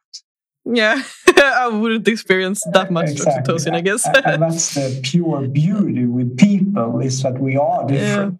Yeah, 0.64 1.02
I 1.38 1.70
wouldn't 1.70 2.08
experience 2.08 2.64
that 2.72 2.92
much 2.92 3.10
exactly. 3.10 3.54
oxytocin, 3.54 3.74
I 3.74 3.82
guess. 3.82 4.06
and 4.06 4.42
that's 4.42 4.76
the 4.76 5.00
pure 5.04 5.48
beauty 5.48 6.06
with 6.06 6.38
people 6.38 7.00
is 7.02 7.24
that 7.24 7.40
we 7.40 7.58
are 7.58 7.88
different. 7.88 8.40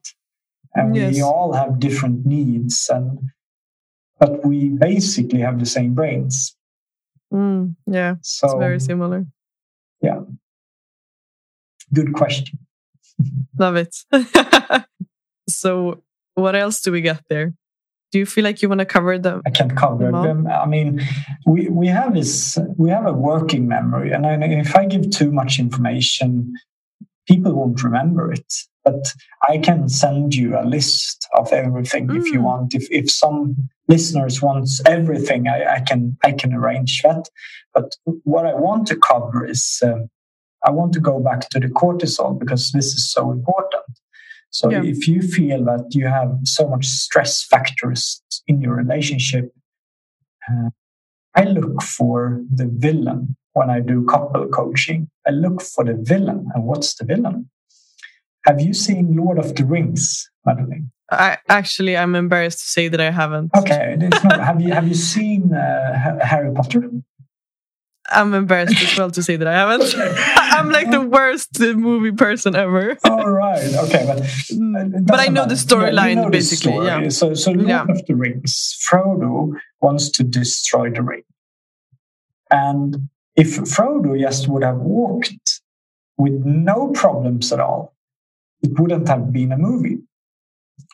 Yeah. 0.76 0.84
And 0.84 0.96
yes. 0.96 1.16
we 1.16 1.22
all 1.22 1.52
have 1.54 1.80
different 1.80 2.26
needs 2.26 2.90
and 2.94 3.20
but 4.20 4.46
we 4.46 4.70
basically 4.70 5.40
have 5.40 5.60
the 5.60 5.66
same 5.66 5.96
brains. 5.96 6.56
Mm, 7.34 7.76
yeah, 7.88 8.16
so, 8.22 8.48
it's 8.48 8.60
very 8.60 8.80
similar. 8.80 9.26
Yeah. 10.00 10.22
Good 11.92 12.14
question. 12.14 12.60
Love 13.58 13.76
it. 13.78 13.96
So, 15.52 16.02
what 16.36 16.56
else 16.56 16.82
do 16.82 16.92
we 16.92 17.02
get 17.02 17.22
there? 17.30 17.54
Do 18.12 18.20
you 18.20 18.26
feel 18.26 18.44
like 18.44 18.62
you 18.62 18.68
want 18.68 18.80
to 18.80 18.86
cover 18.86 19.18
them? 19.18 19.42
I 19.46 19.50
can 19.52 19.74
cover 19.76 20.12
them. 20.12 20.48
I 20.48 20.66
mean, 20.66 21.02
we 21.46 21.70
we 21.70 21.88
have 21.88 22.14
this 22.14 22.58
we 22.78 22.90
have 22.90 23.06
a 23.06 23.14
working 23.14 23.68
memory, 23.68 24.12
and 24.12 24.26
if 24.44 24.76
I 24.76 24.86
give 24.86 25.10
too 25.12 25.32
much 25.32 25.60
information, 25.60 26.54
people 27.28 27.54
won't 27.54 27.84
remember 27.84 28.32
it. 28.32 28.54
But 28.84 29.14
I 29.48 29.60
can 29.60 29.88
send 29.90 30.36
you 30.36 30.58
a 30.58 30.66
list 30.66 31.28
of 31.38 31.54
everything 31.54 32.08
mm. 32.08 32.18
if 32.18 32.26
you 32.34 32.40
mm. 32.40 32.44
want. 32.44 32.76
If 32.76 32.88
if 32.92 33.10
some 33.10 33.70
listeners 33.88 34.42
wants 34.42 34.82
everything, 34.86 35.48
I, 35.48 35.76
I 35.76 35.80
can 35.80 36.18
I 36.24 36.34
can 36.34 36.54
arrange 36.54 37.02
that. 37.04 37.30
But 37.74 37.96
what 38.24 38.46
I 38.46 38.54
want 38.56 38.88
to 38.88 38.98
cover 38.98 39.46
is 39.46 39.82
um, 39.86 40.10
I 40.64 40.72
want 40.72 40.94
to 40.94 41.00
go 41.00 41.20
back 41.20 41.50
to 41.50 41.60
the 41.60 41.68
cortisol 41.68 42.38
because 42.38 42.72
this 42.72 42.88
is 42.88 43.12
so 43.12 43.32
important. 43.32 43.81
So 44.52 44.70
yeah. 44.70 44.84
if 44.84 45.08
you 45.08 45.22
feel 45.22 45.64
that 45.66 45.88
you 45.92 46.08
have 46.08 46.40
so 46.44 46.68
much 46.68 46.86
stress 46.86 47.44
factors 47.44 48.22
in 48.48 48.62
your 48.62 48.76
relationship, 48.76 49.52
uh, 50.50 50.70
I 51.36 51.46
look 51.46 51.82
for 51.82 52.42
the 52.54 52.70
villain 52.72 53.38
when 53.54 53.70
I 53.70 53.80
do 53.80 54.06
couple 54.06 54.48
coaching. 54.50 55.10
I 55.26 55.32
look 55.32 55.62
for 55.62 55.86
the 55.86 55.98
villain. 56.00 56.50
And 56.54 56.66
what's 56.66 56.94
the 56.96 57.06
villain? 57.06 57.50
Have 58.46 58.60
you 58.60 58.74
seen 58.74 59.16
Lord 59.16 59.40
of 59.40 59.56
the 59.56 59.64
Rings, 59.64 60.30
Madeline? 60.46 60.92
I 61.12 61.38
actually 61.50 61.98
I'm 61.98 62.16
embarrassed 62.16 62.60
to 62.60 62.66
say 62.66 62.88
that 62.88 63.02
I 63.02 63.12
haven't. 63.12 63.52
Okay, 63.56 63.98
not, 64.00 64.40
have 64.40 64.62
you 64.62 64.72
have 64.72 64.88
you 64.88 64.96
seen 64.96 65.54
uh, 65.54 66.20
Harry 66.24 66.54
Potter? 66.54 66.90
I'm 68.10 68.34
embarrassed 68.34 68.82
as 68.82 68.98
well 68.98 69.12
to 69.12 69.22
say 69.22 69.36
that 69.36 69.48
I 69.48 69.54
haven't. 69.54 69.94
I'm 70.52 70.70
like 70.70 70.92
the 70.92 71.02
worst 71.02 71.60
movie 71.60 72.12
person 72.12 72.56
ever. 72.56 72.98
All 73.04 73.30
right, 73.30 73.74
okay, 73.86 74.04
but 74.06 74.20
mm, 74.20 75.06
but 75.06 75.20
I 75.20 75.28
know 75.28 75.46
matter. 75.46 75.56
the 75.56 75.56
storyline 75.56 75.96
yeah, 75.96 76.08
you 76.08 76.16
know 76.16 76.30
basically. 76.30 76.74
Story. 76.74 76.88
Yeah. 76.88 77.10
So, 77.10 77.34
so 77.34 77.52
Lord 77.52 77.68
yeah. 77.68 77.86
of 77.88 78.06
the 78.06 78.16
Rings, 78.16 78.78
Frodo 78.88 79.54
wants 79.82 80.10
to 80.12 80.24
destroy 80.24 80.90
the 80.90 81.02
ring, 81.02 81.24
and 82.50 83.10
if 83.36 83.58
Frodo 83.58 84.20
just 84.20 84.48
would 84.48 84.64
have 84.64 84.78
walked 84.78 85.62
with 86.18 86.44
no 86.46 86.90
problems 86.90 87.52
at 87.52 87.60
all, 87.60 87.96
it 88.62 88.80
wouldn't 88.80 89.08
have 89.08 89.32
been 89.32 89.52
a 89.52 89.58
movie 89.58 90.00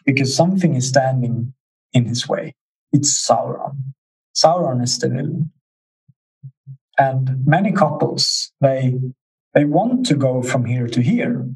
because 0.06 0.36
something 0.36 0.76
is 0.76 0.88
standing 0.88 1.54
in 1.94 2.06
his 2.06 2.28
way. 2.28 2.56
It's 2.94 3.28
Sauron. 3.28 3.94
Sauron 4.36 4.84
is 4.84 4.98
the 5.00 5.10
villain 5.10 5.52
and 6.98 7.46
many 7.46 7.72
couples 7.72 8.52
they 8.60 9.00
they 9.58 9.66
want 9.66 10.06
to 10.06 10.14
go 10.14 10.44
from 10.44 10.66
here 10.66 10.88
to 10.88 11.02
here. 11.02 11.50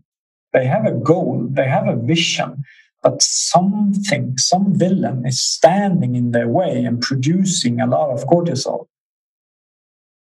They 0.53 0.65
have 0.65 0.87
a 0.87 0.91
goal. 0.91 1.47
They 1.51 1.67
have 1.67 1.87
a 1.87 1.95
vision. 1.95 2.63
But 3.03 3.21
something 3.21 4.39
some 4.39 4.73
villain 4.73 5.23
is 5.27 5.39
standing 5.39 6.15
in 6.15 6.31
their 6.31 6.47
way 6.47 6.83
and 6.83 6.99
producing 6.99 7.79
a 7.79 7.85
lot 7.85 8.09
of 8.09 8.25
cortisol. 8.25 8.87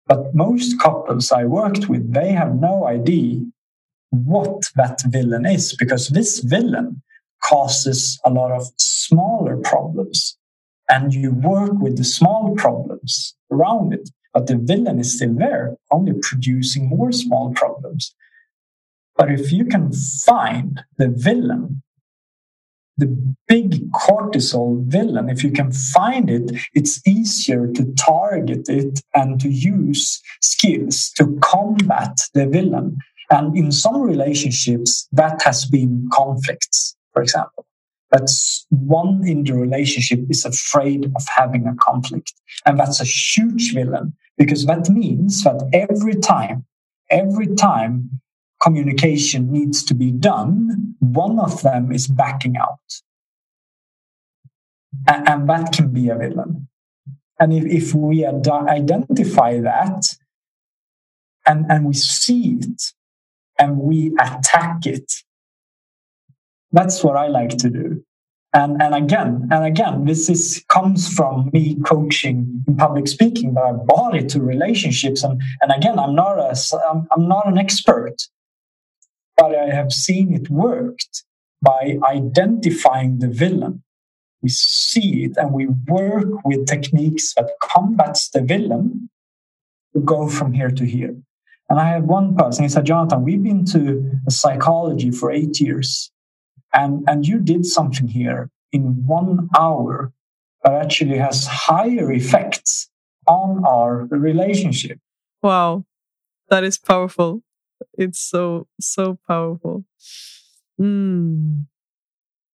But 0.06 0.32
most 0.32 0.80
couples 0.80 1.32
i 1.32 1.42
worked 1.42 1.88
with 1.88 2.04
they 2.12 2.30
have 2.30 2.54
no 2.54 2.86
idea 2.86 3.44
what 4.10 4.70
that 4.76 5.02
villain 5.16 5.44
is 5.44 5.74
because 5.76 6.04
this 6.10 6.38
villain 6.38 7.02
causes 7.50 8.20
a 8.24 8.30
lot 8.30 8.52
of 8.52 8.64
smaller 8.76 9.56
problems. 9.56 10.38
And 10.88 11.12
you 11.12 11.32
work 11.32 11.72
with 11.84 11.96
the 11.96 12.04
small 12.04 12.54
problems 12.54 13.34
around 13.50 13.92
it 13.92 14.08
but 14.36 14.48
the 14.48 14.58
villain 14.58 15.00
is 15.00 15.16
still 15.16 15.32
there, 15.34 15.78
only 15.90 16.12
producing 16.20 16.90
more 16.90 17.10
small 17.10 17.54
problems. 17.54 18.14
But 19.16 19.30
if 19.30 19.50
you 19.50 19.64
can 19.64 19.90
find 20.26 20.84
the 20.98 21.08
villain, 21.08 21.82
the 22.98 23.06
big 23.48 23.90
cortisol 23.92 24.84
villain, 24.84 25.30
if 25.30 25.42
you 25.42 25.50
can 25.50 25.72
find 25.72 26.28
it, 26.28 26.52
it's 26.74 27.00
easier 27.08 27.66
to 27.68 27.90
target 27.94 28.68
it 28.68 29.00
and 29.14 29.40
to 29.40 29.48
use 29.48 30.20
skills 30.42 31.12
to 31.16 31.38
combat 31.40 32.18
the 32.34 32.46
villain. 32.46 32.98
And 33.30 33.56
in 33.56 33.72
some 33.72 34.02
relationships, 34.02 35.08
that 35.12 35.40
has 35.44 35.64
been 35.64 36.08
conflicts, 36.12 36.94
for 37.14 37.22
example 37.22 37.64
that's 38.12 38.64
one 38.70 39.26
in 39.26 39.42
the 39.42 39.52
relationship 39.52 40.20
is 40.30 40.44
afraid 40.44 41.06
of 41.06 41.22
having 41.34 41.66
a 41.66 41.74
conflict. 41.74 42.32
And 42.64 42.78
that's 42.78 43.00
a 43.00 43.04
huge 43.04 43.74
villain 43.74 44.14
because 44.36 44.66
that 44.66 44.88
means 44.88 45.44
that 45.44 45.68
every 45.72 46.14
time, 46.14 46.64
every 47.10 47.54
time 47.54 48.20
communication 48.60 49.50
needs 49.50 49.84
to 49.84 49.94
be 49.94 50.10
done, 50.10 50.94
one 51.00 51.38
of 51.38 51.62
them 51.62 51.92
is 51.92 52.06
backing 52.06 52.56
out. 52.56 53.00
And, 55.06 55.48
that 55.48 55.72
can 55.72 55.92
be 55.92 56.08
a 56.08 56.16
villain. 56.16 56.68
And 57.38 57.52
if, 57.52 57.64
if 57.64 57.94
we 57.94 58.24
identify 58.24 59.60
that 59.60 60.04
and, 61.44 61.66
and 61.68 61.84
we 61.84 61.94
see 61.94 62.56
it 62.60 62.82
and 63.58 63.78
we 63.78 64.14
attack 64.18 64.86
it 64.86 65.12
that's 66.76 67.02
what 67.02 67.16
I 67.16 67.28
like 67.28 67.56
to 67.58 67.70
do. 67.70 68.04
And, 68.56 68.80
and 68.80 68.94
again, 68.94 69.48
and 69.50 69.66
again, 69.66 70.06
this 70.06 70.30
is 70.30 70.64
comes 70.70 71.12
from 71.12 71.50
me 71.52 71.76
coaching 71.84 72.64
in 72.66 72.76
public 72.78 73.06
speaking, 73.06 73.52
but 73.52 73.64
I 73.64 73.72
brought 73.72 74.16
it 74.16 74.30
to 74.30 74.40
relationships. 74.40 75.22
And, 75.22 75.42
and 75.60 75.70
again, 75.70 75.98
I'm 75.98 76.14
not 76.14 76.38
a, 76.38 76.56
I'm, 76.90 77.06
I'm 77.14 77.28
not 77.28 77.46
an 77.46 77.58
expert, 77.58 78.16
but 79.36 79.54
I 79.54 79.74
have 79.74 79.92
seen 79.92 80.32
it 80.32 80.48
worked 80.48 81.22
by 81.60 81.98
identifying 82.02 83.18
the 83.18 83.28
villain. 83.28 83.82
We 84.40 84.48
see 84.48 85.24
it 85.24 85.32
and 85.36 85.52
we 85.52 85.66
work 85.86 86.42
with 86.46 86.66
techniques 86.66 87.34
that 87.34 87.50
combats 87.62 88.30
the 88.30 88.40
villain 88.40 89.10
to 89.94 90.00
go 90.00 90.30
from 90.30 90.54
here 90.54 90.70
to 90.70 90.86
here. 90.86 91.14
And 91.68 91.78
I 91.78 91.90
had 91.90 92.06
one 92.06 92.34
person, 92.34 92.62
he 92.62 92.70
said, 92.70 92.86
Jonathan, 92.86 93.22
we've 93.22 93.42
been 93.42 93.66
to 93.66 94.12
psychology 94.30 95.10
for 95.10 95.30
eight 95.30 95.60
years 95.60 96.10
and 96.76 97.02
and 97.08 97.26
you 97.26 97.40
did 97.40 97.66
something 97.66 98.06
here 98.06 98.50
in 98.70 99.04
one 99.06 99.48
hour 99.58 100.12
that 100.62 100.74
actually 100.74 101.18
has 101.18 101.46
higher 101.46 102.12
effects 102.12 102.90
on 103.26 103.64
our 103.64 104.06
relationship. 104.10 104.98
Wow. 105.42 105.84
That 106.48 106.62
is 106.64 106.78
powerful. 106.78 107.42
It's 107.98 108.20
so 108.20 108.68
so 108.80 109.18
powerful. 109.26 109.84
Mm. 110.80 111.64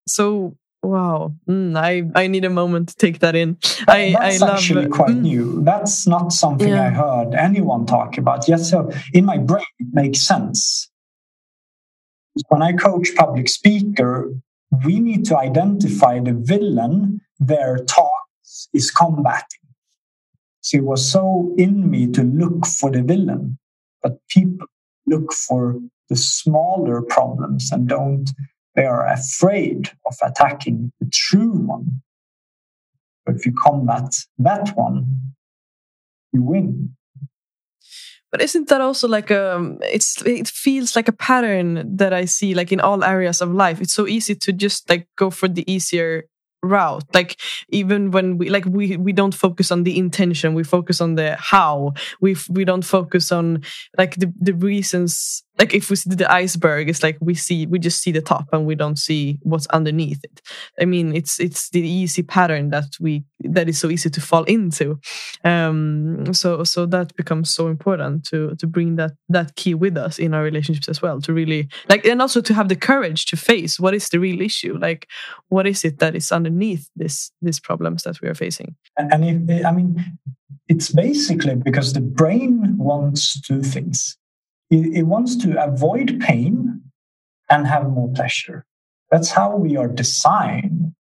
so 0.07 0.57
wow. 0.83 1.35
Mm, 1.49 1.77
i 1.77 2.03
i 2.15 2.27
need 2.29 2.45
a 2.45 2.51
moment 2.51 2.91
to 2.91 2.97
take 2.97 3.19
that 3.19 3.35
in. 3.35 3.59
I 3.89 4.15
that's 4.19 4.43
I 4.43 4.55
actually 4.55 4.89
quite 4.89 5.17
mm. 5.17 5.23
new. 5.23 5.65
That's 5.65 6.07
not 6.07 6.33
something 6.33 6.69
yeah. 6.69 6.87
i 6.87 6.91
heard 6.91 7.35
anyone 7.35 7.87
talk 7.87 8.19
about 8.19 8.49
yes 8.49 8.71
so 8.71 8.93
in 9.13 9.25
my 9.25 9.39
brain 9.39 9.73
it 9.81 9.89
makes 9.93 10.21
sense 10.21 10.92
when 12.49 12.63
I 12.63 12.73
coach 12.73 13.15
public 13.17 13.49
speaker, 13.49 14.33
we 14.85 15.01
need 15.01 15.25
to 15.27 15.39
identify 15.39 16.19
the 16.19 16.33
villain 16.33 17.21
their 17.39 17.79
talk 17.79 18.11
is 18.73 18.91
combating. 18.91 19.63
So 20.61 20.79
it 20.79 20.85
was 20.85 21.11
so 21.11 21.55
in 21.59 21.91
me 21.91 22.07
to 22.13 22.23
look 22.23 22.67
for 22.67 22.91
the 22.91 23.03
villain, 23.03 23.59
but 24.03 24.19
people 24.29 24.67
look 25.07 25.33
for 25.33 25.79
the 26.09 26.17
smaller 26.17 27.03
problems 27.03 27.71
and 27.73 27.89
don't, 27.89 28.31
they 28.77 28.85
are 28.85 29.07
afraid 29.07 29.91
of 30.07 30.17
attacking 30.23 30.93
the 31.01 31.11
true 31.13 31.53
one. 31.53 32.03
But 33.27 33.37
if 33.37 33.47
you 33.47 33.53
combat 33.53 34.15
that 34.39 34.77
one, 34.77 35.35
you 36.33 36.43
win. 36.43 36.97
But 38.33 38.41
isn't 38.41 38.69
that 38.71 38.81
also 38.81 39.07
like? 39.07 39.31
Um, 39.31 39.79
it's 39.83 40.23
it 40.23 40.49
feels 40.49 40.97
like 40.97 41.07
a 41.07 41.13
pattern 41.13 41.97
that 41.97 42.15
I 42.15 42.25
see 42.25 42.55
like 42.55 42.73
in 42.73 42.81
all 42.81 43.05
areas 43.05 43.43
of 43.43 43.53
life. 43.53 43.81
It's 43.81 43.93
so 43.93 44.07
easy 44.09 44.35
to 44.35 44.53
just 44.53 44.89
like 44.89 45.07
go 45.17 45.31
for 45.31 45.49
the 45.49 45.71
easier 45.71 46.25
route 46.63 47.05
like 47.13 47.41
even 47.71 48.13
when 48.13 48.39
we 48.39 48.49
like 48.49 48.65
we 48.67 48.97
we 48.97 49.13
don't 49.13 49.35
focus 49.35 49.73
on 49.73 49.83
the 49.83 49.99
intention 49.99 50.55
we 50.55 50.63
focus 50.63 51.01
on 51.01 51.17
the 51.17 51.35
how 51.37 51.93
we 52.21 52.37
we 52.51 52.65
don't 52.65 52.85
focus 52.85 53.33
on 53.33 53.61
like 53.99 54.15
the, 54.15 54.33
the 54.41 54.53
reasons 54.55 55.43
like 55.59 55.75
if 55.75 55.91
we 55.91 55.97
see 55.97 56.11
the 56.11 56.31
iceberg 56.31 56.89
it's 56.89 57.03
like 57.03 57.19
we 57.21 57.35
see 57.35 57.67
we 57.67 57.79
just 57.79 58.03
see 58.03 58.13
the 58.13 58.21
top 58.21 58.47
and 58.53 58.67
we 58.67 58.75
don't 58.75 58.99
see 58.99 59.39
what's 59.43 59.67
underneath 59.69 60.23
it. 60.25 60.41
I 60.81 60.85
mean 60.85 61.15
it's 61.15 61.39
it's 61.39 61.71
the 61.71 61.81
easy 61.81 62.23
pattern 62.23 62.71
that 62.71 62.87
we 63.01 63.25
that 63.41 63.69
is 63.69 63.79
so 63.79 63.91
easy 63.91 64.11
to 64.11 64.21
fall 64.21 64.45
into. 64.45 64.99
Um 65.45 66.33
so 66.33 66.65
so 66.65 66.87
that 66.87 67.15
becomes 67.17 67.55
so 67.55 67.69
important 67.69 68.25
to 68.27 68.55
to 68.57 68.67
bring 68.67 68.97
that 68.97 69.13
that 69.29 69.57
key 69.57 69.75
with 69.75 69.97
us 69.97 70.19
in 70.19 70.35
our 70.35 70.43
relationships 70.43 70.89
as 70.89 71.03
well 71.03 71.21
to 71.21 71.33
really 71.33 71.69
like 71.89 72.07
and 72.07 72.23
also 72.23 72.41
to 72.41 72.55
have 72.55 72.69
the 72.69 72.77
courage 72.77 73.27
to 73.27 73.37
face 73.37 73.79
what 73.79 73.95
is 73.95 74.09
the 74.09 74.21
real 74.21 74.41
issue. 74.41 74.77
Like 74.79 75.09
what 75.49 75.67
is 75.67 75.85
it 75.85 75.99
that 75.99 76.15
is 76.15 76.33
underneath 76.33 76.89
this 76.97 77.31
these 77.43 77.61
problems 77.61 78.05
that 78.05 78.21
we 78.21 78.29
are 78.29 78.35
facing? 78.35 78.75
And, 78.97 79.13
and 79.13 79.51
if, 79.51 79.67
i 79.67 79.73
mean 79.73 80.19
it's 80.69 80.91
basically 80.91 81.57
because 81.57 81.93
the 81.93 82.01
brain 82.01 82.77
wants 82.79 83.41
two 83.41 83.63
things 83.63 84.17
it, 84.73 84.99
it 85.01 85.05
wants 85.05 85.37
to 85.39 85.63
avoid 85.65 86.21
pain 86.21 86.83
and 87.51 87.67
have 87.67 87.91
more 87.91 88.13
pleasure. 88.13 88.67
That's 89.11 89.31
how 89.31 89.57
we 89.57 89.77
are 89.77 89.89
designed. 89.89 90.95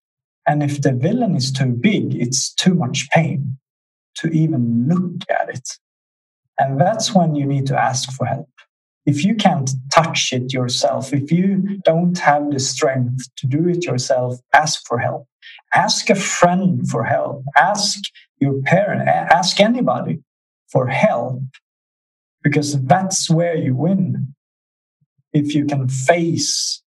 And 0.47 0.63
if 0.63 0.81
the 0.81 0.93
villain 0.93 1.35
is 1.35 1.51
too 1.51 1.67
big, 1.73 2.15
it's 2.15 2.53
too 2.53 2.75
much 2.75 3.09
pain 3.11 3.57
to 4.17 4.29
even 4.29 4.87
look 4.89 5.23
at 5.29 5.49
it. 5.49 5.69
And 6.59 6.79
that's 6.79 7.15
when 7.15 7.35
you 7.35 7.45
need 7.45 7.67
to 7.67 7.81
ask 7.81 8.11
for 8.13 8.25
help. 8.25 8.49
If 9.05 9.25
you 9.25 9.35
can't 9.35 9.71
touch 9.91 10.33
it 10.33 10.53
yourself, 10.53 11.13
if 11.13 11.31
you 11.31 11.79
don't 11.85 12.17
have 12.19 12.51
the 12.51 12.59
strength 12.59 13.29
to 13.37 13.47
do 13.47 13.67
it 13.67 13.85
yourself, 13.85 14.39
ask 14.53 14.85
for 14.87 14.99
help. 14.99 15.27
Ask 15.73 16.09
a 16.09 16.15
friend 16.15 16.87
for 16.89 17.03
help. 17.05 17.43
Ask 17.57 17.99
your 18.39 18.61
parent, 18.63 19.07
ask 19.07 19.59
anybody 19.59 20.19
for 20.71 20.87
help 20.87 21.41
because 22.43 22.81
that's 22.83 23.29
where 23.29 23.55
you 23.55 23.75
win. 23.75 24.33
If 25.33 25.55
you 25.55 25.65
can 25.65 25.87
face 25.87 26.81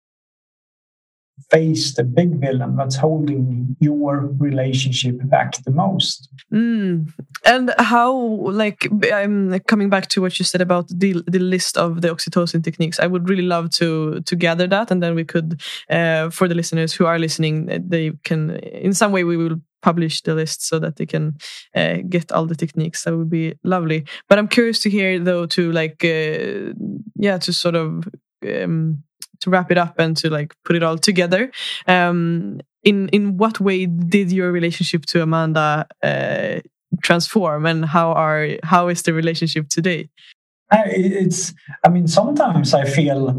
face 1.50 1.94
the 1.94 2.04
big 2.04 2.40
villain 2.40 2.76
that's 2.76 2.96
holding 2.96 3.76
your 3.80 4.28
relationship 4.38 5.16
back 5.24 5.52
the 5.64 5.70
most. 5.70 6.28
Mm. 6.52 7.12
And 7.44 7.74
how, 7.78 8.14
like, 8.14 8.88
I'm 9.12 9.58
coming 9.60 9.88
back 9.88 10.08
to 10.08 10.20
what 10.20 10.38
you 10.38 10.44
said 10.44 10.60
about 10.60 10.88
the 10.88 11.22
the 11.26 11.38
list 11.38 11.76
of 11.76 12.02
the 12.02 12.08
oxytocin 12.08 12.62
techniques. 12.62 13.00
I 13.00 13.06
would 13.06 13.28
really 13.28 13.42
love 13.42 13.70
to 13.70 14.20
to 14.20 14.36
gather 14.36 14.66
that, 14.68 14.90
and 14.90 15.02
then 15.02 15.14
we 15.14 15.24
could, 15.24 15.60
uh, 15.88 16.30
for 16.30 16.46
the 16.48 16.54
listeners 16.54 16.92
who 16.92 17.06
are 17.06 17.18
listening, 17.18 17.66
they 17.88 18.12
can, 18.24 18.56
in 18.56 18.92
some 18.92 19.12
way, 19.12 19.24
we 19.24 19.36
will 19.36 19.56
publish 19.82 20.22
the 20.22 20.34
list 20.34 20.66
so 20.66 20.78
that 20.78 20.96
they 20.96 21.06
can 21.06 21.36
uh, 21.74 21.98
get 22.08 22.32
all 22.32 22.46
the 22.46 22.54
techniques 22.54 23.04
that 23.04 23.16
would 23.16 23.30
be 23.30 23.54
lovely. 23.64 24.04
But 24.28 24.38
i'm 24.38 24.48
curious 24.48 24.80
to 24.80 24.90
hear 24.90 25.18
though 25.18 25.46
to 25.46 25.72
like 25.72 26.04
uh, 26.04 26.72
yeah 27.16 27.38
to 27.38 27.52
sort 27.52 27.74
of 27.74 28.08
um, 28.46 29.02
to 29.40 29.50
wrap 29.50 29.70
it 29.70 29.78
up 29.78 29.98
and 29.98 30.16
to 30.18 30.30
like 30.30 30.54
put 30.64 30.76
it 30.76 30.82
all 30.82 30.98
together 30.98 31.50
um, 31.86 32.60
in 32.82 33.08
in 33.08 33.36
what 33.36 33.60
way 33.60 33.86
did 33.86 34.32
your 34.32 34.52
relationship 34.52 35.06
to 35.06 35.22
amanda 35.22 35.86
uh, 36.02 36.60
transform 37.02 37.66
and 37.66 37.84
how 37.84 38.12
are 38.12 38.48
how 38.62 38.88
is 38.88 39.02
the 39.02 39.12
relationship 39.12 39.68
today? 39.68 40.08
It's 40.72 41.52
i 41.84 41.88
mean 41.88 42.06
sometimes 42.06 42.74
i 42.74 42.84
feel 42.84 43.34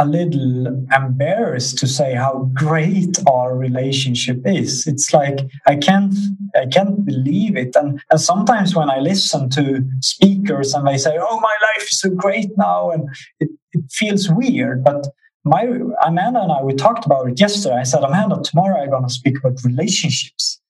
a 0.00 0.06
little 0.06 0.66
embarrassed 0.96 1.78
to 1.78 1.86
say 1.86 2.14
how 2.14 2.50
great 2.54 3.18
our 3.28 3.56
relationship 3.56 4.40
is. 4.46 4.86
It's 4.86 5.12
like 5.12 5.40
I 5.66 5.76
can't 5.76 6.14
I 6.56 6.66
can't 6.66 7.04
believe 7.04 7.56
it. 7.56 7.76
And, 7.76 8.02
and 8.10 8.20
sometimes 8.20 8.74
when 8.74 8.90
I 8.90 8.98
listen 8.98 9.50
to 9.50 9.84
speakers 10.00 10.72
and 10.74 10.86
they 10.88 10.96
say, 10.96 11.16
"Oh, 11.20 11.38
my 11.38 11.54
life 11.68 11.82
is 11.82 12.00
so 12.00 12.10
great 12.10 12.50
now," 12.56 12.90
and 12.90 13.08
it, 13.40 13.50
it 13.72 13.84
feels 13.90 14.30
weird, 14.30 14.82
but 14.82 15.06
my 15.44 15.62
Amanda 16.06 16.40
and 16.42 16.52
I 16.52 16.62
we 16.62 16.74
talked 16.74 17.04
about 17.04 17.28
it 17.28 17.38
yesterday. 17.38 17.76
I 17.76 17.84
said, 17.84 18.02
Amanda, 18.02 18.40
tomorrow 18.42 18.80
I'm 18.80 18.90
going 18.90 19.04
to 19.04 19.10
speak 19.10 19.38
about 19.38 19.62
relationships. 19.64 20.60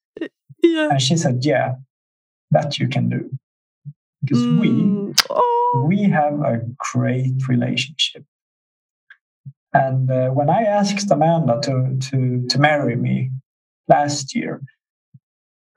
Yeah. 0.63 0.89
And 0.91 1.01
she 1.01 1.17
said, 1.17 1.39
Yeah, 1.41 1.75
that 2.51 2.79
you 2.79 2.87
can 2.87 3.09
do 3.09 3.29
because 4.23 4.43
mm. 4.43 4.59
we 4.59 5.13
oh. 5.29 5.85
we 5.87 6.03
have 6.03 6.33
a 6.41 6.61
great 6.93 7.47
relationship 7.47 8.23
and 9.73 10.11
uh, 10.11 10.29
when 10.29 10.49
I 10.49 10.63
asked 10.63 11.09
Amanda 11.11 11.59
to, 11.63 11.97
to, 12.09 12.47
to 12.47 12.59
marry 12.59 12.95
me 12.95 13.31
last 13.87 14.35
year, 14.35 14.61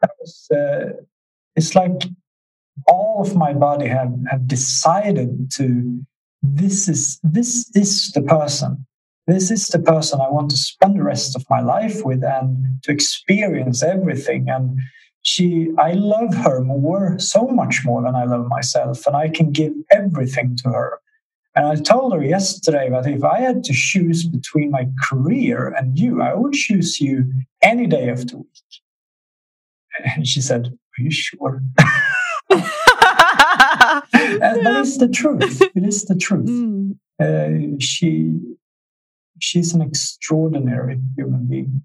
that 0.01 0.11
was, 0.19 0.49
uh, 0.51 0.93
it's 1.55 1.75
like 1.75 2.03
all 2.89 3.21
of 3.21 3.37
my 3.37 3.53
body 3.53 3.87
have, 3.87 4.13
have 4.31 4.49
decided 4.49 5.51
to 5.53 6.05
this 6.43 6.89
is 6.89 7.19
this 7.23 7.71
is 7.75 8.11
the 8.13 8.23
person. 8.23 8.87
This 9.27 9.51
is 9.51 9.69
the 9.69 9.79
person 9.79 10.21
i 10.21 10.29
want 10.29 10.51
to 10.51 10.57
spend 10.59 10.99
the 10.99 11.03
rest 11.03 11.35
of 11.35 11.47
my 11.49 11.61
life 11.61 12.05
with 12.05 12.23
and 12.23 12.83
to 12.83 12.93
experience 12.93 13.83
everything. 13.83 14.51
And 14.51 14.79
she 15.23 15.71
i 15.79 15.93
love 15.93 16.35
her 16.35 16.61
more 16.61 17.19
so 17.19 17.47
much 17.47 17.83
more 17.85 18.03
than 18.03 18.15
i 18.15 18.25
love 18.25 18.47
myself. 18.49 19.07
And 19.07 19.17
i 19.17 19.29
can 19.31 19.53
give 19.53 19.73
everything 19.91 20.57
to 20.57 20.69
her 20.69 21.01
and 21.57 21.67
I 21.67 21.77
told 21.77 22.13
her 22.15 22.23
yesterday 22.23 22.91
that 22.91 23.07
if 23.07 23.23
I 23.23 23.41
had 23.41 23.63
to 23.65 23.73
choose 23.73 24.25
between 24.25 24.71
my 24.71 24.89
career 25.03 25.69
and 25.69 25.99
you, 25.99 26.21
I 26.21 26.35
would 26.35 26.53
choose 26.53 27.01
you 27.01 27.33
any 27.63 27.87
day 27.87 28.09
of 28.09 28.27
the 28.27 28.39
week. 28.39 28.49
And 30.17 30.27
she 30.27 30.41
said, 30.41 30.67
Are 30.67 31.03
you 31.03 31.13
sure? 31.13 31.63
and, 31.79 32.63
but 34.65 34.77
it's 34.81 34.99
the 34.99 35.09
truth. 35.09 35.63
It 35.63 35.85
is 35.85 36.05
the 36.07 36.17
truth. 36.17 36.49
Mm. 36.49 36.99
Uh, 37.21 37.79
she 37.79 38.41
she's 39.39 39.73
an 39.73 39.83
extraordinary 39.83 41.01
human 41.17 41.47
being. 41.47 41.85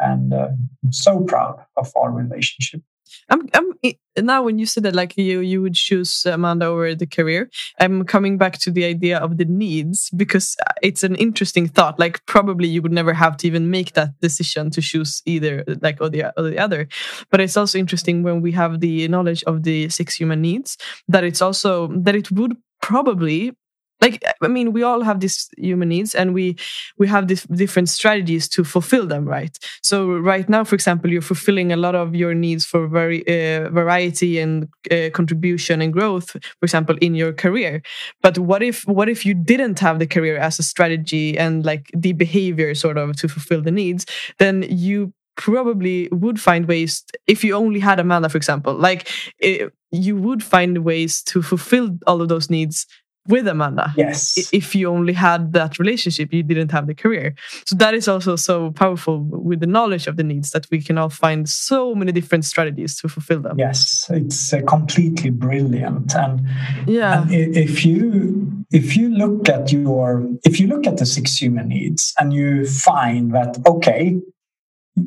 And 0.00 0.32
uh, 0.32 0.48
I'm 0.82 0.92
so 0.92 1.20
proud 1.20 1.64
of 1.76 1.92
our 1.94 2.10
relationship. 2.10 2.82
I'm, 3.28 3.48
I'm 3.54 3.72
now 4.18 4.42
when 4.42 4.58
you 4.58 4.66
said 4.66 4.82
that 4.82 4.94
like 4.94 5.16
you 5.16 5.40
you 5.40 5.62
would 5.62 5.74
choose 5.74 6.26
Amanda 6.26 6.66
over 6.66 6.94
the 6.94 7.06
career. 7.06 7.50
I'm 7.78 8.04
coming 8.04 8.38
back 8.38 8.58
to 8.58 8.70
the 8.70 8.84
idea 8.84 9.18
of 9.18 9.38
the 9.38 9.44
needs 9.44 10.10
because 10.16 10.56
uh, 10.66 10.72
it's 10.82 11.02
an 11.02 11.14
interesting 11.16 11.68
thought. 11.68 11.98
Like 11.98 12.24
probably 12.26 12.68
you 12.68 12.82
would 12.82 12.92
never 12.92 13.12
have 13.12 13.36
to 13.38 13.46
even 13.46 13.70
make 13.70 13.92
that 13.94 14.18
decision 14.20 14.70
to 14.70 14.80
choose 14.80 15.22
either 15.26 15.64
like 15.80 15.98
or 16.00 16.08
the 16.08 16.32
or 16.36 16.50
the 16.50 16.58
other. 16.58 16.88
But 17.30 17.40
it's 17.40 17.56
also 17.56 17.78
interesting 17.78 18.22
when 18.22 18.40
we 18.42 18.52
have 18.52 18.80
the 18.80 19.08
knowledge 19.08 19.42
of 19.44 19.62
the 19.62 19.88
six 19.88 20.16
human 20.16 20.40
needs 20.40 20.76
that 21.08 21.24
it's 21.24 21.42
also 21.42 21.88
that 21.88 22.14
it 22.14 22.30
would 22.30 22.56
probably 22.80 23.52
like 24.00 24.22
i 24.42 24.48
mean 24.48 24.72
we 24.72 24.82
all 24.82 25.02
have 25.02 25.20
these 25.20 25.48
human 25.56 25.88
needs 25.88 26.14
and 26.14 26.34
we 26.34 26.56
we 26.98 27.06
have 27.08 27.28
these 27.28 27.44
different 27.44 27.88
strategies 27.88 28.48
to 28.48 28.64
fulfill 28.64 29.06
them 29.06 29.24
right? 29.30 29.58
So 29.82 30.18
right 30.18 30.48
now 30.48 30.64
for 30.64 30.74
example 30.74 31.10
you're 31.10 31.22
fulfilling 31.22 31.72
a 31.72 31.76
lot 31.76 31.94
of 31.94 32.14
your 32.14 32.34
needs 32.34 32.64
for 32.66 32.86
very 32.88 33.20
uh, 33.26 33.70
variety 33.70 34.38
and 34.38 34.68
uh, 34.90 35.10
contribution 35.12 35.80
and 35.80 35.92
growth 35.92 36.30
for 36.30 36.64
example 36.64 36.96
in 37.00 37.14
your 37.14 37.32
career. 37.32 37.82
But 38.22 38.38
what 38.38 38.62
if 38.62 38.86
what 38.86 39.08
if 39.08 39.24
you 39.24 39.34
didn't 39.34 39.78
have 39.80 39.98
the 39.98 40.06
career 40.06 40.36
as 40.36 40.58
a 40.58 40.62
strategy 40.62 41.38
and 41.38 41.64
like 41.64 41.90
the 41.94 42.12
behavior 42.12 42.74
sort 42.74 42.98
of 42.98 43.16
to 43.16 43.28
fulfill 43.28 43.62
the 43.62 43.70
needs? 43.70 44.04
Then 44.38 44.64
you 44.68 45.12
probably 45.36 46.08
would 46.12 46.38
find 46.40 46.66
ways 46.66 47.04
if 47.26 47.42
you 47.42 47.54
only 47.54 47.80
had 47.80 47.98
amanda 47.98 48.28
for 48.28 48.36
example 48.36 48.74
like 48.74 49.08
it, 49.38 49.62
eh, 49.62 49.68
you 49.90 50.14
would 50.14 50.42
find 50.42 50.84
ways 50.84 51.22
to 51.22 51.40
fulfill 51.40 51.96
all 52.06 52.20
of 52.20 52.28
those 52.28 52.50
needs 52.50 52.86
with 53.30 53.46
Amanda. 53.48 53.94
Yes. 53.96 54.50
If 54.52 54.74
you 54.74 54.88
only 54.88 55.12
had 55.12 55.52
that 55.52 55.78
relationship, 55.78 56.32
you 56.32 56.42
didn't 56.42 56.72
have 56.72 56.86
the 56.86 56.94
career. 56.94 57.34
So 57.64 57.76
that 57.76 57.94
is 57.94 58.08
also 58.08 58.36
so 58.36 58.72
powerful 58.72 59.20
with 59.20 59.60
the 59.60 59.66
knowledge 59.66 60.06
of 60.06 60.16
the 60.16 60.22
needs 60.22 60.50
that 60.50 60.66
we 60.70 60.82
can 60.82 60.98
all 60.98 61.08
find 61.08 61.48
so 61.48 61.94
many 61.94 62.12
different 62.12 62.44
strategies 62.44 63.00
to 63.00 63.08
fulfill 63.08 63.40
them. 63.40 63.58
Yes, 63.58 64.06
it's 64.10 64.52
uh, 64.52 64.60
completely 64.66 65.30
brilliant. 65.30 66.14
And 66.14 66.46
yeah, 66.86 67.22
and 67.22 67.30
if 67.32 67.84
you 67.84 68.64
if 68.70 68.96
you 68.96 69.08
look 69.10 69.48
at 69.48 69.72
your 69.72 70.26
if 70.44 70.60
you 70.60 70.66
look 70.66 70.86
at 70.86 70.96
the 70.98 71.06
six 71.06 71.36
human 71.36 71.68
needs 71.68 72.12
and 72.18 72.32
you 72.32 72.66
find 72.66 73.32
that 73.34 73.58
okay, 73.66 74.20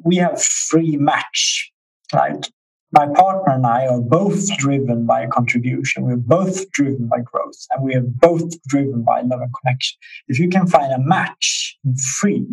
we 0.03 0.15
have 0.17 0.41
free 0.41 0.97
match, 0.97 1.71
like 2.13 2.45
my 2.93 3.07
partner 3.07 3.53
and 3.53 3.65
I 3.65 3.87
are 3.87 3.99
both 3.99 4.55
driven 4.57 5.05
by 5.05 5.25
contribution. 5.25 6.03
We're 6.03 6.15
both 6.17 6.69
driven 6.71 7.07
by 7.07 7.21
growth 7.21 7.65
and 7.71 7.83
we 7.83 7.95
are 7.95 8.01
both 8.01 8.61
driven 8.67 9.03
by 9.03 9.21
love 9.21 9.41
and 9.41 9.53
connection. 9.61 9.97
If 10.27 10.37
you 10.39 10.47
can 10.47 10.67
find 10.67 10.93
a 10.93 10.99
match 10.99 11.77
free, 12.19 12.45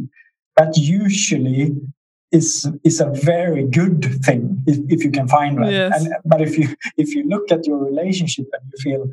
that 0.57 0.77
usually 0.77 1.77
is 2.33 2.71
is 2.85 3.01
a 3.01 3.11
very 3.11 3.67
good 3.67 4.05
thing 4.25 4.63
if, 4.67 4.79
if 4.89 5.05
you 5.05 5.11
can 5.11 5.29
find 5.29 5.61
one. 5.61 5.73
Yes. 5.73 6.05
And, 6.05 6.15
but 6.25 6.41
if 6.41 6.57
you 6.57 6.69
if 6.97 7.15
you 7.15 7.29
look 7.29 7.53
at 7.53 7.67
your 7.67 7.79
relationship 7.79 8.47
and 8.53 8.63
you 8.73 8.79
feel 8.83 9.11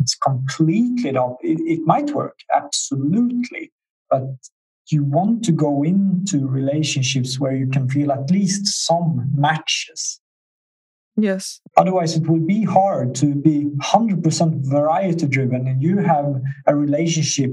it's 0.00 0.16
completely 0.16 1.12
not, 1.12 1.36
it, 1.42 1.60
it 1.60 1.80
might 1.86 2.10
work 2.10 2.36
absolutely, 2.52 3.72
but 4.10 4.24
you 4.88 5.04
want 5.04 5.44
to 5.44 5.52
go 5.52 5.84
into 5.84 6.46
relationships 6.46 7.38
where 7.38 7.54
you 7.54 7.68
can 7.68 7.88
feel 7.88 8.10
at 8.10 8.30
least 8.30 8.66
some 8.66 9.30
matches 9.34 10.20
Yes. 11.16 11.60
Otherwise, 11.76 12.16
it 12.16 12.26
will 12.26 12.40
be 12.40 12.64
hard 12.64 13.14
to 13.16 13.34
be 13.34 13.66
100% 13.82 14.64
variety 14.64 15.26
driven 15.26 15.66
and 15.66 15.82
you 15.82 15.98
have 15.98 16.40
a 16.66 16.74
relationship 16.74 17.52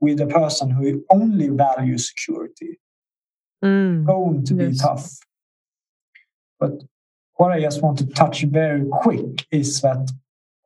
with 0.00 0.20
a 0.20 0.26
person 0.26 0.70
who 0.70 1.04
only 1.10 1.48
values 1.48 2.08
security. 2.08 2.78
Mm. 3.64 4.06
Going 4.06 4.44
to 4.44 4.54
yes. 4.54 4.70
be 4.70 4.78
tough. 4.78 5.18
But 6.60 6.82
what 7.34 7.52
I 7.52 7.60
just 7.60 7.82
want 7.82 7.98
to 7.98 8.06
touch 8.06 8.42
very 8.42 8.84
quick 8.90 9.46
is 9.50 9.80
that 9.80 10.10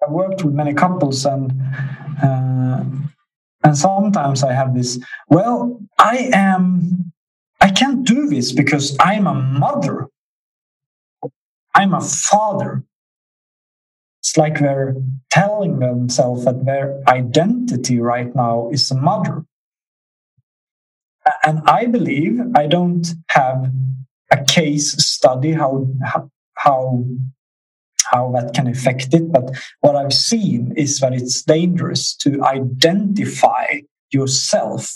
I 0.06 0.10
worked 0.10 0.44
with 0.44 0.54
many 0.54 0.74
couples 0.74 1.24
and 1.24 1.52
uh, 2.22 2.84
and 3.64 3.78
sometimes 3.78 4.42
I 4.42 4.52
have 4.52 4.74
this. 4.74 4.98
Well, 5.28 5.80
I 5.98 6.30
am. 6.32 7.12
I 7.60 7.70
can't 7.70 8.04
do 8.04 8.28
this 8.28 8.50
because 8.52 8.96
I'm 8.98 9.26
a 9.26 9.34
mother. 9.34 10.08
I'm 11.74 11.94
a 11.94 12.00
father. 12.02 12.84
It's 14.20 14.36
like 14.36 14.60
they're 14.60 14.96
telling 15.30 15.80
themselves 15.80 16.44
that 16.44 16.64
their 16.66 17.00
identity 17.08 18.00
right 18.00 18.34
now 18.34 18.70
is 18.72 18.90
a 18.90 18.96
mother. 18.96 19.44
and 21.44 21.60
I 21.66 21.86
believe 21.86 22.40
I 22.56 22.66
don't 22.66 23.06
have 23.30 23.72
a 24.30 24.44
case 24.44 24.92
study 25.04 25.52
how 25.52 25.88
how 26.56 27.04
how 28.12 28.32
that 28.32 28.54
can 28.54 28.68
affect 28.68 29.14
it. 29.14 29.32
But 29.32 29.50
what 29.80 29.96
I've 29.96 30.14
seen 30.14 30.74
is 30.76 31.00
that 31.00 31.14
it's 31.14 31.42
dangerous 31.42 32.16
to 32.18 32.42
identify 32.44 33.82
yourself 34.12 34.92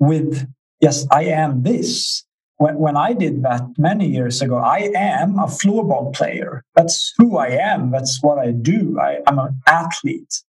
with, 0.00 0.48
yes, 0.80 1.06
I 1.12 1.24
am 1.24 1.64
this. 1.64 2.25
When, 2.58 2.78
when 2.78 2.96
I 2.96 3.12
did 3.12 3.42
that 3.42 3.62
many 3.76 4.08
years 4.08 4.40
ago, 4.40 4.56
I 4.56 4.90
am 4.94 5.38
a 5.38 5.46
floorball 5.46 6.14
player. 6.14 6.64
That's 6.74 7.12
who 7.18 7.36
I 7.36 7.48
am. 7.48 7.90
That's 7.90 8.22
what 8.22 8.38
I 8.38 8.52
do. 8.52 8.98
I, 9.00 9.18
I'm 9.26 9.38
an 9.38 9.60
athlete. 9.66 10.42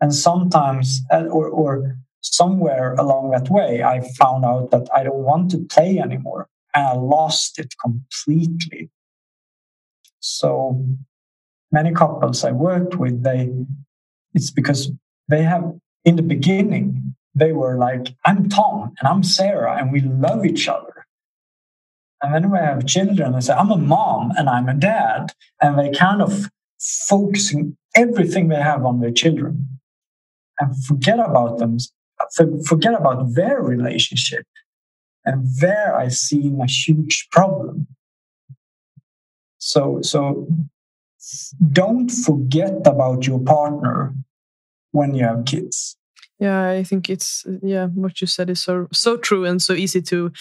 And 0.00 0.14
sometimes, 0.14 1.00
uh, 1.10 1.24
or, 1.24 1.48
or 1.48 1.96
somewhere 2.20 2.94
along 2.94 3.30
that 3.30 3.50
way, 3.50 3.82
I 3.82 4.00
found 4.18 4.44
out 4.44 4.70
that 4.70 4.88
I 4.94 5.02
don't 5.02 5.24
want 5.24 5.50
to 5.52 5.58
play 5.58 5.98
anymore. 5.98 6.48
And 6.74 6.86
I 6.86 6.92
lost 6.94 7.58
it 7.58 7.74
completely. 7.82 8.90
So 10.20 10.84
many 11.70 11.92
couples 11.92 12.44
I 12.44 12.52
worked 12.52 12.96
with, 12.96 13.22
they 13.22 13.50
it's 14.32 14.50
because 14.50 14.90
they 15.28 15.42
have 15.42 15.64
in 16.04 16.16
the 16.16 16.22
beginning 16.22 17.14
they 17.34 17.52
were 17.52 17.76
like, 17.76 18.14
I'm 18.24 18.48
Tom 18.48 18.94
and 18.98 19.08
I'm 19.08 19.22
Sarah 19.22 19.76
and 19.76 19.92
we 19.92 20.00
love 20.00 20.44
each 20.44 20.68
other. 20.68 21.06
And 22.22 22.32
then 22.32 22.50
we 22.50 22.58
have 22.58 22.86
children, 22.86 23.32
they 23.32 23.40
say, 23.40 23.52
I'm 23.52 23.70
a 23.70 23.76
mom 23.76 24.32
and 24.38 24.48
I'm 24.48 24.68
a 24.68 24.74
dad. 24.74 25.32
And 25.60 25.78
they 25.78 25.90
kind 25.90 26.22
of 26.22 26.48
focusing 26.78 27.76
everything 27.94 28.48
they 28.48 28.56
have 28.56 28.84
on 28.84 29.00
their 29.00 29.10
children 29.10 29.80
and 30.58 30.84
forget 30.84 31.18
about 31.18 31.58
them, 31.58 31.78
forget 32.66 32.94
about 32.94 33.34
their 33.34 33.60
relationship. 33.60 34.46
And 35.24 35.46
there 35.60 35.96
I 35.96 36.08
see 36.08 36.52
a 36.60 36.66
huge 36.66 37.28
problem. 37.30 37.88
So, 39.58 40.00
so 40.02 40.46
don't 41.72 42.10
forget 42.10 42.86
about 42.86 43.26
your 43.26 43.40
partner 43.40 44.14
when 44.92 45.14
you 45.14 45.24
have 45.24 45.46
kids. 45.46 45.96
Yeah, 46.40 46.68
I 46.70 46.82
think 46.82 47.08
it's 47.08 47.46
yeah 47.62 47.86
what 47.86 48.20
you 48.20 48.26
said 48.26 48.50
is 48.50 48.60
so 48.60 48.88
so 48.92 49.16
true 49.16 49.44
and 49.44 49.62
so 49.62 49.72
easy 49.72 50.02
to 50.02 50.32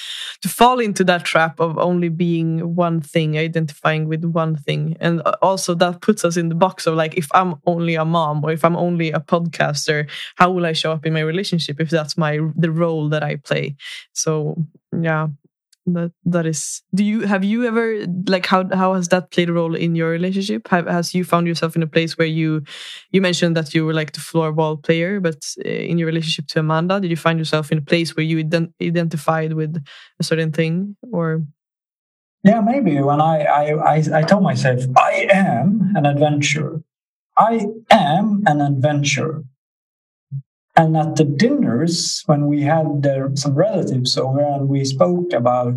to 0.42 0.50
fall 0.50 0.80
into 0.80 1.04
that 1.04 1.24
trap 1.24 1.60
of 1.60 1.78
only 1.78 2.10
being 2.10 2.76
one 2.76 3.00
thing, 3.00 3.38
identifying 3.38 4.08
with 4.08 4.26
one 4.26 4.56
thing, 4.56 4.98
and 5.00 5.22
also 5.44 5.76
that 5.76 6.02
puts 6.02 6.26
us 6.26 6.36
in 6.36 6.50
the 6.50 6.56
box 6.56 6.88
of 6.88 6.96
like 6.96 7.16
if 7.16 7.28
I'm 7.34 7.56
only 7.68 7.94
a 7.94 8.06
mom 8.06 8.44
or 8.44 8.52
if 8.52 8.66
I'm 8.66 8.76
only 8.76 9.12
a 9.12 9.20
podcaster, 9.20 10.10
how 10.36 10.52
will 10.52 10.66
I 10.66 10.74
show 10.74 10.92
up 10.92 11.06
in 11.06 11.14
my 11.14 11.22
relationship 11.22 11.80
if 11.80 11.92
that's 11.92 12.18
my 12.18 12.40
the 12.56 12.72
role 12.72 13.08
that 13.10 13.22
I 13.24 13.36
play? 13.36 13.76
So 14.14 14.56
yeah, 15.00 15.28
that 15.86 16.12
that 16.26 16.46
is 16.46 16.82
do 16.96 17.04
you 17.04 17.22
have 17.22 17.44
you 17.44 17.66
ever 17.66 18.06
like 18.28 18.46
how 18.46 18.68
how 18.74 18.94
has 18.94 19.10
that 19.10 19.32
played 19.32 19.50
a 19.50 19.54
role 19.54 19.76
in 19.76 19.96
your 19.96 20.10
relationship? 20.10 20.68
Have, 20.70 20.88
has 20.88 21.14
you 21.14 21.24
found 21.24 21.48
yourself 21.48 21.76
in 21.76 21.84
a 21.84 21.88
place 21.88 22.18
where 22.18 22.28
you 22.28 22.64
you 23.12 23.22
mentioned 23.22 23.58
that 23.58 23.74
you 23.74 23.86
were 23.86 23.94
like 23.94 24.14
the 24.14 24.20
floorball 24.20 24.82
player 24.82 25.20
but 25.20 25.44
eh, 25.66 25.84
in 25.90 25.98
your 25.98 26.06
relationship 26.08 26.48
to 26.48 26.60
amanda 26.60 27.00
did 27.00 27.10
you 27.10 27.18
find 27.18 27.38
yourself 27.38 27.72
in 27.72 27.78
a 27.78 27.82
place 27.82 28.16
where 28.16 28.24
you 28.24 28.44
ident 28.44 28.72
identified 28.82 29.54
with 29.54 29.84
a 30.20 30.24
certain 30.24 30.52
thing 30.52 30.96
or? 31.12 31.44
Yeah 32.44 32.62
maybe. 32.62 33.02
When 33.02 33.20
I, 33.22 33.44
I 33.44 33.96
i 33.96 34.04
i 34.20 34.22
told 34.22 34.44
myself 34.44 34.84
i 34.98 35.28
am 35.32 35.94
an 35.96 36.06
adventurer. 36.06 36.82
I 37.38 37.66
am 37.90 38.44
an 38.46 38.62
adventurer 38.62 39.44
and 40.76 40.98
at 40.98 41.16
the 41.16 41.24
dinners, 41.24 42.24
when 42.26 42.48
we 42.48 42.64
had 42.64 43.06
uh, 43.06 43.36
some 43.36 43.54
relatives 43.54 44.18
over 44.18 44.40
and 44.40 44.68
we 44.68 44.84
spoke 44.86 45.32
about 45.34 45.76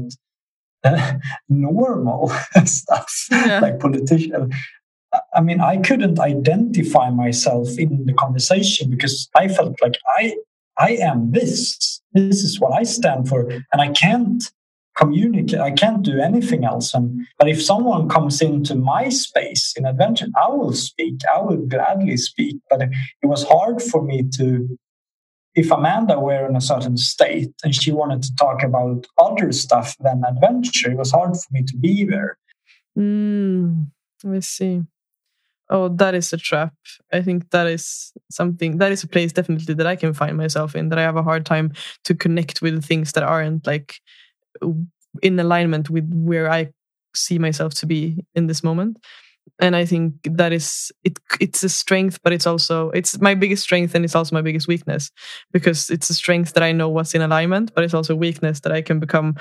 uh, 0.84 1.14
normal 1.48 2.28
stuff, 2.64 3.26
yeah. 3.30 3.60
like 3.60 3.78
politicians, 3.78 4.54
I 5.34 5.40
mean, 5.40 5.60
I 5.60 5.78
couldn't 5.78 6.18
identify 6.18 7.10
myself 7.10 7.78
in 7.78 8.06
the 8.06 8.14
conversation 8.14 8.90
because 8.90 9.28
I 9.34 9.48
felt 9.48 9.76
like 9.82 9.98
I, 10.18 10.36
I 10.78 10.92
am 10.92 11.32
this. 11.32 12.00
This 12.12 12.42
is 12.42 12.58
what 12.58 12.72
I 12.72 12.82
stand 12.82 13.28
for, 13.28 13.48
and 13.50 13.80
I 13.80 13.88
can't 13.88 14.42
communicate. 14.96 15.60
I 15.60 15.70
can't 15.70 16.02
do 16.02 16.18
anything 16.18 16.64
else. 16.64 16.94
And 16.94 17.26
but 17.38 17.48
if 17.48 17.62
someone 17.62 18.08
comes 18.08 18.40
into 18.40 18.74
my 18.74 19.10
space 19.10 19.74
in 19.76 19.84
adventure, 19.84 20.26
I 20.40 20.48
will 20.48 20.72
speak. 20.72 21.16
I 21.32 21.40
will 21.40 21.58
gladly 21.58 22.16
speak. 22.16 22.56
But 22.70 22.82
it 22.82 23.26
was 23.26 23.44
hard 23.44 23.82
for 23.82 24.02
me 24.02 24.24
to 24.38 24.78
if 25.56 25.70
Amanda 25.70 26.20
were 26.20 26.46
in 26.46 26.54
a 26.54 26.60
certain 26.60 26.98
state 26.98 27.52
and 27.64 27.74
she 27.74 27.90
wanted 27.90 28.22
to 28.22 28.36
talk 28.36 28.62
about 28.62 29.06
other 29.18 29.50
stuff 29.52 29.96
than 29.98 30.22
adventure, 30.28 30.90
it 30.90 30.98
was 30.98 31.10
hard 31.10 31.32
for 31.32 31.48
me 31.50 31.62
to 31.64 31.76
be 31.78 32.04
there. 32.04 32.38
Mm, 32.96 33.90
I 34.28 34.40
see. 34.40 34.82
Oh, 35.68 35.88
that 35.88 36.14
is 36.14 36.32
a 36.32 36.36
trap. 36.36 36.74
I 37.12 37.22
think 37.22 37.50
that 37.50 37.66
is 37.66 38.12
something 38.30 38.78
that 38.78 38.92
is 38.92 39.02
a 39.02 39.08
place 39.08 39.32
definitely 39.32 39.74
that 39.74 39.86
I 39.86 39.96
can 39.96 40.12
find 40.12 40.36
myself 40.36 40.76
in. 40.76 40.90
That 40.90 40.98
I 40.98 41.02
have 41.02 41.16
a 41.16 41.22
hard 41.22 41.44
time 41.44 41.72
to 42.04 42.14
connect 42.14 42.62
with 42.62 42.84
things 42.84 43.12
that 43.12 43.24
aren't 43.24 43.66
like 43.66 43.96
in 45.22 45.40
alignment 45.40 45.90
with 45.90 46.08
where 46.14 46.50
I 46.50 46.68
see 47.14 47.38
myself 47.38 47.74
to 47.74 47.86
be 47.86 48.24
in 48.34 48.46
this 48.46 48.62
moment 48.62 48.98
and 49.58 49.74
i 49.74 49.84
think 49.84 50.14
that 50.24 50.52
is 50.52 50.92
it 51.04 51.18
it's 51.40 51.62
a 51.62 51.68
strength 51.68 52.18
but 52.22 52.32
it's 52.32 52.46
also 52.46 52.90
it's 52.90 53.20
my 53.20 53.34
biggest 53.34 53.62
strength 53.62 53.94
and 53.94 54.04
it's 54.04 54.14
also 54.14 54.34
my 54.34 54.42
biggest 54.42 54.68
weakness 54.68 55.10
because 55.52 55.90
it's 55.90 56.10
a 56.10 56.14
strength 56.14 56.52
that 56.52 56.62
i 56.62 56.72
know 56.72 56.88
what's 56.88 57.14
in 57.14 57.22
alignment 57.22 57.72
but 57.74 57.84
it's 57.84 57.94
also 57.94 58.12
a 58.12 58.16
weakness 58.16 58.60
that 58.60 58.72
i 58.72 58.82
can 58.82 59.00
become 59.00 59.34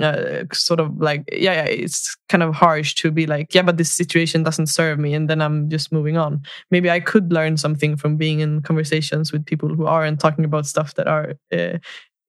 uh, 0.00 0.44
sort 0.52 0.80
of 0.80 0.96
like 0.98 1.24
yeah, 1.32 1.52
yeah 1.52 1.64
it's 1.64 2.16
kind 2.28 2.42
of 2.42 2.54
harsh 2.54 2.94
to 2.94 3.10
be 3.10 3.26
like 3.26 3.54
yeah 3.54 3.62
but 3.62 3.76
this 3.76 3.92
situation 3.92 4.42
doesn't 4.42 4.66
serve 4.66 4.98
me 4.98 5.14
and 5.14 5.28
then 5.28 5.40
i'm 5.40 5.68
just 5.68 5.92
moving 5.92 6.16
on. 6.16 6.42
Maybe 6.70 6.90
i 6.90 7.00
could 7.00 7.32
learn 7.32 7.56
something 7.56 7.96
from 7.96 8.16
being 8.16 8.40
in 8.40 8.62
conversations 8.62 9.32
with 9.32 9.46
people 9.46 9.68
who 9.68 9.86
aren't 9.86 10.20
talking 10.20 10.44
about 10.44 10.66
stuff 10.66 10.94
that 10.94 11.08
are 11.08 11.34
uh, 11.52 11.78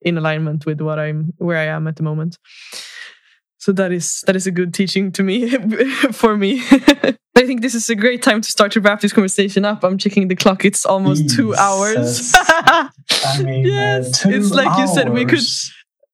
in 0.02 0.18
alignment 0.18 0.66
with 0.66 0.80
what 0.80 0.98
i'm 0.98 1.32
where 1.38 1.56
i 1.56 1.64
am 1.64 1.86
at 1.86 1.96
the 1.96 2.02
moment 2.02 2.38
so 3.64 3.72
that 3.72 3.92
is 3.92 4.22
that 4.26 4.36
is 4.36 4.46
a 4.46 4.50
good 4.50 4.74
teaching 4.74 5.10
to 5.10 5.22
me 5.22 5.48
for 6.12 6.36
me 6.36 6.62
I 7.36 7.46
think 7.46 7.62
this 7.62 7.74
is 7.74 7.88
a 7.88 7.96
great 7.96 8.22
time 8.22 8.42
to 8.42 8.48
start 8.48 8.72
to 8.72 8.80
wrap 8.80 9.00
this 9.00 9.12
conversation 9.12 9.64
up. 9.64 9.82
I'm 9.82 9.98
checking 9.98 10.28
the 10.28 10.36
clock; 10.36 10.64
it's 10.64 10.86
almost 10.86 11.22
Jesus. 11.22 11.36
two 11.36 11.54
hours. 11.56 12.32
I 12.38 12.90
mean, 13.42 13.66
yes, 13.66 14.24
uh, 14.24 14.28
it's 14.30 14.52
like 14.52 14.68
hours. 14.68 14.78
you 14.78 14.94
said, 14.94 15.08
we 15.12 15.24
could. 15.24 15.40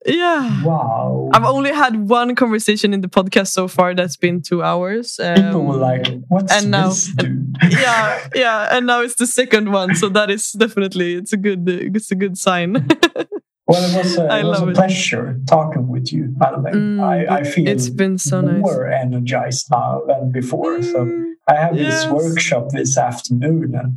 Yeah. 0.06 0.64
Wow. 0.64 1.28
I've 1.34 1.44
only 1.44 1.72
had 1.74 2.08
one 2.08 2.34
conversation 2.34 2.94
in 2.94 3.02
the 3.02 3.08
podcast 3.08 3.48
so 3.48 3.68
far 3.68 3.94
that's 3.94 4.16
been 4.16 4.40
two 4.40 4.62
hours. 4.62 5.20
Um, 5.20 5.34
People 5.34 5.66
were 5.66 5.76
like, 5.76 6.06
"What's 6.28 6.50
and 6.50 6.70
now, 6.70 6.88
this 6.88 7.08
dude?" 7.08 7.54
yeah, 7.68 8.26
yeah, 8.34 8.74
and 8.74 8.86
now 8.86 9.02
it's 9.02 9.16
the 9.16 9.26
second 9.26 9.72
one, 9.72 9.94
so 9.96 10.08
that 10.08 10.30
is 10.30 10.52
definitely 10.52 11.16
it's 11.16 11.34
a 11.34 11.36
good 11.36 11.68
it's 11.68 12.10
a 12.10 12.16
good 12.16 12.38
sign. 12.38 12.88
Well, 13.70 13.84
it 13.84 13.96
was 13.96 14.18
a, 14.18 14.38
it 14.38 14.44
was 14.44 14.62
a 14.62 14.72
pleasure 14.72 15.40
talking 15.46 15.86
with 15.86 16.12
you, 16.12 16.34
Madeline. 16.36 16.74
Mm, 16.74 17.00
I, 17.00 17.36
I 17.38 17.44
feel 17.44 17.68
it's 17.68 17.88
been 17.88 18.18
so 18.18 18.42
more 18.42 18.88
nice. 18.90 19.00
energized 19.00 19.68
now 19.70 20.02
than 20.08 20.32
before. 20.32 20.78
Mm, 20.78 20.92
so 20.92 21.34
I 21.48 21.54
have 21.54 21.76
yes. 21.76 22.02
this 22.02 22.12
workshop 22.12 22.70
this 22.70 22.98
afternoon, 22.98 23.76
and 23.76 23.96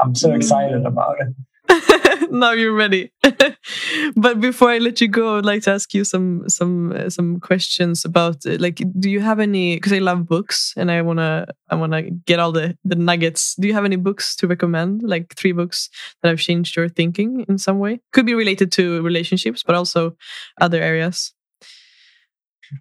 I'm 0.00 0.16
so 0.16 0.30
mm. 0.30 0.36
excited 0.36 0.84
about 0.84 1.20
it. 1.20 1.28
now 2.30 2.52
you're 2.52 2.74
ready. 2.74 3.12
but 4.16 4.40
before 4.40 4.70
I 4.70 4.78
let 4.78 5.00
you 5.00 5.08
go, 5.08 5.38
I'd 5.38 5.44
like 5.44 5.62
to 5.62 5.72
ask 5.72 5.94
you 5.94 6.04
some 6.04 6.48
some 6.48 6.92
uh, 6.92 7.10
some 7.10 7.40
questions 7.40 8.04
about 8.04 8.44
uh, 8.46 8.56
like, 8.58 8.80
do 8.98 9.10
you 9.10 9.20
have 9.20 9.40
any? 9.40 9.76
Because 9.76 9.92
I 9.92 9.98
love 9.98 10.26
books 10.26 10.74
and 10.76 10.90
I 10.90 11.02
wanna 11.02 11.46
I 11.70 11.74
wanna 11.74 12.02
get 12.02 12.40
all 12.40 12.52
the 12.52 12.76
the 12.84 12.96
nuggets. 12.96 13.54
Do 13.58 13.68
you 13.68 13.74
have 13.74 13.84
any 13.84 13.96
books 13.96 14.36
to 14.36 14.46
recommend? 14.46 15.02
Like 15.02 15.34
three 15.34 15.52
books 15.52 15.88
that 16.22 16.28
have 16.28 16.40
changed 16.40 16.76
your 16.76 16.88
thinking 16.88 17.44
in 17.48 17.58
some 17.58 17.78
way? 17.78 18.00
Could 18.12 18.26
be 18.26 18.34
related 18.34 18.72
to 18.72 19.02
relationships, 19.02 19.62
but 19.62 19.74
also 19.74 20.16
other 20.60 20.80
areas. 20.80 21.32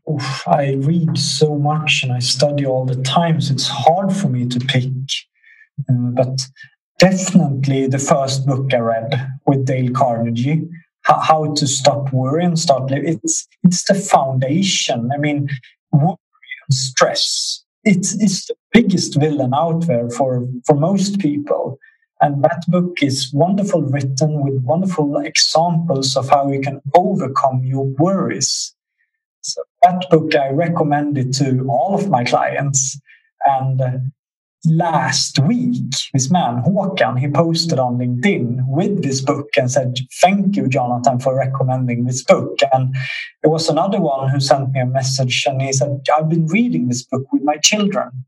Oof, 0.09 0.47
I 0.47 0.73
read 0.73 1.17
so 1.17 1.57
much 1.57 2.03
and 2.03 2.13
I 2.13 2.19
study 2.19 2.65
all 2.65 2.85
the 2.85 3.01
time, 3.03 3.41
so 3.41 3.53
it's 3.53 3.67
hard 3.67 4.13
for 4.13 4.29
me 4.29 4.47
to 4.47 4.59
pick. 4.59 4.85
Uh, 5.89 6.11
but 6.13 6.47
definitely 7.01 7.87
the 7.87 7.97
first 7.97 8.45
book 8.45 8.71
I 8.73 8.77
read 8.77 9.27
with 9.47 9.65
Dale 9.65 9.91
Carnegie, 9.91 10.69
How 11.01 11.51
to 11.55 11.67
Stop 11.67 12.13
Worrying, 12.13 12.55
Start 12.55 12.91
Living. 12.91 13.19
It's, 13.23 13.47
it's 13.63 13.83
the 13.85 13.95
foundation. 13.95 15.09
I 15.11 15.17
mean, 15.17 15.49
worry 15.91 16.15
and 16.67 16.73
stress, 16.73 17.63
it's, 17.83 18.13
it's 18.21 18.45
the 18.45 18.55
biggest 18.71 19.19
villain 19.19 19.51
out 19.53 19.87
there 19.87 20.11
for, 20.11 20.47
for 20.67 20.75
most 20.75 21.19
people. 21.19 21.79
And 22.21 22.43
that 22.43 22.65
book 22.67 23.01
is 23.01 23.31
wonderful 23.33 23.81
written 23.81 24.43
with 24.43 24.61
wonderful 24.63 25.17
examples 25.17 26.15
of 26.15 26.29
how 26.29 26.51
you 26.51 26.61
can 26.61 26.81
overcome 26.95 27.63
your 27.63 27.85
worries. 27.97 28.75
So 29.41 29.63
that 29.81 30.05
book 30.11 30.35
I 30.35 30.49
recommend 30.49 31.17
it 31.17 31.33
to 31.35 31.65
all 31.67 31.95
of 31.95 32.09
my 32.09 32.23
clients. 32.23 32.99
And 33.43 33.81
uh, 33.81 33.97
last 34.65 35.39
week, 35.39 35.91
this 36.13 36.29
man, 36.29 36.61
Håkan, 36.63 37.19
he 37.19 37.27
posted 37.27 37.79
on 37.79 37.97
LinkedIn 37.97 38.67
with 38.67 39.03
this 39.03 39.21
book 39.21 39.49
and 39.57 39.71
said, 39.71 39.97
Thank 40.21 40.55
you, 40.55 40.67
Jonathan, 40.67 41.19
for 41.19 41.35
recommending 41.35 42.05
this 42.05 42.23
book. 42.23 42.59
And 42.71 42.95
there 43.41 43.51
was 43.51 43.69
another 43.69 43.99
one 43.99 44.29
who 44.29 44.39
sent 44.39 44.71
me 44.71 44.79
a 44.79 44.85
message 44.85 45.43
and 45.47 45.61
he 45.61 45.73
said, 45.73 46.05
I've 46.15 46.29
been 46.29 46.47
reading 46.47 46.87
this 46.87 47.03
book 47.03 47.23
with 47.31 47.43
my 47.43 47.57
children. 47.57 48.25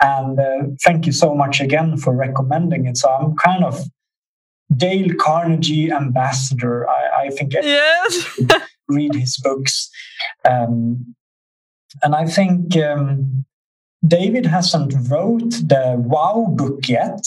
And 0.00 0.38
uh, 0.38 0.74
thank 0.82 1.06
you 1.06 1.12
so 1.12 1.34
much 1.34 1.60
again 1.60 1.98
for 1.98 2.14
recommending 2.16 2.86
it. 2.86 2.96
So 2.96 3.10
I'm 3.10 3.36
kind 3.36 3.64
of 3.64 3.84
Dale 4.74 5.14
Carnegie 5.18 5.92
ambassador. 5.92 6.88
I, 6.88 7.26
I 7.26 7.30
think 7.30 7.52
yes. 7.52 8.40
read 8.88 9.14
his 9.14 9.36
books. 9.36 9.90
Um, 10.48 11.14
and 12.02 12.14
I 12.14 12.26
think 12.26 12.76
um, 12.78 13.44
David 14.06 14.46
hasn't 14.46 14.94
wrote 15.10 15.50
the 15.50 15.96
Wow 15.98 16.46
book 16.56 16.88
yet, 16.88 17.22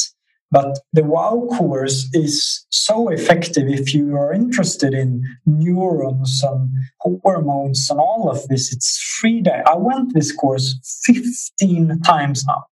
but 0.49 0.79
the 0.91 1.03
Wow 1.03 1.47
course 1.57 2.09
is 2.13 2.65
so 2.69 3.09
effective 3.09 3.67
if 3.67 3.93
you 3.93 4.15
are 4.15 4.33
interested 4.33 4.93
in 4.93 5.23
neurons 5.45 6.43
and 6.43 6.69
hormones 6.99 7.89
and 7.89 7.99
all 7.99 8.29
of 8.29 8.47
this. 8.47 8.73
It's 8.73 8.99
free 9.19 9.41
day. 9.41 9.61
I 9.67 9.75
went 9.75 10.13
this 10.13 10.31
course 10.31 10.75
15 11.05 12.01
times 12.01 12.43
now. 12.45 12.65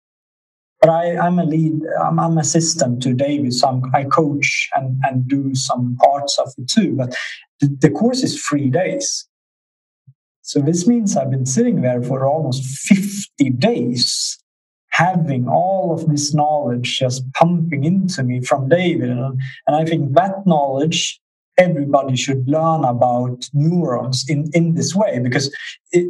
But 0.81 0.91
I, 0.91 1.27
am 1.27 1.39
a 1.39 1.45
lead, 1.45 1.83
I'm, 2.03 2.19
I'm 2.19 2.39
assistant 2.39 3.03
to 3.03 3.13
David, 3.13 3.53
so 3.53 3.69
I'm, 3.69 3.95
i 3.95 4.05
coach 4.05 4.71
and, 4.75 4.99
and 5.03 5.29
do 5.29 5.55
some 5.55 5.99
parts 6.03 6.39
of 6.39 6.53
it 6.57 6.69
too. 6.69 6.97
But 6.97 7.15
the, 7.61 7.77
the 7.81 7.91
course 7.91 8.23
is 8.23 8.43
three 8.43 8.71
days. 8.71 9.29
So 10.51 10.59
this 10.59 10.85
means 10.85 11.17
I've 11.17 11.31
been 11.31 11.47
sitting 11.47 11.81
there 11.81 12.03
for 12.03 12.27
almost 12.27 12.65
50 12.65 13.51
days, 13.51 14.37
having 14.89 15.47
all 15.47 15.95
of 15.95 16.09
this 16.09 16.35
knowledge 16.35 16.99
just 16.99 17.23
pumping 17.35 17.85
into 17.85 18.25
me 18.25 18.41
from 18.41 18.69
David. 18.69 19.11
And, 19.11 19.41
I 19.69 19.85
think 19.85 20.13
that 20.15 20.45
knowledge 20.47 21.21
everybody 21.57 22.17
should 22.17 22.49
learn 22.49 22.85
about 22.85 23.49
neurons 23.53 24.25
in, 24.29 24.51
in 24.53 24.75
this 24.75 24.93
way 24.93 25.21
because 25.21 25.55
it, 25.93 26.09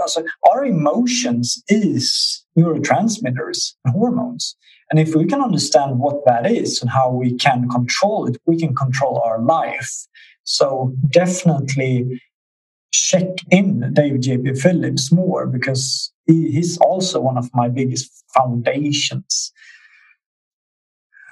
also, 0.00 0.24
our 0.50 0.64
emotions 0.64 1.62
is 1.68 2.44
neurotransmitters 2.58 3.74
and 3.84 3.94
hormones. 3.94 4.56
And 4.90 4.98
if 4.98 5.14
we 5.14 5.24
can 5.24 5.40
understand 5.40 6.00
what 6.00 6.24
that 6.26 6.50
is 6.50 6.82
and 6.82 6.90
how 6.90 7.12
we 7.12 7.36
can 7.36 7.68
control 7.68 8.26
it, 8.26 8.38
we 8.46 8.58
can 8.58 8.74
control 8.74 9.22
our 9.24 9.40
life. 9.40 10.08
So 10.42 10.92
definitely 11.10 12.20
check 12.92 13.28
in 13.50 13.92
David 13.94 14.22
J.P. 14.22 14.54
Phillips 14.54 15.12
more 15.12 15.46
because 15.46 16.12
he, 16.26 16.50
he's 16.50 16.78
also 16.78 17.20
one 17.20 17.38
of 17.38 17.50
my 17.54 17.68
biggest 17.68 18.24
foundations. 18.34 19.52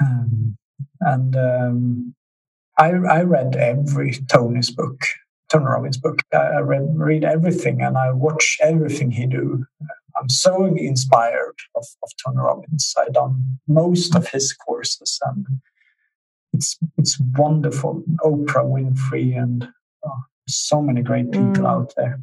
Um, 0.01 0.57
and 1.01 1.37
um, 1.37 2.15
I, 2.79 2.91
I 2.91 3.23
read 3.23 3.57
every 3.57 4.13
Tony's 4.29 4.71
book, 4.71 5.01
Tony 5.51 5.65
Robbins 5.65 5.97
book. 5.97 6.21
I 6.33 6.61
read 6.61 6.89
read 6.95 7.25
everything 7.25 7.83
and 7.83 7.99
I 7.99 8.13
watch 8.13 8.59
everything 8.63 9.11
he 9.11 9.27
do. 9.27 9.65
I'm 10.21 10.29
so 10.29 10.65
inspired 10.65 11.55
of, 11.77 11.85
of 12.03 12.11
Tony 12.25 12.39
Robbins. 12.39 12.95
I've 12.99 13.13
done 13.13 13.59
most 13.67 14.15
of 14.15 14.29
his 14.29 14.53
courses 14.53 15.19
and 15.25 15.47
it's 16.53 16.79
it's 16.97 17.21
wonderful. 17.37 18.03
Oprah 18.25 18.65
Winfrey 18.65 19.41
and 19.41 19.69
so 20.49 20.83
many 20.83 21.03
great 21.03 21.31
people 21.31 21.53
mm. 21.53 21.69
out 21.69 21.93
there. 21.97 22.21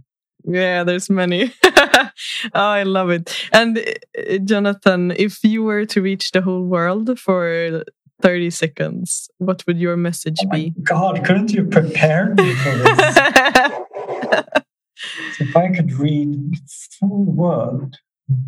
Yeah, 0.48 0.84
there's 0.84 1.10
many. 1.10 1.54
oh, 1.64 2.10
I 2.54 2.84
love 2.84 3.10
it. 3.10 3.36
And 3.52 3.80
uh, 3.80 4.38
Jonathan, 4.44 5.12
if 5.18 5.44
you 5.44 5.64
were 5.64 5.86
to 5.86 6.02
reach 6.02 6.32
the 6.32 6.42
whole 6.42 6.64
world 6.64 7.20
for 7.20 7.84
30 8.22 8.50
seconds, 8.52 9.30
what 9.40 9.66
would 9.66 9.80
your 9.80 9.98
message 9.98 10.38
oh 10.46 10.50
be? 10.50 10.74
God, 10.84 11.26
couldn't 11.26 11.52
you 11.52 11.66
prepare 11.66 12.34
me 12.36 12.54
for 12.56 12.70
this? 12.78 13.16
so 15.34 15.44
if 15.44 15.56
I 15.56 15.70
could 15.70 15.94
read 15.94 16.32
the 16.32 16.60
full 17.00 17.26
world, 17.26 17.98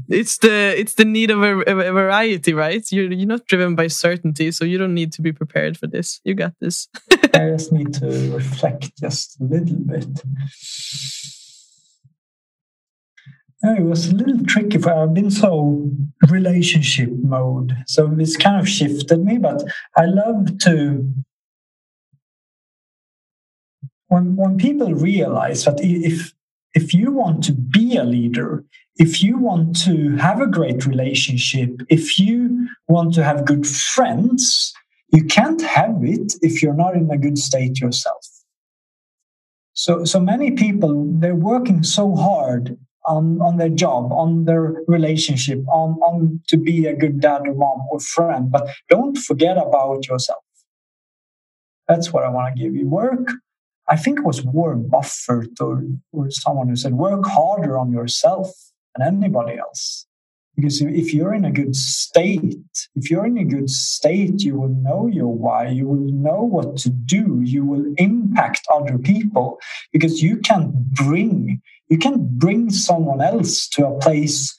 it's 0.09 0.39
the 0.39 0.73
it's 0.77 0.95
the 0.95 1.05
need 1.05 1.29
of 1.29 1.43
a, 1.43 1.59
a, 1.59 1.91
variety 1.91 2.53
right? 2.53 2.83
You're 2.91 3.11
you're 3.11 3.27
not 3.27 3.45
driven 3.45 3.75
by 3.75 3.87
certainty 3.87 4.51
so 4.51 4.65
you 4.65 4.77
don't 4.77 4.93
need 4.93 5.13
to 5.13 5.21
be 5.21 5.31
prepared 5.31 5.77
for 5.77 5.87
this. 5.87 6.19
You 6.23 6.33
got 6.33 6.53
this. 6.59 6.87
I 7.33 7.51
just 7.51 7.71
need 7.71 7.93
to 7.95 8.31
reflect 8.33 8.97
just 8.97 9.39
a 9.39 9.43
little 9.43 9.77
bit. 9.77 10.07
Yeah, 13.63 13.77
it 13.77 13.83
was 13.83 14.09
a 14.09 14.15
little 14.15 14.45
tricky 14.45 14.77
for 14.77 14.93
I've 14.93 15.13
been 15.13 15.31
so 15.31 15.91
relationship 16.29 17.09
mode. 17.11 17.75
So 17.87 18.07
this 18.07 18.37
kind 18.37 18.59
of 18.59 18.69
shifted 18.69 19.23
me, 19.23 19.37
but 19.37 19.63
I 19.95 20.05
love 20.05 20.57
to 20.59 21.13
when 24.07 24.35
when 24.35 24.57
people 24.57 24.93
realize 24.93 25.65
that 25.65 25.79
if 25.81 26.33
if 26.73 26.93
you 26.93 27.11
want 27.11 27.43
to 27.45 27.53
be 27.53 27.97
a 27.97 28.03
leader, 28.03 28.63
if 28.97 29.21
you 29.21 29.37
want 29.37 29.79
to 29.83 30.15
have 30.17 30.41
a 30.41 30.47
great 30.47 30.85
relationship, 30.85 31.81
if 31.89 32.19
you 32.19 32.67
want 32.87 33.13
to 33.13 33.23
have 33.23 33.45
good 33.45 33.65
friends, 33.65 34.73
you 35.13 35.23
can't 35.23 35.61
have 35.61 36.03
it 36.03 36.33
if 36.41 36.61
you're 36.61 36.73
not 36.73 36.95
in 36.95 37.09
a 37.11 37.17
good 37.17 37.37
state 37.37 37.79
yourself. 37.79 38.25
So, 39.73 40.05
so 40.05 40.19
many 40.19 40.51
people, 40.51 41.05
they're 41.19 41.35
working 41.35 41.83
so 41.83 42.15
hard 42.15 42.77
on, 43.05 43.39
on 43.41 43.57
their 43.57 43.69
job, 43.69 44.11
on 44.11 44.45
their 44.45 44.75
relationship, 44.87 45.59
on, 45.69 45.91
on 46.01 46.41
to 46.47 46.57
be 46.57 46.85
a 46.87 46.95
good 46.95 47.21
dad 47.21 47.47
or 47.47 47.53
mom 47.53 47.83
or 47.91 47.99
friend, 47.99 48.51
but 48.51 48.67
don't 48.89 49.17
forget 49.17 49.57
about 49.57 50.07
yourself. 50.07 50.43
That's 51.87 52.11
what 52.11 52.23
I 52.23 52.29
want 52.29 52.55
to 52.55 52.61
give 52.61 52.75
you. 52.75 52.87
Work 52.87 53.31
I 53.89 53.95
think 53.95 54.19
it 54.19 54.25
was 54.25 54.43
Warren 54.43 54.87
Buffett 54.87 55.61
or, 55.61 55.83
or 56.11 56.29
someone 56.29 56.67
who 56.67 56.75
said, 56.75 56.93
work 56.93 57.25
harder 57.25 57.77
on 57.77 57.91
yourself 57.91 58.49
than 58.95 59.07
anybody 59.07 59.57
else. 59.57 60.05
Because 60.55 60.81
if 60.81 61.13
you're 61.13 61.35
in 61.35 61.45
a 61.45 61.51
good 61.51 61.75
state, 61.75 62.57
if 62.95 63.11
you're 63.11 63.27
in 63.27 63.37
a 63.37 63.45
good 63.45 63.69
state, 63.69 64.41
you 64.41 64.59
will 64.59 64.69
know 64.69 65.07
your 65.07 65.33
why, 65.33 65.67
you 65.67 65.87
will 65.87 66.11
know 66.11 66.41
what 66.41 66.77
to 66.77 66.89
do, 66.89 67.41
you 67.43 67.63
will 67.63 67.85
impact 67.97 68.61
other 68.73 68.97
people 68.97 69.59
because 69.93 70.23
you 70.23 70.37
can 70.37 70.73
bring, 70.73 71.61
you 71.89 71.99
can 71.99 72.27
bring 72.37 72.71
someone 72.71 73.21
else 73.21 73.67
to 73.69 73.85
a 73.85 73.99
place 73.99 74.57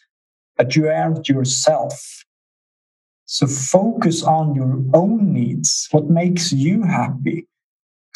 that 0.56 0.76
you 0.76 0.88
aren't 0.88 1.28
yourself. 1.28 2.24
So 3.26 3.46
focus 3.48 4.22
on 4.22 4.54
your 4.54 4.80
own 4.94 5.34
needs, 5.34 5.88
what 5.90 6.08
makes 6.08 6.52
you 6.52 6.84
happy 6.84 7.46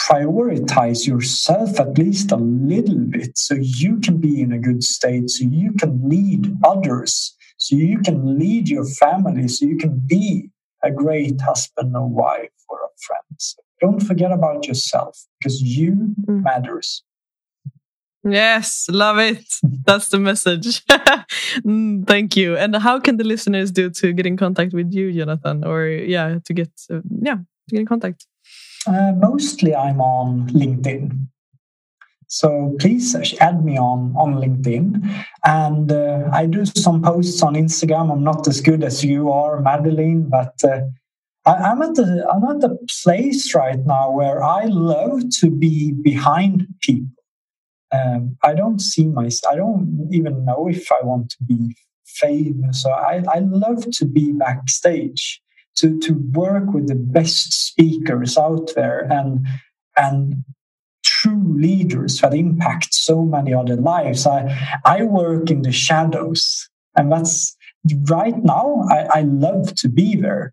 prioritize 0.01 1.07
yourself 1.07 1.79
at 1.79 1.97
least 1.99 2.33
a 2.33 2.37
little 2.37 2.99
bit 2.99 3.39
so 3.39 3.55
you 3.55 4.01
can 4.01 4.19
be 4.19 4.41
in 4.41 4.53
a 4.53 4.59
good 4.59 4.83
state, 4.83 5.31
so 5.31 5.45
you 5.45 5.73
can 5.73 6.09
lead 6.09 6.57
others, 6.65 7.37
so 7.59 7.77
you 7.77 8.01
can 8.01 8.39
lead 8.39 8.69
your 8.69 8.85
family, 8.85 9.49
so 9.49 9.67
you 9.67 9.77
can 9.77 10.01
be 10.07 10.51
a 10.83 10.91
great 10.91 11.41
husband 11.41 11.95
or 11.97 12.09
wife 12.09 12.51
or 12.69 12.79
a 12.79 12.91
friend. 13.07 13.37
So 13.39 13.63
don't 13.81 14.01
forget 14.01 14.33
about 14.33 14.67
yourself 14.67 15.19
because 15.39 15.63
you 15.63 16.15
mm. 16.29 16.43
matters. 16.43 17.05
Yes, 18.25 18.87
love 18.89 19.19
it. 19.19 19.45
That's 19.85 20.09
the 20.09 20.19
message. 20.19 20.83
Mm, 21.67 22.07
thank 22.07 22.35
you. 22.35 22.57
And 22.57 22.75
how 22.77 22.99
can 22.99 23.19
the 23.19 23.25
listeners 23.25 23.71
do 23.71 23.91
to 23.91 24.13
get 24.15 24.27
in 24.27 24.39
contact 24.39 24.73
with 24.73 24.93
you, 24.93 25.13
Jonathan? 25.13 25.65
Or 25.65 25.87
yeah, 25.87 26.39
to 26.45 26.55
get 26.55 26.71
uh, 26.91 27.01
yeah, 27.21 27.35
to 27.35 27.71
get 27.71 27.81
in 27.81 27.87
contact. 27.87 28.27
Uh, 28.87 29.13
mostly 29.13 29.75
I'm 29.75 30.01
on 30.01 30.49
LinkedIn. 30.49 31.29
So 32.27 32.75
please 32.81 33.15
add 33.41 33.63
me 33.63 33.77
on, 33.77 34.15
on 34.17 34.37
LinkedIn. 34.37 35.25
And 35.45 35.93
uh, 35.93 36.31
I 36.33 36.47
do 36.47 36.65
some 36.65 37.03
posts 37.03 37.43
on 37.43 37.55
Instagram. 37.55 38.11
I'm 38.11 38.25
not 38.25 38.49
as 38.49 38.63
good 38.63 38.83
as 38.83 39.05
you 39.05 39.31
are, 39.31 39.61
Madeline, 39.61 40.31
but 40.31 40.55
uh, 40.65 40.81
I, 41.45 41.73
am 41.73 41.83
at 41.83 41.95
the 41.95 42.27
I'm 42.33 42.45
at 42.45 42.63
the 42.63 42.79
place 43.05 43.55
right 43.55 43.79
now 43.85 44.11
where 44.11 44.43
I 44.43 44.65
love 44.65 45.25
to 45.41 45.51
be 45.51 45.93
behind 45.93 46.67
people. 46.81 47.11
Um, 47.93 48.39
I 48.43 48.55
don't 48.55 48.81
see 48.81 49.07
myself, 49.07 49.53
I 49.53 49.57
don't 49.57 50.09
even 50.11 50.47
know 50.47 50.69
if 50.69 50.91
I 50.91 51.05
want 51.05 51.29
to 51.33 51.37
be 51.45 51.77
famous. 52.07 52.83
So 52.83 52.93
I, 52.93 53.23
I 53.31 53.41
love 53.41 53.91
to 53.91 54.07
be 54.07 54.33
backstage 54.33 55.42
to, 55.77 55.99
to 56.01 56.15
work 56.33 56.73
with 56.73 56.89
the 56.89 56.95
best 56.95 57.53
speakers 57.53 58.37
out 58.37 58.71
there 58.75 59.01
and 59.11 59.47
and 59.97 60.45
true 61.05 61.57
leaders 61.57 62.21
that 62.21 62.35
impact 62.35 62.95
so 62.95 63.23
many 63.23 63.53
other 63.53 63.77
lives. 63.77 64.27
I 64.27 64.81
I 64.85 65.03
work 65.03 65.51
in 65.51 65.63
the 65.63 65.73
shadows, 65.73 66.69
and 66.97 67.11
that's 67.11 67.57
right 68.09 68.37
now. 68.37 68.85
I, 68.91 69.19
I 69.19 69.23
love 69.23 69.75
to 69.77 69.89
be 69.89 70.17
there. 70.17 70.53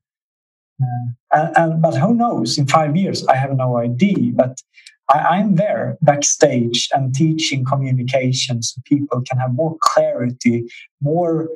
Uh, 0.82 0.86
and, 1.34 1.58
and, 1.58 1.82
but 1.82 1.96
who 1.96 2.14
knows? 2.14 2.58
In 2.58 2.66
five 2.66 2.96
years, 2.96 3.26
I 3.28 3.36
have 3.36 3.56
no 3.56 3.78
idea. 3.78 4.32
But 4.34 4.62
I, 5.10 5.40
am 5.40 5.56
there 5.56 5.98
backstage 6.02 6.88
and 6.94 7.14
teaching 7.14 7.66
communication 7.66 8.62
so 8.62 8.82
people 8.86 9.22
can 9.28 9.40
have 9.40 9.54
more 9.54 9.76
clarity, 9.82 10.70
more, 11.02 11.50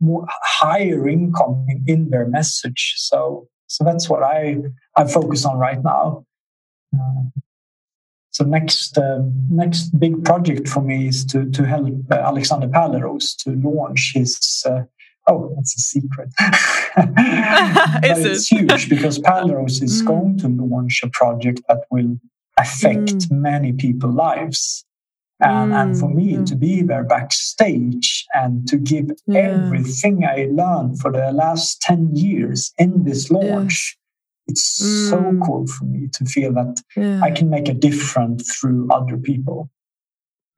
more 0.00 0.26
higher 0.42 1.08
income 1.08 1.66
in, 1.86 2.10
their 2.10 2.26
message. 2.26 2.94
So, 2.96 3.48
so 3.66 3.84
that's 3.84 4.08
what 4.08 4.22
I, 4.22 4.56
I 4.96 5.06
focus 5.06 5.44
on 5.44 5.58
right 5.58 5.82
now. 5.82 6.24
Uh, 6.94 7.40
so 8.30 8.44
next 8.44 8.96
uh, 8.96 9.22
next 9.50 9.98
big 9.98 10.24
project 10.24 10.68
for 10.68 10.80
me 10.80 11.08
is 11.08 11.24
to 11.26 11.50
to 11.50 11.66
help 11.66 11.88
uh, 12.10 12.14
Alexander 12.14 12.68
Pärleros 12.68 13.36
to 13.42 13.50
launch 13.50 14.12
his. 14.14 14.62
Uh, 14.64 14.82
oh, 15.26 15.52
that's 15.56 15.74
a 15.76 15.82
secret. 15.82 16.28
but 16.96 17.10
it's 18.04 18.46
huge 18.46 18.88
because 18.88 19.18
Pärleros 19.18 19.82
is 19.82 20.02
mm. 20.02 20.06
going 20.06 20.38
to 20.38 20.48
launch 20.48 21.00
a 21.02 21.10
project 21.10 21.62
that 21.68 21.80
will 21.90 22.16
affect 22.56 23.18
mm. 23.18 23.30
many 23.32 23.72
people's 23.72 24.14
lives. 24.14 24.84
And, 25.40 25.72
mm. 25.72 25.82
and 25.82 25.98
for 25.98 26.08
me 26.08 26.34
mm. 26.34 26.46
to 26.46 26.56
be 26.56 26.82
there 26.82 27.04
backstage 27.04 28.26
and 28.34 28.66
to 28.68 28.76
give 28.76 29.10
yeah. 29.26 29.40
everything 29.40 30.24
I 30.24 30.48
learned 30.50 31.00
for 31.00 31.12
the 31.12 31.30
last 31.32 31.80
10 31.82 32.16
years 32.16 32.72
in 32.76 33.04
this 33.04 33.30
launch, 33.30 33.96
yeah. 33.96 34.52
it's 34.52 34.82
mm. 34.82 35.10
so 35.10 35.46
cool 35.46 35.66
for 35.66 35.84
me 35.84 36.08
to 36.14 36.24
feel 36.24 36.52
that. 36.54 36.82
I 37.22 37.30
can 37.30 37.50
make 37.50 37.68
a 37.68 37.74
difference 37.74 38.56
through 38.56 38.88
other 38.90 39.16
people. 39.16 39.70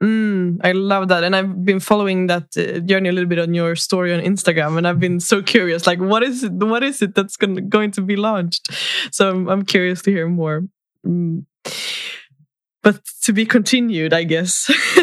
Mm, 0.03 0.61
I 0.65 0.73
love 0.73 1.09
that, 1.09 1.25
and 1.25 1.37
I've 1.37 1.63
been 1.63 1.79
following 1.79 2.27
that 2.29 2.45
uh, 2.57 2.81
journey 2.81 3.11
a 3.11 3.13
little 3.13 3.29
bit 3.29 3.39
on 3.39 3.53
your 3.53 3.77
story 3.77 4.15
on 4.15 4.21
Instagram, 4.21 4.79
and 4.79 4.89
I've 4.89 4.99
been 4.99 5.21
so 5.21 5.43
curious. 5.43 5.87
Like, 5.87 5.99
what 5.99 6.23
is 6.23 6.43
it? 6.43 6.53
What 6.53 6.83
is 6.83 7.03
it 7.03 7.15
that's 7.15 7.37
going 7.37 7.69
going 7.69 7.91
to 7.91 8.01
be 8.01 8.17
launched? 8.17 8.71
So 9.13 9.29
I'm, 9.29 9.47
I'm 9.51 9.63
curious 9.63 10.01
to 10.03 10.11
hear 10.11 10.27
more. 10.27 10.63
Mm 11.07 11.45
but 12.83 13.01
to 13.25 13.33
be 13.33 13.45
continued, 13.45 14.13
I 14.13 14.25
guess. 14.25 14.67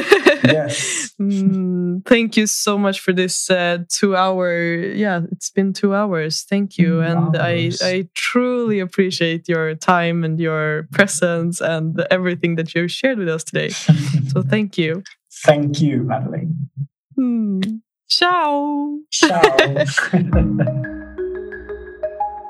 yes. 0.43 1.11
mm, 1.19 2.05
thank 2.05 2.37
you 2.37 2.47
so 2.47 2.77
much 2.77 2.99
for 2.99 3.13
this 3.13 3.49
uh, 3.49 3.79
two 3.89 4.15
hour. 4.15 4.75
Yeah, 4.75 5.21
it's 5.31 5.49
been 5.49 5.73
two 5.73 5.93
hours. 5.93 6.43
Thank 6.43 6.77
you, 6.77 6.99
mm, 6.99 7.11
and 7.11 7.37
I 7.37 7.71
I 7.81 8.09
truly 8.15 8.79
appreciate 8.79 9.47
your 9.47 9.75
time 9.75 10.23
and 10.23 10.39
your 10.39 10.87
presence 10.91 11.61
and 11.61 12.05
everything 12.09 12.55
that 12.55 12.73
you 12.73 12.87
shared 12.87 13.19
with 13.19 13.29
us 13.29 13.43
today. 13.43 13.69
so 14.31 14.41
thank 14.41 14.77
you. 14.77 15.03
Thank 15.43 15.81
you, 15.81 16.03
Madeline. 16.03 16.69
Mm. 17.17 17.81
Ciao. 18.09 18.99
Ciao. 19.11 20.93